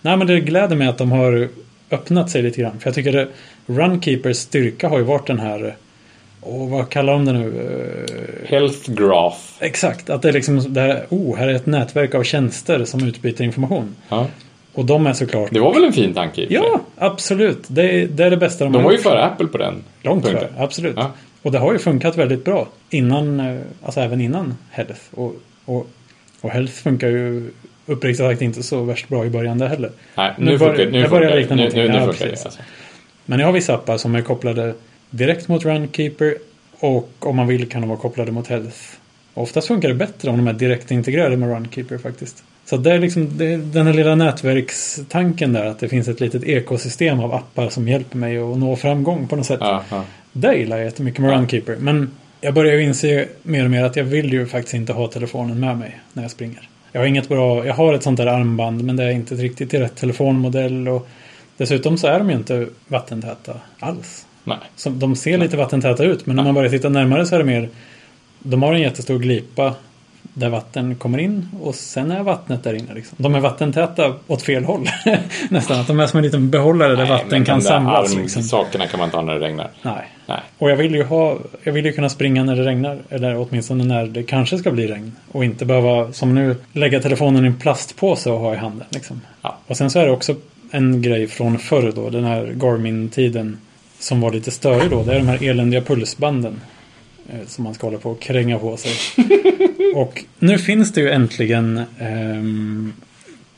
Nej, 0.00 0.16
men 0.16 0.26
det 0.26 0.40
gläder 0.40 0.76
mig 0.76 0.88
att 0.88 0.98
de 0.98 1.12
har 1.12 1.48
öppnat 1.90 2.30
sig 2.30 2.42
lite 2.42 2.60
grann. 2.60 2.80
För 2.80 2.86
jag 2.88 2.94
tycker 2.94 3.28
Runkeepers 3.66 4.36
styrka 4.36 4.88
har 4.88 4.98
ju 4.98 5.04
varit 5.04 5.26
den 5.26 5.38
här... 5.38 5.76
Åh, 6.40 6.70
vad 6.70 6.88
kallar 6.88 7.12
de 7.12 7.24
det 7.24 7.32
nu? 7.32 7.46
Eh, 7.46 8.50
Health 8.50 8.90
Graph. 8.90 9.38
Exakt, 9.60 10.10
att 10.10 10.22
det 10.22 10.28
är 10.28 10.32
liksom 10.32 10.72
det 10.72 10.80
här, 10.80 11.06
oh, 11.08 11.36
här 11.36 11.48
är 11.48 11.54
ett 11.54 11.66
nätverk 11.66 12.14
av 12.14 12.22
tjänster 12.22 12.84
som 12.84 13.08
utbyter 13.08 13.44
information. 13.44 13.96
Ja. 14.08 14.26
Och 14.74 14.84
de 14.84 15.06
är 15.06 15.12
såklart... 15.12 15.50
Det 15.52 15.60
var 15.60 15.74
väl 15.74 15.84
en 15.84 15.92
fin 15.92 16.14
tanke. 16.14 16.46
Ja, 16.50 16.80
absolut. 16.98 17.64
Det 17.68 17.82
är, 17.82 18.06
det 18.06 18.24
är 18.24 18.30
det 18.30 18.36
bästa 18.36 18.64
de, 18.64 18.72
De 18.72 18.78
har 18.78 18.84
var 18.84 18.90
ju 18.90 18.96
gjort. 18.96 19.02
före 19.04 19.24
Apple 19.24 19.46
på 19.46 19.58
den 19.58 19.84
Långt 20.02 20.26
före, 20.28 20.48
absolut. 20.58 20.94
Ja. 20.96 21.10
Och 21.42 21.52
det 21.52 21.58
har 21.58 21.72
ju 21.72 21.78
funkat 21.78 22.16
väldigt 22.16 22.44
bra. 22.44 22.68
Innan, 22.90 23.40
eh, 23.40 23.60
alltså 23.82 24.00
även 24.00 24.20
innan 24.20 24.54
Health. 24.70 25.00
Och, 25.10 25.34
och, 25.64 25.86
och 26.40 26.50
Health 26.50 26.72
funkar 26.72 27.08
ju 27.08 27.50
uppriktigt 27.86 28.26
sagt 28.26 28.42
inte 28.42 28.62
så 28.62 28.82
värst 28.82 29.08
bra 29.08 29.26
i 29.26 29.30
början 29.30 29.58
där 29.58 29.66
heller. 29.68 29.90
Nej, 30.16 30.32
Nu 30.38 30.44
nu, 30.50 30.58
funkar, 30.58 30.86
nu 30.90 31.02
det 31.02 31.08
börjar 31.08 31.36
likna 31.36 31.56
det. 31.56 31.62
Nu, 31.62 31.82
nu, 31.82 31.88
nu 31.88 31.94
Ja, 31.98 32.04
funkar 32.06 32.24
det. 32.26 32.30
Alltså. 32.44 32.60
Men 33.24 33.38
jag 33.38 33.46
har 33.46 33.52
vissa 33.52 33.74
appar 33.74 33.96
som 33.96 34.14
är 34.14 34.22
kopplade 34.22 34.74
direkt 35.10 35.48
mot 35.48 35.64
Runkeeper 35.64 36.34
och 36.78 37.10
om 37.18 37.36
man 37.36 37.46
vill 37.46 37.68
kan 37.68 37.80
de 37.80 37.88
vara 37.88 37.98
kopplade 37.98 38.32
mot 38.32 38.46
Health. 38.48 38.76
Oftast 39.34 39.68
funkar 39.68 39.88
det 39.88 39.94
bättre 39.94 40.30
om 40.30 40.36
de 40.36 40.48
är 40.48 40.52
direkt 40.52 40.90
integrerade 40.90 41.36
med 41.36 41.48
Runkeeper 41.48 41.98
faktiskt. 41.98 42.44
Så 42.64 42.76
det 42.76 42.92
är 42.92 42.98
liksom 42.98 43.38
det 43.38 43.46
är 43.46 43.58
den 43.58 43.86
här 43.86 43.94
lilla 43.94 44.14
nätverkstanken 44.14 45.52
där 45.52 45.64
att 45.64 45.78
det 45.78 45.88
finns 45.88 46.08
ett 46.08 46.20
litet 46.20 46.44
ekosystem 46.44 47.20
av 47.20 47.34
appar 47.34 47.68
som 47.68 47.88
hjälper 47.88 48.16
mig 48.16 48.38
att 48.38 48.58
nå 48.58 48.76
framgång 48.76 49.28
på 49.28 49.36
något 49.36 49.46
sätt. 49.46 49.60
Ja, 49.60 49.82
ja. 49.90 50.04
Det 50.32 50.54
gillar 50.54 50.76
jag 50.76 50.84
jättemycket 50.84 51.20
med 51.20 51.30
Ja. 51.30 51.36
Runkeeper. 51.36 51.76
Men 51.76 52.10
jag 52.40 52.54
börjar 52.54 52.74
ju 52.74 52.82
inse 52.82 53.28
mer 53.42 53.64
och 53.64 53.70
mer 53.70 53.84
att 53.84 53.96
jag 53.96 54.04
vill 54.04 54.32
ju 54.32 54.46
faktiskt 54.46 54.74
inte 54.74 54.92
ha 54.92 55.08
telefonen 55.08 55.60
med 55.60 55.78
mig 55.78 56.00
när 56.12 56.22
jag 56.22 56.30
springer. 56.30 56.68
Jag 56.92 57.00
har 57.00 57.06
inget 57.06 57.28
bra, 57.28 57.66
jag 57.66 57.74
har 57.74 57.94
ett 57.94 58.02
sånt 58.02 58.16
där 58.16 58.26
armband 58.26 58.84
men 58.84 58.96
det 58.96 59.04
är 59.04 59.10
inte 59.10 59.34
riktigt 59.34 59.70
till 59.70 59.80
rätt 59.80 59.96
telefonmodell 59.96 60.88
och 60.88 61.08
dessutom 61.56 61.98
så 61.98 62.06
är 62.06 62.18
de 62.18 62.30
ju 62.30 62.36
inte 62.36 62.66
vattentäta 62.88 63.54
alls. 63.78 64.26
Nej. 64.44 64.58
Så 64.76 64.90
de 64.90 65.16
ser 65.16 65.38
lite 65.38 65.56
vattentäta 65.56 66.04
ut 66.04 66.26
men 66.26 66.36
när 66.36 66.42
man 66.42 66.54
börjar 66.54 66.70
titta 66.70 66.88
närmare 66.88 67.26
så 67.26 67.34
är 67.34 67.38
det 67.38 67.44
mer 67.44 67.68
de 68.38 68.62
har 68.62 68.74
en 68.74 68.80
jättestor 68.80 69.18
glipa 69.18 69.74
där 70.34 70.48
vatten 70.48 70.94
kommer 70.94 71.18
in 71.18 71.48
och 71.60 71.74
sen 71.74 72.10
är 72.10 72.22
vattnet 72.22 72.64
där 72.64 72.74
inne. 72.74 72.94
Liksom. 72.94 73.16
De 73.20 73.34
är 73.34 73.40
vattentäta 73.40 74.14
åt 74.26 74.42
fel 74.42 74.64
håll. 74.64 74.88
Nästan 75.50 75.80
att 75.80 75.86
de 75.86 76.00
är 76.00 76.06
som 76.06 76.18
en 76.18 76.24
liten 76.24 76.50
behållare 76.50 76.96
där 76.96 76.96
Nej, 76.96 77.08
vatten 77.08 77.44
kan 77.44 77.62
samlas. 77.62 78.14
Liksom. 78.14 78.42
Sakerna 78.42 78.86
kan 78.86 78.98
man 78.98 79.06
inte 79.06 79.16
ha 79.16 79.24
när 79.24 79.34
det 79.34 79.46
regnar. 79.46 79.70
Nej. 79.82 80.08
Nej. 80.26 80.40
Och 80.58 80.70
jag 80.70 80.76
vill 80.76 80.94
ju 80.94 81.04
ha, 81.04 81.38
jag 81.62 81.72
vill 81.72 81.84
ju 81.84 81.92
kunna 81.92 82.08
springa 82.08 82.44
när 82.44 82.56
det 82.56 82.62
regnar. 82.62 82.98
Eller 83.08 83.38
åtminstone 83.38 83.84
när 83.84 84.06
det 84.06 84.22
kanske 84.22 84.58
ska 84.58 84.70
bli 84.70 84.86
regn. 84.86 85.12
Och 85.32 85.44
inte 85.44 85.64
behöva, 85.64 86.12
som 86.12 86.34
nu, 86.34 86.56
lägga 86.72 87.00
telefonen 87.00 87.44
i 87.44 87.46
en 87.46 87.58
plastpåse 87.58 88.30
och 88.30 88.38
ha 88.38 88.54
i 88.54 88.56
handen. 88.56 88.86
Liksom. 88.90 89.20
Ja. 89.42 89.58
Och 89.66 89.76
sen 89.76 89.90
så 89.90 89.98
är 89.98 90.06
det 90.06 90.12
också 90.12 90.34
en 90.70 91.02
grej 91.02 91.26
från 91.26 91.58
förr 91.58 91.92
då, 91.94 92.10
den 92.10 92.24
här 92.24 92.52
Garmin-tiden. 92.56 93.58
Som 93.98 94.20
var 94.20 94.32
lite 94.32 94.50
störig 94.50 94.90
då. 94.90 95.02
Det 95.02 95.12
är 95.12 95.18
de 95.18 95.28
här 95.28 95.42
eländiga 95.42 95.80
pulsbanden. 95.80 96.60
Eh, 97.28 97.46
Som 97.46 97.64
man 97.64 97.74
ska 97.74 97.86
hålla 97.86 97.98
på 97.98 98.10
och 98.10 98.20
kränga 98.20 98.58
på 98.58 98.76
sig. 98.76 98.92
och 99.94 100.24
nu 100.38 100.58
finns 100.58 100.92
det 100.92 101.00
ju 101.00 101.10
äntligen 101.10 101.84
ehm, 101.98 102.92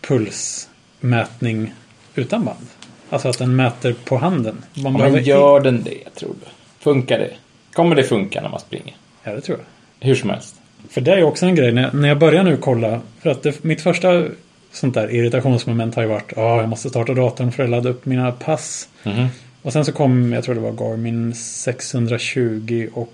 pulsmätning 0.00 1.72
utan 2.14 2.44
band. 2.44 2.66
Alltså 3.10 3.28
att 3.28 3.38
den 3.38 3.56
mäter 3.56 3.94
på 4.04 4.16
handen. 4.16 4.64
Man 4.74 4.96
Ja, 4.96 5.08
men 5.08 5.24
gör 5.24 5.60
den 5.60 5.82
det, 5.82 6.14
tror 6.14 6.34
du? 6.40 6.46
Funkar 6.78 7.18
det? 7.18 7.30
Kommer 7.72 7.96
det 7.96 8.04
funka 8.04 8.42
när 8.42 8.48
man 8.48 8.60
springer? 8.60 8.96
Ja, 9.22 9.34
det 9.34 9.40
tror 9.40 9.58
jag. 9.58 10.08
Hur 10.08 10.14
som 10.14 10.30
helst. 10.30 10.54
För 10.90 11.00
det 11.00 11.12
är 11.12 11.16
ju 11.16 11.24
också 11.24 11.46
en 11.46 11.54
grej 11.54 11.72
när 11.72 12.08
jag, 12.08 12.18
börjar 12.18 12.44
nu 12.44 12.56
kolla. 12.56 13.00
För 13.20 13.30
att 13.30 13.42
det, 13.42 13.64
mitt 13.64 13.80
första 13.80 14.24
sånt 14.72 14.94
där 14.94 15.14
irritationsmoment 15.14 15.94
har 15.94 16.02
ju 16.02 16.08
varit. 16.08 16.32
Ja, 16.36 16.60
jag 16.60 16.68
måste 16.68 16.88
starta 16.88 17.14
datorn 17.14 17.52
för 17.52 17.64
att 17.64 17.70
ladda 17.70 17.88
upp 17.88 18.06
mina 18.06 18.32
pass. 18.32 18.88
Mhm. 19.02 19.26
Och 19.62 19.72
sen 19.72 19.84
så 19.84 19.92
kom, 19.92 20.32
jag 20.32 20.44
tror 20.44 20.54
det 20.54 20.60
var 20.60 20.72
Garmin 20.72 21.34
620 21.34 22.88
och 22.92 23.12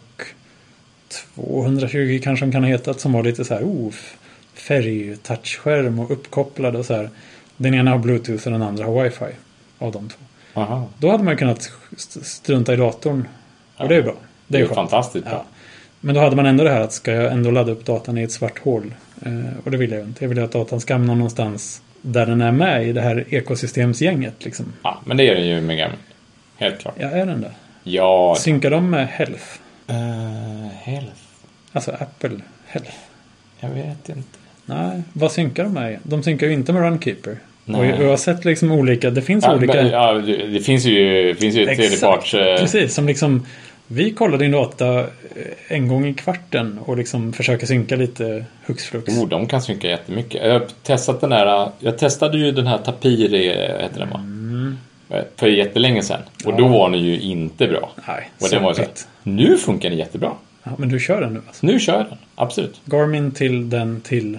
220 1.34 2.20
kanske 2.24 2.46
de 2.46 2.52
kan 2.52 2.62
ha 2.62 2.70
hetat. 2.70 3.00
Som 3.00 3.12
var 3.12 3.22
lite 3.22 3.44
så 3.44 3.54
här, 3.54 3.62
oh, 3.62 3.92
färg-touchskärm 4.54 5.98
och 5.98 6.10
uppkopplade 6.10 6.78
och 6.78 6.86
så 6.86 6.94
här. 6.94 7.10
Den 7.56 7.74
ena 7.74 7.90
har 7.90 7.98
bluetooth 7.98 8.46
och 8.46 8.52
den 8.52 8.62
andra 8.62 8.84
har 8.84 9.02
wifi. 9.04 9.24
Av 9.78 9.92
de 9.92 10.08
två. 10.08 10.18
Aha. 10.60 10.88
Då 10.98 11.10
hade 11.10 11.24
man 11.24 11.36
kunnat 11.36 11.70
st- 11.96 12.24
strunta 12.24 12.72
i 12.72 12.76
datorn. 12.76 13.28
Och 13.76 13.88
det 13.88 13.96
är 13.96 14.02
bra. 14.02 14.14
Det 14.46 14.56
är 14.56 14.60
ju 14.60 14.66
skönt. 14.66 14.76
fantastiskt 14.76 15.24
bra. 15.24 15.34
Ja. 15.34 15.44
Men 16.00 16.14
då 16.14 16.20
hade 16.20 16.36
man 16.36 16.46
ändå 16.46 16.64
det 16.64 16.70
här 16.70 16.80
att 16.80 16.92
ska 16.92 17.12
jag 17.12 17.32
ändå 17.32 17.50
ladda 17.50 17.72
upp 17.72 17.84
datan 17.86 18.18
i 18.18 18.22
ett 18.22 18.32
svart 18.32 18.58
hål. 18.58 18.94
Eh, 19.26 19.32
och 19.64 19.70
det 19.70 19.76
vill 19.76 19.90
jag 19.90 20.00
ju 20.00 20.06
inte. 20.06 20.24
Jag 20.24 20.28
vill 20.28 20.38
att 20.44 20.52
datan 20.52 20.80
ska 20.80 20.94
hamna 20.94 21.14
någonstans 21.14 21.82
där 22.02 22.26
den 22.26 22.40
är 22.40 22.52
med 22.52 22.86
i 22.88 22.92
det 22.92 23.00
här 23.00 23.24
ekosystemsgänget. 23.34 24.44
Liksom. 24.44 24.72
Ja, 24.82 25.00
men 25.04 25.16
det 25.16 25.28
är 25.28 25.34
den 25.34 25.46
ju 25.46 25.60
med 25.60 25.78
Garmin. 25.78 25.98
Helt 26.56 26.78
klart. 26.80 26.94
Ja, 26.98 27.08
är 27.10 27.26
den 27.26 27.40
där? 27.40 27.52
Ja. 27.84 28.36
Synkar 28.38 28.70
de 28.70 28.90
med 28.90 29.08
Health? 29.08 29.44
Uh, 29.90 30.66
health? 30.82 31.20
Alltså 31.72 31.90
Apple 31.90 32.40
Health? 32.66 32.92
Jag 33.60 33.68
vet 33.70 34.08
inte. 34.08 34.38
Nej, 34.66 35.02
vad 35.12 35.32
synkar 35.32 35.64
de 35.64 35.72
med? 35.72 35.98
De 36.02 36.22
synkar 36.22 36.46
ju 36.46 36.52
inte 36.52 36.72
med 36.72 36.82
Runkeeper. 36.82 37.36
Nej. 37.64 37.80
Och 37.80 38.04
jag 38.04 38.10
har 38.10 38.16
sett 38.16 38.44
liksom 38.44 38.72
olika, 38.72 39.10
det 39.10 39.22
finns 39.22 39.44
Ja, 39.44 39.54
olika... 39.56 39.74
men, 39.74 39.86
ja, 39.86 40.12
det 40.52 40.60
finns 40.60 40.84
ju, 40.84 41.34
finns 41.34 41.54
ju 41.56 41.62
ett 41.66 41.76
tredjeparts... 41.78 42.34
eh, 42.34 42.58
Precis, 42.60 42.94
som 42.94 43.06
liksom 43.06 43.46
vi 43.86 44.10
kollar 44.10 44.38
din 44.38 44.50
data 44.50 44.98
eh, 45.00 45.06
en 45.68 45.88
gång 45.88 46.06
i 46.06 46.14
kvarten 46.14 46.78
och 46.78 46.96
liksom 46.96 47.32
försöker 47.32 47.66
synka 47.66 47.96
lite 47.96 48.44
hux 48.66 48.84
flux. 48.84 49.12
Jo, 49.16 49.26
de 49.26 49.46
kan 49.46 49.62
synka 49.62 49.88
jättemycket. 49.88 50.42
Jag 50.44 50.52
har 50.52 50.66
testat 50.82 51.20
den 51.20 51.32
här... 51.32 51.70
Jag 51.78 51.98
testade 51.98 52.38
ju 52.38 52.52
den 52.52 52.66
här 52.66 52.78
Tapiri, 52.78 53.48
heter 53.82 53.98
den 53.98 54.10
va? 54.10 54.18
Mm. 54.18 54.78
För 55.36 55.46
jättelänge 55.48 56.02
sedan. 56.02 56.20
Och 56.44 56.56
då 56.56 56.68
var 56.68 56.90
den 56.90 57.00
ju 57.00 57.20
inte 57.20 57.66
bra. 57.66 57.90
Nej, 58.08 58.30
Och 58.40 58.48
den 58.50 58.62
var 58.62 58.74
så 58.74 58.80
här, 58.80 58.90
nu 59.22 59.56
funkar 59.56 59.88
den 59.90 59.98
jättebra. 59.98 60.30
Ja, 60.62 60.70
men 60.78 60.88
du 60.88 61.00
kör 61.00 61.20
den 61.20 61.32
nu 61.34 61.40
alltså? 61.48 61.66
Nu 61.66 61.80
kör 61.80 61.92
jag 61.96 62.04
den. 62.06 62.18
Absolut. 62.34 62.80
Garmin 62.84 63.30
till 63.32 63.70
den 63.70 64.00
till 64.00 64.38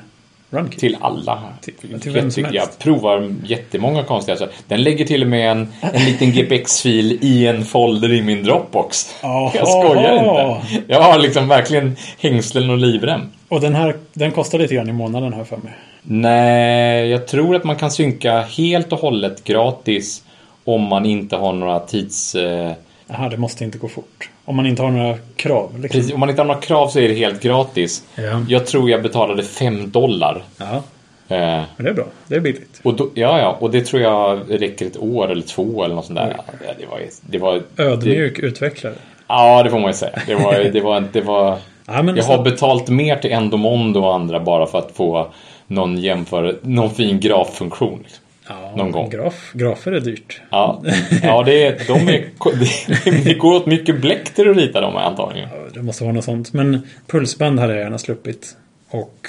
Runkeeper? 0.49 0.80
Till 0.80 0.97
alla. 1.01 1.39
Till- 1.61 1.99
till 2.01 2.11
vem 2.11 2.32
som 2.32 2.43
tycker- 2.43 2.55
jag 2.55 2.61
helst. 2.61 2.80
provar 2.80 3.34
jättemånga 3.45 4.03
konstiga 4.03 4.38
saker. 4.38 4.55
Den 4.67 4.84
lägger 4.84 5.05
till 5.05 5.22
och 5.22 5.28
med 5.28 5.51
en, 5.51 5.67
en 5.82 6.05
liten 6.05 6.32
GPX-fil 6.32 7.17
i 7.22 7.47
en 7.47 7.65
folder 7.65 8.13
i 8.13 8.22
min 8.22 8.43
Dropbox. 8.43 9.15
Jaha. 9.22 9.51
Jag 9.55 9.67
skojar 9.67 10.13
inte. 10.13 10.84
Jag 10.88 11.01
har 11.01 11.19
liksom 11.19 11.47
verkligen 11.47 11.95
hängslen 12.19 12.69
och 12.69 12.78
livrem. 12.78 13.22
Och 13.47 13.61
den 13.61 13.76
här, 13.76 13.95
den 14.13 14.32
kostar 14.32 14.59
lite 14.59 14.76
grann 14.76 14.89
i 14.89 14.93
månaden 14.93 15.34
här 15.34 15.43
för 15.43 15.57
mig. 15.57 15.74
Nej, 16.03 17.09
jag 17.09 17.28
tror 17.28 17.55
att 17.55 17.63
man 17.63 17.76
kan 17.76 17.91
synka 17.91 18.41
helt 18.41 18.93
och 18.93 18.99
hållet 18.99 19.43
gratis 19.43 20.24
om 20.64 20.82
man 20.82 21.05
inte 21.05 21.36
har 21.36 21.53
några 21.53 21.80
tids... 21.80 22.36
Eh, 22.36 22.72
Jaha, 23.07 23.30
det 23.30 23.38
måste 23.38 23.64
inte 23.64 23.78
gå 23.78 23.88
fort. 23.88 24.30
Om 24.45 24.55
man 24.55 24.66
inte 24.66 24.82
har 24.82 24.91
några 24.91 25.18
krav. 25.36 25.80
Liksom. 25.82 25.99
precis, 25.99 26.14
om 26.14 26.20
man 26.20 26.30
inte 26.30 26.41
har 26.41 26.47
några 26.47 26.62
krav 26.62 26.88
så 26.88 26.99
är 26.99 27.07
det 27.07 27.14
helt 27.16 27.41
gratis. 27.41 28.03
Ja. 28.16 28.45
Jag 28.49 28.68
tror 28.68 28.89
jag 28.89 29.01
betalade 29.01 29.43
5 29.43 29.91
dollar. 29.91 30.43
Ja, 30.57 30.84
Eh, 31.32 31.62
men 31.76 31.86
det 31.86 31.89
är 31.89 31.93
bra. 31.93 32.05
Det 32.28 32.36
är 32.36 32.39
billigt. 32.39 32.82
och 32.84 32.93
då, 32.93 33.09
ja, 33.14 33.39
ja, 33.39 33.57
och 33.59 33.72
det 33.72 33.86
tror 33.86 34.01
jag 34.01 34.39
räcker 34.49 34.86
ett 34.86 34.97
år 34.97 35.32
eller 35.32 35.41
två 35.41 35.84
eller 35.84 35.95
något 35.95 36.05
sånt 36.05 36.20
där. 36.20 36.36
Ja, 36.38 36.74
det 36.80 36.86
var, 36.86 36.99
det 37.22 37.38
var, 37.38 37.62
det, 37.76 37.84
Ödmjuk 37.84 38.39
utvecklare. 38.39 38.93
ja, 39.28 39.64
det 39.64 39.70
får 39.70 39.80
man 39.80 39.89
ju 39.89 39.93
säga. 39.93 40.20
Det 40.28 40.36
var, 40.36 40.53
det 40.74 40.82
var, 40.82 41.03
det 41.12 41.22
var, 41.22 41.57
Ja, 41.86 42.01
men 42.01 42.16
jag 42.16 42.24
har 42.24 42.43
betalt 42.43 42.89
mer 42.89 43.16
till 43.16 43.32
Endomondo 43.32 43.99
och 43.99 44.14
andra 44.16 44.39
bara 44.39 44.66
för 44.66 44.80
att 44.80 44.91
få 44.91 45.28
någon 45.68 45.97
jämför, 45.97 46.59
någon 46.62 46.89
fin 46.89 47.20
graffunktion. 47.20 47.99
Liksom. 48.03 48.24
Ja, 48.47 48.73
någon 48.77 48.91
gång. 48.91 49.09
Graf, 49.09 49.51
grafer 49.53 49.91
är 49.91 49.99
dyrt. 49.99 50.41
Ja, 50.49 50.83
ja 51.23 51.43
det, 51.43 51.65
är, 51.65 51.81
de 51.87 52.09
är, 52.09 52.29
det, 52.59 53.23
det 53.23 53.33
går 53.33 53.55
åt 53.55 53.65
mycket 53.65 54.01
bläck 54.01 54.33
till 54.33 54.49
att 54.49 54.57
rita 54.57 54.81
dem 54.81 54.95
antagligen. 54.95 55.49
Ja, 55.53 55.57
Det 55.73 55.83
måste 55.83 56.03
vara 56.03 56.13
något 56.13 56.25
sånt. 56.25 56.53
Men 56.53 56.87
pulsband 57.07 57.59
hade 57.59 57.73
jag 57.73 57.81
gärna 57.81 57.97
sluppit. 57.97 58.55
Och 58.89 59.27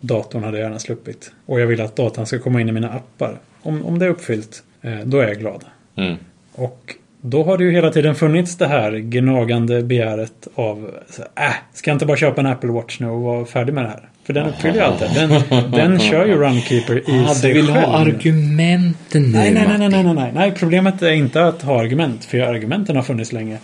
datorn 0.00 0.44
hade 0.44 0.58
jag 0.58 0.64
gärna 0.64 0.78
sluppit. 0.78 1.32
Och 1.46 1.60
jag 1.60 1.66
vill 1.66 1.80
att 1.80 1.96
datan 1.96 2.26
ska 2.26 2.38
komma 2.38 2.60
in 2.60 2.68
i 2.68 2.72
mina 2.72 2.90
appar. 2.90 3.38
Om, 3.62 3.86
om 3.86 3.98
det 3.98 4.04
är 4.04 4.10
uppfyllt, 4.10 4.62
eh, 4.82 4.98
då 5.04 5.18
är 5.18 5.28
jag 5.28 5.38
glad. 5.38 5.64
Mm. 5.96 6.16
Och 6.54 6.94
då 7.20 7.42
har 7.42 7.58
det 7.58 7.64
ju 7.64 7.70
hela 7.70 7.90
tiden 7.90 8.14
funnits 8.14 8.56
det 8.56 8.66
här 8.66 8.92
gnagande 8.92 9.82
begäret 9.82 10.48
av 10.54 10.90
äh, 11.34 11.52
ska 11.72 11.90
jag 11.90 11.94
inte 11.94 12.06
bara 12.06 12.16
köpa 12.16 12.40
en 12.40 12.46
Apple 12.46 12.70
Watch 12.70 13.00
nu 13.00 13.08
och 13.08 13.20
vara 13.20 13.44
färdig 13.44 13.72
med 13.72 13.84
det 13.84 13.88
här? 13.88 14.08
För 14.26 14.32
den 14.32 14.46
uppfyller 14.46 14.74
ju 14.74 14.80
allt 14.80 14.98
det. 14.98 15.10
Den, 15.14 15.70
den 15.70 15.98
kör 16.10 16.26
ju 16.26 16.34
Runkeeper 16.36 17.10
i 17.10 17.24
Ah, 17.28 17.34
sig 17.34 17.52
du 17.54 17.60
vill 17.62 17.72
själv. 17.72 17.86
ha 17.86 17.98
argumenten 17.98 19.22
nu, 19.22 19.28
Nej, 19.28 19.54
nej, 19.54 19.64
nej, 19.68 19.78
nej, 19.78 19.88
nej, 19.88 20.04
nej, 20.04 20.14
nej. 20.14 20.32
Nej, 20.34 20.52
problemet 20.56 21.02
är 21.02 21.10
inte 21.12 21.44
att 21.44 21.62
ha 21.62 21.80
argument. 21.80 22.24
För 22.24 22.38
argumenten 22.38 22.96
har 22.96 23.02
funnits 23.02 23.32
länge. 23.32 23.58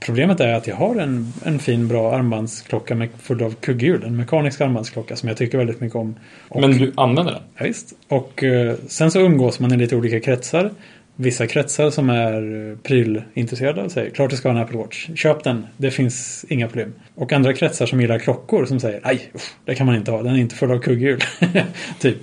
Problemet 0.00 0.40
är 0.40 0.52
att 0.54 0.66
jag 0.66 0.76
har 0.76 0.96
en, 0.96 1.32
en 1.44 1.58
fin 1.58 1.88
bra 1.88 2.14
armbandsklocka 2.14 2.94
med 2.94 3.08
full 3.22 3.42
av 3.42 3.54
kugghjul. 3.54 4.04
En 4.04 4.16
mekanisk 4.16 4.60
armbandsklocka 4.60 5.16
som 5.16 5.28
jag 5.28 5.38
tycker 5.38 5.58
väldigt 5.58 5.80
mycket 5.80 5.96
om. 5.96 6.14
Och, 6.48 6.60
Men 6.60 6.70
du 6.78 6.92
använder 6.96 7.32
den? 7.32 7.42
ja, 7.58 7.64
visst. 7.64 7.92
Och 8.08 8.44
eh, 8.44 8.74
sen 8.88 9.10
så 9.10 9.20
umgås 9.20 9.60
man 9.60 9.72
i 9.72 9.76
lite 9.76 9.96
olika 9.96 10.20
kretsar. 10.20 10.70
Vissa 11.16 11.46
kretsar 11.46 11.90
som 11.90 12.10
är 12.10 12.76
prylintresserade 12.82 13.90
säger 13.90 14.10
klart 14.10 14.30
du 14.30 14.36
ska 14.36 14.48
ha 14.48 14.56
en 14.56 14.62
Apple 14.62 14.78
Watch. 14.78 15.08
Köp 15.16 15.44
den, 15.44 15.66
det 15.76 15.90
finns 15.90 16.44
inga 16.48 16.66
problem. 16.68 16.92
Och 17.14 17.32
andra 17.32 17.52
kretsar 17.52 17.86
som 17.86 18.00
gillar 18.00 18.18
klockor 18.18 18.64
som 18.66 18.80
säger 18.80 19.00
nej, 19.04 19.30
usch, 19.34 19.54
det 19.64 19.74
kan 19.74 19.86
man 19.86 19.96
inte 19.96 20.10
ha, 20.10 20.22
den 20.22 20.34
är 20.34 20.38
inte 20.38 20.54
full 20.54 20.70
av 20.70 20.78
kugghjul. 20.78 21.20
typ. 22.00 22.18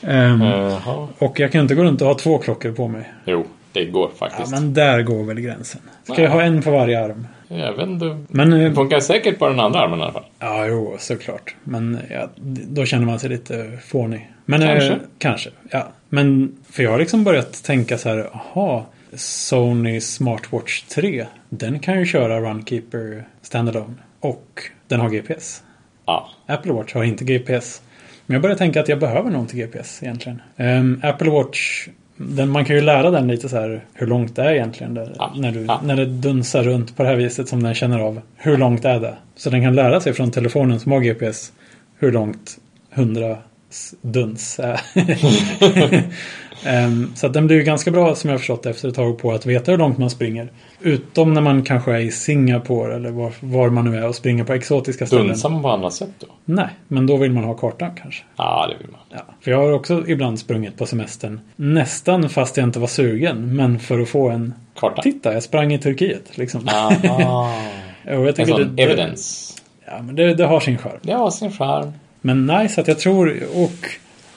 Jaha. 0.00 1.08
och 1.18 1.40
jag 1.40 1.52
kan 1.52 1.60
inte 1.60 1.74
gå 1.74 1.84
runt 1.84 2.00
och 2.00 2.06
ha 2.08 2.14
två 2.14 2.38
klockor 2.38 2.72
på 2.72 2.88
mig. 2.88 3.12
Jo, 3.24 3.46
det 3.72 3.84
går 3.84 4.10
Ja, 4.18 4.28
faktiskt. 4.28 4.50
men 4.50 4.74
där 4.74 5.02
går 5.02 5.24
väl 5.24 5.40
gränsen. 5.40 5.80
Ska 6.04 6.22
jag 6.22 6.30
ha 6.30 6.42
en 6.42 6.62
på 6.62 6.70
varje 6.70 7.04
arm? 7.04 7.26
Jag 7.58 7.72
vet 7.72 7.88
inte. 7.88 8.24
Men, 8.28 8.50
Det 8.50 8.66
eh, 8.66 8.72
funkar 8.74 9.00
säkert 9.00 9.38
på 9.38 9.48
den 9.48 9.60
andra 9.60 9.80
armen 9.80 9.98
i 9.98 10.02
alla 10.02 10.12
fall. 10.12 10.24
ja, 10.38 10.66
jo, 10.66 10.96
såklart. 10.98 11.54
Men 11.64 11.98
ja, 12.10 12.28
då 12.68 12.84
känner 12.84 13.06
man 13.06 13.18
sig 13.18 13.30
lite 13.30 13.78
fånig. 13.86 14.30
Men, 14.44 14.62
eh, 14.62 14.68
Kanske. 14.68 14.98
kanske, 15.18 15.50
ja. 15.70 15.88
Men, 16.08 16.56
för 16.70 16.82
jag 16.82 16.90
har 16.90 16.98
liksom 16.98 17.24
börjat 17.24 17.64
tänka 17.64 17.98
så 17.98 18.08
här, 18.08 18.30
jaha, 18.54 18.82
Sony 19.14 20.00
Smartwatch 20.00 20.82
3, 20.82 21.26
den 21.48 21.78
kan 21.78 21.98
ju 21.98 22.06
köra 22.06 22.40
Runkeeper 22.40 23.24
Standalone. 23.42 23.94
Och 24.20 24.62
den 24.88 25.00
har 25.00 25.08
GPS. 25.10 25.62
Ja. 26.06 26.30
Apple 26.46 26.72
Watch 26.72 26.94
har 26.94 27.04
inte 27.04 27.24
GPS. 27.24 27.82
Men 28.26 28.34
jag 28.34 28.42
börjar 28.42 28.56
tänka 28.56 28.80
att 28.80 28.88
jag 28.88 28.98
behöver 28.98 29.30
nog 29.30 29.40
inte 29.42 29.56
GPS 29.56 30.02
egentligen. 30.02 30.42
Ehm, 30.56 31.00
Apple 31.02 31.30
Watch, 31.30 31.88
den, 32.28 32.50
man 32.50 32.64
kan 32.64 32.76
ju 32.76 32.82
lära 32.82 33.10
den 33.10 33.28
lite 33.28 33.48
så 33.48 33.56
här 33.56 33.84
hur 33.94 34.06
långt 34.06 34.36
det 34.36 34.42
är 34.42 34.52
egentligen. 34.54 34.94
Där, 34.94 35.12
Ja, 35.18 35.32
när, 35.36 35.52
du, 35.52 35.64
ja. 35.64 35.80
när 35.84 35.96
det 35.96 36.06
dunsar 36.06 36.62
runt 36.62 36.96
på 36.96 37.02
det 37.02 37.08
här 37.08 37.16
viset 37.16 37.48
som 37.48 37.62
den 37.62 37.74
känner 37.74 37.98
av. 37.98 38.20
Hur 38.36 38.56
långt 38.56 38.84
är 38.84 39.00
det? 39.00 39.14
Så 39.36 39.50
den 39.50 39.62
kan 39.62 39.74
lära 39.74 40.00
sig 40.00 40.12
från 40.12 40.30
telefonen 40.30 40.80
som 40.80 40.92
har 40.92 41.00
GPS 41.00 41.52
hur 41.98 42.12
långt 42.12 42.58
100 42.94 43.36
s- 43.70 43.94
duns 44.02 44.58
är. 44.62 44.80
Ehm, 46.66 47.12
så 47.14 47.28
den 47.28 47.46
blir 47.46 47.56
ju 47.56 47.62
ganska 47.62 47.90
bra 47.90 48.14
som 48.14 48.30
jag 48.30 48.34
har 48.34 48.38
förstått 48.38 48.66
efter 48.66 48.88
ett 48.88 48.94
tag 48.94 49.18
på 49.18 49.32
att 49.32 49.46
veta 49.46 49.70
hur 49.70 49.78
långt 49.78 49.98
man 49.98 50.10
springer. 50.10 50.48
Utom 50.80 51.34
när 51.34 51.40
man 51.40 51.62
kanske 51.62 51.92
är 51.92 51.98
i 51.98 52.10
Singapore 52.10 52.96
eller 52.96 53.10
var, 53.10 53.32
var 53.40 53.70
man 53.70 53.90
nu 53.90 53.98
är 53.98 54.08
och 54.08 54.14
springer 54.14 54.44
på 54.44 54.52
exotiska 54.52 55.06
ställen. 55.06 55.26
Dunsar 55.26 55.48
man 55.48 55.62
på 55.62 55.68
annat 55.68 55.94
sätt 55.94 56.10
då? 56.18 56.26
Nej, 56.44 56.68
men 56.88 57.06
då 57.06 57.16
vill 57.16 57.32
man 57.32 57.44
ha 57.44 57.54
kartan 57.54 57.90
kanske. 58.02 58.24
Ja, 58.36 58.66
det 58.70 58.84
vill 58.84 58.92
man. 58.92 59.00
Ja, 59.10 59.34
för 59.40 59.50
jag 59.50 59.58
har 59.58 59.72
också 59.72 60.04
ibland 60.08 60.38
sprungit 60.38 60.78
på 60.78 60.86
semestern. 60.86 61.40
Nästan 61.56 62.28
fast 62.28 62.56
jag 62.56 62.66
inte 62.66 62.78
var 62.78 62.86
sugen. 62.86 63.56
Men 63.56 63.78
för 63.78 64.00
att 64.00 64.08
få 64.08 64.28
en... 64.28 64.54
Karta? 64.78 65.02
Titta, 65.02 65.32
jag 65.32 65.42
sprang 65.42 65.72
i 65.72 65.78
Turkiet. 65.78 66.38
Liksom. 66.38 66.68
Aha. 66.68 67.54
Och 68.04 68.26
jag 68.26 68.40
En 68.40 68.46
sån 68.46 68.76
det, 68.76 68.82
evidence. 68.82 69.54
Ja, 69.86 70.02
men 70.02 70.16
det, 70.16 70.34
det 70.34 70.46
har 70.46 70.60
sin 70.60 70.78
charm. 70.78 70.98
Det 71.02 71.12
har 71.12 71.30
sin 71.30 71.52
charm. 71.52 71.92
Men 72.20 72.68
så 72.68 72.80
att 72.80 72.88
jag 72.88 72.98
tror... 72.98 73.42
Och 73.54 73.88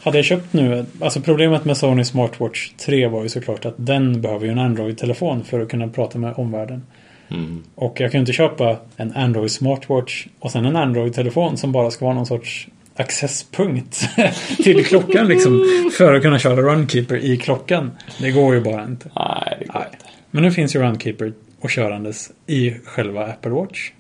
hade 0.06 0.18
jag 0.18 0.26
köpt 0.26 0.54
nu... 0.54 0.86
Alltså 1.00 1.22
problemet 1.22 1.66
med 1.66 1.78
Sony 1.78 2.04
Smartwatch 2.04 2.72
3 2.78 3.08
var 3.08 3.24
ju 3.24 3.30
såklart 3.30 3.66
att 3.66 3.74
den 3.78 4.22
behöver 4.22 4.46
ju 4.46 4.52
en 4.52 4.60
Android-telefon 4.60 5.44
för 5.44 5.60
att 5.60 5.70
kunna 5.70 5.88
prata 5.88 6.18
med 6.18 6.34
omvärlden. 6.38 6.84
Mm. 7.32 7.64
Och 7.76 8.00
jag 8.00 8.12
kan 8.12 8.20
ju 8.20 8.22
inte 8.22 8.34
köpa 8.34 8.78
en 8.98 9.14
Android 9.16 9.52
Smartwatch 9.52 10.28
och 10.40 10.52
sen 10.52 10.66
en 10.66 10.76
Android-telefon 10.76 11.58
som 11.58 11.72
bara 11.72 11.92
ska 11.92 12.06
vara 12.06 12.16
någon 12.16 12.26
sorts 12.26 12.68
accesspunkt 12.96 14.10
till 14.64 14.86
klockan 14.86 15.28
liksom. 15.28 15.64
För 15.98 16.14
att 16.14 16.22
kunna 16.22 16.40
köra 16.40 16.62
Runkeeper 16.62 17.16
i 17.16 17.38
klockan. 17.38 17.92
Det 18.20 18.32
går 18.32 18.56
ju 18.56 18.62
bara 18.62 18.84
inte. 18.84 19.10
Nej, 19.16 19.58
det 19.60 19.66
går 19.66 19.80
Nej. 19.80 19.88
inte. 19.94 20.06
Men 20.32 20.44
nu 20.44 20.52
finns 20.52 20.76
ju 20.76 20.80
Runkeeper 20.80 21.34
och 21.60 21.70
körandes 21.70 22.32
i 22.48 22.72
själva 22.72 23.26
Apple 23.26 23.52
Watch. 23.52 23.92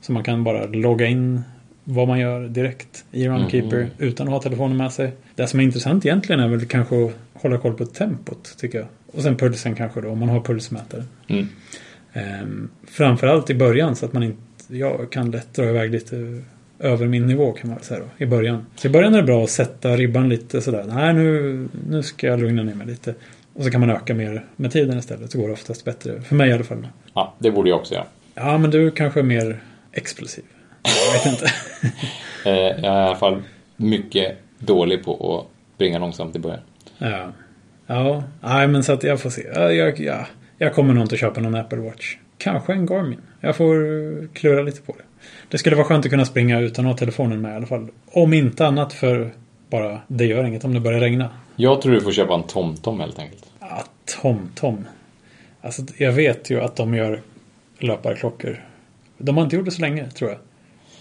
Så 0.00 0.12
man 0.12 0.24
kan 0.24 0.44
bara 0.44 0.66
logga 0.66 1.06
in 1.06 1.42
vad 1.84 2.08
man 2.08 2.18
gör 2.20 2.48
direkt 2.48 3.04
i 3.12 3.28
Runkeeper 3.28 3.76
Mm. 3.76 3.88
utan 3.98 4.26
att 4.26 4.32
ha 4.32 4.42
telefonen 4.42 4.76
med 4.76 4.92
sig. 4.92 5.12
Det 5.34 5.46
som 5.46 5.60
är 5.60 5.64
intressant 5.64 6.06
egentligen 6.06 6.40
är 6.40 6.48
väl 6.48 6.66
kanske 6.66 7.04
att 7.04 7.12
hålla 7.32 7.58
koll 7.58 7.74
på 7.74 7.86
tempot 7.86 8.54
tycker 8.58 8.78
jag. 8.78 8.86
Och 9.06 9.22
sen 9.22 9.36
pulsen 9.36 9.74
kanske 9.74 10.00
då 10.00 10.08
om 10.08 10.18
man 10.18 10.28
har 10.28 10.40
pulsmätare. 10.40 11.04
Mm. 11.28 11.48
Ehm, 12.12 12.70
framförallt 12.88 13.50
i 13.50 13.54
början 13.54 13.96
så 13.96 14.06
att 14.06 14.12
man 14.12 14.22
inte 14.22 14.38
jag 14.68 15.10
kan 15.12 15.30
lätt 15.30 15.54
dra 15.54 15.64
iväg 15.64 15.90
lite 15.90 16.42
över 16.78 17.06
min 17.06 17.26
nivå 17.26 17.52
kan 17.52 17.68
man 17.68 17.76
väl 17.76 17.84
säga 17.84 18.00
då, 18.00 18.24
i 18.24 18.26
början. 18.26 18.66
Så 18.76 18.86
i 18.88 18.90
början 18.90 19.14
är 19.14 19.18
det 19.18 19.24
bra 19.26 19.44
att 19.44 19.50
sätta 19.50 19.96
ribban 19.96 20.28
lite 20.28 20.60
sådär. 20.60 20.84
Nej, 20.88 21.14
nu, 21.14 21.68
nu 21.88 22.02
ska 22.02 22.26
jag 22.26 22.40
lugna 22.40 22.62
ner 22.62 22.74
mig 22.74 22.86
lite. 22.86 23.14
Och 23.54 23.64
så 23.64 23.70
kan 23.70 23.80
man 23.80 23.90
öka 23.90 24.14
mer 24.14 24.44
med 24.56 24.72
tiden 24.72 24.98
istället. 24.98 25.30
Så 25.32 25.38
går 25.38 25.46
det 25.46 25.52
oftast 25.52 25.84
bättre. 25.84 26.20
För 26.20 26.34
mig 26.36 26.50
i 26.50 26.52
alla 26.52 26.64
fall. 26.64 26.88
Ja, 27.14 27.34
det 27.38 27.50
borde 27.50 27.68
jag 27.68 27.78
också 27.78 27.94
göra. 27.94 28.04
Ja, 28.34 28.58
men 28.58 28.70
du 28.70 28.90
kanske 28.90 29.20
är 29.20 29.24
mer 29.24 29.60
explosiv. 29.92 30.44
Jag 30.82 31.12
vet 31.12 31.26
inte. 31.26 31.52
Eh, 32.44 32.52
jag 32.52 32.84
är 32.84 32.84
i 32.84 32.86
alla 32.86 33.16
fall 33.16 33.42
mycket 33.76 34.38
dålig 34.58 35.04
på 35.04 35.38
att 35.40 35.74
springa 35.74 35.98
långsamt 35.98 36.36
i 36.36 36.38
början. 36.38 36.60
ja. 36.98 37.32
Ja, 37.86 38.24
nej 38.40 38.68
men 38.68 38.84
så 38.84 38.92
att 38.92 39.02
jag 39.02 39.20
får 39.20 39.30
se. 39.30 39.42
Ja, 39.54 39.72
jag, 39.72 40.00
ja, 40.00 40.26
jag 40.58 40.74
kommer 40.74 40.94
nog 40.94 41.04
inte 41.04 41.16
köpa 41.16 41.40
någon 41.40 41.54
Apple 41.54 41.78
Watch. 41.78 42.16
Kanske 42.38 42.72
en 42.72 42.86
Garmin. 42.86 43.20
Jag 43.40 43.56
får 43.56 43.74
eh, 43.74 44.28
klura 44.32 44.62
lite 44.62 44.80
på 44.82 44.92
det. 44.92 45.02
Det 45.48 45.58
skulle 45.58 45.76
vara 45.76 45.86
skönt 45.86 46.04
att 46.04 46.10
kunna 46.10 46.24
springa 46.24 46.60
utan 46.60 46.86
att 46.86 46.92
ha 46.92 46.98
telefonen 46.98 47.40
med 47.40 47.52
i 47.52 47.56
alla 47.56 47.66
fall. 47.66 47.88
Om 48.06 48.32
inte 48.32 48.66
annat 48.66 48.92
för 48.92 49.30
bara 49.70 50.00
det 50.08 50.24
gör 50.24 50.44
inget 50.44 50.64
om 50.64 50.74
det 50.74 50.80
börjar 50.80 51.00
regna. 51.00 51.30
Jag 51.56 51.82
tror 51.82 51.92
du 51.92 52.00
får 52.00 52.12
köpa 52.12 52.34
en 52.34 52.42
TomTom 52.42 53.00
helt 53.00 53.18
enkelt. 53.18 53.44
Ja, 53.60 53.84
TomTom. 54.22 54.84
Alltså 55.60 55.82
jag 55.98 56.12
vet 56.12 56.50
ju 56.50 56.60
att 56.60 56.76
de 56.76 56.94
gör 56.94 57.20
löparklockor. 57.78 58.64
De 59.18 59.36
har 59.36 59.44
inte 59.44 59.56
gjort 59.56 59.64
det 59.64 59.70
så 59.70 59.80
länge 59.80 60.10
tror 60.10 60.30
jag. 60.30 60.38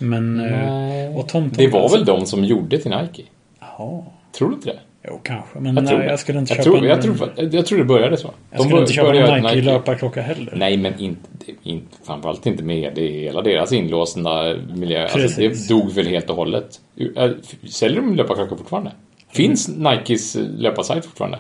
Men... 0.02 0.39
eh, 0.39 1.18
och 1.18 1.30
TomTom. 1.30 1.52
Det 1.58 1.68
var 1.68 1.82
alltså- 1.82 1.97
väl 1.97 2.06
de 2.06 2.26
som 2.26 2.43
gjorde 2.43 2.78
till 2.78 2.91
Nike? 2.91 3.24
Jaha. 3.60 4.04
Tror 4.32 4.49
du 4.49 4.56
inte 4.56 4.70
det? 4.70 4.80
Jo, 5.08 5.20
kanske. 5.24 5.60
Men 5.60 5.76
Jag 5.76 5.88
tror 5.88 5.97
nej, 5.97 6.08
det. 6.08 6.12
jag 6.12 6.20
skulle 6.20 6.39
inte 6.39 6.54
jag 6.54 6.66
köpa 6.66 6.78
tror, 6.78 6.84
en... 6.84 6.89
jag, 6.89 7.02
tror, 7.02 7.34
jag 7.52 7.66
tror 7.66 7.78
det 7.78 7.86
började 7.86 8.18
så. 8.18 8.32
jag 8.52 8.62
skulle 8.62 8.82
inte 8.82 8.93
köpa 8.93 9.10
en 9.10 9.16
göra 9.16 9.36
Nike, 9.36 9.62
löparklocka 9.62 10.22
heller. 10.22 10.54
Nej, 10.56 10.78
men 10.78 10.99
inte, 10.99 11.30
inte, 11.64 11.97
framförallt 12.04 12.45
inte 12.45 12.64
med 12.64 12.91
det. 12.95 13.08
Hela 13.08 13.41
deras 13.41 13.72
inlåsta 13.72 14.56
miljö. 14.76 15.04
Alltså, 15.04 15.41
det 15.41 15.68
dog 15.70 15.91
väl 15.91 16.08
helt 16.08 16.30
och 16.30 16.36
hållet. 16.36 16.80
Äh, 17.16 17.30
Säljer 17.70 18.02
de 18.02 18.16
löparklockor 18.16 18.56
fortfarande? 18.58 18.91
Finns 19.30 19.68
Nikes 19.78 20.38
löparsajt 20.58 21.06
fortfarande? 21.06 21.39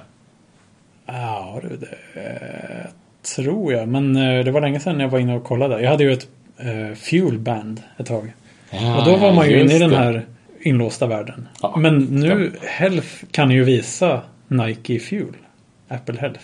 Ja, 1.05 1.59
du, 1.63 1.77
det 1.77 2.21
eh, 2.21 2.91
tror 3.35 3.73
jag. 3.73 3.87
Men 3.87 4.15
eh, 4.15 4.45
det 4.45 4.51
var 4.51 4.61
länge 4.61 4.79
sedan 4.79 4.99
jag 4.99 5.09
var 5.09 5.19
inne 5.19 5.35
och 5.35 5.43
kollade. 5.43 5.81
Jag 5.81 5.89
hade 5.91 6.03
ju 6.03 6.13
ett 6.13 6.27
eh, 6.57 6.95
Fuel 6.95 7.39
Band 7.39 7.81
ett 7.97 8.05
tag. 8.05 8.33
Ja, 8.71 8.99
och 8.99 9.05
då 9.05 9.15
var 9.15 9.33
man 9.33 9.49
ju 9.49 9.61
inne 9.61 9.75
i 9.75 9.79
den 9.79 9.93
här 9.93 10.25
inlåsta 10.61 11.07
världen. 11.07 11.47
Ja. 11.61 11.75
Men 11.77 11.97
nu, 11.97 12.51
Health 12.61 13.07
kan 13.31 13.51
ju 13.51 13.63
visa 13.63 14.21
Nike 14.47 14.99
Fuel. 14.99 15.33
Apple 15.87 16.19
Health. 16.19 16.39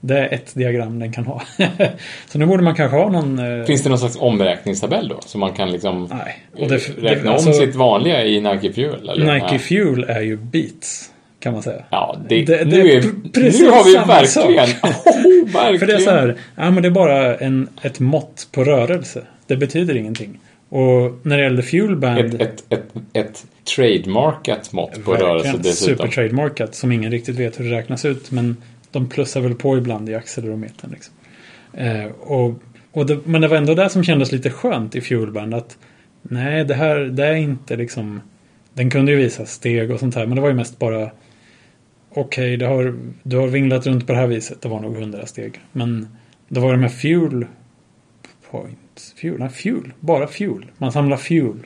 Det 0.00 0.18
är 0.18 0.34
ett 0.34 0.54
diagram 0.54 0.98
den 0.98 1.12
kan 1.12 1.24
ha. 1.26 1.42
så 2.28 2.38
nu 2.38 2.46
borde 2.46 2.62
man 2.62 2.74
kanske 2.74 2.96
ha 2.96 3.08
någon... 3.10 3.38
eh, 3.60 3.64
Finns 3.66 3.82
det 3.82 3.88
någon 3.88 3.98
slags 3.98 4.16
omräkningstabell 4.20 5.08
då? 5.08 5.20
Så 5.26 5.38
man 5.38 5.52
kan 5.52 5.72
liksom 5.72 6.08
Nej. 6.12 6.68
Det, 6.68 6.76
räkna 6.76 7.22
det, 7.22 7.28
om 7.28 7.34
alltså, 7.34 7.52
sitt 7.52 7.74
vanliga 7.74 8.24
i 8.24 8.40
Nike 8.40 8.72
Fuel? 8.72 9.08
Eller? 9.08 9.34
Nike. 9.34 9.58
Fuel 9.58 10.04
är 10.04 10.20
ju 10.20 10.36
beats. 10.36 11.10
Kan 11.40 11.52
man 11.52 11.62
säga. 11.62 11.82
Ja, 11.90 12.16
det, 12.28 12.44
Det- 12.44 12.64
nu, 12.68 12.90
är 12.92 13.02
precis 13.34 13.60
nu 13.60 13.70
har 13.70 13.84
vi 13.84 13.92
samma 13.92 14.06
verkligen... 14.06 14.66
sak. 14.66 14.80
Oh, 15.06 15.52
verkligen. 15.52 15.78
För 15.78 15.86
det 15.86 15.94
är 15.94 15.98
så 15.98 16.10
här, 16.10 16.36
ja 16.56 16.70
men 16.70 16.82
det 16.82 16.88
är 16.88 16.90
bara 16.90 17.36
en, 17.36 17.68
ett 17.82 18.00
mått 18.00 18.48
på 18.52 18.64
rörelse. 18.64 19.22
Det 19.46 19.56
betyder 19.56 19.96
ingenting. 19.96 20.38
Och 20.76 21.18
när 21.22 21.36
det 21.36 21.42
gäller 21.42 21.62
Fuel 21.62 21.96
Band... 21.96 22.18
Ett, 22.18 22.34
ett, 22.40 22.64
ett, 22.68 22.94
ett 23.12 23.46
trademarkat 23.76 24.72
mått 24.72 25.04
på 25.04 25.14
rörelse 25.14 25.54
dessutom. 25.62 25.96
Super 25.96 26.08
trademarkat 26.08 26.74
som 26.74 26.92
ingen 26.92 27.10
riktigt 27.10 27.36
vet 27.36 27.60
hur 27.60 27.64
det 27.64 27.70
räknas 27.70 28.04
ut. 28.04 28.30
Men 28.30 28.56
de 28.90 29.08
plussar 29.08 29.40
väl 29.40 29.54
på 29.54 29.78
ibland 29.78 30.08
i 30.08 30.14
accelerometern. 30.14 30.90
Liksom. 30.90 31.14
Eh, 31.72 32.04
och, 32.06 32.54
och 32.92 33.06
det, 33.06 33.18
men 33.24 33.40
det 33.40 33.48
var 33.48 33.56
ändå 33.56 33.74
det 33.74 33.88
som 33.88 34.04
kändes 34.04 34.32
lite 34.32 34.50
skönt 34.50 34.96
i 34.96 35.00
Fuelband. 35.00 35.54
Att 35.54 35.78
nej, 36.22 36.64
det 36.64 36.74
här 36.74 36.98
det 36.98 37.26
är 37.26 37.34
inte 37.34 37.76
liksom... 37.76 38.20
Den 38.74 38.90
kunde 38.90 39.12
ju 39.12 39.18
visa 39.18 39.46
steg 39.46 39.90
och 39.90 40.00
sånt 40.00 40.14
här. 40.14 40.26
Men 40.26 40.36
det 40.36 40.42
var 40.42 40.48
ju 40.48 40.54
mest 40.54 40.78
bara... 40.78 41.10
Okej, 42.10 42.56
det 42.56 42.66
har, 42.66 42.98
du 43.22 43.36
har 43.36 43.48
vinglat 43.48 43.86
runt 43.86 44.06
på 44.06 44.12
det 44.12 44.18
här 44.18 44.26
viset. 44.26 44.62
Det 44.62 44.68
var 44.68 44.80
nog 44.80 44.96
100 44.96 45.26
steg. 45.26 45.60
Men 45.72 46.08
det 46.48 46.60
var 46.60 46.72
de 46.72 46.82
här 46.82 46.88
Fuel 46.88 47.46
Point. 48.50 48.78
Fuel? 49.16 49.38
Nej, 49.38 49.48
Fuel. 49.48 49.92
Bara 50.00 50.26
Fuel. 50.26 50.66
Man 50.78 50.92
samlar 50.92 51.16
Fuel. 51.16 51.56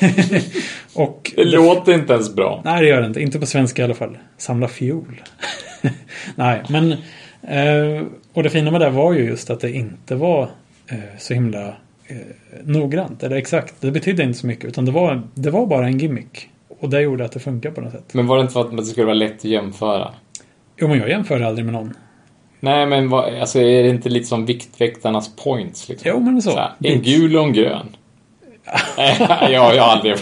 och 0.94 1.32
Det 1.36 1.44
låter 1.44 1.92
inte 1.92 2.12
ens 2.12 2.34
bra. 2.34 2.62
Nej, 2.64 2.82
det 2.82 2.88
gör 2.88 3.00
det 3.00 3.06
inte. 3.06 3.22
Inte 3.22 3.38
på 3.38 3.46
svenska 3.46 3.82
i 3.82 3.84
alla 3.84 3.94
fall. 3.94 4.18
Samla 4.36 4.68
fiol. 4.68 5.22
Nej, 6.34 6.62
men... 6.68 6.92
Eh, 7.42 8.04
och 8.32 8.42
det 8.42 8.50
fina 8.50 8.70
med 8.70 8.80
det 8.80 8.90
var 8.90 9.12
ju 9.12 9.24
just 9.24 9.50
att 9.50 9.60
det 9.60 9.70
inte 9.70 10.14
var 10.14 10.42
eh, 10.86 10.98
så 11.18 11.34
himla 11.34 11.66
eh, 12.06 12.16
noggrant. 12.64 13.22
Eller 13.22 13.36
exakt. 13.36 13.74
Det 13.80 13.90
betydde 13.90 14.22
inte 14.22 14.38
så 14.38 14.46
mycket. 14.46 14.64
Utan 14.64 14.84
det 14.84 14.92
var, 14.92 15.22
det 15.34 15.50
var 15.50 15.66
bara 15.66 15.86
en 15.86 15.98
gimmick. 15.98 16.48
Och 16.80 16.90
det 16.90 17.00
gjorde 17.00 17.24
att 17.24 17.32
det 17.32 17.40
funkar 17.40 17.70
på 17.70 17.80
något 17.80 17.92
sätt. 17.92 18.14
Men 18.14 18.26
var 18.26 18.36
det 18.36 18.42
inte 18.42 18.52
för 18.52 18.60
att 18.60 18.76
det 18.76 18.84
skulle 18.84 19.06
vara 19.06 19.14
lätt 19.14 19.36
att 19.36 19.44
jämföra? 19.44 20.14
Jo, 20.76 20.88
men 20.88 20.98
jag 20.98 21.08
jämför 21.08 21.40
aldrig 21.40 21.64
med 21.64 21.74
någon. 21.74 21.94
Nej, 22.60 22.86
men 22.86 23.08
vad, 23.08 23.34
alltså, 23.34 23.58
är 23.58 23.82
det 23.82 23.88
inte 23.88 24.08
lite 24.08 24.26
som 24.26 24.46
Viktväktarnas 24.46 25.36
points? 25.36 25.88
Liksom? 25.88 26.10
Jo, 26.10 26.20
men 26.20 26.42
så. 26.42 26.56
här, 26.56 26.70
en 26.80 27.02
gul 27.02 27.36
och 27.36 27.44
en 27.44 27.52
grön. 27.52 27.96
ja, 28.96 29.50
jag 29.50 29.60
har 29.60 29.76
aldrig... 29.78 30.14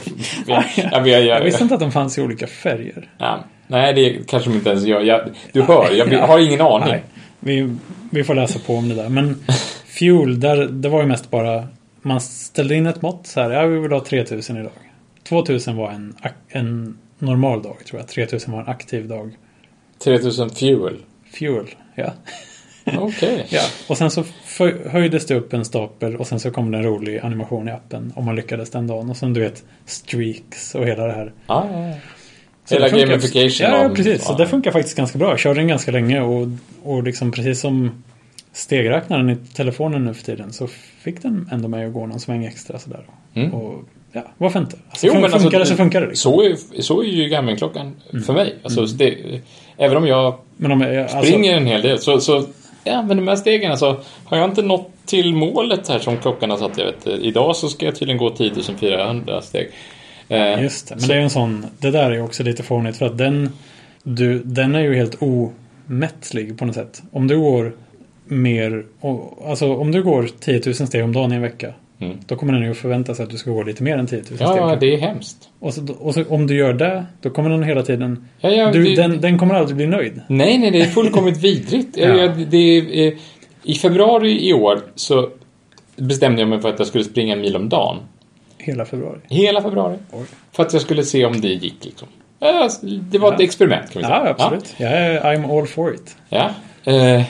Jag, 0.46 0.64
jag, 0.76 1.08
jag, 1.08 1.24
Jag 1.24 1.44
visste 1.44 1.62
inte 1.62 1.74
att 1.74 1.80
de 1.80 1.92
fanns 1.92 2.18
i 2.18 2.22
olika 2.22 2.46
färger. 2.46 3.10
ja, 3.18 3.44
nej, 3.66 3.94
det 3.94 4.28
kanske 4.28 4.50
de 4.50 4.56
inte 4.56 4.70
ens 4.70 4.84
gör. 4.84 5.00
Jag, 5.00 5.20
du 5.52 5.62
hör, 5.62 5.92
jag 5.92 6.26
har 6.26 6.38
ingen 6.38 6.60
aning. 6.60 6.88
Nej, 6.88 7.02
vi, 7.40 7.76
vi 8.10 8.24
får 8.24 8.34
läsa 8.34 8.58
på 8.58 8.74
om 8.74 8.88
det 8.88 8.94
där. 8.94 9.08
Men 9.08 9.44
Fuel, 9.86 10.40
där, 10.40 10.56
det 10.56 10.88
var 10.88 11.00
ju 11.00 11.06
mest 11.06 11.30
bara... 11.30 11.68
Man 12.02 12.20
ställde 12.20 12.74
in 12.74 12.86
ett 12.86 13.02
mått 13.02 13.26
så 13.26 13.40
här. 13.40 13.50
Ja, 13.50 13.66
vi 13.66 13.78
vill 13.78 13.92
ha 13.92 14.04
3000 14.04 14.56
idag. 14.56 14.72
2000 15.28 15.76
var 15.76 15.90
en, 15.90 16.14
en 16.48 16.98
normal 17.18 17.62
dag 17.62 17.76
tror 17.86 18.00
jag. 18.00 18.08
3000 18.08 18.52
var 18.52 18.60
en 18.60 18.68
aktiv 18.68 19.08
dag. 19.08 19.32
3000 20.04 20.50
fuel. 20.50 20.96
Fuel, 21.32 21.66
ja. 21.98 22.12
Okej. 22.98 23.46
ja. 23.50 23.62
Och 23.86 23.98
sen 23.98 24.10
så 24.10 24.24
höjdes 24.86 25.26
det 25.26 25.34
upp 25.34 25.52
en 25.52 25.64
stapel 25.64 26.16
och 26.16 26.26
sen 26.26 26.40
så 26.40 26.50
kom 26.50 26.70
det 26.70 26.78
en 26.78 26.84
rolig 26.84 27.18
animation 27.18 27.68
i 27.68 27.70
appen. 27.70 28.12
Om 28.16 28.24
man 28.24 28.36
lyckades 28.36 28.70
den 28.70 28.86
dagen. 28.86 29.10
Och 29.10 29.16
sen 29.16 29.32
du 29.34 29.40
vet 29.40 29.64
streaks 29.86 30.74
och 30.74 30.86
hela 30.86 31.06
det 31.06 31.12
här. 31.12 31.32
Ja, 31.46 31.68
ja, 31.72 31.88
ja. 31.88 31.94
Så 32.64 32.74
Hela 32.74 32.84
det 32.86 32.90
funkar- 32.90 33.06
gamification 33.08 33.70
Ja, 33.70 33.84
av- 33.84 33.94
precis. 33.94 34.24
Så 34.24 34.32
ja. 34.32 34.36
det 34.36 34.46
funkar 34.46 34.70
faktiskt 34.70 34.96
ganska 34.96 35.18
bra. 35.18 35.28
Jag 35.30 35.38
körde 35.38 35.60
den 35.60 35.68
ganska 35.68 35.90
länge 35.90 36.20
och, 36.20 36.48
och 36.82 37.02
liksom 37.02 37.32
precis 37.32 37.60
som 37.60 38.02
stegräknaren 38.52 39.30
i 39.30 39.36
telefonen 39.36 40.04
nu 40.04 40.14
för 40.14 40.24
tiden 40.24 40.52
så 40.52 40.66
fick 41.02 41.22
den 41.22 41.48
ändå 41.52 41.68
mig 41.68 41.84
att 41.86 41.92
gå 41.92 42.06
någon 42.06 42.20
sväng 42.20 42.44
extra 42.44 42.78
sådär. 42.78 43.04
Mm. 43.34 43.54
Och 43.54 43.84
ja, 44.12 44.22
varför 44.38 44.58
inte? 44.60 44.76
Alltså, 44.90 45.06
Jo, 45.06 45.12
fun- 45.14 45.20
men 45.20 45.30
funkar 45.30 45.50
det 45.50 45.56
alltså, 45.58 45.74
så 45.74 45.76
funkar 45.76 46.00
det. 46.00 46.06
Liksom. 46.06 46.32
Så 46.32 46.42
är, 46.42 46.82
så 46.82 47.02
är 47.02 47.06
ju 47.06 47.28
Garmin-klockan 47.28 47.96
för 48.26 48.32
mig. 48.32 48.54
Alltså, 48.62 48.86
det, 48.86 49.14
även 49.78 49.96
om 49.96 50.06
jag 50.06 50.34
Men 50.56 50.72
om 50.72 50.80
jag, 50.80 50.96
alltså, 50.96 51.22
springer 51.22 51.56
en 51.56 51.66
hel 51.66 51.82
del 51.82 51.98
så, 51.98 52.20
så 52.20 52.44
ja, 52.84 53.02
men 53.02 53.16
de 53.16 53.28
här 53.28 53.36
stegen 53.36 53.70
alltså. 53.70 54.00
Har 54.24 54.36
jag 54.36 54.50
inte 54.50 54.62
nått 54.62 54.90
till 55.08 55.34
målet 55.34 55.88
här 55.88 55.98
som 55.98 56.16
klockan 56.16 56.50
har 56.50 56.56
satt. 56.56 56.78
Jag 56.78 56.84
vet, 56.86 57.06
idag 57.06 57.56
så 57.56 57.68
ska 57.68 57.86
jag 57.86 57.96
tydligen 57.96 58.18
gå 58.18 58.30
10 58.30 58.52
400 58.80 59.42
steg. 59.42 59.70
Eh, 60.28 60.62
Just 60.62 60.88
det, 60.88 60.96
men 60.98 61.08
det 61.08 61.14
är 61.14 61.20
en 61.20 61.30
sån. 61.30 61.66
Det 61.78 61.90
där 61.90 62.10
är 62.10 62.14
ju 62.14 62.22
också 62.22 62.42
lite 62.42 62.62
fånigt 62.62 62.96
för 62.96 63.06
att 63.06 63.18
den, 63.18 63.50
du, 64.02 64.38
den 64.38 64.74
är 64.74 64.80
ju 64.80 64.94
helt 64.94 65.22
omättlig 65.22 66.58
på 66.58 66.64
något 66.64 66.74
sätt. 66.74 67.02
Om 67.12 67.26
du 67.26 67.38
går 67.38 67.72
mer, 68.24 68.84
alltså 69.46 69.74
om 69.74 69.92
du 69.92 70.02
går 70.02 70.28
10 70.40 70.62
000 70.66 70.74
steg 70.74 71.04
om 71.04 71.12
dagen 71.12 71.32
i 71.32 71.34
en 71.34 71.42
vecka. 71.42 71.74
Mm. 72.00 72.16
Då 72.26 72.36
kommer 72.36 72.52
den 72.52 72.62
ju 72.62 72.74
förvänta 72.74 73.14
sig 73.14 73.22
att 73.24 73.30
du 73.30 73.36
ska 73.36 73.50
gå 73.50 73.62
lite 73.62 73.82
mer 73.82 73.98
än 73.98 74.06
10 74.06 74.16
000 74.16 74.24
steg. 74.26 74.40
Ja, 74.40 74.76
det 74.80 74.94
är 74.94 74.98
hemskt. 74.98 75.36
Och, 75.60 75.74
så, 75.74 75.92
och 76.00 76.14
så, 76.14 76.24
om 76.28 76.46
du 76.46 76.54
gör 76.56 76.72
det, 76.72 77.06
då 77.22 77.30
kommer 77.30 77.50
den 77.50 77.62
hela 77.62 77.82
tiden... 77.82 78.28
Ja, 78.40 78.50
ja, 78.50 78.70
du, 78.72 78.82
det- 78.84 78.94
den, 79.02 79.20
den 79.20 79.38
kommer 79.38 79.54
aldrig 79.54 79.76
bli 79.76 79.86
nöjd. 79.86 80.20
Nej, 80.28 80.58
nej, 80.58 80.70
det 80.70 80.80
är 80.80 80.86
fullkomligt 80.86 81.36
vidrigt. 81.44 81.96
Ja. 81.96 82.28
Det 82.28 82.56
är, 82.56 83.06
eh, 83.08 83.12
I 83.62 83.74
februari 83.74 84.48
i 84.48 84.52
år 84.52 84.80
så 84.94 85.28
bestämde 85.96 86.40
jag 86.42 86.48
mig 86.48 86.60
för 86.60 86.68
att 86.68 86.78
jag 86.78 86.88
skulle 86.88 87.04
springa 87.04 87.34
en 87.34 87.40
mil 87.40 87.56
om 87.56 87.68
dagen. 87.68 87.96
Hela 88.58 88.84
februari. 88.84 89.18
Hela 89.28 89.62
februari. 89.62 89.96
Oj. 90.12 90.24
För 90.52 90.62
att 90.62 90.72
jag 90.72 90.82
skulle 90.82 91.02
se 91.04 91.24
om 91.24 91.40
det 91.40 91.48
gick 91.48 91.84
liksom. 91.84 92.08
Ja, 92.40 92.68
Det 92.84 93.18
var 93.18 93.32
ett 93.32 93.38
Ja. 93.40 93.44
experiment 93.44 93.90
kan 93.90 94.02
vi 94.02 94.06
säga. 94.06 94.22
Ja, 94.24 94.30
absolut. 94.38 94.74
Jag 94.76 94.92
är, 94.92 95.20
I'm 95.20 95.58
all 95.60 95.66
for 95.66 95.94
it. 95.94 96.16
Ja. 96.28 96.50
Eh, 96.84 97.22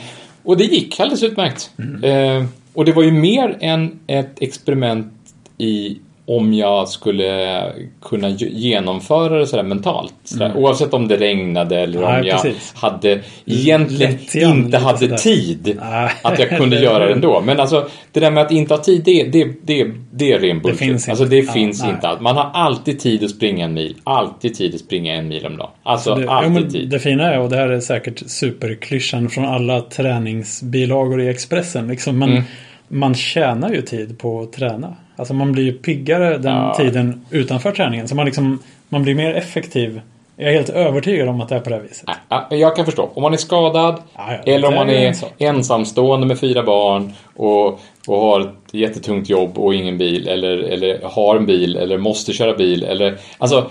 och 0.43 0.57
det 0.57 0.65
gick 0.65 1.01
alldeles 1.01 1.23
utmärkt. 1.23 1.71
Mm. 1.79 2.05
Eh, 2.41 2.45
och 2.79 2.85
det 2.85 2.93
var 2.93 3.03
ju 3.03 3.13
mer 3.13 3.57
än 3.61 3.99
ett 4.07 4.37
experiment 4.41 5.13
i 5.59 5.99
om 6.31 6.55
jag 6.55 6.89
skulle 6.89 7.63
kunna 8.03 8.29
ge- 8.29 8.49
genomföra 8.53 9.39
det 9.39 9.47
sådär 9.47 9.63
mentalt. 9.63 10.15
Sådär. 10.25 10.53
Oavsett 10.57 10.95
om 10.95 11.09
det 11.09 11.17
regnade 11.17 11.81
eller 11.81 11.99
Mm. 11.99 12.11
Nej, 12.11 12.21
om 12.21 12.27
jag 12.27 12.43
precis. 12.43 12.73
hade 12.77 13.21
egentligen 13.47 14.13
Lättjan, 14.13 14.51
inte 14.59 14.79
hade 14.79 15.19
tid 15.19 15.79
Nej. 15.91 16.11
att 16.23 16.39
jag 16.39 16.49
kunde 16.49 16.77
göra 16.81 17.07
det 17.07 17.13
ändå. 17.13 17.41
Men 17.47 17.61
alltså 17.61 17.89
det 18.13 18.21
där 18.21 18.31
med 18.31 18.43
att 18.43 18.51
inte 18.53 18.75
ha 18.75 18.83
tid, 18.83 19.03
det, 19.05 19.25
det, 19.25 19.45
det, 19.63 19.91
det 20.13 20.33
är 20.33 20.39
ren 20.39 20.61
bullshit. 20.61 20.79
finns 20.79 21.03
inte. 21.03 21.11
Alltså 21.11 21.25
det 21.25 21.37
Ja, 21.39 21.53
finns 21.53 21.83
nej. 21.83 21.91
inte. 21.91 22.17
Man 22.21 22.37
har 22.37 22.51
alltid 22.55 23.01
tid 23.01 23.25
att 23.25 23.31
springa 23.31 23.65
en 23.65 23.75
mil. 23.75 23.97
Alltid 24.05 24.55
tid 24.55 24.75
att 24.75 24.81
springa 24.81 25.15
en 25.15 25.29
mil 25.29 25.47
om 25.47 25.57
dagen. 25.57 25.71
Alltså 25.83 26.15
Det, 26.15 26.23
jo, 26.23 26.31
alltid 26.31 26.53
men 26.53 26.69
tid. 26.71 26.89
det 26.91 26.99
fina 26.99 27.33
är, 27.35 27.39
och 27.41 27.51
det 27.51 27.57
här 27.57 27.69
är 27.69 27.81
säkert 27.81 28.23
superklyschan 28.27 29.29
från 29.31 29.45
alla 29.45 29.81
träningsbilagor 29.81 31.21
i 31.23 31.29
Expressen. 31.29 31.89
Liksom, 31.89 32.19
men 32.19 32.31
Mm. 32.31 32.43
Man 32.89 33.15
tjänar 33.15 33.71
ju 33.73 33.83
tid 33.83 34.19
på 34.19 34.41
att 34.41 34.53
träna. 34.53 34.97
Alltså 35.17 35.35
man 35.35 35.53
blir 35.53 35.65
ju 35.65 35.73
piggare 35.73 36.39
den 36.39 36.55
Ja. 36.57 36.75
tiden 36.79 37.25
utanför 37.31 37.73
träningen. 37.73 38.09
Så 38.09 38.15
man, 38.15 38.27
liksom, 38.27 38.59
man 38.89 39.03
blir 39.03 39.15
mer 39.15 39.35
effektiv. 39.35 40.01
Jag 40.41 40.49
är 40.49 40.53
helt 40.53 40.69
övertygad 40.69 41.29
om 41.29 41.41
att 41.41 41.49
det 41.49 41.55
är 41.55 41.61
på 41.61 41.71
det 41.71 41.81
viset. 41.81 42.05
Nej, 42.07 42.17
ja, 42.29 42.47
Jag 42.51 42.77
kan 42.77 42.85
förstå. 42.85 43.11
Om 43.15 43.23
man 43.23 43.33
är 43.33 43.37
skadad 43.37 44.03
Ja, 44.17 44.33
ja, 44.33 44.53
eller 44.53 44.69
om 44.69 44.75
det 44.75 44.79
man 44.79 44.91
är 44.91 45.15
ensamstående 45.39 46.27
med 46.27 46.39
fyra 46.39 46.63
barn 46.63 47.13
och, 47.37 47.81
och 48.07 48.21
har 48.21 48.41
ett 48.41 48.75
jättetungt 48.75 49.29
jobb 49.29 49.59
och 49.59 49.75
ingen 49.75 49.99
bil 49.99 50.29
eller, 50.29 50.59
eller 50.59 51.01
har 51.03 51.37
en 51.37 51.47
bil 51.47 51.77
eller 51.77 51.99
måste 51.99 52.33
köra 52.33 52.55
bil 52.55 52.83
eller 52.83 53.19
alltså 53.39 53.71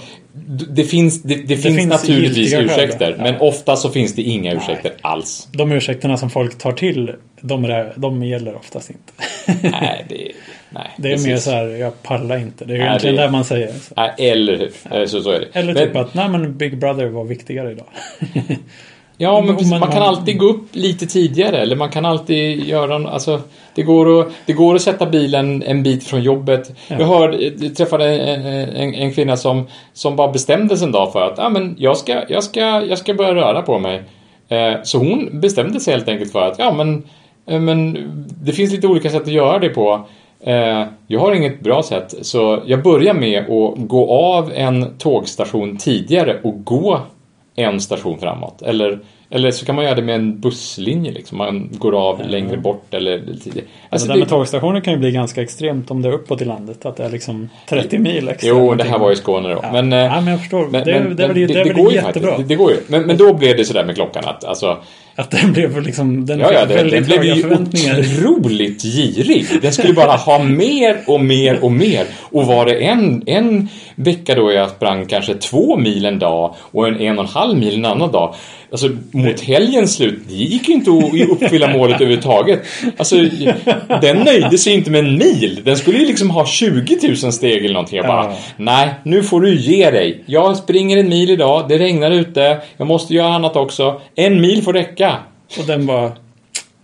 det 0.69 0.83
finns, 0.83 1.23
det, 1.23 1.35
det 1.35 1.57
finns, 1.57 1.77
finns 1.77 1.89
naturligtvis 1.89 2.53
ursäkter 2.53 3.15
ja. 3.17 3.23
men 3.23 3.41
ofta 3.41 3.75
så 3.75 3.89
finns 3.89 4.15
det 4.15 4.21
inga 4.21 4.53
ursäkter 4.53 4.91
alls. 5.01 5.47
De 5.51 5.71
ursäkterna 5.71 6.17
som 6.17 6.29
folk 6.29 6.57
tar 6.57 6.71
till, 6.71 7.13
de, 7.41 7.85
de 7.95 8.23
gäller 8.23 8.55
oftast 8.55 8.89
inte. 8.89 9.13
Nej, 9.71 10.05
det, 10.09 10.31
nej, 10.69 10.91
Det 10.97 11.07
är 11.07 11.11
precis. 11.13 11.27
mer 11.27 11.37
så 11.37 11.51
här, 11.51 11.65
jag 11.67 12.03
pallar 12.03 12.37
inte. 12.37 12.65
Det 12.65 12.73
är 12.73 12.77
Nej, 12.77 12.87
egentligen 12.87 13.15
det- 13.15 13.21
det 13.21 13.31
man 13.31 13.43
säger. 13.45 13.67
Så. 13.67 13.93
Nej, 13.97 14.11
eller 14.31 14.57
hur? 14.57 15.05
Så, 15.05 15.21
så 15.21 15.31
är 15.31 15.39
det. 15.39 15.59
Eller 15.59 15.73
Men- 15.73 15.83
typ 15.87 15.95
att, 15.95 16.13
nej 16.13 16.29
men 16.29 16.57
Big 16.57 16.79
Brother 16.79 17.05
var 17.07 17.23
viktigare 17.23 17.71
idag. 17.71 17.85
Ja, 19.19 19.41
men 19.41 19.55
Men- 19.55 19.69
men- 19.69 19.79
man 19.79 19.91
kan 19.91 20.01
alltid 20.03 20.37
gå 20.39 20.45
upp 20.45 20.65
lite 20.71 21.05
tidigare 21.05 21.57
eller 21.57 21.75
man 21.75 21.89
kan 21.89 22.05
alltid 22.05 22.63
göra 22.67 22.95
en- 22.95 23.07
alltså 23.07 23.41
det 23.75 23.81
går 23.83 24.21
att, 24.21 24.27
det 24.45 24.53
går 24.53 24.75
att 24.75 24.81
sätta 24.81 25.05
bilen 25.05 25.63
en 25.63 25.83
bit 25.83 26.03
från 26.03 26.21
jobbet. 26.23 26.71
Jag, 26.87 27.05
hörde, 27.05 27.37
jag 27.43 27.75
träffade 27.75 28.05
en, 28.17 28.45
en, 28.75 28.93
en 28.93 29.13
kvinna 29.13 29.37
som, 29.37 29.67
som 29.93 30.15
bara 30.15 30.31
bestämde 30.31 30.77
sig 30.77 30.85
en 30.85 30.91
dag 30.91 31.11
för 31.13 31.21
att 31.21 31.39
ah, 31.39 31.49
men 31.49 31.75
jag, 31.79 31.97
ska, 31.97 32.23
jag, 32.29 32.43
ska, 32.43 32.59
jag 32.61 32.97
ska 32.97 33.13
börja 33.13 33.35
röra 33.35 33.61
på 33.61 33.79
mig. 33.79 34.03
Eh, 34.49 34.73
så 34.83 34.97
hon 34.97 35.39
bestämde 35.39 35.79
sig 35.79 35.93
helt 35.93 36.07
enkelt 36.07 36.31
för 36.31 36.41
att 36.47 36.59
ja, 36.59 36.73
men, 36.73 37.03
eh, 37.49 37.59
men 37.59 37.97
det 38.43 38.51
finns 38.51 38.71
lite 38.71 38.87
olika 38.87 39.09
sätt 39.09 39.21
att 39.21 39.27
göra 39.27 39.59
det 39.59 39.69
på. 39.69 40.07
Eh, 40.39 40.85
jag 41.07 41.19
har 41.19 41.35
inget 41.35 41.59
bra 41.59 41.83
sätt 41.83 42.13
så 42.21 42.63
jag 42.65 42.83
börjar 42.83 43.13
med 43.13 43.39
att 43.39 43.87
gå 43.87 44.11
av 44.11 44.51
en 44.55 44.97
tågstation 44.97 45.77
tidigare 45.77 46.39
och 46.43 46.65
gå 46.65 46.99
en 47.55 47.81
station 47.81 48.19
framåt. 48.19 48.61
Eller 48.61 48.99
eller 49.29 49.51
så 49.51 49.65
kan 49.65 49.75
man 49.75 49.83
göra 49.83 49.95
det 49.95 50.01
med 50.01 50.15
en 50.15 50.39
busslinje 50.39 51.11
liksom. 51.11 51.37
Man 51.37 51.69
går 51.71 52.09
av 52.09 52.21
längre 52.27 52.57
bort 52.57 52.93
eller 52.93 53.19
tidigare. 53.43 53.67
Alltså, 53.89 54.07
det 54.07 54.13
där 54.13 54.19
med 54.19 54.29
tågstationer 54.29 54.81
kan 54.81 54.93
ju 54.93 54.99
bli 54.99 55.11
ganska 55.11 55.41
extremt 55.41 55.91
om 55.91 56.01
det 56.01 56.09
är 56.09 56.13
uppåt 56.13 56.41
i 56.41 56.45
landet. 56.45 56.85
Att 56.85 56.97
det 56.97 57.03
är 57.03 57.09
liksom 57.09 57.49
30 57.69 57.97
mil 57.97 58.27
extra. 58.29 58.49
Jo, 58.49 58.75
det 58.75 58.83
här 58.83 58.99
var 58.99 59.11
i 59.11 59.15
Skåne 59.15 59.49
då. 59.49 59.59
Ja. 59.63 59.71
Men, 59.71 59.93
eh, 59.93 59.99
ja, 59.99 60.21
men 60.21 60.27
jag 60.27 60.39
förstår. 60.39 60.67
Men, 60.67 60.83
det, 60.85 60.99
men, 60.99 61.15
det, 61.15 61.27
det, 61.45 61.59
är 61.59 61.63
väl 61.63 61.73
går 61.73 61.91
ju 61.91 61.95
jättebra. 61.95 62.37
Det, 62.37 62.43
det 62.43 62.55
går 62.55 62.71
ju. 62.71 62.77
Men, 62.87 63.03
men 63.03 63.17
då 63.17 63.33
blev 63.33 63.57
det 63.57 63.65
sådär 63.65 63.83
med 63.83 63.95
klockan 63.95 64.25
att 64.25 64.43
alltså, 64.43 64.77
Att 65.15 65.31
den 65.31 65.53
blev 65.53 65.81
liksom... 65.81 66.25
Den 66.25 66.39
Ja, 66.39 66.53
ja, 66.53 66.59
fick 66.59 66.69
den, 66.69 66.77
den 66.77 66.89
väldigt 66.89 67.05
blev 67.05 67.17
höga 67.17 67.35
ju 67.35 67.41
förväntningar. 67.41 67.99
otroligt 67.99 68.81
girig. 68.83 69.45
Den 69.61 69.73
skulle 69.73 69.93
bara 69.93 70.11
ha 70.11 70.43
mer 70.43 70.97
och 71.07 71.21
mer 71.21 71.63
och 71.63 71.71
mer. 71.71 72.05
Och 72.21 72.45
var 72.45 72.65
det 72.65 72.73
en, 72.85 73.23
en 73.25 73.69
vecka 73.95 74.35
då 74.35 74.51
jag 74.51 74.69
sprang 74.69 75.05
kanske 75.05 75.33
två 75.33 75.77
mil 75.77 76.05
en 76.05 76.19
dag 76.19 76.55
och 76.59 76.87
en 76.87 77.01
en 77.01 77.19
och 77.19 77.23
en 77.25 77.29
halv 77.29 77.57
mil 77.57 77.75
en 77.75 77.85
annan 77.85 78.11
dag. 78.11 78.35
Alltså 78.71 78.89
mot 79.11 79.39
helgens 79.39 79.95
slut, 79.95 80.19
det 80.27 80.33
gick 80.33 80.67
ju 80.67 80.73
inte 80.73 80.91
att 80.91 81.29
uppfylla 81.31 81.67
målet 81.67 81.95
överhuvudtaget. 81.95 82.63
Alltså, 82.97 83.15
den 84.01 84.17
nöjde 84.17 84.57
sig 84.57 84.73
inte 84.73 84.91
med 84.91 84.99
en 84.99 85.17
mil. 85.17 85.61
Den 85.65 85.77
skulle 85.77 85.97
ju 85.97 86.05
liksom 86.05 86.29
ha 86.29 86.45
20 86.45 86.97
000 87.23 87.33
steg 87.33 87.57
eller 87.65 87.73
någonting. 87.73 87.97
Jag 87.97 88.07
bara, 88.07 88.23
Ja. 88.23 88.37
nej, 88.57 88.89
nu 89.03 89.23
får 89.23 89.41
du 89.41 89.55
ge 89.55 89.91
dig. 89.91 90.23
Jag 90.25 90.57
springer 90.57 90.97
en 90.97 91.09
mil 91.09 91.29
idag, 91.29 91.65
det 91.69 91.77
regnar 91.77 92.11
ute, 92.11 92.57
jag 92.77 92.87
måste 92.87 93.13
göra 93.13 93.33
annat 93.35 93.55
också. 93.55 94.01
En 94.15 94.41
mil 94.41 94.63
får 94.63 94.73
räcka. 94.73 95.15
Och 95.59 95.65
den 95.67 95.85
bara... 95.85 96.11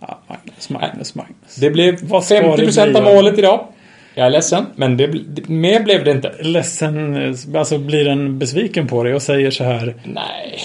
Ja, 0.00 0.18
Magnus, 0.28 0.70
Magnus, 0.70 1.14
Magnus. 1.14 1.56
Det 1.60 1.70
blev 1.70 1.98
Vad 2.02 2.24
ska 2.24 2.34
50% 2.34 2.92
det 2.92 2.98
av 2.98 3.04
målet 3.04 3.38
idag. 3.38 3.66
Jag 4.16 4.26
är 4.26 4.30
ledsen, 4.30 4.66
men 4.76 4.96
det, 4.96 5.08
mer 5.48 5.82
blev 5.82 6.04
det 6.04 6.10
inte. 6.10 6.32
Ledsen, 6.40 7.16
alltså 7.56 7.78
blir 7.78 8.04
den 8.04 8.38
besviken 8.38 8.86
på 8.86 9.02
dig 9.02 9.14
och 9.14 9.22
säger 9.22 9.50
så 9.50 9.64
här 9.64 9.94
Nej. 10.04 10.58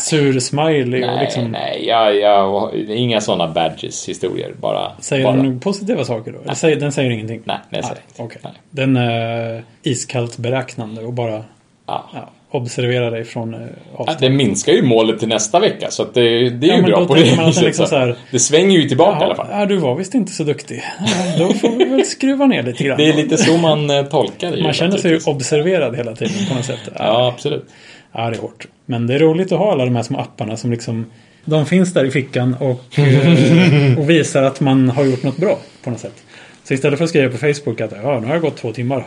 sur 0.00 0.40
smiley 0.40 1.02
och 1.04 1.14
Nej, 1.14 1.24
liksom 1.24 1.44
nej, 1.50 1.84
jag, 1.86 2.16
jag, 2.16 2.74
inga 2.74 3.20
sådana 3.20 3.48
badges 3.52 4.08
historier. 4.08 4.52
Bara. 4.60 4.92
säger 5.00 5.24
bara. 5.24 5.36
den 5.36 5.60
positiva 5.60 6.04
saker 6.04 6.32
då? 6.32 6.38
Eller 6.40 6.54
säger, 6.54 6.76
den 6.80 6.92
säger 6.92 7.10
ingenting? 7.10 7.42
Nej, 7.44 7.58
den 7.70 7.82
säger 7.82 7.96
ingenting. 7.96 8.26
okej. 8.26 8.40
Nej. 8.44 8.52
Den 8.70 8.96
är 8.96 9.62
iskallt 9.82 10.38
beräknande 10.38 11.00
och 11.02 11.12
bara 11.12 11.44
Ja. 11.86 12.10
ja, 12.14 12.28
observerar 12.56 13.10
dig 13.10 13.24
från 13.24 13.54
eh, 13.54 13.60
Ja, 13.60 13.66
avstånd. 13.98 14.18
det 14.20 14.30
minskar 14.30 14.72
ju 14.72 14.82
målet 14.82 15.18
till 15.18 15.28
nästa 15.28 15.60
vecka 15.60 15.90
så 15.90 16.04
det, 16.04 16.20
det 16.50 16.66
är 16.66 16.70
Ja, 16.70 16.76
ju 16.76 16.82
bra 16.82 17.06
på 17.06 17.14
det 17.14 17.36
man 17.36 17.50
liksom 17.50 17.86
så 17.86 17.96
här- 17.96 18.16
Det 18.30 18.38
svänger 18.38 18.78
ju 18.78 18.88
tillbaka 18.88 19.20
i 19.20 19.24
alla 19.24 19.34
fall. 19.34 19.46
Ja, 19.50 19.66
du 19.66 19.76
var 19.76 19.94
visst 19.94 20.14
inte 20.14 20.32
så 20.32 20.42
duktig. 20.44 20.82
Ja, 21.00 21.38
då 21.46 21.52
får 21.52 21.70
vi 21.78 21.84
väl 21.84 22.04
skruva 22.04 22.46
ner 22.46 22.62
lite 22.62 22.84
grann. 22.84 22.98
Det 22.98 23.08
är 23.08 23.12
lite 23.16 23.36
så 23.36 23.56
man 23.56 23.90
eh, 23.90 24.02
tolkar 24.04 24.50
det 24.50 24.56
ju 24.56 24.62
Man 24.62 24.72
känner 24.72 24.96
sig 24.96 25.10
ju 25.10 25.20
observerad 25.26 25.96
hela 25.96 26.14
tiden 26.14 26.46
på 26.48 26.54
något 26.54 26.64
sätt. 26.64 26.80
Ja, 26.98 27.28
absolut. 27.34 27.64
Ja, 28.12 28.30
det 28.30 28.36
är 28.36 28.40
hårt. 28.40 28.66
Men 28.86 29.06
det 29.06 29.14
är 29.14 29.18
roligt 29.18 29.52
att 29.52 29.58
ha 29.58 29.72
alla 29.72 29.84
de 29.84 29.96
här 29.96 30.02
små 30.02 30.18
apparna 30.18 30.56
som 30.56 30.70
liksom 30.70 31.06
De 31.44 31.66
finns 31.66 31.92
där 31.92 32.04
i 32.04 32.10
fickan 32.10 32.56
och, 32.60 32.98
eh, 32.98 33.98
och 33.98 34.10
visar 34.10 34.42
att 34.42 34.60
man 34.60 34.88
har 34.90 35.04
gjort 35.04 35.22
något 35.22 35.36
bra 35.36 35.58
på 35.84 35.90
något 35.90 36.00
sätt. 36.00 36.22
Så 36.66 36.74
istället 36.74 36.98
för 36.98 37.04
att 37.04 37.10
skriva 37.10 37.32
på 37.32 37.38
Facebook 37.38 37.80
att 37.80 37.92
ja, 37.92 38.20
nu 38.20 38.26
har 38.26 38.34
jag 38.34 38.42
gått 38.42 38.56
två 38.56 38.72
timmar, 38.72 39.04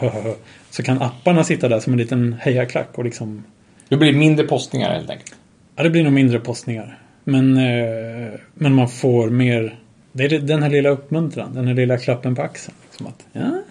så 0.70 0.84
kan 0.84 1.02
apparna 1.02 1.44
sitta 1.44 1.70
där 1.70 1.80
som 1.80 1.94
en 1.94 2.00
liten 2.00 2.36
hejaklack 2.42 2.88
och 2.96 3.04
liksom 3.04 3.44
Det 3.90 3.98
blir 3.98 4.14
mindre 4.14 4.48
postningar 4.48 4.94
helt 4.94 5.10
enkelt. 5.10 5.36
Ja, 5.76 5.84
det 5.84 5.90
blir 5.90 6.04
nog 6.04 6.14
mindre 6.14 6.40
postningar. 6.40 7.00
Men, 7.24 7.58
eh, 7.58 8.32
men 8.54 8.74
man 8.74 8.90
får 8.90 9.30
mer 9.30 9.80
Det 10.12 10.26
är 10.26 10.40
den 10.40 10.64
här 10.64 10.70
lilla 10.70 10.90
uppmuntran, 10.90 11.54
den 11.54 11.68
här 11.68 11.74
lilla 11.74 11.98
klappen 11.98 12.36
på 12.36 12.42
axeln. 12.42 12.78
Liksom 12.84 13.08
att, 13.08 13.26
ja, 13.34 13.62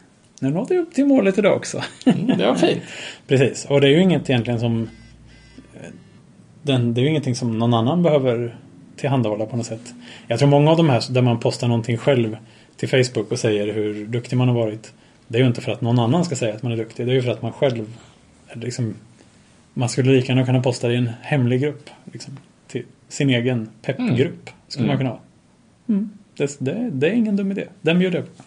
nu 0.40 0.50
nådde 0.50 0.74
jag 0.74 0.82
upp 0.82 0.94
till 0.94 1.06
målet 1.06 1.38
idag 1.38 1.56
också. 1.56 1.82
Mm, 2.06 2.38
det 2.38 2.46
var 2.46 2.54
fint. 2.54 2.82
Precis, 3.26 3.64
och 3.64 3.80
det 3.80 3.86
är 3.86 3.90
ju 3.90 4.02
inget 4.02 4.30
egentligen 4.30 4.60
som 4.60 4.88
den, 6.62 6.94
Det 6.94 7.00
är 7.00 7.02
ju 7.02 7.08
ingenting 7.08 7.34
som 7.34 7.58
någon 7.58 7.74
annan 7.74 8.02
behöver 8.02 8.56
tillhandahålla 8.96 9.46
på 9.46 9.56
något 9.56 9.66
sätt. 9.66 9.94
Jag 10.26 10.38
tror 10.38 10.48
många 10.48 10.70
av 10.70 10.76
de 10.76 10.88
här 10.88 11.02
där 11.10 11.22
man 11.22 11.40
postar 11.40 11.68
någonting 11.68 11.96
själv 11.96 12.36
till 12.78 12.88
Facebook 12.88 13.32
och 13.32 13.38
säger 13.38 13.72
hur 13.74 14.06
duktig 14.06 14.36
man 14.36 14.48
har 14.48 14.54
varit. 14.54 14.92
Det 15.28 15.38
är 15.38 15.42
ju 15.42 15.48
inte 15.48 15.60
för 15.60 15.72
att 15.72 15.80
någon 15.80 15.98
annan 15.98 16.24
ska 16.24 16.36
säga 16.36 16.54
att 16.54 16.62
man 16.62 16.72
är 16.72 16.76
duktig. 16.76 17.06
Det 17.06 17.12
är 17.12 17.14
ju 17.14 17.22
för 17.22 17.30
att 17.30 17.42
man 17.42 17.52
själv 17.52 17.94
är 18.48 18.58
liksom, 18.58 18.94
Man 19.74 19.88
skulle 19.88 20.12
lika 20.12 20.32
gärna 20.32 20.46
kunna 20.46 20.62
posta 20.62 20.88
det 20.88 20.94
i 20.94 20.96
en 20.96 21.10
hemlig 21.22 21.60
grupp. 21.60 21.90
Liksom, 22.12 22.36
till 22.68 22.82
sin 23.08 23.30
egen 23.30 23.68
peppgrupp. 23.82 24.50
Skulle 24.68 24.84
Mm. 24.84 24.88
man 24.88 24.98
kunna 24.98 25.10
ha. 25.10 25.20
Mm. 25.88 26.10
Det, 26.36 26.56
det, 26.60 26.90
det 26.92 27.06
är 27.08 27.12
ingen 27.12 27.36
dum 27.36 27.50
idé. 27.52 27.64
Den 27.80 27.98
bjuder 27.98 28.18
jag 28.18 28.36
på. 28.36 28.42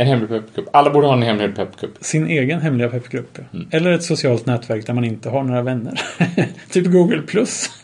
En 0.00 0.06
hemlig 0.06 0.28
peppkupp. 0.28 0.68
Alla 0.72 0.90
borde 0.90 1.06
ha 1.06 1.14
en 1.14 1.22
hemlig 1.22 1.56
peppkupp. 1.56 1.90
Sin 2.00 2.26
egen 2.26 2.60
hemliga 2.60 2.88
peppgrupp. 2.88 3.38
ja. 3.38 3.44
Mm. 3.58 3.68
Eller 3.70 3.92
ett 3.92 4.02
socialt 4.02 4.46
nätverk 4.46 4.86
där 4.86 4.94
man 4.94 5.04
inte 5.04 5.28
har 5.30 5.42
några 5.44 5.62
vänner. 5.62 6.00
typ 6.70 6.86
Google 6.86 7.22
plus. 7.22 7.70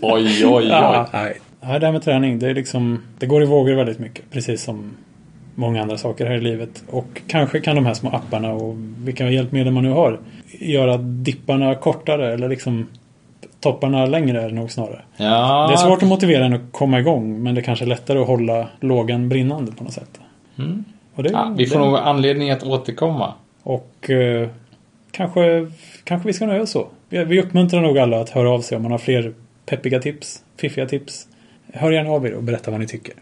Oj, 0.00 0.24
oj, 0.26 0.46
oj. 0.46 0.66
ja, 0.68 1.08
nej. 1.12 1.40
Ja, 1.60 1.78
det 1.78 1.86
här 1.86 1.92
med 1.92 2.02
träning, 2.02 2.38
det 2.38 2.50
är 2.50 2.54
liksom 2.54 3.02
Det 3.18 3.26
går 3.26 3.42
i 3.42 3.46
vågor 3.46 3.74
väldigt 3.74 3.98
mycket. 3.98 4.30
Precis 4.30 4.62
som 4.62 4.96
många 5.54 5.82
andra 5.82 5.98
saker 5.98 6.26
här 6.26 6.34
i 6.34 6.40
livet. 6.40 6.84
Och 6.90 7.22
kanske 7.26 7.60
kan 7.60 7.76
de 7.76 7.86
här 7.86 7.94
små 7.94 8.10
apparna 8.10 8.52
och 8.52 8.74
vilka 9.04 9.30
hjälpmedel 9.30 9.72
man 9.72 9.82
nu 9.84 9.90
har 9.90 10.18
göra 10.60 10.96
dipparna 10.98 11.74
kortare 11.74 12.32
eller 12.34 12.48
liksom 12.48 12.86
topparna 13.60 14.06
längre 14.06 14.42
är 14.42 14.48
det 14.48 14.54
nog 14.54 14.70
snarare. 14.70 15.02
Ja. 15.16 15.66
Det 15.68 15.72
är 15.74 15.76
svårt 15.76 16.02
att 16.02 16.08
motivera 16.08 16.44
en 16.44 16.52
att 16.52 16.72
komma 16.72 17.00
igång 17.00 17.42
men 17.42 17.54
det 17.54 17.62
kanske 17.62 17.84
är 17.84 17.86
lättare 17.88 18.18
att 18.18 18.26
hålla 18.26 18.68
lågan 18.80 19.28
brinnande 19.28 19.72
på 19.72 19.84
något 19.84 19.92
sätt. 19.92 20.20
Mm. 20.58 20.84
Det, 21.16 21.28
Ja, 21.30 21.54
vi 21.56 21.66
får 21.66 21.78
det- 21.78 21.84
nog 21.84 21.96
anledning 21.96 22.50
att 22.50 22.62
återkomma. 22.62 23.32
Och 23.62 24.10
eh, 24.10 24.48
kanske, 25.10 25.70
kanske 26.04 26.26
vi 26.26 26.32
ska 26.32 26.46
nöja 26.46 26.62
oss 26.62 26.70
så. 26.70 26.88
Vi, 27.08 27.24
vi 27.24 27.40
uppmuntrar 27.42 27.80
nog 27.80 27.98
alla 27.98 28.20
att 28.20 28.30
höra 28.30 28.50
av 28.50 28.60
sig 28.60 28.76
om 28.76 28.82
man 28.82 28.92
har 28.92 28.98
fler 28.98 29.32
peppiga 29.66 29.98
tips, 30.00 30.42
fiffiga 30.56 30.86
tips. 30.86 31.28
Hör 31.76 31.90
gärna 31.90 32.10
av 32.10 32.26
er 32.26 32.34
och 32.34 32.42
berätta 32.42 32.70
vad 32.70 32.80
ni 32.80 32.86
tycker. 32.86 33.14